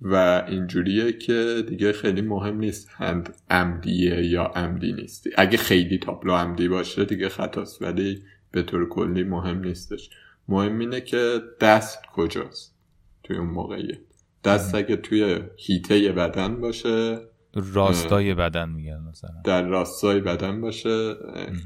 و 0.02 0.46
اینجوریه 0.48 1.14
که 1.14 1.66
دیگه 1.70 1.94
خیلی 1.94 2.22
مهم 2.22 2.58
نیست 2.58 2.90
هند 2.92 3.36
عمدیه 3.50 4.26
یا 4.26 4.44
عمدی 4.44 4.94
نیستی. 4.94 5.30
اگه 5.38 5.58
خیلی 5.58 5.98
تابلو 5.98 6.34
عمدی 6.34 6.68
باشه 6.68 7.06
دیگه 7.06 7.30
خطاست 7.30 7.82
ولی 7.82 8.24
به 8.52 8.64
طور 8.64 8.90
کلی 8.90 9.24
مهم 9.24 9.60
نیستش. 9.60 10.10
مهم 10.48 10.80
اینه 10.80 11.02
که 11.02 11.42
دست 11.62 12.00
کجاست 12.14 12.76
توی 13.24 13.38
اون 13.38 13.50
موقعیه 13.50 14.02
دست 14.44 14.76
اگه 14.76 14.96
توی 14.96 15.40
هیته 15.58 16.12
بدن 16.12 16.62
باشه 16.62 17.20
راستای 17.54 18.34
بدن 18.34 18.70
میگن 18.70 19.00
مثلا. 19.10 19.30
در 19.44 19.68
راستای 19.68 20.20
بدن 20.22 20.62
باشه 20.62 21.16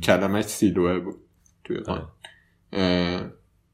کلمه 0.04 0.42
سیلوه 0.42 1.00
بود 1.00 1.16
توی 1.64 1.78
قان 1.78 2.08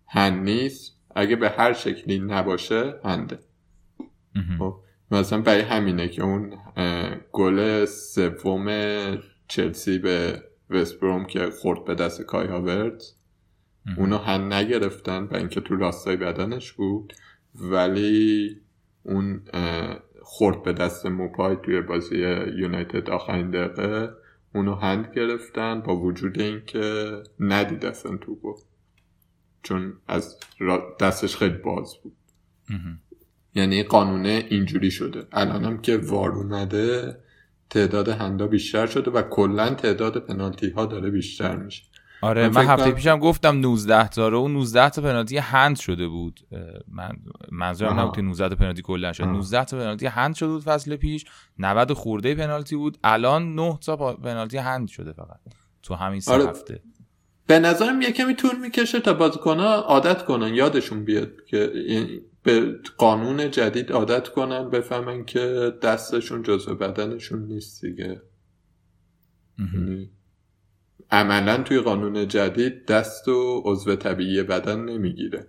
هند 0.08 0.44
نیست. 0.44 0.98
اگه 1.16 1.36
به 1.36 1.50
هر 1.50 1.74
شکلی 1.74 2.20
نباشه 2.20 3.00
هنده. 3.04 3.40
مثلا 5.12 5.42
برای 5.42 5.62
همینه 5.62 6.08
که 6.08 6.24
اون 6.24 6.54
گل 7.32 7.86
سوم 7.86 8.68
چلسی 9.48 10.00
به 10.00 10.44
وستبروم 10.70 11.26
که 11.26 11.50
خورد 11.50 11.86
به 11.86 11.96
دست 11.96 12.22
کای 12.22 12.48
هاورد 12.48 13.04
اونو 13.98 14.18
هن 14.18 14.54
نگرفتن 14.54 15.28
به 15.28 15.38
اینکه 15.38 15.62
تو 15.62 15.76
راستای 15.76 16.18
بدنش 16.18 16.72
بود 16.72 17.14
ولی 17.56 18.56
اون 19.04 19.42
خورد 20.22 20.64
به 20.64 20.74
دست 20.74 21.06
موپای 21.06 21.58
توی 21.64 21.82
بازی 21.82 22.18
یونایتد 22.58 23.10
آخرین 23.10 23.52
دقیقه 23.52 24.10
اونو 24.54 24.76
هند 24.76 25.12
گرفتن 25.16 25.82
با 25.82 25.96
وجود 25.96 26.40
اینکه 26.42 27.18
ندید 27.40 27.86
اصلا 27.86 28.18
تو 28.18 28.56
چون 29.64 29.94
از 30.08 30.40
دستش 31.00 31.36
خیلی 31.36 31.58
باز 31.58 31.94
بود. 32.04 32.16
یعنی 33.58 33.84
قانونه 33.84 34.46
اینجوری 34.50 34.92
شده. 34.92 35.24
الانم 35.32 35.78
که 35.78 35.98
وار 35.98 36.32
اومده 36.32 37.18
تعداد 37.70 38.10
هندا 38.10 38.48
بیشتر 38.48 38.88
شده 38.88 39.12
و 39.12 39.22
کلا 39.22 39.70
تعداد 39.74 40.18
پنالتی 40.18 40.70
ها 40.70 40.86
داره 40.86 41.10
بیشتر 41.10 41.56
میشه. 41.56 41.84
آره 42.22 42.50
من, 42.50 42.66
هفته 42.66 42.92
پیشم 42.92 43.20
گفتم 43.20 43.60
19 43.60 44.08
تا 44.08 44.28
رو 44.28 44.38
اون 44.38 44.54
19 44.54 44.90
تا 44.90 45.02
پنالتی 45.02 45.38
هند 45.38 45.76
شده 45.76 46.08
بود. 46.08 46.40
من 46.88 47.12
منظورم 47.52 48.00
نبود 48.00 48.16
که 48.16 48.22
19 48.22 48.50
تا 48.50 48.56
پنالتی 48.56 48.82
کلا 48.82 49.14
شد 49.14 49.24
19 49.24 49.66
تا 49.66 49.78
پنالتی 49.78 50.06
هند 50.06 50.36
شده 50.36 50.50
بود 50.50 50.64
فصل 50.64 50.96
پیش. 50.96 51.26
90 51.60 51.94
خورده 51.94 52.36
پنالتی 52.36 52.76
بود. 52.76 52.98
الان 53.04 53.56
9 53.56 53.78
تا 53.86 53.96
پنالتی 54.14 54.58
هند 54.58 54.88
شده 54.88 55.14
فقط. 55.14 55.40
تو 55.84 55.96
همین 55.96 56.20
سه 56.20 56.34
آره. 56.34 56.50
هفته. 56.50 56.82
به 57.48 57.60
نظرم 57.60 58.02
یه 58.02 58.12
کمی 58.12 58.36
طول 58.36 58.60
می‌کشه 58.62 59.00
تا 59.00 59.14
بازیکن‌ها 59.14 59.76
عادت 59.76 60.26
کنن 60.26 60.54
یادشون 60.54 61.06
بیاد 61.06 61.32
که 61.48 61.72
به 62.44 62.80
قانون 62.98 63.52
جدید 63.52 63.92
عادت 63.92 64.30
کنن 64.30 64.70
بفهمن 64.70 65.26
که 65.26 65.74
دستشون 65.82 66.44
جزو 66.44 66.76
بدنشون 66.76 67.48
نیست 67.48 67.86
دیگه. 67.86 68.22
یعنی 69.60 70.10
عملا 71.12 71.64
توی 71.64 71.80
قانون 71.80 72.28
جدید 72.28 72.86
دست 72.86 73.28
و 73.28 73.62
عضو 73.66 73.96
طبیعی 73.96 74.44
بدن 74.44 74.80
نمی‌گیره. 74.80 75.48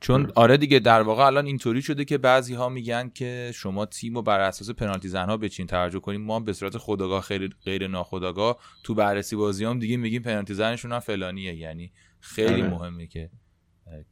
چون 0.00 0.32
آره 0.34 0.56
دیگه 0.56 0.78
در 0.78 1.02
واقع 1.02 1.22
الان 1.22 1.46
اینطوری 1.46 1.82
شده 1.82 2.04
که 2.04 2.18
بعضی 2.18 2.54
ها 2.54 2.68
میگن 2.68 3.10
که 3.14 3.50
شما 3.54 3.86
تیم 3.86 4.14
رو 4.14 4.22
بر 4.22 4.40
اساس 4.40 4.70
پنالتی 4.70 5.08
زنها 5.08 5.36
بچین 5.36 5.66
توجه 5.66 6.00
کنیم. 6.00 6.20
ما 6.20 6.40
به 6.40 6.52
صورت 6.52 6.78
خداگاه 6.78 7.22
خیر 7.22 7.54
غیر 7.64 7.88
ناخداگاه 7.88 8.58
تو 8.82 8.94
بررسی 8.94 9.36
بازی 9.36 9.64
هم 9.64 9.78
دیگه 9.78 9.96
میگیم 9.96 10.22
پنالتی 10.22 10.54
زنشون 10.54 10.92
هم 10.92 10.98
فلانیه. 10.98 11.54
یعنی 11.54 11.92
خیلی 12.20 12.62
آره. 12.62 12.70
مهمه 12.70 13.06
که 13.06 13.30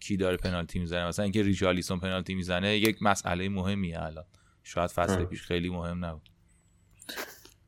کی 0.01 0.17
داره 0.17 0.37
پنالتی 0.37 0.79
می‌زنه؟ 0.79 1.09
مثلا 1.09 1.23
اینکه 1.23 1.43
ریچارلیسون 1.43 1.99
پنالتی 1.99 2.35
می‌زنه 2.35 2.77
یک 2.77 3.03
مسئله 3.03 3.49
مهمیه 3.49 4.03
الان. 4.03 4.25
شاید 4.63 4.91
فصل 4.91 5.25
پیش 5.25 5.43
خیلی 5.43 5.69
مهم 5.69 6.05
نبود. 6.05 6.23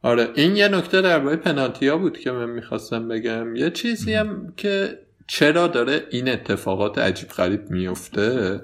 آره 0.02 0.28
این 0.34 0.56
یه 0.56 0.68
نکته 0.68 1.00
در 1.00 1.18
باید 1.18 1.40
پنالتی 1.40 1.88
ها 1.88 1.98
بود 1.98 2.18
که 2.18 2.30
من 2.30 2.50
می‌خواستم 2.50 3.08
بگم. 3.08 3.56
یه 3.56 3.70
چیزی 3.70 4.14
هم 4.14 4.52
که 4.56 4.98
چرا 5.26 5.68
داره 5.68 6.06
این 6.10 6.28
اتفاقات 6.28 6.98
عجیب 6.98 7.28
غریب 7.28 7.70
میفته 7.70 8.60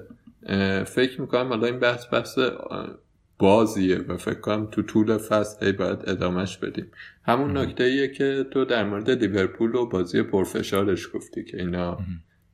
فکر 0.87 1.21
می‌کنم 1.21 1.49
حالا 1.49 1.67
این 1.67 1.79
بحث 1.79 2.05
بحث 2.13 2.39
بازیه 3.39 3.97
و 3.97 4.17
فکر 4.17 4.39
کنم 4.39 4.67
تو 4.71 4.81
طول 4.81 5.17
فصل 5.17 5.65
هی 5.65 5.71
باید 5.71 6.09
ادامهش 6.09 6.57
بدیم. 6.57 6.91
همون 7.23 7.57
نکته 7.57 7.83
ایه 7.83 8.07
که 8.07 8.45
تو 8.51 8.65
در 8.65 8.83
مورد 8.83 9.09
لیورپول 9.09 9.75
و 9.75 9.89
بازی 9.89 10.23
پرفشارش 10.23 11.07
گفتی 11.13 11.43
که 11.43 11.57
اینا 11.57 11.97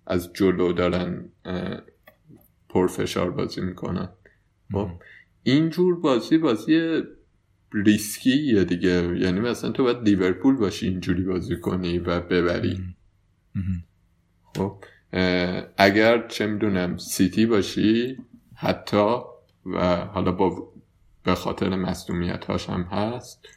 از 0.08 0.34
جلو 0.34 0.74
دارن 0.74 1.30
پرفشار 2.70 3.32
بازی 3.32 3.62
می‌کنن. 3.62 4.10
خب 4.72 4.90
اینجور 5.44 6.00
بازی 6.00 6.38
بازی 6.38 7.02
ریسکیه 7.74 8.64
دیگه. 8.64 9.20
یعنی 9.20 9.40
مثلا 9.40 9.72
تو 9.72 9.84
باید 9.84 10.04
لیورپول 10.04 10.56
باشی 10.56 10.88
اینجوری 10.88 11.24
بازی 11.24 11.60
کنی 11.60 12.00
و 12.00 12.22
ببری. 12.22 12.80
خب 14.56 14.84
اگر 15.78 16.28
چه 16.28 16.48
می‌دونم 16.48 16.98
سیتی 16.98 17.46
باشی 17.46 18.18
حتی 18.56 19.16
و 19.66 19.96
حالا 19.96 20.32
با 20.32 20.74
به 21.24 21.36
خاطر 21.36 21.76
مصدومیت 21.76 22.46
هاش 22.46 22.70
هم 22.70 22.82
هست 22.82 23.48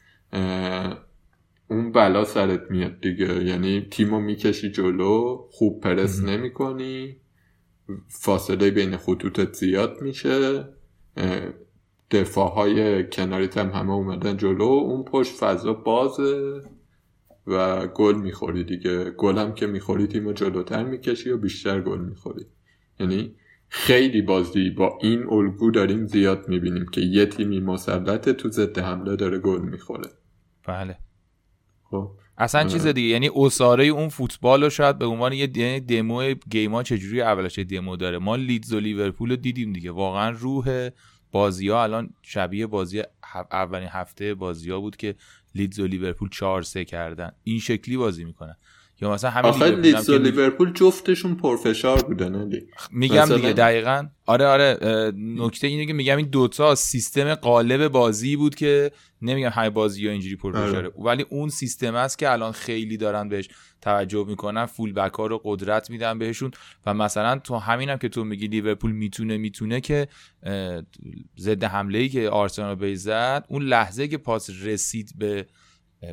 اون 1.71 1.93
بلا 1.93 2.25
سرت 2.25 2.71
میاد 2.71 3.01
دیگه. 3.01 3.45
یعنی 3.45 3.87
تیمو 3.91 4.21
می‌کشی 4.21 4.71
جلو 4.71 5.47
خوب 5.51 5.81
پرس 5.81 6.23
نمی 6.23 6.53
کنی 6.53 7.17
فاصله 8.09 8.71
بین 8.71 8.97
خطوطت 8.97 9.53
زیاد 9.55 10.03
میشه 10.03 10.65
دفاع 12.11 12.51
های 12.55 13.11
کناریت 13.11 13.59
هم 13.59 13.71
همه 13.71 13.93
اومدن 13.93 14.37
جلو 14.37 14.63
اون 14.63 15.05
پشت 15.05 15.37
فضا 15.37 15.73
بازه 15.73 16.61
و 17.47 17.87
گل 17.87 18.15
می‌خوری 18.15 18.65
دیگه. 18.65 19.11
گل 19.11 19.39
هم 19.39 19.55
که 19.55 19.67
می‌خوری 19.67 20.07
تیم 20.07 20.33
جلوتر 20.33 20.85
می‌کشی 20.85 21.31
و 21.31 21.37
بیشتر 21.37 21.81
گل 21.81 22.01
می‌خوری. 22.01 22.47
یعنی 23.01 23.35
خیلی 23.69 24.23
بازی 24.23 24.71
با 24.71 24.99
این 25.03 25.27
الگو 25.31 25.71
داریم 25.71 26.07
زیاد 26.07 26.49
می‌بینیم 26.49 26.87
که 26.87 27.01
یه 27.01 27.27
تیمی 27.27 27.61
مسلط 27.61 28.29
تو 28.29 28.49
ضد 28.49 28.79
حمله 28.79 29.17
داره 29.17 29.39
گل 29.39 29.61
می‌خوره. 29.61 30.09
بله. 30.67 30.97
خب 31.91 32.11
اصلا 32.39 32.65
چیز 32.69 32.87
دیگه 32.87 33.09
یعنی 33.09 33.31
اساره 33.35 33.85
اون 33.85 34.09
فوتبال 34.09 34.65
رو 34.65 34.71
شاید 34.71 34.99
به 34.99 35.07
عنوان 35.07 35.33
یه 35.33 35.81
دمو 35.81 36.35
گیما 36.51 36.83
چجوری 36.83 37.23
اولش 37.23 37.59
دمو 37.59 37.97
داره؟ 37.97 38.19
ما 38.19 38.37
لیدز 38.37 38.73
و 38.73 38.81
لیورپول 38.81 39.31
رو 39.31 39.37
دیدیم 39.37 39.73
دیگه. 39.73 39.91
واقعا 39.91 40.31
روح 40.31 40.91
بازی 41.33 41.69
ها 41.69 41.83
الان 41.83 42.11
شبیه 42.23 42.67
بازی 42.67 43.03
اولین 43.53 43.89
هفته 43.89 44.35
بازی 44.35 44.71
ها 44.71 44.81
بود 44.81 44.97
که 44.97 45.15
لیدز 45.55 45.81
و 45.81 45.87
لیورپول 45.87 46.29
4 46.29 46.63
3 46.63 46.85
کردن. 46.85 47.33
این 47.45 47.59
شکلی 47.59 47.97
بازی 47.97 48.25
می‌کنن. 48.25 48.57
یا 49.03 49.13
مثلا 49.13 49.31
همین 49.31 49.51
آخه 49.51 49.71
لیدز 49.71 50.11
و 50.11 50.19
لیورپول 50.19 50.73
جفتشون 50.73 51.35
پرفشار 51.35 52.03
بودن 52.03 52.51
میگم 52.91 53.27
دیگه 53.37 53.53
دقیقا. 53.53 54.07
آره 54.27 54.47
آره 54.47 54.79
نکته 55.17 55.67
اینه 55.67 55.87
که 55.87 55.93
میگم 55.93 56.17
این 56.17 56.27
دوتا 56.27 56.75
سیستم 56.75 57.35
قالب 57.35 57.89
بازی 57.89 58.37
بود 58.37 58.55
که 58.55 58.91
نمیگم 59.23 59.49
های 59.49 59.71
بازی 59.71 60.07
ها 60.07 60.13
اینجوری 60.13 60.37
پرفشاره. 60.37 60.77
آره. 60.77 60.93
ولی 60.99 61.27
اون 61.31 61.49
سیستم 61.49 61.95
است 61.95 62.19
که 62.19 62.33
الان 62.33 62.53
خیلی 62.53 62.97
دارن 62.97 63.29
بهش 63.29 63.49
توجه 63.81 64.25
می‌کنن 64.29 64.67
فول 64.67 64.93
بک 64.93 65.13
ها 65.13 65.27
رو 65.27 65.41
قدرت 65.45 65.91
میدن 65.91 66.19
بهشون. 66.19 66.51
و 66.87 66.95
مثلا 66.95 67.39
تو 67.39 67.57
همینم 67.57 67.97
که 67.97 68.09
تو 68.09 68.25
میگی 68.25 68.47
لیورپول 68.47 68.93
می‌تونه 68.93 69.37
می‌تونه 69.37 69.81
که 69.81 70.09
ضد 71.39 71.65
حمله 71.65 71.99
ای 71.99 72.09
که 72.09 72.29
آرسنال 72.29 72.75
به 72.75 72.95
زد 72.95 73.45
اون 73.49 73.63
لحظه 73.63 74.09
که 74.09 74.19
پاس 74.19 74.51
رسید 74.63 75.13
به 75.19 75.47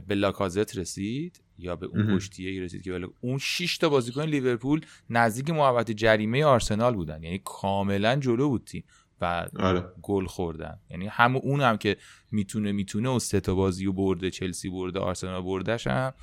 به 0.07 0.15
لاکازت 0.15 0.77
رسید 0.77 1.41
یا 1.57 1.75
به 1.75 1.85
اون 1.85 2.15
پشتیه 2.15 2.61
رسید 2.61 2.81
که 2.81 3.09
اون 3.21 3.38
6 3.38 3.77
تا 3.77 3.89
بازیکن 3.89 4.23
لیورپول 4.23 4.81
نزدیک 5.09 5.49
محوطه 5.49 5.93
جریمه 5.93 6.45
آرسنال 6.45 6.93
بودن. 6.93 7.23
یعنی 7.23 7.41
کاملا 7.45 8.15
جلو 8.15 8.49
بود 8.49 8.63
تیم 8.65 8.84
و 9.21 9.47
آره. 9.59 9.85
گل 10.01 10.25
خوردن. 10.25 10.79
یعنی 10.89 11.07
هم 11.07 11.35
اون 11.35 11.61
هم 11.61 11.77
که 11.77 11.97
می‌تونه 12.31 12.71
می‌تونه 12.71 13.09
و 13.09 13.19
سه 13.19 13.39
تا 13.39 13.55
بازی 13.55 13.85
و 13.85 13.93
برده 13.93 14.29
چلسی 14.29 14.69
برده 14.69 14.99
آرسنال 14.99 15.41
بردش 15.41 15.88
هم 15.88 16.13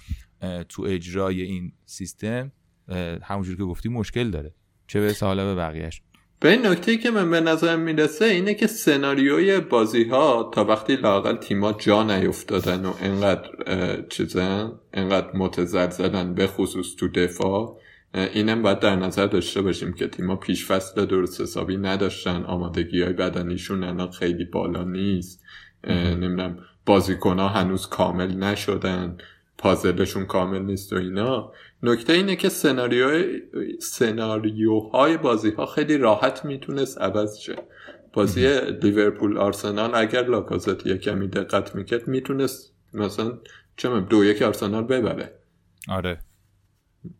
تو 0.68 0.82
اجرای 0.82 1.42
این 1.42 1.72
سیستم 1.84 2.52
همونجور 3.22 3.56
که 3.56 3.64
گفتی 3.64 3.88
مشکل 3.88 4.30
داره. 4.30 4.54
چه 4.86 5.00
به 5.00 5.14
حالا 5.20 5.44
به 5.44 5.54
بقیهش 5.54 6.02
به 6.40 6.50
این 6.50 6.66
نکته 6.66 6.96
که 6.96 7.10
من 7.10 7.30
به 7.30 7.40
نظرم 7.40 7.80
می‌رسه 7.80 8.24
اینه 8.24 8.54
که 8.54 8.66
سناریوی 8.66 9.60
بازی 9.60 10.04
ها 10.04 10.50
تا 10.54 10.64
وقتی 10.64 10.96
لاقل 10.96 11.36
تیما 11.36 11.72
جا 11.72 12.02
نیفتادن 12.02 12.84
و 12.84 12.92
انقدر 13.00 13.50
چیزن 14.08 14.72
انقدر 14.94 15.36
متزلزلن 15.36 16.34
به 16.34 16.46
خصوص 16.46 16.96
تو 16.96 17.08
دفاع 17.08 17.80
اینم 18.14 18.62
باید 18.62 18.78
در 18.78 18.96
نظر 18.96 19.26
داشته 19.26 19.62
باشیم 19.62 19.92
که 19.92 20.08
تیما 20.08 20.36
پیش 20.36 20.66
فصل 20.66 21.06
درست 21.06 21.40
حسابی 21.40 21.76
نداشتن 21.76 22.42
آمادگی 22.44 23.02
های 23.02 23.12
بدنیشون 23.12 23.84
الان 23.84 24.10
خیلی 24.10 24.44
بالا 24.44 24.84
نیست 24.84 25.44
نمی‌دونم 25.88 26.58
بازیکن 26.86 27.38
ها 27.38 27.48
هنوز 27.48 27.86
کامل 27.88 28.36
نشدن 28.36 29.16
پازلشون 29.58 30.26
کامل 30.26 30.62
نیست 30.62 30.92
و 30.92 30.96
اینا. 30.96 31.52
نکته 31.84 32.12
اینه 32.12 32.36
که 32.36 32.48
سناریو 32.48 33.08
سناریوهای 33.80 35.16
بازی 35.16 35.50
ها 35.50 35.66
خیلی 35.66 35.96
راحت 35.96 36.44
می‌تونست 36.44 37.00
عوض 37.00 37.38
شه. 37.38 37.56
بازی 38.12 38.60
لیورپول 38.82 39.38
آرسنال 39.38 39.94
اگر 39.94 40.26
لاکازت 40.26 40.86
یه 40.86 40.98
کمی 40.98 41.28
دقت 41.28 41.74
می‌کرد 41.74 42.08
می‌تونست 42.08 42.74
مثلا 42.94 43.38
چه 43.76 44.00
دو 44.00 44.24
یک 44.24 44.42
آرسنال 44.42 44.84
ببره. 44.84 45.34
آره. 45.88 46.18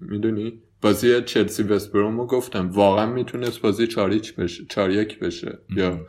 می‌دونی؟ 0.01 0.63
بازی 0.83 1.23
چلسی 1.23 1.63
وستبروم 1.63 2.27
گفتم. 2.27 2.71
واقعا 2.71 3.07
می‌تونست 3.07 3.61
بازی 3.61 3.87
چاریچ 3.87 4.35
بشه 4.35 4.65
چاریک 4.69 5.19
بشه. 5.19 5.59
یا 5.77 6.07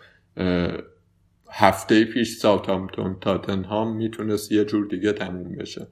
هفته 1.52 2.06
پیش 2.06 2.38
ساوثهامپتون 2.38 3.18
تاتنهام 3.22 3.98
می‌تونست 3.98 4.52
یه 4.52 4.66
جور 4.66 4.88
دیگه 4.88 5.12
تموم 5.12 5.56
بشه. 5.56 5.88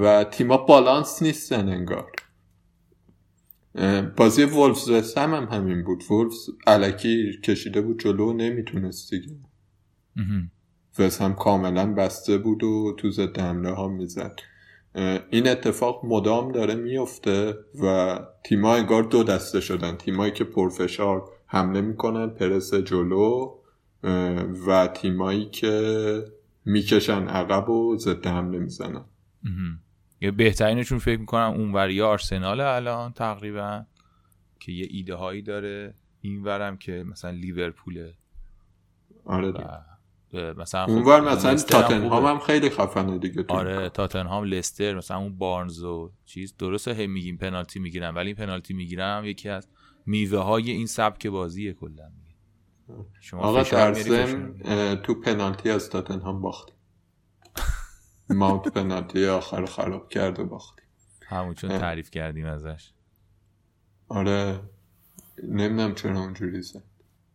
و 0.00 0.24
تیما 0.24 0.56
بالانس 0.56 1.22
نیستن 1.22 1.68
انگار. 1.68 2.12
بازی 4.16 4.44
وولفز 4.44 5.14
هم, 5.18 5.34
هم 5.34 5.44
همین 5.44 5.84
بود. 5.84 6.02
وولفز 6.10 6.48
علکی 6.66 7.40
کشیده 7.44 7.80
بود 7.80 8.00
جلو 8.00 8.32
نمی‌تونست 8.32 9.10
دیگه. 9.10 9.36
هم 11.20 11.34
کاملا 11.34 11.94
بسته 11.94 12.38
بود 12.38 12.64
و 12.64 12.94
تو 12.98 13.10
ضد 13.10 13.38
حمله 13.38 13.70
ها 13.70 13.88
می‌زد. 13.88 14.40
این 15.30 15.48
اتفاق 15.48 16.04
مدام 16.04 16.52
داره 16.52 16.74
میفته 16.74 17.54
و 17.82 18.18
تیما 18.44 18.74
انگار 18.74 19.02
دو 19.02 19.22
دسته 19.22 19.60
شدن. 19.60 19.96
تیمایی 19.96 20.32
که 20.32 20.44
پرفشار 20.44 21.30
حمله 21.46 21.80
می‌کنن 21.80 22.26
پرس 22.26 22.74
جلو 22.74 23.54
و 24.66 24.86
تیمایی 24.94 25.44
که 25.50 26.24
می‌کشن 26.64 27.28
عقب 27.28 27.70
و 27.70 27.96
ضد 27.96 28.26
حمله 28.26 28.58
می‌زنن. 28.58 29.04
یه 30.20 30.30
بهترینشون 30.30 30.98
فکر 30.98 31.20
می‌کنم 31.20 31.54
اونوری 31.56 32.02
آرسنال 32.02 32.60
الان 32.60 33.12
تقریبا 33.12 33.84
که 34.60 34.72
یه 34.72 34.86
ایده 34.90 35.14
هایی 35.14 35.42
داره. 35.42 35.94
این 36.20 36.42
ورم 36.42 36.76
که 36.76 37.04
مثلا 37.06 37.30
لیورپوله 37.30 38.14
آره 39.24 39.52
مثلا 40.56 40.84
اونور 40.84 41.20
مثلا 41.20 41.54
تاتنهام 41.54 42.26
هم 42.26 42.38
خیلی 42.38 42.70
خفنه 42.70 43.18
دیگه 43.18 43.44
آره 43.48 43.88
تاتنهام 43.88 44.44
لستر 44.44 44.94
مثلا 44.94 45.18
اون 45.18 45.38
بارنز 45.38 45.82
و 45.82 46.12
چیز. 46.24 46.56
درسته 46.56 46.94
هم 46.94 47.10
میگیم 47.10 47.36
پنالتی 47.36 47.80
می‌گیرن 47.80 48.14
ولی 48.14 48.34
پنالتی 48.34 48.74
می‌گیرن 48.74 49.24
یکی 49.24 49.48
از 49.48 49.68
میوه 50.06 50.38
های 50.38 50.70
این 50.70 50.86
سبک 50.86 51.26
بازیه 51.26 51.72
کلا. 51.72 52.10
شما 53.20 53.40
آقا 53.40 53.62
تو 54.94 55.14
پنالتی 55.14 55.70
از 55.70 55.90
تاتنهام 55.90 56.40
باخت 56.40 56.72
ماونت 58.32 58.68
پنالتی 58.68 59.26
آخر 59.26 59.64
خراب 59.64 60.08
کرد 60.08 60.40
و 60.40 60.46
باختیم. 60.46 60.84
همون 61.26 61.54
چون 61.54 61.78
تعریف 61.78 62.10
کردیم 62.10 62.46
ازش. 62.46 62.92
آره. 64.08 64.60
نمی‌دونم 65.42 65.94
چرا 65.94 66.20
اونجوری 66.20 66.62
زد. 66.62 66.82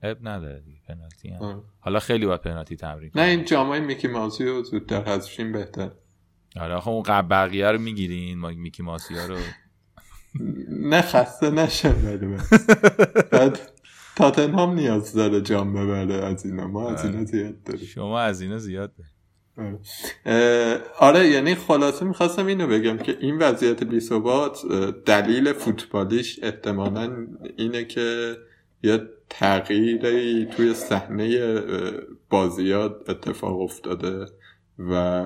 اب 0.01 0.17
نداره 0.27 0.61
دیگه 0.61 0.79
پنالتی 0.87 1.29
هم. 1.29 1.63
حالا 1.79 1.99
خیلی 1.99 2.25
باید 2.25 2.41
پنالتی 2.41 2.75
تمرین 2.75 3.11
نه 3.15 3.21
این 3.21 3.45
جامعه 3.45 3.79
میکی 3.79 4.07
ماسی 4.07 4.45
رو 4.45 4.63
زودتر 4.63 5.03
حذفشیم 5.03 5.51
بهتر. 5.51 5.91
آره 6.55 6.73
آخه 6.73 6.87
اون 6.87 7.03
قبل 7.03 7.27
بقیه 7.27 7.71
رو 7.71 7.79
می‌گیرین 7.79 8.37
ما 8.39 8.49
میکی 8.49 8.83
ماسی 8.83 9.15
ها 9.17 9.25
رو. 9.25 9.37
نه 10.91 11.01
خسته 11.01 11.49
نشه 11.49 11.89
بعد 13.31 13.59
تاتنهام 14.15 14.73
نیاز 14.73 15.13
داره 15.13 15.41
جام 15.41 15.73
ببره 15.73 16.25
از 16.25 16.45
اینا. 16.45 16.67
ما 16.67 16.89
از 16.89 17.05
اینا 17.05 17.23
زیاد 17.23 17.63
داریم. 17.63 17.85
شما 17.85 18.19
از 18.19 18.41
اینا 18.41 18.57
زیاد 18.57 18.95
داریم. 18.95 19.11
آره. 20.99 21.27
یعنی 21.27 21.55
خلاصه 21.55 22.05
می‌خواستم 22.05 22.45
اینو 22.45 22.67
بگم 22.67 22.97
که 22.97 23.17
این 23.21 23.37
وضعیت 23.37 23.83
بی 23.83 23.99
ثبات 23.99 24.65
دلیل 25.05 25.53
فوتبالیش 25.53 26.39
احتمالا 26.43 27.27
اینه 27.57 27.85
که 27.85 28.37
یه 28.83 29.01
تغییری 29.29 30.45
توی 30.45 30.73
صحنه 30.73 31.55
بازیات 32.29 33.09
اتفاق 33.09 33.61
افتاده 33.61 34.25
و 34.79 35.25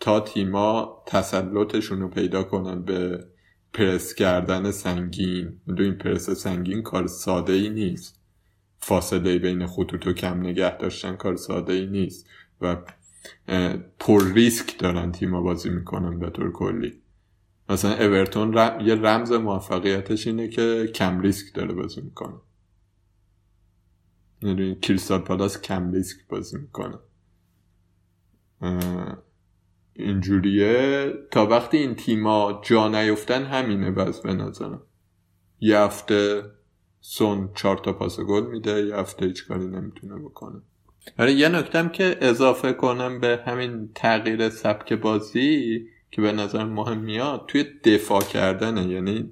تا 0.00 0.20
تیما 0.20 1.02
تسلطشون 1.06 2.00
رو 2.00 2.08
پیدا 2.08 2.42
کنن 2.42 2.82
به 2.82 3.24
پرس 3.72 4.14
کردن 4.14 4.70
سنگین. 4.70 5.60
این 5.78 5.94
پرس 5.94 6.30
سنگین 6.30 6.82
کار 6.82 7.06
ساده 7.06 7.52
ای 7.52 7.68
نیست. 7.68 8.20
فاصله 8.78 9.38
بین 9.38 9.66
خطوط 9.66 10.06
و 10.06 10.12
کم 10.12 10.40
نگه 10.40 10.76
داشتن 10.76 11.16
کار 11.16 11.36
ساده 11.36 11.72
ای 11.72 11.86
نیست. 11.86 12.26
و 12.60 12.76
پر 13.98 14.32
ریسک 14.34 14.78
دارن 14.78 15.12
تیما 15.12 15.40
بازی 15.40 15.70
می‌کنن 15.70 16.18
به 16.18 16.30
طور 16.30 16.52
کلی. 16.52 17.02
مثلا 17.68 17.94
اورتون 17.94 18.52
یه 18.80 18.94
رمز 18.94 19.32
موفقیتش 19.32 20.26
اینه 20.26 20.48
که 20.48 20.90
کم 20.94 21.20
ریسک 21.20 21.54
داره 21.54 21.74
بازی 21.74 22.00
می‌کنه. 22.00 22.34
یعنی 24.42 24.74
کریستال 24.74 25.20
پالاس 25.20 25.60
کم 25.60 25.92
ریسک 25.92 26.16
بازی 26.28 26.58
می‌کنه. 26.58 26.98
اینجوریه. 29.92 31.12
تا 31.30 31.46
وقتی 31.46 31.76
این 31.76 31.94
تیما 31.94 32.60
جا 32.64 32.88
نیفتن 32.88 33.44
همینه 33.44 33.90
بس 33.90 34.20
به 34.20 34.34
نظرم. 34.34 34.82
یه 35.60 35.78
هفته 35.78 36.42
سون 37.00 37.50
چهار 37.54 37.78
تا 37.78 37.92
پاس 37.92 38.20
گل 38.20 38.46
میده 38.46 38.86
یه 38.86 38.96
هفته 38.96 39.26
هیچ 39.26 39.48
کاری 39.48 39.66
نمی‌تونه 39.66 40.14
بکنه. 40.14 40.62
آره 41.18 41.32
یه 41.32 41.48
نکتم 41.48 41.88
که 41.88 42.16
اضافه 42.20 42.72
کنم 42.72 43.20
به 43.20 43.40
همین 43.46 43.88
تغییر 43.94 44.48
سبک 44.48 44.92
بازی 44.92 45.86
که 46.10 46.22
به 46.22 46.32
نظر 46.32 46.64
مهم 46.64 46.98
میاد 46.98 47.44
توی 47.48 47.64
دفاع 47.84 48.22
کردنه 48.22 48.86
یعنی 48.86 49.30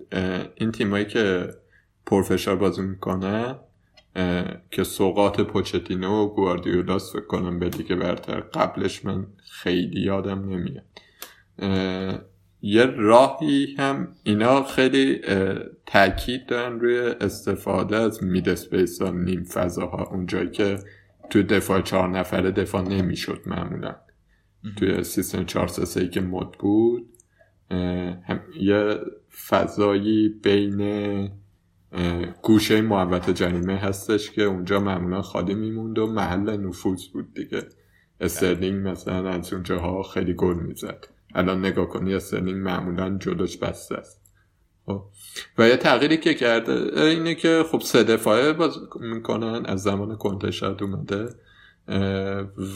این 0.54 0.72
تیمایی 0.72 1.04
که 1.04 1.48
پرفشار 2.06 2.56
بازی 2.56 2.82
می‌کنه 2.82 3.56
که 4.70 4.84
سوقات 4.84 5.40
پوچتینو 5.40 6.24
و 6.24 6.34
گواردیولاس 6.34 7.12
فکر 7.12 7.26
کنم 7.26 7.58
به 7.58 7.68
دیگه 7.68 7.96
برتر 7.96 8.40
قبلش 8.40 9.04
من 9.04 9.26
خیلی 9.50 10.00
یادم 10.00 10.48
نمیاد. 10.48 10.84
یه 12.62 12.84
راهی 12.84 13.74
هم 13.78 14.08
اینا 14.22 14.62
خیلی 14.62 15.20
تاکید 15.86 16.46
دارن 16.46 16.80
روی 16.80 16.98
استفاده 16.98 17.96
از 17.96 18.24
مید 18.24 18.48
اسپیس 18.48 19.02
نیم 19.02 19.44
فضاها 19.44 20.04
اونجایی 20.04 20.50
که 20.50 20.78
توی 21.32 21.42
دفاع 21.42 21.80
چهار 21.80 22.08
نفره 22.08 22.50
دفاع 22.50 22.88
نمی‌شد 22.88 23.40
معمولا. 23.46 23.96
توی 24.76 25.04
سیستم 25.04 25.44
4 25.44 25.68
3 25.68 26.08
که 26.08 26.20
مد 26.20 26.50
بود 26.58 27.08
هم 28.28 28.40
یه 28.60 28.96
فضایی 29.48 30.28
بین 30.28 31.30
گوشه 32.42 32.80
محوت 32.80 33.30
جریمه 33.30 33.76
هستش 33.76 34.30
که 34.30 34.42
اونجا 34.42 34.80
معمولا 34.80 35.22
خالی 35.22 35.54
میموند 35.54 35.98
و 35.98 36.06
محل 36.06 36.56
نفوذ 36.56 37.08
بود 37.12 37.34
دیگه. 37.34 37.62
استرلینگ 38.20 38.88
مثلا 38.88 39.28
از 39.28 39.52
اونجاها 39.52 40.02
خیلی 40.02 40.34
گل 40.34 40.56
می‌زد. 40.56 41.06
الان 41.34 41.66
نگاه 41.66 41.88
کنی 41.88 42.14
استرلینگ 42.14 42.62
معمولا 42.62 43.18
جلوش 43.18 43.56
بسته 43.56 43.94
است. 43.94 44.21
و 45.58 45.68
یه 45.68 45.76
تغییری 45.76 46.16
که 46.16 46.34
کرده 46.34 47.00
اینه 47.00 47.34
که 47.34 47.64
خب 47.72 47.80
سه 47.80 48.04
دفاعه 48.04 48.52
بازی 48.52 48.78
می‌کنن 49.00 49.66
از 49.66 49.82
زمان 49.82 50.16
کنته 50.16 50.50
شاید 50.50 50.82
اومده. 50.82 51.28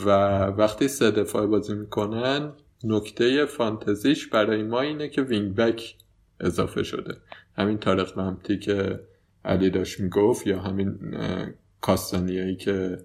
و 0.07 0.11
وقتی 0.47 0.89
سه 0.89 1.11
دفاعه 1.11 1.47
بازی 1.47 1.75
می‌کنن 1.75 2.53
نکته 2.85 3.45
فانتزیش 3.45 4.27
برای 4.27 4.63
ما 4.63 4.81
اینه 4.81 5.09
که 5.09 5.23
wing 5.23 5.55
back 5.55 5.97
اضافه 6.41 6.83
شده. 6.83 7.17
همین 7.59 7.79
طارق 7.79 8.19
لمپتی 8.19 8.59
که 8.59 9.01
علی 9.45 9.71
داشت 9.71 10.01
می‌گفت 10.01 10.47
یا 10.47 10.61
همین 10.61 10.99
کاستانیایی 11.81 12.57
که 12.57 12.99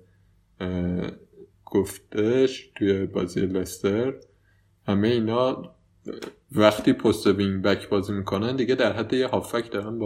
گفتش 1.65 2.71
توی 2.75 3.05
بازی 3.05 3.41
لستر 3.41 4.13
همه 4.87 5.07
اینا 5.07 5.75
وقتی 6.51 6.93
پست 6.93 7.27
وینگ 7.27 7.61
بک 7.61 7.89
بازی 7.89 8.13
می‌کنن 8.13 8.55
دیگه 8.55 8.75
در 8.75 8.93
حد 8.93 9.13
یه 9.13 9.27
هافک 9.27 9.71
دارن 9.71 9.99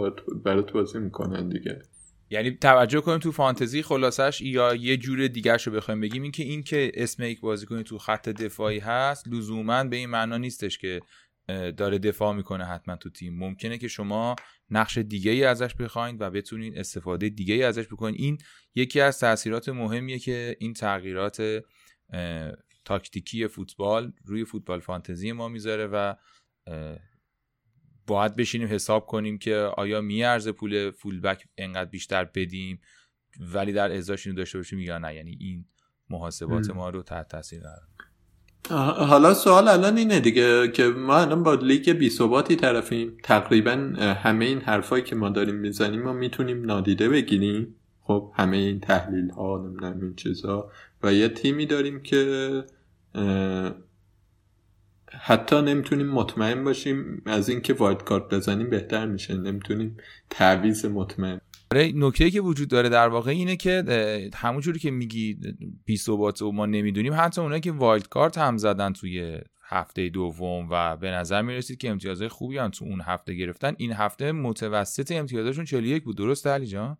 برات 0.44 0.72
بازی 0.72 0.98
می‌کنن 0.98 1.48
دیگه. 1.48 1.82
یعنی 2.30 2.50
توجه 2.50 3.00
کنیم 3.00 3.18
تو 3.18 3.32
فانتزی 3.32 3.82
خلاصش 3.82 4.40
یا 4.40 4.74
یه 4.74 4.96
جور 4.96 5.26
دیگر 5.26 5.60
رو 5.66 5.72
بخوایم 5.72 6.00
بگیم 6.00 6.22
این 6.22 6.32
که 6.32 6.42
این 6.42 6.62
که 6.62 6.92
اسم 6.94 7.22
یک 7.22 7.40
بازیکنی 7.40 7.82
تو 7.82 7.98
خط 7.98 8.28
دفاعی 8.28 8.78
هست 8.78 9.28
لزوما 9.28 9.84
به 9.84 9.96
این 9.96 10.10
معنا 10.10 10.36
نیستش 10.38 10.78
که 10.78 11.00
داره 11.76 11.98
دفاع 11.98 12.34
می‌کنه 12.34 12.64
حتما 12.64 12.96
تو 12.96 13.10
تیم. 13.10 13.38
ممکنه 13.38 13.78
که 13.78 13.88
شما 13.88 14.36
نقش 14.70 14.98
دیگه 14.98 15.30
ای 15.30 15.44
ازش 15.44 15.74
بخواید 15.74 16.16
و 16.20 16.30
بتونید 16.30 16.78
استفاده 16.78 17.28
دیگه 17.28 17.54
ای 17.54 17.62
ازش 17.62 17.86
بکنید 17.86 18.20
این 18.20 18.38
یکی 18.74 19.00
از 19.00 19.20
تاثیرات 19.20 19.68
مهمیه 19.68 20.18
که 20.18 20.56
این 20.60 20.72
تغییرات 20.72 21.62
تاکتیکی 22.86 23.48
فوتبال 23.48 24.12
روی 24.24 24.44
فوتبال 24.44 24.80
فانتزی 24.80 25.32
ما 25.32 25.48
می‌ذاره 25.48 25.86
و 25.86 26.14
باید 28.06 28.36
بشینیم 28.36 28.68
حساب 28.68 29.06
کنیم 29.06 29.38
که 29.38 29.56
آیا 29.56 30.00
میارزه 30.00 30.52
پول 30.52 30.90
فول 30.90 31.20
بک 31.20 31.44
انقدر 31.58 31.90
بیشتر 31.90 32.24
بدیم 32.24 32.80
ولی 33.54 33.72
در 33.72 33.92
ازاش 33.92 34.26
اینو 34.26 34.38
داشته 34.38 34.58
باشیم 34.58 34.78
یا 34.78 34.98
نه؟ 34.98 35.14
یعنی 35.14 35.38
این 35.40 35.64
محاسبات 36.10 36.70
ما 36.70 36.88
رو 36.88 37.02
تحت 37.02 37.28
تاثیر 37.28 37.60
قرار 37.60 37.86
حالا 39.06 39.34
سوال 39.34 39.68
الان 39.68 39.96
اینه 39.96 40.20
دیگه 40.20 40.68
که 40.68 40.84
ما 40.84 41.16
الان 41.16 41.42
با 41.42 41.54
لیگ 41.54 41.90
بی 41.90 42.10
ثباتی 42.10 42.56
طرفیم. 42.56 43.16
تقریبا 43.22 43.72
همه 43.98 44.44
این 44.44 44.60
حرفایی 44.60 45.04
که 45.04 45.16
ما 45.16 45.28
داریم 45.28 45.54
می‌زنیم 45.54 46.02
ما 46.02 46.12
می‌تونیم 46.12 46.64
نادیده 46.64 47.08
بگیریم. 47.08 47.74
خب 48.00 48.32
همه 48.36 48.56
این 48.56 48.80
تحلیل 48.80 49.30
ها 49.30 49.62
نمی‌دونم 49.66 50.00
این 50.00 50.14
چیزا 50.14 50.70
و 51.02 51.12
یه 51.12 51.28
تیمی 51.28 51.66
داریم 51.66 52.02
که 52.02 52.64
حتی 55.10 55.62
نمی‌تونیم 55.62 56.06
مطمئن 56.06 56.64
باشیم 56.64 57.22
از 57.26 57.48
اینکه 57.48 57.74
wildcard 57.74 58.34
بزنیم 58.34 58.70
بهتر 58.70 59.06
میشه. 59.06 59.34
نمی‌تونیم 59.34 59.96
تعویض 60.30 60.84
مطمئن. 60.84 61.40
آره 61.72 61.92
نکته 61.94 62.30
که 62.30 62.40
وجود 62.40 62.68
داره 62.68 62.88
در 62.88 63.08
واقع 63.08 63.30
اینه 63.30 63.56
که 63.56 63.84
همونجوری 64.34 64.78
که 64.78 64.90
میگی 64.90 65.38
بی 65.84 65.96
ثبات 65.96 66.42
و 66.42 66.52
ما 66.52 66.66
نمی‌دونیم 66.66 67.14
حتی 67.16 67.40
اونایی 67.40 67.60
که 67.60 67.72
wildcard 67.72 68.38
هم 68.38 68.56
زدن 68.56 68.92
توی 68.92 69.38
هفته 69.68 70.08
دوم 70.08 70.68
و 70.70 70.96
به 70.96 71.10
نظر 71.10 71.42
می‌رسید 71.42 71.78
که 71.78 71.90
امتیازهای 71.90 72.28
خوبی 72.28 72.58
هم 72.58 72.70
تو 72.70 72.84
اون 72.84 73.00
هفته 73.00 73.34
گرفتن 73.34 73.74
این 73.78 73.92
هفته 73.92 74.32
متوسط 74.32 75.12
امتیازشون 75.12 75.64
41 75.64 76.04
بود. 76.04 76.16
درست 76.16 76.46
علی 76.46 76.66
جان؟ 76.66 76.96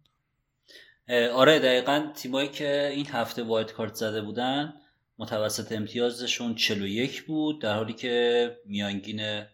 آره 1.34 1.58
دقیقا 1.58 2.06
تیمایی 2.16 2.48
که 2.48 2.90
این 2.94 3.06
هفته 3.06 3.42
wildcard 3.42 3.94
زده 3.94 4.22
بودن 4.22 4.72
متوسط 5.18 5.72
امتیازشون 5.72 6.54
41 6.54 7.22
بود 7.22 7.62
در 7.62 7.74
حالی 7.74 7.92
که 7.92 8.56
میانگین 8.64 9.44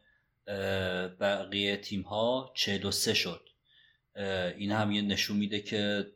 بقیه 1.21 1.77
تیم 1.77 2.03
ها 2.03 2.53
43 2.55 3.15
شد. 3.15 3.49
این 4.57 4.73
هم 4.73 4.93
یه 4.93 5.03
نشون 5.03 5.37
میده 5.37 5.61
که 5.61 6.07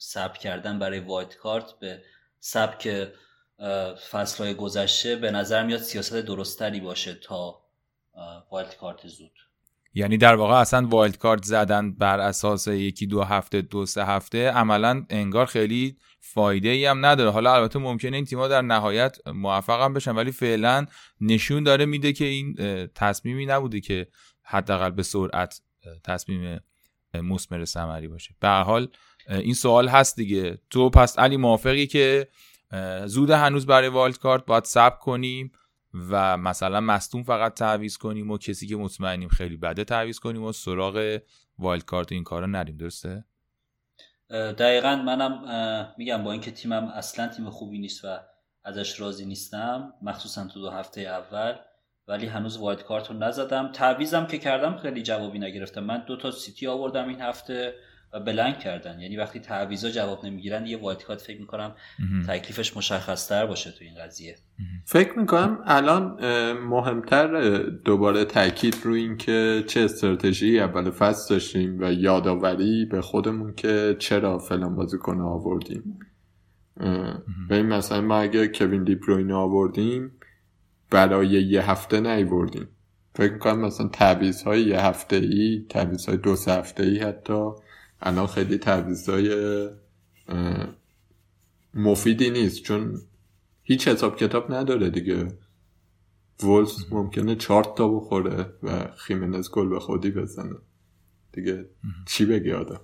صبر 0.00 0.38
کردن 0.38 0.78
برای 0.78 0.98
wildcard 0.98 1.78
به 1.78 2.02
سبک 2.40 3.08
فصلهای 4.10 4.54
گذشته 4.54 5.16
به 5.16 5.30
نظر 5.30 5.66
میاد 5.66 5.80
سیاست 5.80 6.16
درستری 6.16 6.80
باشه 6.80 7.14
تا 7.14 7.64
wildcard 8.50 9.06
زود. 9.06 9.43
یعنی 9.94 10.16
در 10.16 10.34
واقع 10.34 10.54
اصلا 10.54 10.86
wildcard 10.86 11.44
زدن 11.44 11.94
بر 11.94 12.20
اساس 12.20 12.66
یکی 12.66 13.06
دو 13.06 13.22
هفته 13.22 13.62
دو 13.62 13.86
سه 13.86 14.04
هفته 14.04 14.50
عملا 14.50 15.06
انگار 15.10 15.46
خیلی 15.46 15.96
فایده 16.20 16.68
ای 16.68 16.86
هم 16.86 17.06
نداره. 17.06 17.30
حالا 17.30 17.54
البته 17.54 17.78
ممکنه 17.78 18.16
این 18.16 18.24
تیم‌ها 18.24 18.48
در 18.48 18.62
نهایت 18.62 19.16
موفق 19.26 19.82
هم 19.82 19.94
بشن 19.94 20.10
ولی 20.10 20.32
فعلا 20.32 20.86
نشون 21.20 21.62
داره 21.62 21.86
میده 21.86 22.12
که 22.12 22.24
این 22.24 22.56
تصمیمی 22.94 23.46
نبوده 23.46 23.80
که 23.80 24.08
حداقل 24.42 24.90
به 24.90 25.02
سرعت 25.02 25.60
تصمیم 26.04 26.60
مسمر 27.14 27.64
ثمری 27.64 28.08
باشه. 28.08 28.34
به 28.40 28.48
حال 28.48 28.88
این 29.28 29.54
سوال 29.54 29.88
هست 29.88 30.16
دیگه. 30.16 30.58
تو 30.70 30.90
پس 30.90 31.18
علی 31.18 31.36
موافقی 31.36 31.86
که 31.86 32.28
زود 33.04 33.30
هنوز 33.30 33.66
برای 33.66 33.88
wildcard 33.88 34.44
باید 34.46 34.64
صبر 34.64 34.96
کنیم؟ 34.96 35.52
و 36.10 36.36
مثلا 36.36 36.80
مصدوم 36.80 37.22
فقط 37.22 37.54
تعویض 37.54 37.96
کنیم 37.96 38.30
و 38.30 38.38
کسی 38.38 38.66
که 38.66 38.76
مطمئنیم 38.76 39.28
خیلی 39.28 39.56
بده 39.56 39.84
تعویض 39.84 40.18
کنیم 40.18 40.42
و 40.42 40.52
سراغ 40.52 41.18
wildcard 41.58 42.12
این 42.12 42.24
کارا 42.24 42.46
نریم 42.46 42.76
درسته؟ 42.76 43.24
دقیقا 44.30 44.96
منم 44.96 45.94
میگم 45.98 46.24
با 46.24 46.32
اینکه 46.32 46.50
تیمم 46.50 46.84
اصلا 46.84 47.28
تیم 47.28 47.50
خوبی 47.50 47.78
نیست 47.78 48.04
و 48.04 48.18
ازش 48.64 49.00
راضی 49.00 49.24
نیستم 49.24 49.92
مخصوصا 50.02 50.44
تو 50.44 50.60
دو 50.60 50.70
هفته 50.70 51.00
اول 51.00 51.54
ولی 52.08 52.26
هنوز 52.26 52.56
wildcard 52.56 53.10
رو 53.10 53.16
نزدم. 53.16 53.72
تعویضم 53.72 54.26
که 54.26 54.38
کردم 54.38 54.76
خیلی 54.76 55.02
جوابی 55.02 55.38
نگرفتم. 55.38 55.84
من 55.84 56.04
دو 56.06 56.16
تا 56.16 56.30
سیتی 56.30 56.66
آوردم 56.66 57.08
این 57.08 57.20
هفته. 57.20 57.74
و 58.14 58.20
blank 58.20 58.58
کردن. 58.58 59.00
یعنی 59.00 59.16
وقتی 59.16 59.40
تعویضا 59.40 59.90
جواب 59.90 60.26
نمی‌گیرن 60.26 60.66
یه 60.66 60.78
wildcard 60.78 61.20
فکر 61.20 61.40
می‌کنم 61.40 61.74
تکلیفش 62.28 62.76
مشخص 62.76 63.28
تر 63.28 63.46
باشه 63.46 63.70
تو 63.70 63.84
این 63.84 63.94
قضیه. 64.04 64.36
فکر 64.84 65.18
می‌کنم 65.18 65.58
الان 65.64 66.16
مهمتر 66.52 67.58
دوباره 67.62 68.24
تاکید 68.24 68.76
رو 68.82 68.94
این 68.94 69.16
که 69.16 69.64
چه 69.66 69.80
استراتژی 69.80 70.60
اول 70.60 70.90
فصل 70.90 71.34
داشتیم 71.34 71.78
و 71.80 71.92
یادآوری 71.92 72.84
به 72.84 73.00
خودمون 73.00 73.54
که 73.54 73.96
چرا 73.98 74.38
فلان 74.38 74.76
بازیکن 74.76 75.20
آوردیم. 75.20 75.98
به 77.48 77.56
این 77.56 77.66
مثلا 77.66 78.00
ما 78.00 78.18
اگه 78.18 78.48
کوین 78.48 78.84
دیبروین 78.84 79.32
آوردیم 79.32 80.12
برای 80.90 81.28
یه 81.28 81.70
هفته 81.70 82.00
نیوردیم. 82.00 82.68
فکر 83.14 83.32
می‌کنم 83.32 83.60
مثلا 83.60 83.88
تعویض 83.88 84.42
های 84.42 84.62
یه 84.62 84.80
هفته 84.80 85.16
ای 85.16 85.66
تعویض 85.68 86.08
های 86.08 86.18
دو 86.18 86.36
سه 86.36 86.52
هفته 86.52 86.82
ای 86.82 86.98
حتی 86.98 87.50
الان 88.00 88.26
خیلی 88.26 88.58
تعویض 88.58 89.08
های 89.08 89.68
مفیدی 91.74 92.30
نیست 92.30 92.62
چون 92.62 93.00
هیچ 93.62 93.88
حساب 93.88 94.16
کتاب 94.16 94.54
نداره 94.54 94.90
دیگه. 94.90 95.38
ولوز 96.42 96.72
ممکنه 96.90 97.36
چهار 97.36 97.74
تا 97.74 97.88
بخوره 97.88 98.52
و 98.62 98.90
خیمنز 98.96 99.50
گل 99.50 99.68
به 99.68 99.80
خودی 99.80 100.10
بزنه. 100.10 100.56
دیگه 101.32 101.66
چی 102.06 102.26
بگی 102.26 102.52
آدم؟ 102.52 102.80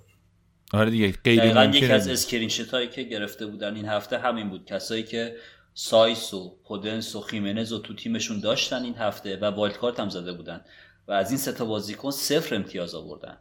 آره 0.73 0.91
دیگه 0.91 1.15
دقیقا 1.25 1.65
یکی 1.65 1.87
از 1.87 2.09
screen 2.09 2.51
هایی 2.73 2.89
که 2.89 3.03
گرفته 3.03 3.47
بودن 3.47 3.77
این 3.77 3.85
هفته 3.85 4.19
همین 4.19 4.51
بود. 4.51 4.65
کسایی 4.65 5.03
که 5.03 5.37
سایس 5.75 6.35
و 6.35 6.59
پودنس 6.65 7.17
و 7.17 7.21
خیمنز 7.21 7.73
و 7.73 7.79
تو 7.79 7.95
تیمشون 7.95 8.41
داشتن 8.41 8.83
این 8.83 8.95
هفته 8.95 9.37
و 9.37 9.45
wildcard 9.45 10.01
هم 10.01 10.09
زده 10.09 10.33
بودن. 10.33 10.61
و 11.09 11.13
از 11.13 11.31
این 11.31 11.39
ستا 11.39 11.65
بازیکن 11.65 12.11
صفر 12.11 12.55
امتیاز 12.55 12.95
آوردن. 12.95 13.39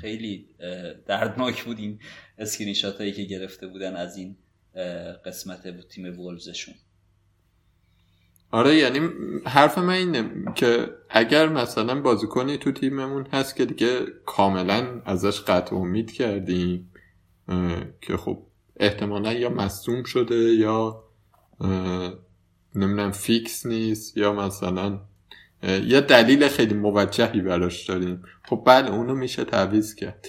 خیلی 0.00 0.48
دردناک 1.06 1.64
بود 1.64 1.78
این 1.78 1.98
اسکرین 2.38 2.74
هایی 2.98 3.12
که 3.12 3.22
گرفته 3.22 3.66
بودن 3.66 3.96
از 3.96 4.16
این 4.16 4.36
قسمت 5.24 5.88
تیم 5.88 6.20
وولزشون. 6.20 6.74
آره 8.50 8.76
یعنی 8.76 9.08
حرف 9.46 9.78
من 9.78 9.94
اینه 9.94 10.30
که 10.54 10.88
اگر 11.10 11.48
مثلا 11.48 12.00
بازیکنی 12.00 12.58
تو 12.58 12.72
تیممون 12.72 13.26
هست 13.32 13.56
که 13.56 13.64
دیگه 13.64 14.06
کاملا 14.26 15.02
ازش 15.04 15.40
قطع 15.40 15.76
امید 15.76 16.12
کردیم 16.12 16.90
که 18.00 18.16
خب 18.16 18.46
احتمالا 18.76 19.32
یا 19.32 19.50
مصوم 19.50 20.04
شده 20.04 20.34
یا 20.34 21.04
نمی‌دونم 22.74 23.10
فیکس 23.10 23.66
نیست 23.66 24.16
یا 24.16 24.32
مثلا 24.32 25.00
یا 25.64 26.00
دلیل 26.00 26.48
خیلی 26.48 26.74
موجهی 26.74 27.40
براش 27.40 27.88
داریم. 27.88 28.22
خب 28.48 28.62
بله 28.66 28.90
اونو 28.90 29.14
میشه 29.14 29.44
تعویز 29.44 29.94
کرد. 29.94 30.26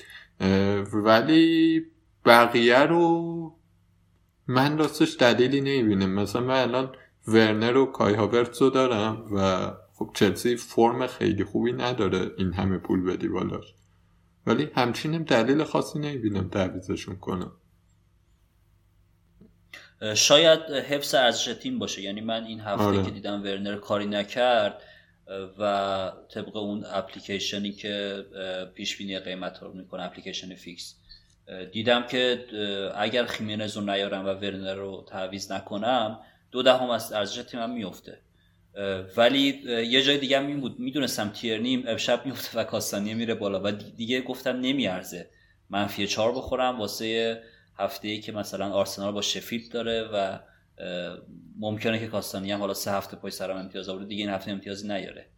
ولی 0.93 1.81
بقیه 2.25 2.79
رو 2.79 3.55
من 4.47 4.77
راستش 4.77 5.17
دلیلی 5.19 5.61
نمی‌بینم. 5.61 6.13
مثلا 6.13 6.41
من 6.41 6.61
الان 6.61 6.95
ورنر 7.27 7.77
و 7.77 7.85
کای 7.85 8.13
هاورتز 8.13 8.61
رو 8.61 8.69
دارم 8.69 9.25
و 9.35 9.71
خب 9.93 10.11
چلسی 10.13 10.55
فرم 10.55 11.07
خیلی 11.07 11.43
خوبی 11.43 11.73
نداره 11.73 12.31
این 12.37 12.53
همه 12.53 12.77
پول 12.77 13.03
بدی 13.03 13.27
بالاش. 13.27 13.65
ولی 14.47 14.69
همچینم 14.75 15.23
دلیل 15.23 15.63
خاصی 15.63 15.99
نمی‌بینم 15.99 16.49
تعویزشون 16.49 17.15
کنم. 17.15 17.51
شاید 20.15 20.59
حفظ 20.59 21.15
ارزش 21.15 21.45
تیم 21.61 21.79
باشه. 21.79 22.01
یعنی 22.01 22.21
من 22.21 22.43
این 22.43 22.59
هفته 22.59 22.83
آره. 22.83 23.03
که 23.03 23.11
دیدم 23.11 23.43
ورنر 23.43 23.75
کاری 23.75 24.05
نکرد 24.05 24.81
و 25.59 26.11
طبق 26.33 26.55
اون 26.55 26.85
اپلیکیشنی 26.87 27.71
که 27.71 28.25
پیش 28.75 28.97
بینی 28.97 29.19
قیمت 29.19 29.59
رو 29.61 29.73
می‌کنه 29.73 30.03
اپلیکیشن 30.03 30.55
فیکس. 30.55 30.95
دیدم 31.71 32.07
که 32.07 32.45
اگر 32.95 33.25
خیمنز 33.25 33.77
رو 33.77 33.83
نیارم 33.83 34.25
و 34.25 34.29
ورنر 34.29 34.73
رو 34.73 35.05
تعویز 35.09 35.51
نکنم 35.51 36.19
دو 36.51 36.63
دهم 36.63 36.89
از 36.89 37.13
ارزش 37.13 37.35
تیمم 37.35 37.69
میفته 37.69 38.19
ولی 39.17 39.61
یه 39.89 40.01
جای 40.01 40.17
دیگه 40.17 40.37
هم 40.37 40.47
این 40.47 40.61
بود. 40.61 40.79
می‌دونستم 40.79 41.29
تیرنیم 41.29 41.83
امشب 41.87 42.25
میفته 42.25 42.59
و 42.59 42.63
کاستانیه 42.63 43.13
میره 43.13 43.35
بالا 43.35 43.61
و 43.63 43.71
دیگه 43.71 44.21
گفتم 44.21 44.59
نمیارزه. 44.59 45.29
منفی 45.69 46.07
چهار 46.07 46.31
بخورم 46.31 46.79
واسه 46.79 47.41
هفته 47.77 48.07
ای 48.07 48.19
که 48.19 48.31
مثلا 48.31 48.71
آرسنال 48.71 49.13
با 49.13 49.21
شفیلد 49.21 49.71
داره 49.71 50.09
و 50.13 50.39
ممکنه 51.59 51.99
که 51.99 52.07
کاستانی 52.07 52.51
هم 52.51 52.59
حالا 52.59 52.73
سه 52.73 52.91
هفته 52.91 53.17
پای 53.17 53.31
سرم 53.31 53.57
امتیاز 53.57 53.89
آورده 53.89 54.05
دیگه 54.05 54.23
این 54.23 54.33
هفته 54.33 54.51
امتیازی 54.51 54.87
نیاره. 54.87 55.29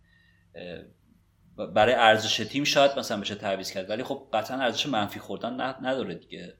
برای 1.75 1.93
ارزش 1.93 2.37
تیم 2.37 2.63
شاید 2.63 2.99
مثلا 2.99 3.19
بشه 3.19 3.35
تعویض 3.35 3.71
کرد 3.71 3.89
ولی 3.89 4.03
خب 4.03 4.27
قطعا 4.33 4.57
ارزش 4.57 4.85
منفی 4.85 5.19
خوردن 5.19 5.61
نداره 5.81 6.15
دیگه. 6.15 6.57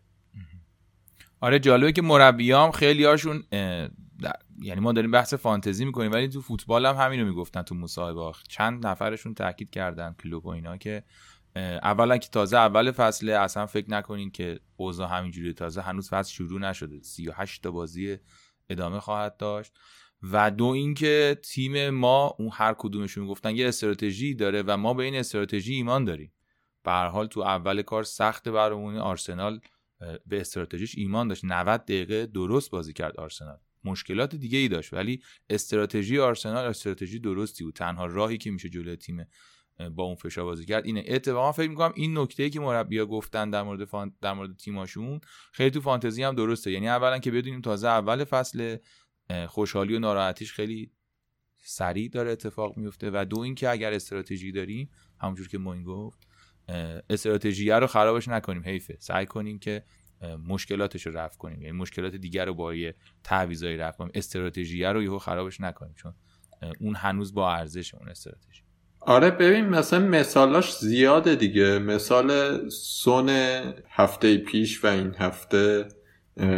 آره 1.41 1.59
جالبه 1.59 1.91
که 1.91 2.01
مربیام 2.01 2.71
خیلی 2.71 3.03
هاشون 3.03 3.43
یعنی 4.61 4.81
ما 4.81 4.93
داریم 4.93 5.11
بحث 5.11 5.33
فانتزی 5.33 5.85
می‌کنیم 5.85 6.11
ولی 6.11 6.29
تو 6.29 6.41
فوتبال 6.41 6.85
هم 6.85 6.95
همینو 6.95 7.25
می‌گفتن 7.25 7.61
تو 7.61 7.75
مصاحبه. 7.75 8.31
چند 8.49 8.87
نفرشون 8.87 9.33
تاکید 9.33 9.69
کردن 9.69 10.15
کلوب 10.23 10.45
و 10.45 10.49
اینا 10.49 10.77
که 10.77 11.03
اولا 11.83 12.17
که 12.17 12.29
تازه 12.29 12.57
اول 12.57 12.91
فصله 12.91 13.33
اصلا 13.33 13.65
فکر 13.65 13.91
نکنین 13.91 14.31
که 14.31 14.59
اوضاع 14.75 15.09
همینجوری 15.17 15.53
تازه 15.53 15.81
هنوز 15.81 16.09
فصل 16.09 16.33
شروع 16.33 16.59
نشده. 16.59 17.01
38 17.01 17.63
تا 17.63 17.71
بازی 17.71 18.17
ادامه 18.69 18.99
خواهد 18.99 19.37
داشت. 19.37 19.73
و 20.23 20.51
دو 20.51 20.65
اینکه 20.65 21.37
تیم 21.43 21.89
ما 21.89 22.35
اون 22.39 22.49
هر 22.53 22.75
کدومشون 22.77 23.27
گفتن 23.27 23.55
یه 23.55 23.67
استراتژی 23.67 24.35
داره 24.35 24.63
و 24.67 24.77
ما 24.77 24.93
به 24.93 25.03
این 25.03 25.15
استراتژی 25.15 25.73
ایمان 25.73 26.05
داریم. 26.05 26.33
به 26.83 26.91
هر 26.91 27.07
حال 27.07 27.27
تو 27.27 27.39
اول 27.39 27.81
کار 27.81 28.03
سخت 28.03 28.49
برامون 28.49 28.97
آرسنال 28.97 29.59
به 30.25 30.41
استراتژیش 30.41 30.97
ایمان 30.97 31.27
داشت. 31.27 31.45
90 31.45 31.81
دقیقه 31.81 32.25
درست 32.25 32.71
بازی 32.71 32.93
کرد 32.93 33.17
آرسنال. 33.17 33.57
مشکلات 33.83 34.35
دیگه 34.35 34.57
ای 34.57 34.67
داشت 34.67 34.93
ولی 34.93 35.21
استراتژی 35.49 36.19
آرسنال 36.19 36.65
استراتژی 36.65 37.19
درستی 37.19 37.63
بود. 37.63 37.75
تنها 37.75 38.05
راهی 38.05 38.37
که 38.37 38.51
میشه 38.51 38.69
جلوی 38.69 38.95
تیم 38.95 39.27
با 39.95 40.03
اون 40.03 40.15
فشار 40.15 40.45
بازی 40.45 40.65
کرد. 40.65 40.85
اینه. 40.85 41.03
اتفاقا 41.07 41.51
فکر 41.51 41.69
می‌کنم 41.69 41.93
این 41.95 42.17
نکته 42.17 42.49
که 42.49 42.59
مربیا 42.59 43.05
گفتن 43.05 43.49
در 43.49 43.63
مورد 43.63 43.85
فان... 43.85 44.15
در 44.21 44.33
مورد 44.33 44.55
تیماشون 44.57 45.19
خیلی 45.51 45.71
تو 45.71 45.81
فانتزی 45.81 46.23
هم 46.23 46.35
درسته. 46.35 46.71
یعنی 46.71 46.89
اولا 46.89 47.19
که 47.19 47.31
بدونیم 47.31 47.61
تازه 47.61 47.87
اول 47.87 48.23
فصل 48.23 48.77
خوشحالی 49.47 49.95
و 49.95 49.99
ناراحتیش 49.99 50.53
خیلی 50.53 50.91
سریع 51.63 52.09
داره 52.09 52.31
اتفاق 52.31 52.77
میفته 52.77 53.11
و 53.13 53.25
دو 53.29 53.39
اینکه 53.39 53.69
اگر 53.69 53.93
استراتژی 53.93 54.51
داریم 54.51 54.89
همونجور 55.21 55.47
که 55.47 55.57
موین 55.57 55.83
گفت 55.83 56.27
استراتژی 57.09 57.69
رو 57.69 57.87
خرابش 57.87 58.27
نکنیم 58.27 58.63
حیفه. 58.63 58.97
سعی 58.99 59.25
کنیم 59.25 59.59
که 59.59 59.83
مشکلاتش 60.47 61.07
رو 61.07 61.17
رفع 61.17 61.37
کنیم. 61.37 61.61
یعنی 61.61 61.77
مشکلات 61.77 62.15
دیگر 62.15 62.45
رو 62.45 62.53
با 62.53 62.75
یه 62.75 62.95
تعویضایی 63.23 63.77
رفع 63.77 63.97
کنیم. 63.97 64.11
استراتژی 64.15 64.83
رو 64.83 65.03
یهو 65.03 65.19
خرابش 65.19 65.61
نکنیم 65.61 65.93
چون 65.93 66.13
اون 66.79 66.95
هنوز 66.95 67.33
با 67.33 67.53
ارزش 67.53 67.93
اون 67.93 68.09
استراتژی. 68.09 68.66
آره 69.07 69.31
ببین 69.31 69.65
مثلا 69.65 69.99
مثالاش 69.99 70.77
زیاده 70.77 71.35
دیگه. 71.35 71.79
مثال 71.79 72.59
سون 72.69 73.29
هفته 73.89 74.37
پیش 74.37 74.83
و 74.83 74.87
این 74.87 75.15
هفته 75.19 75.87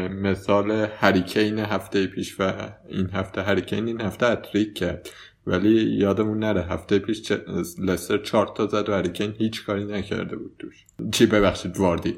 مثال 0.10 0.72
هریکین 0.72 1.60
هفته 1.60 2.08
پیش 2.08 2.40
و 2.40 2.54
این 2.88 3.10
هفته. 3.10 3.42
هریکین 3.42 3.88
این 3.88 4.02
هفته 4.02 4.26
اتریک 4.26 4.74
کرد. 4.74 5.10
ولی 5.48 5.84
یادمون 5.84 6.40
نره 6.40 6.64
هفته 6.64 7.00
پیش 7.00 7.32
لستر 7.80 8.18
چهار 8.18 8.48
تا 8.58 8.68
زد 8.68 8.90
و 8.90 8.94
هریکین 8.94 9.34
هیچ 9.38 9.66
کاری 9.66 9.86
نکرده 9.86 10.36
بود 10.36 10.56
توش. 10.60 10.86
چی 11.12 11.26
ببخشید 11.26 11.78
واردی. 11.78 12.16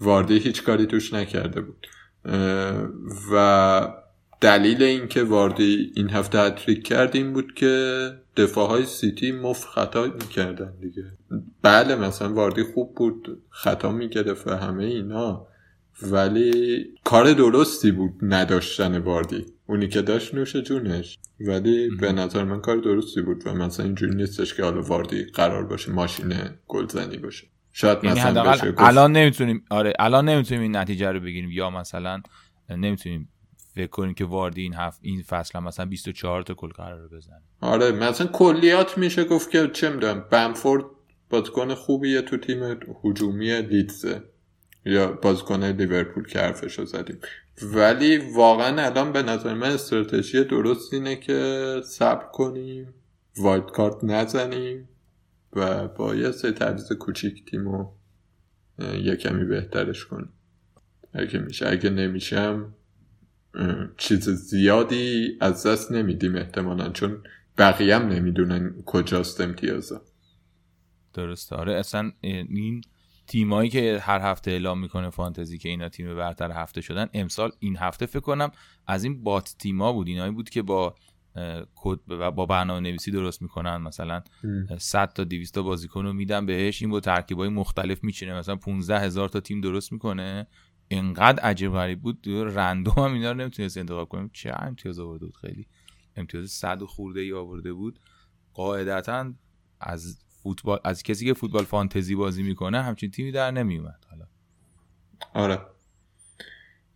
واردی 0.00 0.38
هیچ 0.38 0.62
کاری 0.62 0.86
توش 0.86 1.14
نکرده 1.14 1.60
بود. 1.60 1.86
و 3.32 3.88
دلیل 4.40 4.82
اینکه 4.82 5.22
واردی 5.22 5.92
این 5.96 6.10
هفته 6.10 6.38
هتریک 6.38 6.86
کرد 6.86 7.16
این 7.16 7.32
بود 7.32 7.54
که 7.54 8.23
دفاع 8.36 8.68
های 8.68 8.86
سیتی 8.86 9.32
مف 9.32 9.64
خطا 9.64 10.04
می‌کردن 10.04 10.72
دیگه. 10.80 11.04
بله 11.62 11.94
مثلا 11.94 12.34
واردی 12.34 12.62
خوب 12.62 12.94
بود 12.94 13.42
خطا 13.50 13.92
می‌گرفت 13.92 14.48
و 14.48 14.56
همه 14.56 14.84
اینا 14.84 15.46
ولی 16.02 16.84
کار 17.04 17.32
درستی 17.32 17.90
بود 17.90 18.12
نداشتن 18.22 18.98
واردی. 18.98 19.46
اونی 19.66 19.88
که 19.88 20.02
داشت 20.02 20.34
نوش 20.34 20.56
جونش. 20.56 21.18
ولی 21.40 21.88
به 22.00 22.12
نظر 22.12 22.44
من 22.44 22.60
کار 22.60 22.76
درستی 22.76 23.22
بود 23.22 23.46
و 23.46 23.54
مثلا 23.54 23.86
اینجوری 23.86 24.14
نیستش 24.14 24.54
که 24.54 24.62
حالا 24.62 24.82
واردی 24.82 25.24
قرار 25.24 25.66
باشه 25.66 25.92
ماشین 25.92 26.34
گلزنی 26.68 27.16
باشه. 27.16 27.46
شاید 27.72 28.04
یعنی 28.04 28.20
مثلا 28.20 28.74
الان 28.78 29.12
نمی‌تونیم 29.12 29.64
آره 29.70 29.92
الان 29.98 30.28
نمی‌تونیم 30.28 30.62
این 30.62 30.76
نتیجه 30.76 31.12
رو 31.12 31.20
بگیریم 31.20 31.50
یا 31.50 31.70
مثلا 31.70 32.22
نمی‌تونیم 32.70 33.28
فکر 33.74 33.86
کنیم 33.86 34.14
که 34.14 34.24
واردی 34.24 34.62
این 34.62 34.74
هفت 34.74 34.98
این 35.02 35.22
فصل 35.22 35.58
هم 35.58 35.64
مثلا 35.64 35.86
24 35.86 36.42
تا 36.42 36.54
گل 36.54 36.68
قرار 36.68 37.08
بزنه. 37.08 37.42
آره 37.60 37.92
مثلا 37.92 38.26
کلیات 38.26 38.98
میشه 38.98 39.24
گفت 39.24 39.50
که 39.50 39.68
چه 39.72 39.90
می‌دونم 39.90 40.24
بمفورد 40.30 40.84
بازیکن 41.30 41.74
خوبیه 41.74 42.22
تو 42.22 42.36
تیم 42.36 42.78
هجومی 43.04 43.60
لیدزه. 43.60 44.22
یا 44.86 45.12
بازیکن 45.12 45.64
لیورپول 45.64 46.26
که 46.26 46.38
حرفشو 46.38 46.84
زدیم. 46.84 47.18
ولی 47.62 48.16
واقعا 48.16 48.82
الان 48.82 49.12
به 49.12 49.22
نظر 49.22 49.54
من 49.54 49.70
استراتژی 49.70 50.44
درست 50.44 50.94
اینه 50.94 51.16
که 51.16 51.80
صبر 51.84 52.26
کنیم 52.32 52.94
wildcard 53.36 54.04
نزنیم 54.04 54.88
و 55.52 55.88
با 55.88 56.14
یه 56.14 56.30
سه 56.30 56.52
تعویض 56.52 56.92
کوچیک 56.92 57.50
تیمو 57.50 57.90
یه 58.78 59.16
کمی 59.16 59.44
بهترش 59.44 60.04
کنیم. 60.04 60.28
اگه 61.12 61.38
میشه. 61.38 61.68
اگه 61.68 61.90
نمیشم 61.90 62.74
چیز 63.96 64.28
زیادی 64.28 65.38
از 65.40 65.66
دست 65.66 65.92
نمیدیم 65.92 66.36
احتمالا 66.36 66.90
چون 66.90 67.22
بقیه 67.58 67.96
هم 67.96 68.08
نمی‌دونن 68.08 68.74
کجاست 68.86 69.40
امتیازا. 69.40 70.02
درسته. 71.14 71.56
آره 71.56 71.74
اصلا 71.74 72.12
این 72.20 72.80
تیمایی 73.26 73.70
که 73.70 73.98
هر 74.02 74.20
هفته 74.20 74.50
اعلام 74.50 74.80
می‌کنه 74.80 75.10
فانتزی 75.10 75.58
که 75.58 75.68
اینا 75.68 75.88
تیم 75.88 76.16
برتر 76.16 76.50
هفته 76.52 76.80
شدن 76.80 77.06
امسال 77.14 77.52
این 77.58 77.76
هفته 77.76 78.06
فکر 78.06 78.20
کنم 78.20 78.50
از 78.86 79.04
این 79.04 79.22
بات 79.22 79.54
تیما 79.58 79.92
بود. 79.92 80.08
اینایی 80.08 80.32
بود 80.32 80.50
که 80.50 80.62
با 80.62 80.94
کد 81.74 81.98
با 82.34 82.46
برنامه 82.46 82.80
نویسی 82.80 83.10
درست 83.10 83.42
می‌کنن. 83.42 83.76
مثلا 83.76 84.22
100 84.78 85.12
تا 85.12 85.24
200 85.24 85.54
تا 85.54 85.62
بازیکن 85.62 86.04
رو 86.04 86.12
میدن 86.12 86.46
بهش. 86.46 86.82
این 86.82 86.90
با 86.90 87.00
ترکیبای 87.00 87.48
مختلف 87.48 88.04
میچینه. 88.04 88.34
مثلا 88.34 88.56
15 88.56 88.98
هزار 88.98 89.28
تا 89.28 89.40
تیم 89.40 89.60
درست 89.60 89.92
می‌کنه. 89.92 90.46
انقدر 90.90 91.42
عجیب 91.42 91.72
غریب 91.72 92.00
بود. 92.00 92.18
رندوم 92.26 92.94
هم 93.04 93.12
اینا 93.12 93.32
رو 93.32 93.38
نمی‌تونست 93.38 93.78
انتخاب 93.78 94.08
کنیم. 94.08 94.30
چه 94.32 94.52
امتیاز 94.58 94.98
آورده 94.98 95.26
بود؟ 95.26 95.36
خیلی. 95.36 95.66
امتیاز 96.16 96.50
100 96.50 96.82
خورده 96.82 97.20
ای 97.20 97.32
آورده 97.32 97.72
بود. 97.72 98.00
قاعدتا 98.54 99.32
از 99.80 100.18
فوتبال 100.42 100.80
از 100.84 101.02
کسی 101.02 101.26
که 101.26 101.34
فوتبال 101.34 101.64
فانتزی 101.64 102.14
بازی 102.14 102.42
می‌کنه 102.42 102.82
همچین 102.82 103.10
تیمی 103.10 103.32
در 103.32 103.50
نمیومد 103.50 104.06
حالا. 104.10 104.26
آره. 105.34 105.60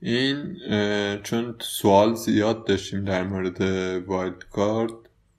این 0.02 0.56
چون 1.22 1.56
سوال 1.60 2.14
زیاد 2.14 2.66
داشتیم 2.66 3.04
در 3.04 3.26
مورد 3.26 3.60
wildcard 4.06 4.92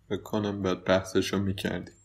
بکنم 0.09 0.61
بعد 0.61 0.85
بحثشو 0.85 1.39
می‌کردیم. 1.39 1.95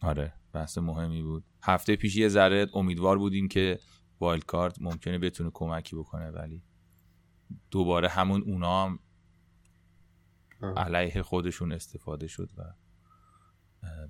آره. 0.00 0.32
بحث 0.52 0.78
مهمی 0.78 1.22
بود. 1.22 1.44
هفته 1.62 1.96
پیش 1.96 2.16
یه 2.16 2.28
ذره 2.28 2.66
امیدوار 2.74 3.18
بودیم 3.18 3.48
که 3.48 3.78
wildcard 4.24 4.76
ممکنه 4.80 5.18
بتونه 5.18 5.50
کمکی 5.54 5.96
بکنه 5.96 6.30
ولی 6.30 6.62
دوباره 7.70 8.08
همون 8.08 8.42
اونا 8.42 8.84
هم 8.84 8.98
علیه 10.76 11.22
خودشون 11.22 11.72
استفاده 11.72 12.26
شد 12.26 12.50
و 12.56 12.62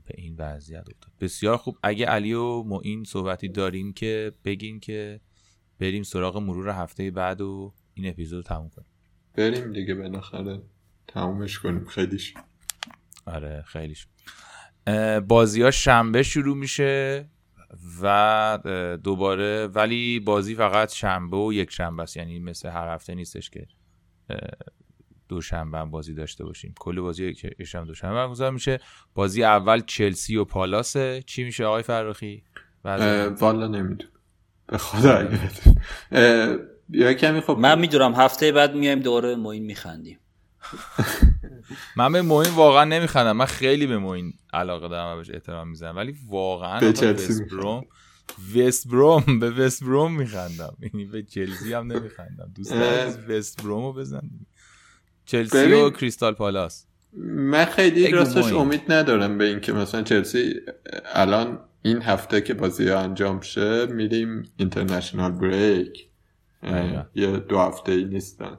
به 0.04 0.14
این 0.14 0.36
وضعیت 0.38 0.88
افتاد. 0.90 1.12
بسیار 1.20 1.56
خوب. 1.56 1.78
اگه 1.82 2.06
علی 2.06 2.32
و 2.32 2.62
معین 2.62 3.04
صحبتی 3.04 3.48
داریم 3.48 3.92
که 3.92 4.32
بگین 4.44 4.80
که 4.80 5.20
بریم 5.78 6.02
سراغ 6.02 6.36
مرور 6.36 6.68
هفته 6.68 7.10
بعد 7.10 7.40
و 7.40 7.74
این 7.94 8.08
اپیزود 8.08 8.36
رو 8.36 8.42
تموم 8.42 8.68
کنیم. 8.68 8.88
بریم 9.34 9.72
دیگه 9.72 9.94
بالاخره 9.94 10.62
تمومش 11.08 11.58
کنیم. 11.58 11.84
خیلیش 11.84 12.34
آره 13.26 13.62
خیلیش 13.66 14.06
بازی 15.28 15.62
ها 15.62 15.70
شنبه 15.70 16.22
شروع 16.22 16.56
میشه. 16.56 17.30
و 18.02 18.58
دوباره 19.04 19.66
ولی 19.66 20.20
بازی 20.20 20.54
فقط 20.54 20.92
شنبه 20.92 21.36
و 21.36 21.52
یک 21.52 21.70
شنبه 21.70 22.02
است. 22.02 22.16
یعنی 22.16 22.38
مثل 22.38 22.68
هر 22.68 22.94
هفته 22.94 23.14
نیستش 23.14 23.50
که 23.50 23.66
دوشنبه 25.28 25.78
هم 25.78 25.90
بازی 25.90 26.14
داشته 26.14 26.44
باشیم. 26.44 26.74
کل 26.80 27.00
بازی 27.00 27.34
که 27.34 27.64
شنبه 27.64 27.86
دوشنبه 27.86 28.14
برگزار 28.14 28.50
میشه. 28.50 28.80
بازی 29.14 29.44
اول 29.44 29.80
چلسی 29.80 30.36
و 30.36 30.44
پالاسه 30.44 31.22
چی 31.26 31.44
میشه 31.44 31.64
آقای 31.64 31.82
فراخی 31.82 32.42
والا 32.84 33.66
نمی‌دونم. 33.66 34.12
به 34.66 34.78
خدا 34.78 35.28
یا 36.90 37.14
کمی 37.14 37.40
خب 37.40 37.58
من 37.58 37.78
می‌دونم. 37.78 38.14
هفته 38.14 38.52
بعد 38.52 38.74
میایم 38.74 39.00
دوره 39.00 39.36
موین 39.36 39.64
میخندیم. 39.64 40.18
من 41.96 42.12
به 42.12 42.22
موین 42.22 42.50
واقعا 42.50 42.84
نمیخندم. 42.84 43.36
من 43.36 43.44
خیلی 43.44 43.86
به 43.86 43.98
موین 43.98 44.32
علاقه 44.52 44.88
دارم 44.88 45.14
و 45.14 45.16
بهش 45.16 45.30
احترام 45.30 45.68
می‌زنم 45.68 45.96
ولی 45.96 46.16
واقعا 46.28 46.80
به 46.80 47.12
وست 48.56 48.88
بروم 48.88 49.38
به 49.40 49.50
وست 49.50 49.84
بروم 49.84 50.16
میخندم. 50.16 50.76
یعنی 50.80 51.04
به 51.04 51.22
چلسی 51.22 51.72
هم 51.72 51.92
نمیخندم. 51.92 52.52
دوست 52.54 52.70
دارم 52.70 53.14
برومو 53.62 53.92
بزن 53.92 54.30
چلسی 55.26 55.72
و 55.72 55.90
کریستال 55.90 56.34
پالاس. 56.34 56.86
من 57.26 57.64
خیلی 57.64 58.10
راستش 58.10 58.52
امید 58.52 58.92
ندارم 58.92 59.38
به 59.38 59.44
اینکه 59.44 59.72
مثلا 59.72 60.02
چلسی 60.02 60.54
الان 61.14 61.58
این 61.82 62.02
هفته 62.02 62.40
که 62.40 62.54
بازی 62.54 62.88
ها 62.88 62.98
انجام 62.98 63.40
شه 63.40 63.86
میریم 63.86 64.42
اینترنشنال 64.56 65.32
بریک 65.32 66.08
یه 67.14 67.36
دو 67.36 67.58
هفته 67.58 67.92
ای 67.92 68.04
نیستن. 68.04 68.58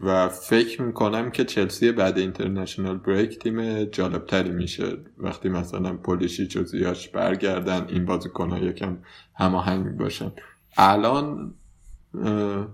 و 0.00 0.28
فکر 0.28 0.82
می‌کنم 0.82 1.30
که 1.30 1.44
چلسی 1.44 1.92
بعد 1.92 2.18
اینترنشنال 2.18 2.98
بریک 2.98 3.38
تیم 3.38 3.84
جالبتری 3.84 4.50
میشه. 4.50 4.96
وقتی 5.18 5.48
مثلا 5.48 5.96
پولیشی 5.96 6.58
و 6.58 6.64
زیاش 6.64 7.08
برگردن 7.08 7.86
این 7.88 8.04
بازیکن 8.04 8.56
یکم 8.62 8.98
هماهنگ 9.34 9.96
باشن. 9.96 10.32
الان 10.76 11.54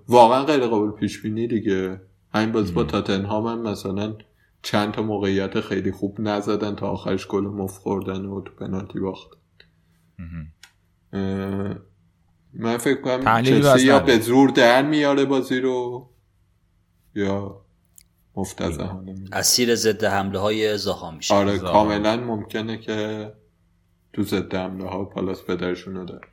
واقعا 0.09 0.45
غیر 0.45 0.67
قابل 0.67 0.91
پیش 0.91 1.23
بینی 1.23 1.47
دیگه. 1.47 2.01
همین 2.35 2.53
بازی 2.53 2.73
با 2.73 2.85
تاتنهام 2.85 3.47
هم 3.47 3.63
مثلا 3.63 4.15
چند 4.63 4.93
تا 4.93 5.03
موقعیت 5.03 5.61
خیلی 5.61 5.93
خوب 5.93 6.21
نزدن 6.21 6.75
تا 6.75 6.89
آخرش 6.89 7.27
گل 7.27 7.45
مف 7.45 7.79
خوردن 7.79 8.25
و 8.25 8.41
تو 8.41 8.53
پنالتی 8.55 9.01
باختن 9.01 9.37
من 12.55 12.77
فکر 12.77 13.01
کنم 13.01 13.43
چلسی 13.43 13.87
یا 13.87 14.01
به 14.01 14.19
زور 14.19 14.51
در 14.51 14.83
میاره 14.83 15.25
بازی 15.25 15.61
رو. 15.61 16.11
یا 17.15 17.65
مفتزهانه 18.37 19.15
اسیر 19.33 19.75
ضد 19.75 20.05
حمله 20.05 20.39
های 20.39 20.79
زها 20.79 21.11
میشه. 21.11 21.35
آره 21.35 21.59
کاملا 21.59 22.17
ممکنه 22.17 22.79
که 22.79 23.33
تو 24.13 24.23
ضد 24.23 24.55
حمله 24.55 24.89
ها 24.89 25.05
پالاس 25.05 25.45
پدرشون 25.45 25.95
رو 25.95 26.05
داره. 26.05 26.29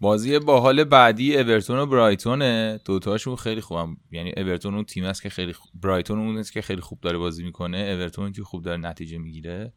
بازی 0.00 0.38
با 0.38 0.60
حال 0.60 0.84
بعدی 0.84 1.36
اورتون 1.36 1.78
و 1.78 1.86
برایتونه. 1.86 2.80
دوتاشون 2.84 3.36
خیلی 3.36 3.60
خوبم 3.60 3.96
یعنی 4.10 4.32
اورتون 4.36 4.74
اون 4.74 4.84
تیم 4.84 5.04
است 5.04 5.22
که 5.22 5.28
خیلی 5.28 5.52
خوب 5.52 5.70
برایتون 5.82 6.18
اون 6.18 6.38
است 6.38 6.52
که 6.52 6.62
خیلی 6.62 6.80
خوب 6.80 7.00
داره 7.00 7.18
بازی 7.18 7.44
می‌کنه. 7.44 7.78
اورتون 7.78 8.32
که 8.32 8.42
خوب 8.42 8.62
داره 8.62 8.76
نتیجه 8.76 9.18
می‌گیره. 9.18 9.72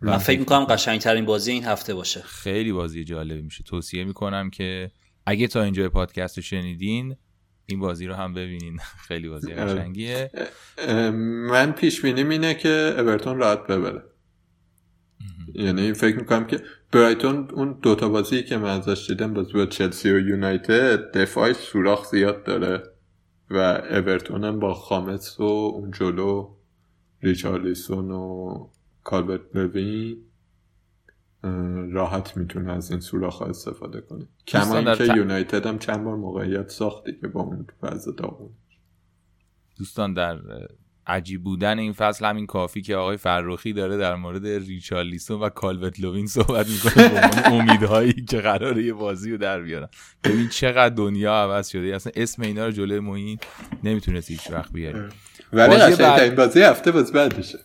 من 0.00 0.18
فکر 0.18 0.38
می‌کنم 0.38 0.64
قشنگترین 0.64 1.24
بازی 1.24 1.52
این 1.52 1.64
هفته 1.64 1.94
باشه. 1.94 2.20
خیلی 2.20 2.72
بازی 2.72 3.04
جالبی 3.04 3.42
میشه. 3.42 3.64
توصیه 3.64 4.04
می‌کنم 4.04 4.50
که 4.50 4.90
اگه 5.26 5.46
تا 5.46 5.62
اینجا 5.62 5.88
پادکست 5.88 6.36
رو 6.36 6.42
شنیدین 6.42 7.16
این 7.70 7.80
بازی 7.80 8.06
رو 8.06 8.14
هم 8.14 8.34
ببینین. 8.34 8.78
خیلی 9.08 9.28
بازی 9.28 9.52
قشنگیه. 9.52 10.30
من 11.50 11.72
پیش 11.72 12.00
بینیم 12.00 12.28
اینه 12.28 12.54
که 12.54 12.94
اورتون 12.98 13.38
راحت 13.38 13.66
ببره. 13.66 14.02
یعنی 15.54 15.92
فکر 15.92 16.16
می‌کنم 16.16 16.46
که 16.46 16.60
برایتون 16.92 17.48
اون 17.52 17.78
دوتا 17.82 18.08
بازی 18.08 18.42
که 18.42 18.56
من 18.56 18.80
ازش 18.80 19.06
دیدم 19.08 19.34
بازی 19.34 19.52
با 19.52 19.66
چلسی 19.66 20.10
و 20.10 20.18
یونایتد 20.18 21.12
دفاعی 21.12 21.54
سوراخ 21.54 22.10
زیاد 22.10 22.44
داره 22.44 22.82
و 23.50 23.56
اورتون 23.90 24.44
هم 24.44 24.60
با 24.60 24.74
خامس 24.74 25.40
و 25.40 25.42
اون 25.42 25.90
جلو 25.90 26.54
ریچارلیسون 27.22 28.10
و 28.10 28.54
کالبرت 29.04 29.40
لوین. 29.54 30.29
راحت 31.92 32.36
می‌تونه 32.36 32.72
از 32.72 32.90
این 32.90 33.00
سوراخ 33.00 33.42
استفاده 33.42 34.00
کنه. 34.00 34.28
کما 34.46 34.94
که 34.94 35.04
یونایتد 35.04 35.66
هم 35.66 35.78
چند 35.78 36.04
بار 36.04 36.16
موقعیت 36.16 36.68
ساختی 36.68 37.12
که 37.20 37.28
با 37.28 37.40
اون 37.40 37.66
وضع 37.82 38.12
داغون. 38.12 38.50
دوستان 39.78 40.14
در 40.14 40.38
عجیب 41.06 41.44
بودن 41.44 41.78
این 41.78 41.92
فصل 41.92 42.24
همین 42.24 42.46
کافی 42.46 42.82
که 42.82 42.96
آقای 42.96 43.16
فرخی 43.16 43.72
داره 43.72 43.96
در 43.96 44.14
مورد 44.14 44.46
ریچارلیسون 44.46 45.40
و 45.40 45.48
کالوت 45.48 46.00
لوین 46.00 46.26
صحبت 46.26 46.66
می‌کنه. 46.68 47.08
به 47.30 47.52
امیدهایی 47.52 48.12
که 48.12 48.40
قراره 48.40 48.84
یه 48.84 48.92
بازی 48.92 49.30
رو 49.30 49.36
در 49.36 49.62
بیارن. 49.62 49.88
ببین 50.24 50.48
چقدر 50.48 50.94
دنیا 50.94 51.34
عوض 51.34 51.68
شده. 51.68 51.94
اصلا 51.94 52.12
اسم 52.16 52.42
اینا 52.42 52.66
رو 52.66 52.72
جلوی 52.72 53.00
معین 53.00 53.38
نمی‌تونست 53.84 54.30
هیچ 54.30 54.50
وقت 54.50 54.72
بیاری 54.72 54.98
ولی 55.52 55.76
بازی, 55.76 56.02
بعد... 56.02 56.36
بازی 56.36 56.62
هفته 56.62 56.92
باز 56.92 57.12
بعدشه. 57.12 57.58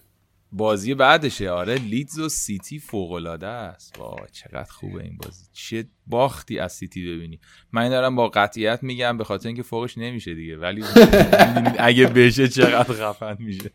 بازی 0.51 0.93
بعدشه. 0.93 1.49
آره 1.49 1.75
لیدز 1.75 2.19
و 2.19 2.29
سیتی 2.29 2.79
فوق 2.79 3.11
العاده 3.11 3.47
است. 3.47 3.99
وای 3.99 4.17
چقدر 4.31 4.71
خوبه 4.71 5.03
این 5.03 5.17
بازی. 5.23 5.45
چه 5.53 5.85
باختی 6.07 6.59
از 6.59 6.73
سیتی 6.73 7.15
ببینی. 7.15 7.39
من 7.71 7.89
دارم 7.89 8.15
با 8.15 8.27
قطعیت 8.27 8.79
میگم 8.83 9.17
به 9.17 9.23
خاطر 9.23 9.47
اینکه 9.47 9.63
فوقش 9.63 9.97
نمیشه 9.97 10.33
دیگه. 10.33 10.57
ولی 10.57 10.83
اگه 11.79 12.07
بشه 12.07 12.47
چقدر 12.47 12.93
خفن 12.93 13.37
میشه. 13.39 13.71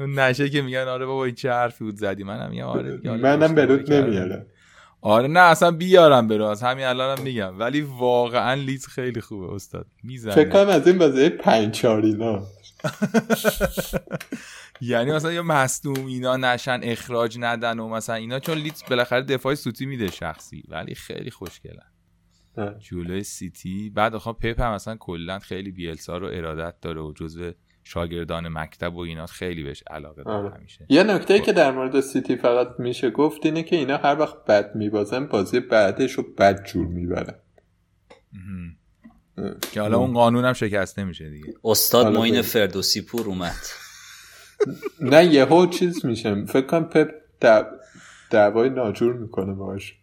اون 0.00 0.18
نشه 0.18 0.48
که 0.50 0.62
میگن 0.62 0.88
آره 0.88 1.06
بابا 1.06 1.24
این 1.24 1.34
چه 1.34 1.50
حرفی 1.52 1.84
بود 1.84 1.96
زدی. 1.96 2.24
منم 2.24 2.50
میگم 2.50 2.64
آره 2.64 3.00
منم 3.04 3.54
برات 3.54 3.90
نمیارم 3.90 4.46
آره 5.00 5.28
نه 5.28 5.40
اصلا 5.40 5.70
بیارم 5.70 6.28
برو 6.28 6.44
از 6.44 6.62
همین 6.62 6.84
الانم 6.84 7.22
میگم. 7.22 7.58
ولی 7.58 7.80
واقعا 7.80 8.54
لیدز 8.54 8.86
خیلی 8.86 9.20
خوبه 9.20 9.54
استاد. 9.54 9.86
می‌زنه. 10.02 10.34
فکر 10.34 10.48
کنم 10.48 10.68
از 10.68 10.86
این 10.88 10.98
بازی 10.98 11.28
5 11.28 11.74
4 11.74 12.02
اینا. 12.04 12.42
یعنی 14.80 15.12
مثلا 15.12 15.32
یا 15.32 15.42
مصدوم 15.42 16.06
اینا 16.06 16.36
نشن 16.36 16.80
اخراج 16.82 17.36
ندن 17.40 17.78
و 17.78 17.88
مثلا 17.88 18.14
اینا 18.14 18.38
چون 18.38 18.58
لیدز 18.58 18.82
بالاخره 18.90 19.22
دفاع 19.22 19.54
سوتی 19.54 19.86
میده 19.86 20.10
شخصی 20.10 20.62
ولی 20.68 20.94
خیلی 20.94 21.30
خوشگلن. 21.30 21.86
جلوی 22.78 23.22
سیتی 23.22 23.90
بعد 23.90 24.18
خب 24.18 24.36
پپ 24.40 24.60
هم 24.60 24.74
مثلا 24.74 24.96
کلا 24.96 25.38
خیلی 25.38 25.70
بیلسا 25.70 26.18
رو 26.18 26.26
ارادت 26.26 26.80
داره 26.80 27.00
و 27.00 27.12
جزو 27.12 27.52
شاگردان 27.84 28.48
مکتب 28.48 28.94
و 28.94 28.98
اینا 28.98 29.26
خیلی 29.26 29.64
بهش 29.64 29.82
علاقه 29.90 30.22
داره 30.22 30.36
آره. 30.36 30.54
همیشه. 30.54 30.86
یه 30.88 31.02
نکته 31.02 31.40
که 31.40 31.52
در 31.52 31.70
مورد 31.70 32.00
سیتی 32.00 32.36
فقط 32.36 32.68
میشه 32.78 33.10
گفت 33.10 33.46
اینه 33.46 33.62
که 33.62 33.76
اینا 33.76 33.96
هر 33.96 34.18
وقت 34.18 34.44
بد 34.44 34.74
میبازن 34.74 35.26
بازی 35.26 35.60
بعدش 35.60 36.12
رو 36.12 36.24
بد 36.38 36.64
جور 36.64 36.86
می‌برن. 36.86 37.34
که 39.72 39.80
حالا 39.80 39.98
اون 39.98 40.12
قانون 40.12 40.44
هم 40.44 40.52
شکسته 40.52 41.04
میشه 41.04 41.30
دیگه. 41.30 41.54
استاد 41.64 42.16
معین 42.16 42.42
فردوسی 42.42 43.02
پور 43.02 43.26
اومد. 43.26 43.87
نه 45.00 45.24
یهو 45.24 45.66
چیز 45.66 46.06
میشه. 46.06 46.44
فکر 46.44 46.66
کنم 46.66 46.84
پپ 46.84 47.10
دعوای 48.30 48.70
ناجور 48.70 49.12
می‌کنه 49.12 49.54
باش 49.54 49.94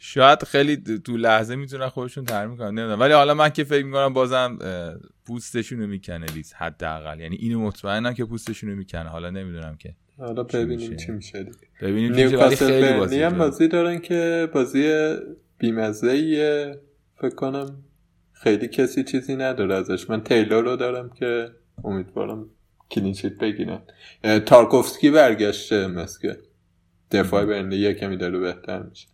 شاید 0.00 0.44
خیلی 0.44 0.76
تو 0.76 1.16
لحظه 1.16 1.56
می‌تونن 1.56 1.88
خودشون 1.88 2.24
ترمیم 2.24 2.56
کنن 2.56 2.68
نمی‌دونم. 2.68 3.00
ولی 3.00 3.12
حالا 3.12 3.34
من 3.34 3.48
که 3.48 3.64
فکر 3.64 3.84
می‌کنم 3.84 4.12
بازم 4.12 4.58
پوستشون 5.26 5.80
رو 5.80 5.86
می‌کنه 5.86 6.26
لیز 6.26 6.52
حداقل. 6.52 7.20
یعنی 7.20 7.36
اینو 7.36 7.60
مطمئنم 7.60 8.14
که 8.14 8.24
پوستشون 8.24 8.70
رو 8.70 8.76
می‌کنه. 8.76 9.08
حالا 9.08 9.30
نمی‌دونم 9.30 9.76
که 9.76 9.94
حالا 10.18 10.42
ببینیم 10.42 10.96
چی 10.96 11.12
میشه 11.12 11.42
دیگه. 11.42 11.56
ببینیم 11.82 12.14
چی 12.14 12.36
ولی 12.36 12.56
خیلی 12.56 12.98
بازی 12.98 13.22
هم 13.22 13.38
بازی 13.38 13.68
دارن 13.68 13.98
که 13.98 14.48
بازی 14.54 15.14
بیمزه 15.58 16.80
فکر 17.16 17.34
کنم 17.34 17.84
خیلی 18.32 18.68
کسی 18.68 19.04
چیزی 19.04 19.36
نداره 19.36 19.74
ازش. 19.74 20.10
من 20.10 20.22
تیلور 20.22 20.64
رو 20.64 20.76
دارم 20.76 21.10
که 21.10 21.50
امیدوارم 21.84 22.46
کلینشیت 22.90 23.38
بگیرن. 23.38 23.82
تارکوفسکی 24.46 25.10
برگشته 25.10 25.86
مسکه 25.86 26.38
دفاع 27.10 27.44
برنده 27.44 27.76
یه 27.76 27.94
کمی 27.94 28.16
داره 28.16 28.38
بهتر 28.38 28.82
میشه. 28.82 29.08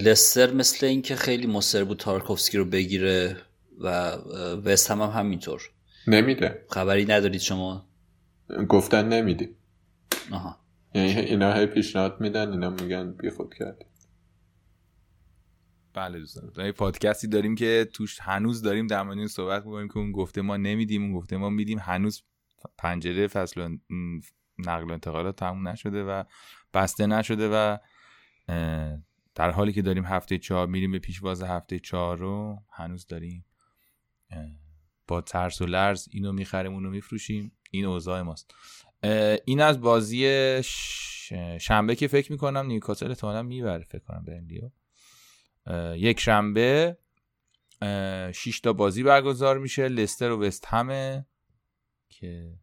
لستر 0.00 0.52
مثل 0.52 0.86
اینکه 0.86 1.16
خیلی 1.16 1.46
مصر 1.46 1.84
بود 1.84 1.98
تارکوفسکی 1.98 2.58
رو 2.58 2.64
بگیره 2.64 3.36
و 3.80 4.12
وست 4.64 4.90
هم, 4.90 5.00
هم 5.00 5.10
همینطور. 5.10 5.62
نمیده. 6.06 6.64
خبری 6.70 7.04
ندارید 7.04 7.40
شما؟ 7.40 7.88
گفتن 8.68 9.08
نمیدیم 9.08 9.56
آها. 10.30 10.58
یعنی 10.94 11.10
اینا 11.10 11.52
هی 11.52 11.66
پیشنهاد 11.66 12.20
میدن 12.20 12.50
اینا 12.52 12.70
میگن 12.70 13.12
بی 13.12 13.30
خود 13.30 13.54
کرد 13.54 13.84
بله 15.98 16.18
دوستان. 16.18 16.66
یه 16.66 16.72
پادکستی 16.72 17.26
داریم 17.26 17.54
که 17.54 17.88
توش 17.92 18.20
هنوز 18.20 18.62
داریم 18.62 18.86
در 18.86 19.02
مورد 19.02 19.18
این 19.18 19.28
صحبت 19.28 19.64
می‌کنیم 19.66 19.88
که 19.88 19.98
اون 19.98 20.12
گفته 20.12 20.42
ما 20.42 20.56
نمیدیم 20.56 21.02
اون 21.02 21.12
گفته 21.12 21.36
ما 21.36 21.50
میدیم. 21.50 21.78
هنوز 21.78 22.22
پنجره 22.78 23.26
فصل 23.26 23.76
نقل 24.58 24.84
و 24.84 24.92
انتقالات 24.92 25.36
تموم 25.36 25.68
نشده 25.68 26.04
و 26.04 26.24
بسته 26.74 27.06
نشده 27.06 27.48
و 27.48 27.76
در 29.34 29.50
حالی 29.50 29.72
که 29.72 29.82
داریم 29.82 30.04
هفته 30.04 30.38
چهار 30.38 30.66
میریم 30.66 30.92
به 30.92 30.98
پیشواز 30.98 31.42
هفته 31.42 31.78
چهار 31.78 32.18
رو 32.18 32.62
هنوز 32.72 33.06
داریم 33.06 33.44
با 35.06 35.20
ترس 35.20 35.62
و 35.62 35.66
لرز 35.66 36.08
اینو 36.10 36.32
می‌خریم 36.32 36.72
اونو 36.72 36.90
میفروشیم. 36.90 37.52
این 37.70 37.84
اوضاع 37.84 38.22
ماست. 38.22 38.54
این 39.44 39.60
از 39.60 39.80
بازی 39.80 40.22
شنبه 41.60 41.96
که 41.96 42.08
فکر 42.08 42.32
می‌کنم 42.32 42.66
نیوکاسل 42.66 43.08
احتمالا 43.08 43.42
می‌بره 43.42 43.84
فکر 43.84 44.02
کنم 44.02 44.24
برنلیو 44.24 44.70
یک 45.96 46.20
شنبه 46.20 46.98
شیش 48.34 48.60
تا 48.60 48.72
بازی 48.72 49.02
برگزار 49.02 49.58
میشه 49.58 49.88
لستر 49.88 50.30
و 50.30 50.42
وست 50.42 50.64
همه 50.66 51.26
که 52.08 52.58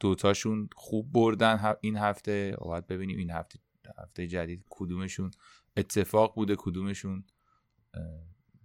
دوتاشون 0.00 0.68
خوب 0.76 1.12
بردن 1.12 1.74
این 1.80 1.96
هفته. 1.96 2.56
باید 2.60 2.86
ببینیم 2.86 3.18
این 3.18 3.30
هفته 3.30 3.58
هفته 3.98 4.26
جدید 4.26 4.64
کدومشون 4.70 5.30
اتفاق 5.76 6.34
بوده 6.34 6.56
کدومشون 6.58 7.24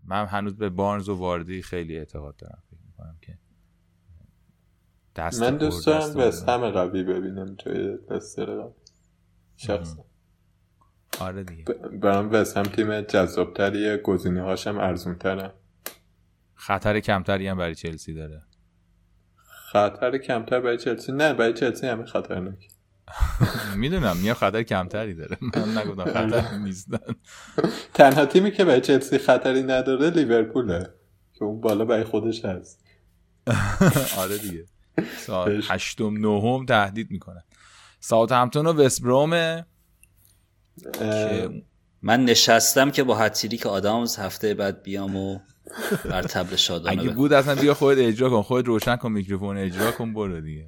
من 0.03 0.25
هنوز 0.25 0.55
به 0.55 0.69
بارنز 0.69 1.09
و 1.09 1.15
واردی 1.15 1.61
خیلی 1.61 1.97
اعتقاد 1.97 2.35
دارم. 2.35 2.63
فکر 2.69 2.79
می‌کنم 2.87 3.17
که 3.21 3.39
دست 5.15 5.41
من 5.41 5.57
دوست 5.57 5.85
دارم 5.85 6.17
وست 6.17 6.49
هم 6.49 6.69
قوی 6.71 7.03
ببینم 7.03 7.55
توی 7.55 7.97
لستر 8.09 8.69
شخصا. 9.55 10.05
آره 11.19 11.43
دیگه. 11.43 11.63
برام 12.01 12.29
وست 12.31 12.57
هم 12.57 12.63
تیم 12.63 13.01
جذابتریه. 13.01 13.97
گزینه 13.97 14.41
هاشم 14.41 14.77
ارزون 14.77 15.15
تره 15.15 15.53
خطر 16.55 16.99
کمتری 16.99 17.47
هم 17.47 17.57
برای 17.57 17.75
چلسی 17.75 18.13
داره. 18.13 18.41
خطر 19.71 20.17
کمتر 20.17 20.59
برای 20.59 20.77
چلسی؟ 20.77 21.11
نه 21.11 21.33
برای 21.33 21.53
چلسی 21.53 21.87
همه 21.87 22.05
خطرناک. 22.05 22.67
می‌دونم 23.77 24.17
میا 24.17 24.33
خطر 24.33 24.63
کمتری 24.63 25.13
داره. 25.13 25.37
من 25.41 25.77
نگفتم 25.77 26.05
خطر 26.05 26.57
نیستن. 26.57 26.97
تنها 27.93 28.25
تیمی 28.25 28.51
که 28.51 28.65
برای 28.65 28.81
چلسی 28.81 29.17
خطری 29.17 29.63
نداره 29.63 30.09
لیورپوله 30.09 30.89
که 31.33 31.45
اون 31.45 31.61
بالا 31.61 31.85
برای 31.85 32.03
خودش 32.03 32.45
هست. 32.45 32.85
آره 34.21 34.37
دیگه. 34.37 34.65
ساعت 35.17 35.71
هشتم 35.71 36.17
نهم 36.17 36.65
تهدید 36.65 37.11
می‌کنن 37.11 37.43
ساعت 37.99 38.31
همتون 38.31 38.67
و 38.67 38.73
وستبرومه 38.73 39.65
من 42.01 42.25
نشستم 42.25 42.91
که 42.91 43.03
با 43.03 43.15
هتیری 43.15 43.59
آدامز 43.65 44.17
هفته 44.17 44.53
بعد 44.53 44.83
بیام 44.83 45.15
و 45.15 45.39
بر 46.05 46.21
تبل 46.21 46.55
شادانه 46.55 47.01
اگه 47.01 47.09
بود 47.09 47.33
اصلا 47.33 47.55
بیا 47.55 47.73
خود 47.73 47.99
اجرا 47.99 48.29
کن. 48.29 48.41
خود 48.41 48.67
روشن 48.67 48.95
کن 48.95 49.11
میکروفون 49.11 49.57
اجرا 49.57 49.91
کن 49.91 50.13
برو 50.13 50.41
دیگه 50.41 50.67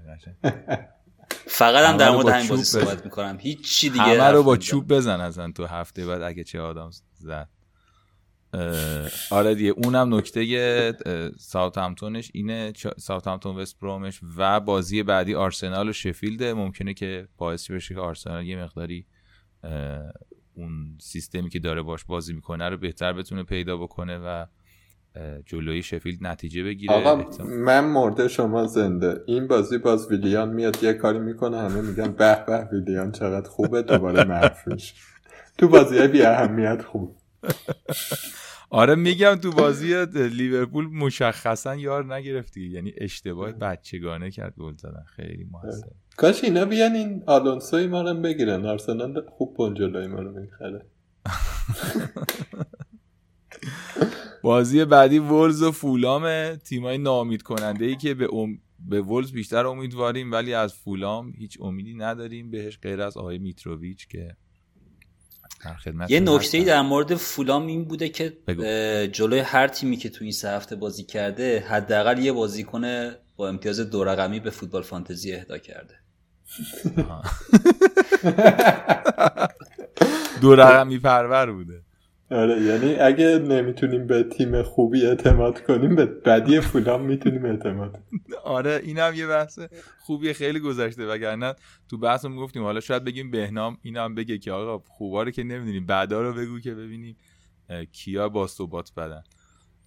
فقط 1.48 1.90
هم 1.90 1.98
در 1.98 2.10
مورد 2.10 2.28
همین 2.28 2.48
بازی 2.48 2.64
صحبت 2.64 3.06
می‌کنم. 3.06 3.38
هیچ 3.40 3.76
چی 3.76 3.90
دیگه 3.90 4.04
همه 4.04 4.24
رو 4.24 4.44
با 4.44 4.58
چوب 4.58 4.94
بزن 4.94 5.22
اصلا 5.22 5.52
تو 5.52 5.66
هفته 5.66 6.06
بعد 6.06 6.22
اگه 6.22 6.44
چه 6.44 6.60
آدم 6.60 6.90
زد. 7.14 7.50
آره 9.32 9.56
دیگه 9.56 9.70
اونم 9.70 10.16
نکته 10.16 10.94
ساوت 11.40 11.78
همتونش 11.78 12.32
اینه 12.34 12.74
ساوت 12.98 13.28
همتون 13.28 13.56
وست 13.56 13.80
برومش 13.80 14.20
و 14.38 14.60
بازی 14.60 15.04
بعدی 15.04 15.36
آرسنال 15.36 15.90
و 15.90 15.94
شفیلده. 15.94 16.54
ممکنه 16.54 16.94
که 16.94 17.28
باعث 17.38 17.72
بشه 17.72 17.94
که 17.94 18.00
آرسنال 18.00 18.46
یه 18.46 18.64
مقداری 18.64 19.06
اون 20.54 20.98
سیستمی 21.02 21.50
که 21.50 21.60
داره 21.60 21.82
باش 21.82 22.06
بازی 22.06 22.34
می‌کنه 22.34 22.70
رو 22.70 22.78
بهتر 22.78 23.14
بتونه 23.14 23.44
پیدا 23.44 23.78
بکنه 23.78 24.18
و 24.18 24.46
جلوی 25.46 25.84
شفیلد 25.84 26.18
نتیجه 26.22 26.64
بگیره. 26.64 26.94
آقا 26.94 27.26
من 27.46 27.86
مرده 27.86 28.28
شما 28.28 28.68
زنده. 28.68 29.22
این 29.28 29.48
بازی 29.48 29.78
باز 29.78 30.12
ویلیان 30.12 30.50
میاد 30.50 30.84
یه 30.84 30.94
کاری 30.94 31.20
می‌کنه 31.20 31.58
همه 31.58 31.82
میگن 31.82 32.12
به 32.12 32.44
به 32.48 32.70
ویلیان 32.72 33.12
چقدر 33.12 33.50
خوبه 33.50 33.82
دوباره 33.82 34.24
محفوش 34.24 34.94
تو 35.58 35.68
بازی 35.68 36.08
بی 36.08 36.22
اهمیت 36.22 36.82
خوب. 36.82 37.18
آره 38.70 38.96
میگم 38.96 39.36
تو 39.36 39.52
بازی 39.52 40.06
لیورپول 40.06 40.88
مشخصا 40.88 41.76
یار 41.76 42.14
نگرفتی 42.16 42.68
یعنی 42.68 42.94
اشتباه 42.98 43.52
بچگانه 43.52 44.32
کرد 44.32 44.56
گل 44.58 44.74
زدن. 44.74 45.04
خیلی 45.16 45.44
موثر. 45.44 45.88
کاش 46.18 46.44
اینا 46.44 46.66
بیان 46.66 46.96
این 46.96 47.24
آلونسوی 47.28 47.88
ما 47.88 48.02
رو 48.02 48.14
بگیرن. 48.14 48.66
آرسنال 48.66 49.22
خوب 49.38 49.58
پنجلوی 49.58 50.08
ما 50.08 50.20
رو 50.20 50.40
می‌خره. 50.40 50.86
بازی 54.44 54.86
بعدی 54.86 55.20
ولز 55.20 55.62
و 55.62 55.72
فولام 55.72 56.56
تیمای 56.56 56.98
نامید 56.98 57.42
کننده 57.42 57.86
ای 57.86 57.96
که 57.96 58.14
به 58.14 58.34
ام... 58.34 58.60
به 58.80 59.02
ولز 59.02 59.32
بیشتر 59.32 59.66
امیدواریم 59.66 60.32
ولی 60.32 60.54
از 60.54 60.74
فولام 60.74 61.34
هیچ 61.38 61.58
امیدی 61.62 61.94
نداریم. 61.94 62.52
بهش 62.52 62.80
غیر 62.82 63.02
از 63.02 63.18
آقای 63.18 63.38
میتروویچ 63.38 64.08
که 64.08 64.36
یه 66.10 66.20
نکته 66.20 66.64
در 66.64 66.82
مورد 66.82 67.16
فولام 67.16 67.68
این 67.68 67.86
بوده 67.86 68.10
که 68.10 68.38
جلوی 69.12 69.40
هر 69.40 69.68
تیمی 69.68 69.98
که 69.98 70.10
تو 70.10 70.24
این 70.24 70.34
سه 70.34 70.50
هفته 70.50 70.76
بازی 70.76 71.04
کرده 71.04 71.60
حداقل 71.60 72.20
یه 72.20 72.32
بازیکن 72.32 73.12
با 73.36 73.50
امتیاز 73.50 73.80
دو 73.80 74.04
رقمی 74.04 74.40
به 74.40 74.50
فوتبال 74.50 74.82
فانتزی 74.82 75.34
اهدا 75.34 75.58
کرده. 75.58 76.07
دو 80.42 80.56
رقمی 80.56 81.00
پرور 81.00 81.52
بوده. 81.52 81.82
آره 82.32 82.62
یعنی 82.62 82.96
اگه 82.96 83.40
نمی‌تونیم 83.40 84.08
به 84.08 84.24
تیم 84.24 84.64
خوبی 84.64 85.06
اعتماد 85.06 85.64
کنیم 85.64 85.96
به 85.96 86.06
بدی 86.06 86.62
فولام 86.62 87.02
می‌تونیم 87.02 87.46
اعتماد 87.46 88.00
آره 88.44 88.82
اینم 88.84 89.12
یه 89.16 89.28
بحث 89.28 89.60
خوبی 90.00 90.34
خیلی 90.34 90.60
گذشته. 90.60 91.08
وگرنه 91.08 91.56
تو 91.90 91.98
بحث 91.98 92.26
رو 92.26 92.32
می‌گفتیم 92.32 92.64
حالا 92.64 92.80
شاید 92.80 93.04
بگیم 93.04 93.32
بهنام 93.32 93.78
اینم 93.82 94.16
بگه 94.16 94.38
که 94.38 94.52
آقا 94.52 94.84
خوبا 94.88 95.24
رو 95.24 95.32
که 95.32 95.44
نمی‌دونیم 95.44 95.86
بعدا 95.86 96.22
رو 96.22 96.34
بگو 96.34 96.60
که 96.60 96.76
ببینیم 96.76 97.18
کیا 97.92 98.30
با 98.30 98.48
ثبات 98.48 98.94
بدن. 98.98 99.24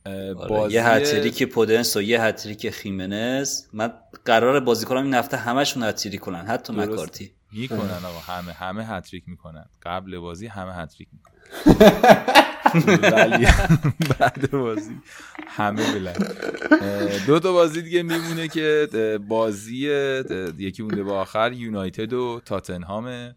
آره 0.06 0.72
یه 0.72 0.86
هتریک 0.86 1.43
پودنس 1.43 1.97
و 1.97 2.02
یه 2.02 2.22
هتریک 2.22 2.70
خیمنز. 2.70 3.62
من 3.72 3.93
قرار 4.24 4.60
بازی 4.60 4.86
کنم 4.86 5.02
این 5.02 5.14
هفته 5.14 5.36
همشون 5.36 5.82
هتریک 5.82 6.20
کنن 6.20 6.47
حتی 6.47 6.72
مکارتی. 6.72 7.32
می‌کنن 7.52 8.05
آقا 8.05 8.18
همه 8.18 8.52
همه 8.52 8.86
هتریک 8.86 9.24
می‌کنن. 9.27 9.64
قبل 9.82 10.18
بازی 10.18 10.47
همه 10.47 10.74
هتریک 10.74 11.09
می‌کنن. 11.12 11.36
ولی 13.12 13.47
بعد 14.18 14.51
بازی 14.51 15.01
همه 15.47 15.93
بلند 15.93 16.36
دو 17.27 17.40
تا 17.40 17.52
بازی 17.52 17.82
دیگه 17.82 18.02
میمونه 18.02 18.48
که 18.48 18.89
بازی 19.28 19.77
یکی 20.59 20.82
مونده 20.82 21.02
با 21.02 21.20
آخر 21.20 21.52
یونایتد 21.52 22.12
و 22.12 22.40
تاتنهام. 22.44 23.35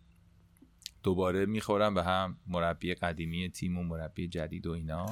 دوباره 1.03 1.45
می‌خورن 1.45 1.93
به 1.93 2.03
هم 2.03 2.37
مربی 2.47 2.93
قدیمی 2.93 3.49
تیم 3.49 3.77
و 3.77 3.83
مربی 3.83 4.27
جدید 4.27 4.67
و 4.67 4.71
اینا 4.71 5.09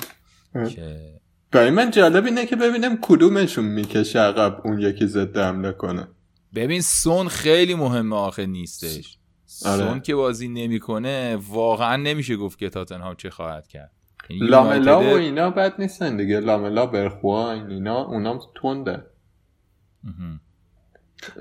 که 0.70 1.20
برای 1.52 1.70
من 1.70 1.92
جالب 1.92 2.26
اینه 2.26 2.46
که 2.46 2.56
ببینم 2.56 2.98
کدومشون 3.02 3.66
می‌کشه 3.66 4.20
عقب 4.20 4.62
اون 4.66 4.80
یکی 4.80 5.08
ضد 5.08 5.38
حمله 5.38 5.72
کنه. 5.72 6.08
ببین 6.56 6.82
سون 6.82 7.28
خیلی 7.28 7.76
مهمه 7.76 8.16
آخه 8.16 8.46
نیستش. 8.46 9.18
آره. 9.66 9.88
سون 9.88 10.00
که 10.00 10.16
بازی 10.16 10.48
نمی‌کنه 10.48 11.36
واقعا 11.36 11.96
نمیشه 11.96 12.36
گفت 12.36 12.60
که 12.60 12.70
تاتنهام 12.70 13.16
چه 13.16 13.30
خواهد 13.30 13.68
کرد. 13.68 13.92
یعنی 14.30 14.48
لاملا 14.48 15.00
و 15.00 15.04
اینا 15.04 15.50
بد 15.50 15.74
نیستن 15.80 16.18
دیگه. 16.18 16.40
لاملا 16.40 16.86
برخوان 16.86 17.72
اینا 17.72 18.04
اونام 18.04 18.40
تونده 18.56 19.06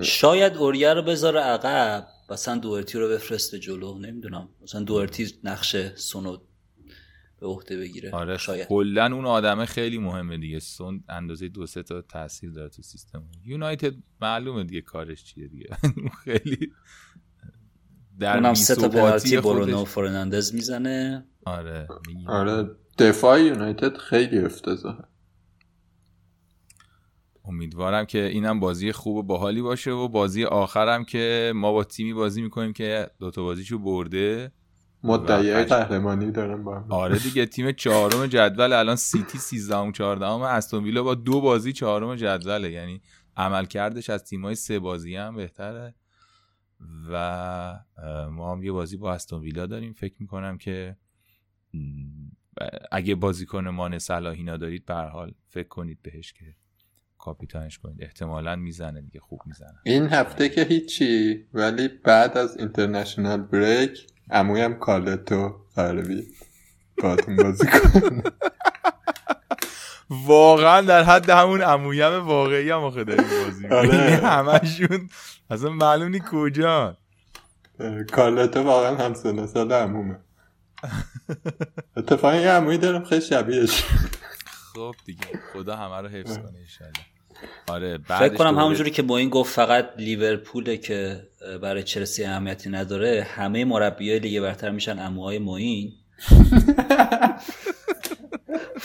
شاید 0.02 0.56
اوریه 0.56 0.94
رو 0.94 1.02
بذاره 1.02 1.40
عقب 1.40 2.06
مثلا 2.30 2.58
دوارتی 2.58 2.98
رو 2.98 3.08
بفرسته 3.08 3.58
جلو 3.58 3.98
نمی‌دونم. 3.98 4.48
مثلا 4.62 4.82
دوارتی 4.82 5.26
نقش 5.44 5.76
سونو 5.96 6.36
به 7.40 7.46
عهده 7.46 7.76
بگیره. 7.76 8.10
آره 8.10 8.36
شاید. 8.36 8.66
کلا 8.66 9.14
اون 9.14 9.26
آدمه 9.26 9.64
خیلی 9.64 9.98
مهمه 9.98 10.38
دیگه. 10.38 10.58
سون 10.58 11.04
اندازه 11.08 11.48
دو 11.48 11.66
سه 11.66 11.82
تا 11.82 12.02
تاثیر 12.02 12.50
داره 12.50 12.68
تو 12.68 12.82
سیستم. 12.82 13.24
یونایتد 13.44 13.94
معلومه 14.20 14.64
دیگه 14.64 14.80
کارش 14.80 15.24
چیه 15.24 15.48
دیگه. 15.48 15.66
خیلی 16.24 16.72
در 18.18 18.36
اونم 18.36 18.54
سه 18.54 18.74
تا 18.74 18.88
پنالتی 18.88 19.36
برونو 19.36 19.84
فرناندز 19.84 20.54
می‌زنه. 20.54 21.26
آره 21.44 21.88
آره 22.26 22.70
دفاع 22.98 23.42
یونایتد 23.42 23.96
خیلی 23.96 24.38
افتضاحه. 24.38 25.04
امیدوارم 27.44 28.04
که 28.04 28.26
اینم 28.26 28.60
بازی 28.60 28.92
خوب 28.92 29.16
و 29.16 29.22
باحالی 29.22 29.62
باشه 29.62 29.90
و 29.90 30.08
بازی 30.08 30.44
آخرم 30.44 31.04
که 31.04 31.52
ما 31.56 31.72
با 31.72 31.84
تیمی 31.84 32.12
بازی 32.12 32.42
می‌کنیم 32.42 32.72
که 32.72 33.10
دوتا 33.18 33.42
بازیشو 33.42 33.78
برده. 33.78 34.52
مدعی 35.04 35.64
قهرمانی 35.64 36.30
دارم 36.30 36.64
با 36.64 36.84
آره 36.90 37.18
دیگه 37.18 37.46
تیم 37.46 37.72
چهارم 37.72 38.26
جدول 38.26 38.72
الان 38.72 38.96
سیتی 38.96 39.38
13 39.38 39.76
و 39.76 39.92
14 39.92 40.26
استون 40.26 40.84
ویلا 40.84 41.02
با 41.02 41.14
دو 41.14 41.40
بازی 41.40 41.72
چهارم 41.72 42.16
جدوله. 42.16 42.70
یعنی 42.70 43.02
عملکردش 43.36 44.10
از 44.10 44.24
تیمای 44.24 44.54
سه 44.54 44.78
بازی 44.78 45.16
هم 45.16 45.36
بهتره. 45.36 45.94
و 47.10 47.80
ما 48.30 48.52
هم 48.52 48.62
یه 48.62 48.72
بازی 48.72 48.96
با 48.96 49.12
استون 49.12 49.40
ویلا 49.40 49.66
داریم. 49.66 49.92
فکر 49.92 50.14
می‌کنم 50.18 50.58
که 50.58 50.96
اگه 52.92 53.14
بازیکن 53.14 53.68
مان 53.68 53.98
صلاحینا 53.98 54.56
دارید 54.56 54.86
به 54.86 54.94
حال 54.94 55.34
فکر 55.48 55.68
کنید 55.68 55.98
بهش 56.02 56.32
که 56.32 56.44
کاپیتانش 57.18 57.78
کنید. 57.78 58.02
احتمالا 58.02 58.56
می‌زنه 58.56 59.00
دیگه 59.00 59.20
خوب 59.20 59.40
می‌زنه. 59.46 59.78
این 59.84 60.06
هفته 60.06 60.48
که 60.48 60.64
هیچی 60.64 61.44
ولی 61.54 61.88
بعد 61.88 62.38
از 62.38 62.56
اینترنشنال 62.56 63.42
بریک 63.42 64.06
امویم 64.32 64.74
کالتو 64.74 65.60
قراره 65.76 66.02
بید 66.02 66.36
باتون 67.02 67.36
بازی 67.36 67.66
کن 67.66 68.22
واقعا 70.10 70.80
در 70.80 71.02
حد 71.02 71.30
همون 71.30 71.62
امویم 71.62 72.26
واقعی 72.26 72.70
هم 72.70 72.78
آخه 72.84 73.04
داریم 73.04 73.24
بازی 73.44 73.66
آره. 73.66 74.16
همشون 74.16 75.08
اصلا 75.50 75.70
معلوم 75.70 76.08
نی 76.08 76.22
کجا. 76.30 76.96
کالتو 78.12 78.62
واقعا 78.62 78.96
هم 78.96 79.14
سنه 79.14 79.46
سال 79.46 79.72
امومه 79.72 80.20
اتفاقی 81.96 82.38
یه 82.40 82.50
اموی 82.50 82.78
دارم 82.78 83.04
خیلی 83.04 83.20
شبیهش. 83.20 83.84
خب 84.74 84.94
دیگه 85.04 85.26
خدا 85.52 85.76
همه 85.76 86.00
رو 86.00 86.08
حفظ 86.08 86.38
کنه 86.38 86.66
آره 87.68 87.98
فکر 88.08 88.34
کنم 88.34 88.58
همونجوری 88.58 88.90
که 88.90 89.02
با 89.02 89.18
این 89.18 89.28
گفت 89.28 89.54
فقط 89.54 89.88
لیورپوله 89.98 90.76
که 90.76 91.22
برای 91.62 91.82
چلسی 91.82 92.24
اهمیتی 92.24 92.70
نداره 92.70 93.26
همه 93.34 93.64
مربیای 93.64 94.18
لیگ 94.18 94.40
برتر 94.40 94.70
میشن 94.70 94.98
اموهای 94.98 95.38
موین 95.38 95.92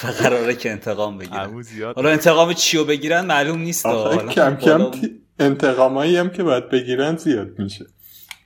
و 0.03 0.07
قراره 0.21 0.55
که 0.55 0.71
انتقام 0.71 1.17
بگیرن. 1.17 1.63
حالا 1.95 2.09
انتقام 2.09 2.53
چیو 2.53 2.83
بگیرن 2.83 3.25
معلوم 3.25 3.61
نیست. 3.61 3.85
کم 4.31 4.55
کم 4.55 4.91
انتقامایی 5.39 6.17
هم 6.17 6.29
که 6.29 6.43
باید 6.43 6.69
بگیرن 6.69 7.17
زیاد 7.17 7.59
میشه. 7.59 7.85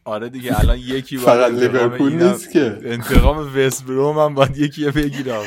آره 0.05 0.29
دیگه 0.29 0.59
الان 0.59 0.77
یکی 0.77 1.17
فقط 1.17 1.51
لیورپول 1.51 2.23
نیست 2.23 2.51
که. 2.51 2.79
انتقام 2.83 3.57
وست 3.57 3.85
بروم 3.85 4.19
هم 4.19 4.35
باید 4.35 4.57
یکی 4.57 4.91
بگیره 4.91 5.33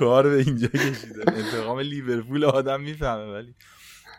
کار 0.00 0.28
به 0.28 0.36
اینجا 0.36 0.68
کشیده. 0.68 1.24
انتقام 1.26 1.78
لیورپول 1.78 2.44
آدم 2.44 2.80
می‌فهمه 2.80 3.32
ولی. 3.32 3.54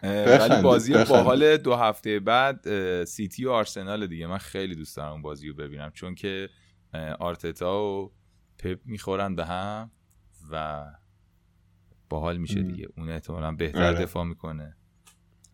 ولی 0.03 0.61
بازی 0.61 0.93
باحال 0.93 1.57
دو 1.57 1.75
هفته 1.75 2.19
بعد 2.19 2.65
سیتی 3.03 3.45
و 3.45 3.51
آرسنال 3.51 4.07
دیگه. 4.07 4.27
من 4.27 4.37
خیلی 4.37 4.75
دوست 4.75 4.97
دارم 4.97 5.11
اون 5.11 5.21
بازی 5.21 5.47
رو 5.47 5.55
ببینم. 5.55 5.91
چون 5.93 6.15
که 6.15 6.49
آرتتا 7.19 7.83
و 7.83 8.11
پپ 8.59 8.79
می‌خورن 8.85 9.35
به 9.35 9.45
هم 9.45 9.91
و 10.51 10.85
باحال 12.09 12.37
میشه 12.37 12.63
دیگه. 12.63 12.87
اون 12.97 13.09
احتمالا 13.09 13.51
بهتر 13.51 13.83
آره. 13.83 13.99
دفاع 13.99 14.23
می‌کنه 14.23 14.75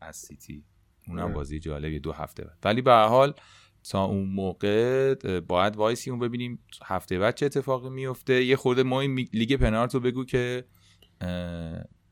از 0.02 0.16
سیتی. 0.16 0.66
اونم 1.08 1.24
آره. 1.24 1.34
بازی 1.34 1.60
جالبی 1.60 2.00
دو 2.00 2.12
هفته 2.12 2.44
بعد. 2.44 2.58
ولی 2.64 2.82
به 2.82 2.92
حال 2.92 3.34
تا 3.92 4.04
اون 4.04 4.30
موقع 4.30 5.14
باید 5.40 5.76
وایسی 5.76 6.10
اون 6.10 6.20
ببینیم 6.20 6.60
هفته 6.86 7.20
بعد 7.20 7.36
چه 7.36 7.46
اتفاقی 7.46 7.90
میفته. 7.90 8.44
یه 8.44 8.56
خورده 8.56 8.84
ما 8.84 9.02
این 9.02 9.28
لیگ 9.34 9.56
پنارت 9.56 9.94
رو 9.94 10.00
بگو 10.00 10.26
که 10.26 10.66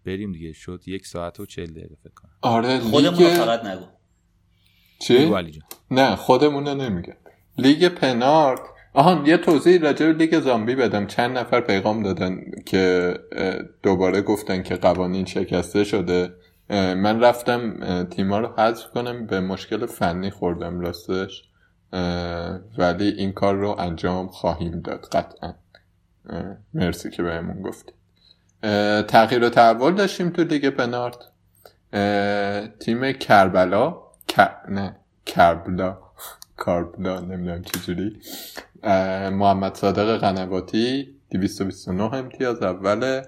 بریم 0.06 0.32
دیگه. 0.32 0.54
شد 0.54 0.84
یک 0.88 1.08
ساعت 1.08 1.40
و 1.40 1.46
چل 1.46 1.66
دقیقه 1.66 1.96
فکر 2.04 2.14
کنم. 2.14 2.32
آره 2.42 2.80
خودمون 2.80 3.24
لیگ... 3.24 3.28
فقط 3.28 3.66
نگو. 3.66 3.86
چی؟ 5.00 5.34
نه 5.92 6.16
خودمون 6.16 6.68
نمیگه 6.68 7.18
لیگ 7.58 7.88
پنارت. 7.88 8.60
آهان 8.94 9.26
یه 9.26 9.38
توضیح 9.38 9.82
راجع 9.82 10.06
به 10.06 10.14
لیگ 10.14 10.40
زامبی 10.40 10.76
بدم. 10.76 11.08
چند 11.08 11.38
نفر 11.38 11.62
پیغام 11.62 12.04
دادن 12.04 12.42
که 12.66 13.14
دوباره 13.84 14.22
گفتن 14.22 14.64
که 14.64 14.76
قوانین 14.76 15.26
شکسته 15.26 15.84
شده. 15.84 16.34
من 16.70 17.20
رفتم 17.20 18.04
تیما 18.04 18.40
رو 18.40 18.48
حذف 18.58 18.92
کنم. 18.94 19.28
به 19.28 19.40
مشکل 19.40 19.86
فنی 19.86 20.30
خوردم 20.30 20.80
راستش. 20.80 21.44
ولی 22.78 23.08
این 23.08 23.32
کار 23.32 23.56
رو 23.56 23.76
انجام 23.80 24.28
خواهیم 24.28 24.80
داد 24.82 25.06
قطعا. 25.06 25.54
مرسی 26.74 27.10
که 27.10 27.24
بهمون 27.24 27.62
گفتی 27.62 27.92
تغییر 29.08 29.44
و 29.44 29.50
تحول 29.50 29.96
داشتیم 29.96 30.30
تو 30.30 30.44
لیگ 30.44 30.70
پنارت. 30.70 31.18
تیم 32.80 33.12
کربلا 33.12 34.02
نه 34.70 34.96
کربلا 35.26 35.98
کاربلا 36.58 37.20
نمی‌دونم 37.20 37.62
چجوری 37.62 38.20
محمد 39.32 39.76
صادق 39.76 40.18
قنواتی 40.18 41.16
229 41.32 42.14
امتیاز 42.14 42.64
اوله. 42.64 43.22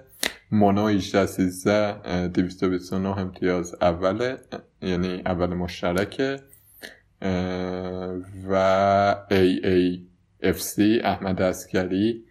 مونو 0.50 0.88
18 0.88 2.28
229 2.28 3.18
امتیاز 3.18 3.74
اوله. 3.82 4.36
یعنی 4.82 5.22
اول 5.26 5.54
مشترکه. 5.54 6.40
و 8.48 9.14
سی 10.58 11.00
احمد 11.04 11.42
اسکری 11.42 12.24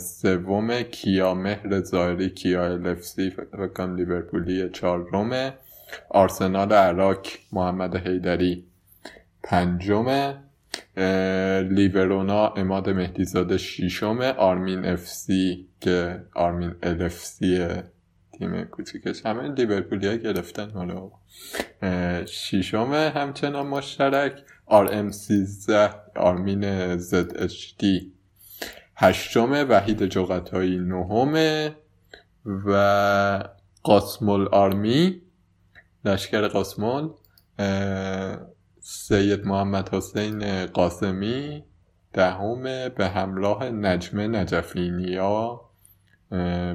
سوم 0.00 0.82
کیا 0.82 1.34
مهر 1.34 1.80
زایری 1.80 2.30
کیا 2.30 2.66
اف 2.66 3.02
سی 3.02 3.30
فکرم 3.30 3.96
لیورپولی 3.96 4.68
چهارم 4.68 5.52
آرسنال 6.08 6.72
عراق 6.72 7.26
محمد 7.52 7.96
حیدری 7.96 8.64
پنجم 9.42 10.34
لیورونا 11.70 12.48
اماد 12.48 12.90
مهدیزاده 12.90 13.56
شیشم 13.58 14.20
آرمین 14.20 14.84
اف 14.84 15.08
سی 15.08 15.68
که 15.80 16.24
آرمین 16.34 16.74
ال 16.82 17.02
اف 17.02 17.18
سی 17.18 17.66
تیم 18.38 18.64
کوچیکش. 18.64 19.26
همه 19.26 19.48
لیورپولی 19.48 20.08
ها 20.08 20.14
گرفتن 20.14 20.70
حالا. 20.70 21.10
شیشم 22.26 22.92
همچنان 22.92 23.66
مشترک. 23.66 24.32
آر 24.66 24.88
ام 24.92 25.10
13 25.10 25.90
آرمین 26.16 26.96
زد 26.96 27.42
اچ 27.42 27.76
دی. 27.78 28.12
هشتم 28.96 29.66
وحید 29.68 30.06
جغتایی 30.06 30.78
نهم 30.78 31.70
و 32.44 33.44
قاسمول 33.82 34.48
آرمی. 34.48 35.22
لشکر 36.04 36.48
قاسمول 36.48 37.10
سید 38.80 39.46
محمد 39.46 39.94
حسین 39.94 40.66
قاسمی. 40.66 41.64
دهم 42.12 42.62
به 42.88 43.08
همراه 43.08 43.70
نجم 43.70 44.20
نجفینیا. 44.36 45.60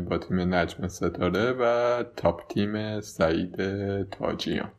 با 0.10 0.18
تیم 0.18 0.54
نجم 0.54 0.88
ستاره 0.88 1.52
و 1.52 2.04
تاپ 2.16 2.48
تیم 2.48 3.02
سعید 3.02 3.56
تاجیان. 4.10 4.72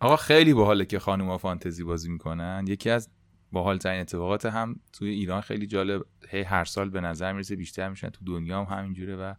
آقا 0.00 0.16
خیلی 0.16 0.54
باحاله 0.54 0.84
که 0.84 0.98
خانوما 0.98 1.38
فانتزی 1.38 1.84
بازی 1.84 2.10
می‌کنن. 2.10 2.64
یکی 2.68 2.90
از 2.90 3.10
باحال 3.52 3.78
ترین 3.78 4.00
اتفاقات 4.00 4.46
هم 4.46 4.80
توی 4.92 5.10
ایران 5.10 5.40
خیلی 5.40 5.66
جالب 5.66 6.02
هی 6.28 6.42
هر 6.42 6.64
سال 6.64 6.90
به 6.90 7.00
نظر 7.00 7.32
می‌رسه 7.32 7.56
بیشتر 7.56 7.88
میشن 7.88 8.08
تو 8.08 8.24
دنیا 8.24 8.64
هم 8.64 8.78
همینجوره 8.78 9.16
و 9.16 9.34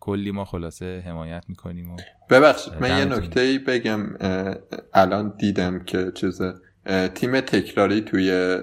کلی 0.00 0.30
ما 0.30 0.44
خلاصه 0.44 1.02
حمایت 1.06 1.44
می‌کنیم 1.48 1.90
و 1.90 1.96
ببخشید 2.30 2.74
من 2.80 2.98
یه 2.98 3.04
نکته 3.04 3.58
بگم. 3.66 4.16
الان 4.94 5.34
دیدم 5.38 5.84
که 5.84 6.12
چیزه 6.14 6.54
تیم 7.14 7.40
تکراری 7.40 8.00
توی 8.00 8.58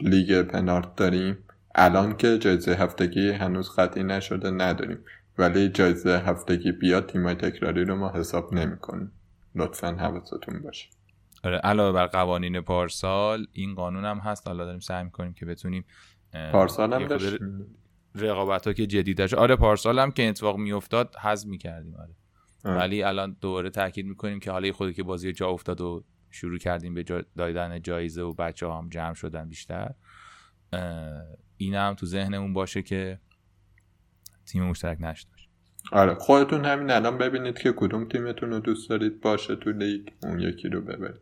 لیگ 0.00 0.42
پنارت 0.42 0.96
داریم. 0.96 1.38
الان 1.78 2.16
که 2.16 2.38
جایزه 2.38 2.74
هفتگی 2.74 3.30
هنوز 3.30 3.70
خطی 3.70 4.02
نشده 4.02 4.50
نداریم. 4.50 4.98
ولی 5.38 5.68
جایزه 5.68 6.18
هفتگی 6.18 6.72
بیاد 6.72 7.06
تیمای 7.06 7.34
تکراری 7.34 7.84
رو 7.84 7.96
ما 7.96 8.12
حساب 8.14 8.54
نمی‌کنیم. 8.54 9.12
لطفا 9.54 9.88
حواستون 9.88 10.62
باشه. 10.62 10.88
آره 11.44 11.56
علاوه 11.56 11.92
بر 11.92 12.06
قوانین 12.06 12.60
پارسال 12.60 13.46
این 13.52 13.74
قانون 13.74 14.04
هم 14.04 14.18
هست. 14.18 14.48
حالا 14.48 14.64
داریم 14.64 14.80
سعی 14.80 15.04
می‌کنیم 15.04 15.32
که 15.32 15.46
بتونیم 15.46 15.84
پارسال 16.52 16.92
هم 16.92 17.06
داشت 17.06 17.36
رقابت 18.14 18.66
ها 18.66 18.72
که 18.72 18.86
جدیدش 18.86 19.34
آره 19.34 19.56
پارسال 19.56 19.98
هم 19.98 20.10
که 20.10 20.28
اتفاق 20.28 20.56
میافتاد 20.56 21.16
حذف 21.22 21.46
می‌کردیم. 21.46 21.96
آره. 21.96 22.14
ولی 22.78 23.02
الان 23.02 23.36
دوباره 23.40 23.70
تاکید 23.70 24.06
می‌کنیم 24.06 24.40
که 24.40 24.50
حالا 24.50 24.72
خودی 24.72 24.94
که 24.94 25.02
بازی 25.02 25.32
جا 25.32 25.48
افتاد 25.48 25.80
و 25.80 26.04
شروع 26.30 26.58
کردیم 26.58 26.94
به 26.94 27.02
دادن 27.36 27.82
جایزه 27.82 28.22
و 28.22 28.32
بچه 28.32 28.68
هم 28.68 28.88
جمع 28.88 29.14
شدن 29.14 29.48
بیشتر 29.48 29.94
این 31.58 31.74
هم 31.74 31.94
تو 31.94 32.06
ذهنمون 32.06 32.52
باشه 32.52 32.82
که 32.82 33.18
تیم 34.46 34.64
مشترک 34.64 35.00
نشد 35.00 35.26
آره 35.92 36.14
خودتون 36.14 36.64
همین 36.64 36.90
الان 36.90 37.18
ببینید 37.18 37.58
که 37.58 37.72
کدوم 37.76 38.08
تیمتون 38.08 38.50
رو 38.50 38.60
دوست 38.60 38.90
دارید 38.90 39.20
باشه 39.20 39.56
تو 39.56 39.72
لیگ 39.72 40.08
اون 40.22 40.40
یکی 40.40 40.68
رو 40.68 40.80
ببرید. 40.80 41.20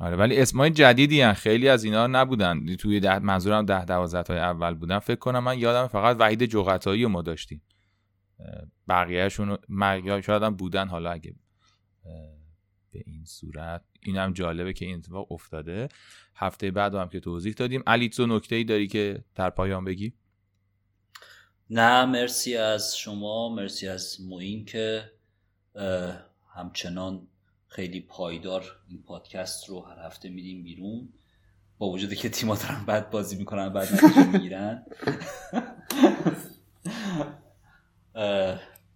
آره 0.00 0.16
ولی 0.16 0.40
اسمای 0.40 0.70
جدیدی 0.70 1.20
هن. 1.20 1.32
خیلی 1.32 1.68
از 1.68 1.84
اینا 1.84 2.06
نبودن. 2.06 2.76
توی 2.76 3.00
ده 3.00 3.18
منظورم 3.18 3.66
ده 3.66 3.84
دوازده 3.84 4.34
های 4.34 4.42
اول 4.42 4.74
بودن. 4.74 4.98
فکر 4.98 5.18
کنم 5.18 5.44
من 5.44 5.58
یادم 5.58 5.86
فقط 5.86 6.16
وحید 6.20 6.44
جغتایی 6.44 7.02
رو 7.02 7.08
ما 7.08 7.22
داشتیم. 7.22 7.62
بقیهشون 8.88 9.58
شاید 10.24 10.42
هم 10.42 10.56
بودن 10.56 10.88
حالا 10.88 11.10
اگه 11.10 11.34
به 12.94 13.02
این 13.06 13.24
صورت. 13.24 13.82
اینم 14.02 14.32
جالبه 14.32 14.72
که 14.72 14.84
این 14.84 14.98
اتفاق 14.98 15.32
افتاده. 15.32 15.88
هفته 16.34 16.70
بعد 16.70 16.94
هم 16.94 17.08
که 17.08 17.20
توضیح 17.20 17.52
دادیم. 17.52 17.82
علی 17.86 18.08
تو 18.08 18.26
نکته 18.26 18.56
ای 18.56 18.64
داری 18.64 18.86
که 18.86 19.24
در 19.34 19.50
پایان 19.50 19.84
بگی؟ 19.84 20.12
نه 21.70 22.04
مرسی 22.04 22.56
از 22.56 22.96
شما 22.98 23.48
مرسی 23.48 23.88
از 23.88 24.20
موین 24.20 24.64
که 24.64 25.10
همچنان 26.54 27.26
خیلی 27.68 28.00
پایدار 28.00 28.76
این 28.88 29.02
پادکست 29.02 29.68
رو 29.68 29.80
هر 29.80 30.06
هفته 30.06 30.28
میدیم 30.28 30.62
بیرون. 30.62 31.08
با 31.78 31.90
وجودی 31.90 32.16
که 32.16 32.28
تیما 32.28 32.56
دارن 32.56 32.84
بعد 32.86 33.10
بازی 33.10 33.36
می‌کنن 33.36 33.68
بعد 33.68 33.92
نتیجه 33.92 34.26
می‌گیرن. 34.32 34.86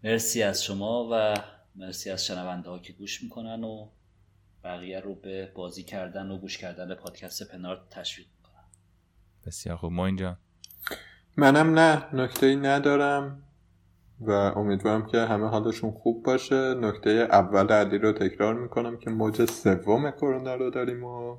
مرسی 0.05 0.43
از 0.43 0.65
شما 0.65 1.09
و 1.13 1.35
مرسی 1.79 2.11
از 2.11 2.27
شنونده 2.27 2.71
ها 2.71 2.79
که 2.79 2.93
گوش 2.93 3.23
می‌کنن 3.23 3.65
و 3.65 3.89
بقیه 4.65 5.01
رو 5.01 5.15
به 5.15 5.53
بازی 5.55 5.83
کردن 5.83 6.31
و 6.31 6.39
گوش 6.39 6.59
کردن 6.59 6.95
پادکست 6.95 7.53
پنارت 7.53 7.89
تشویق 7.91 8.27
می‌کنن 8.37 8.65
بسیار 9.47 9.77
خوب. 9.77 9.93
ما 9.93 10.07
اینجا 10.07 10.39
منم 11.37 11.79
نه. 11.79 12.15
نکته 12.15 12.47
ای 12.47 12.57
ندارم 12.57 13.43
و 14.21 14.31
امیدوارم 14.31 15.07
که 15.07 15.19
همه 15.19 15.47
حالشون 15.47 15.91
خوب 15.91 16.25
باشه. 16.25 16.75
نکته 16.75 17.11
اول 17.11 17.73
علی 17.73 17.99
رو 17.99 18.13
تکرار 18.13 18.55
می‌کنم 18.55 18.97
که 18.97 19.11
موج 19.11 19.45
سوم 19.51 20.11
کرونا 20.11 20.55
رو 20.55 20.71
داریم 20.71 21.05
و 21.05 21.39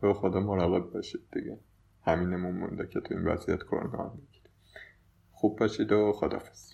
تو 0.00 0.14
خدا 0.14 0.40
مراقب 0.40 0.90
باشید 0.90 1.20
دیگه. 1.32 1.58
همینمون 2.02 2.54
مونده 2.54 2.86
که 2.86 3.00
تو 3.00 3.14
این 3.14 3.24
وضعیت 3.24 3.62
کرونا 3.62 4.14
خوب 5.32 5.58
باشید 5.58 5.92
و 5.92 6.12
خدافظ 6.12 6.73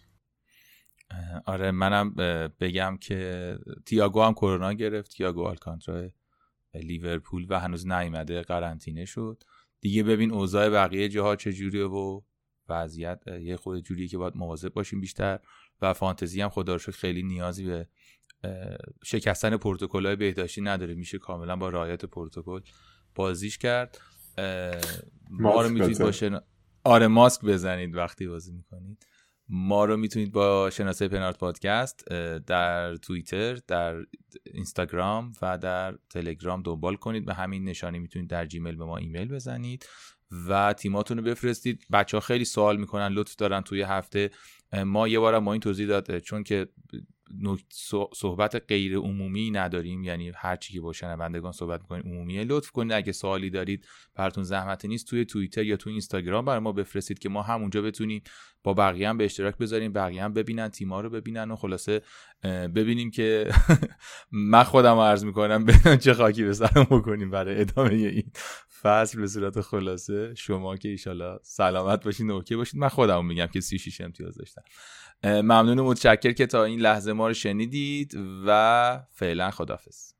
آره 1.46 1.70
منم 1.70 2.14
بگم 2.60 2.96
که 3.00 3.58
تیاگو 3.86 4.22
هم 4.22 4.32
کرونا 4.32 4.72
گرفت 4.72 5.10
تیاگو 5.10 5.44
آلکانترا 5.44 6.08
لیورپول 6.74 7.46
و 7.48 7.60
هنوز 7.60 7.86
نیومده 7.86 8.42
قرنطینه 8.42 9.04
شد. 9.04 9.42
دیگه 9.80 10.02
ببین 10.02 10.32
اوضاع 10.32 10.68
بقیه 10.68 11.08
جاها 11.08 11.36
چجوریه 11.36 11.84
و 11.84 12.20
وضعیت 12.68 13.22
یه 13.26 13.56
خود 13.56 13.80
جوریه 13.80 14.08
که 14.08 14.18
باید 14.18 14.36
مواظب 14.36 14.68
باشیم 14.68 15.00
بیشتر 15.00 15.38
و 15.82 15.92
فانتزی 15.92 16.40
هم 16.40 16.48
خدا 16.48 16.74
رو 16.74 16.92
خیلی 16.92 17.22
نیازی 17.22 17.66
به 17.66 17.88
شکستن 19.04 19.56
پروتکل 19.56 20.06
های 20.06 20.16
بهداشتی 20.16 20.60
نداره. 20.60 20.94
میشه 20.94 21.18
کاملا 21.18 21.56
با 21.56 21.68
رعایت 21.68 22.04
پروتکل 22.04 22.60
بازیش 23.14 23.58
کرد. 23.58 24.00
ما 25.30 25.62
رو 25.62 25.68
می‌تونید 25.68 25.98
باشه 25.98 26.40
آره 26.84 27.06
ماسک 27.06 27.44
بزنید 27.44 27.96
وقتی 27.96 28.26
بازی 28.26 28.52
می‌کنید. 28.52 29.06
ما 29.52 29.84
رو 29.84 29.96
می‌تونید 29.96 30.32
با 30.32 30.70
شناسه 30.70 31.08
پنارت 31.08 31.38
پادکست 31.38 32.04
در 32.46 32.96
توییتر 32.96 33.54
در 33.54 33.96
اینستاگرام 34.52 35.32
و 35.42 35.58
در 35.58 35.98
تلگرام 36.10 36.62
دنبال 36.62 36.96
کنید. 36.96 37.24
به 37.24 37.34
همین 37.34 37.64
نشانی 37.64 37.98
می‌تونید 37.98 38.30
در 38.30 38.46
جیمیل 38.46 38.76
به 38.76 38.84
ما 38.84 38.96
ایمیل 38.96 39.28
بزنید 39.28 39.86
و 40.48 40.72
تیماتون 40.72 41.16
رو 41.16 41.22
بفرستید. 41.22 41.86
بچه 41.92 42.16
ها 42.16 42.20
خیلی 42.20 42.44
سوال 42.44 42.76
می‌کنن 42.76 43.08
لطف 43.08 43.36
دارن 43.36 43.60
توی 43.60 43.82
هفته 43.82 44.30
ما 44.72 45.08
یه 45.08 45.18
بار 45.18 45.38
ما 45.38 45.52
این 45.52 45.60
توضیح 45.60 45.86
داد 45.86 46.18
چون 46.18 46.42
که 46.42 46.68
صحبت 48.14 48.62
غیر 48.68 48.96
عمومی 48.96 49.50
نداریم 49.50 50.04
یعنی 50.04 50.32
هر 50.36 50.56
چی 50.56 50.72
که 50.72 50.80
با 50.80 50.92
شنوندگان 50.92 51.52
صحبت 51.52 51.80
می‌کنیم 51.80 52.02
عمومیه 52.12 52.44
لطف 52.44 52.70
کنید 52.70 52.92
اگه 52.92 53.12
سوالی 53.12 53.50
دارید 53.50 53.86
براتون 54.14 54.44
زحمتی 54.44 54.88
نیست 54.88 55.06
توی 55.06 55.24
توییتر 55.24 55.62
یا 55.62 55.76
توی 55.76 55.92
اینستاگرام 55.92 56.44
برای 56.44 56.60
ما 56.60 56.72
بفرستید 56.72 57.18
که 57.18 57.28
ما 57.28 57.42
همونجا 57.42 57.82
بتونیم 57.82 58.22
با 58.62 58.74
بقیه 58.74 59.08
هم 59.08 59.16
به 59.16 59.24
اشتراک 59.24 59.56
بذاریم 59.56 59.92
بقیه 59.92 60.24
هم 60.24 60.32
ببینن 60.32 60.68
تیما 60.68 61.00
رو 61.00 61.10
ببینن 61.10 61.50
و 61.50 61.56
خلاصه 61.56 62.02
ببینیم 62.74 63.10
که 63.10 63.50
من 64.52 64.62
خودم 64.62 64.96
عرض 64.96 65.24
می‌کنم 65.24 65.66
چه 66.00 66.14
خاکی 66.14 66.44
به 66.44 66.52
سرم 66.52 66.84
بکنیم 66.84 67.30
برای 67.30 67.60
ادامه 67.60 67.94
این 67.94 68.30
فصل 68.82 69.20
به 69.20 69.26
صورت 69.26 69.60
خلاصه. 69.60 70.34
شما 70.34 70.76
که 70.76 70.88
ایشالا 70.88 71.38
سلامت 71.42 72.04
باشین 72.04 72.30
اوکی 72.30 72.56
باشید 72.56 72.80
من 72.80 72.88
خودم 72.88 73.26
میگم 73.26 73.46
که 73.46 73.60
36 73.60 74.00
امتیاز 74.00 74.34
داشتم. 74.34 74.62
ممنون 75.24 75.78
و 75.78 75.84
متشکر 75.84 76.32
که 76.32 76.46
تا 76.46 76.64
این 76.64 76.80
لحظه 76.80 77.12
ما 77.12 77.28
رو 77.28 77.34
شنیدید 77.34 78.18
و 78.46 79.00
فعلا 79.10 79.50
خدافز 79.50 80.12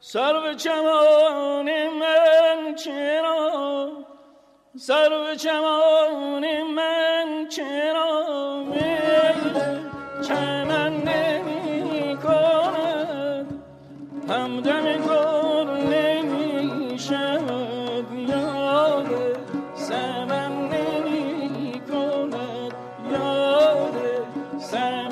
سر 0.00 0.54
چمان 0.54 1.88
من 1.88 2.74
چرا؟ 2.84 3.92
سر 4.76 5.34
چمان 5.34 6.62
من 6.74 7.46
چرا 7.48 8.64
چمن 10.28 10.92
نمی 10.92 12.16
کند 12.16 13.62
همدم 14.28 15.06
Sir. 24.74 25.03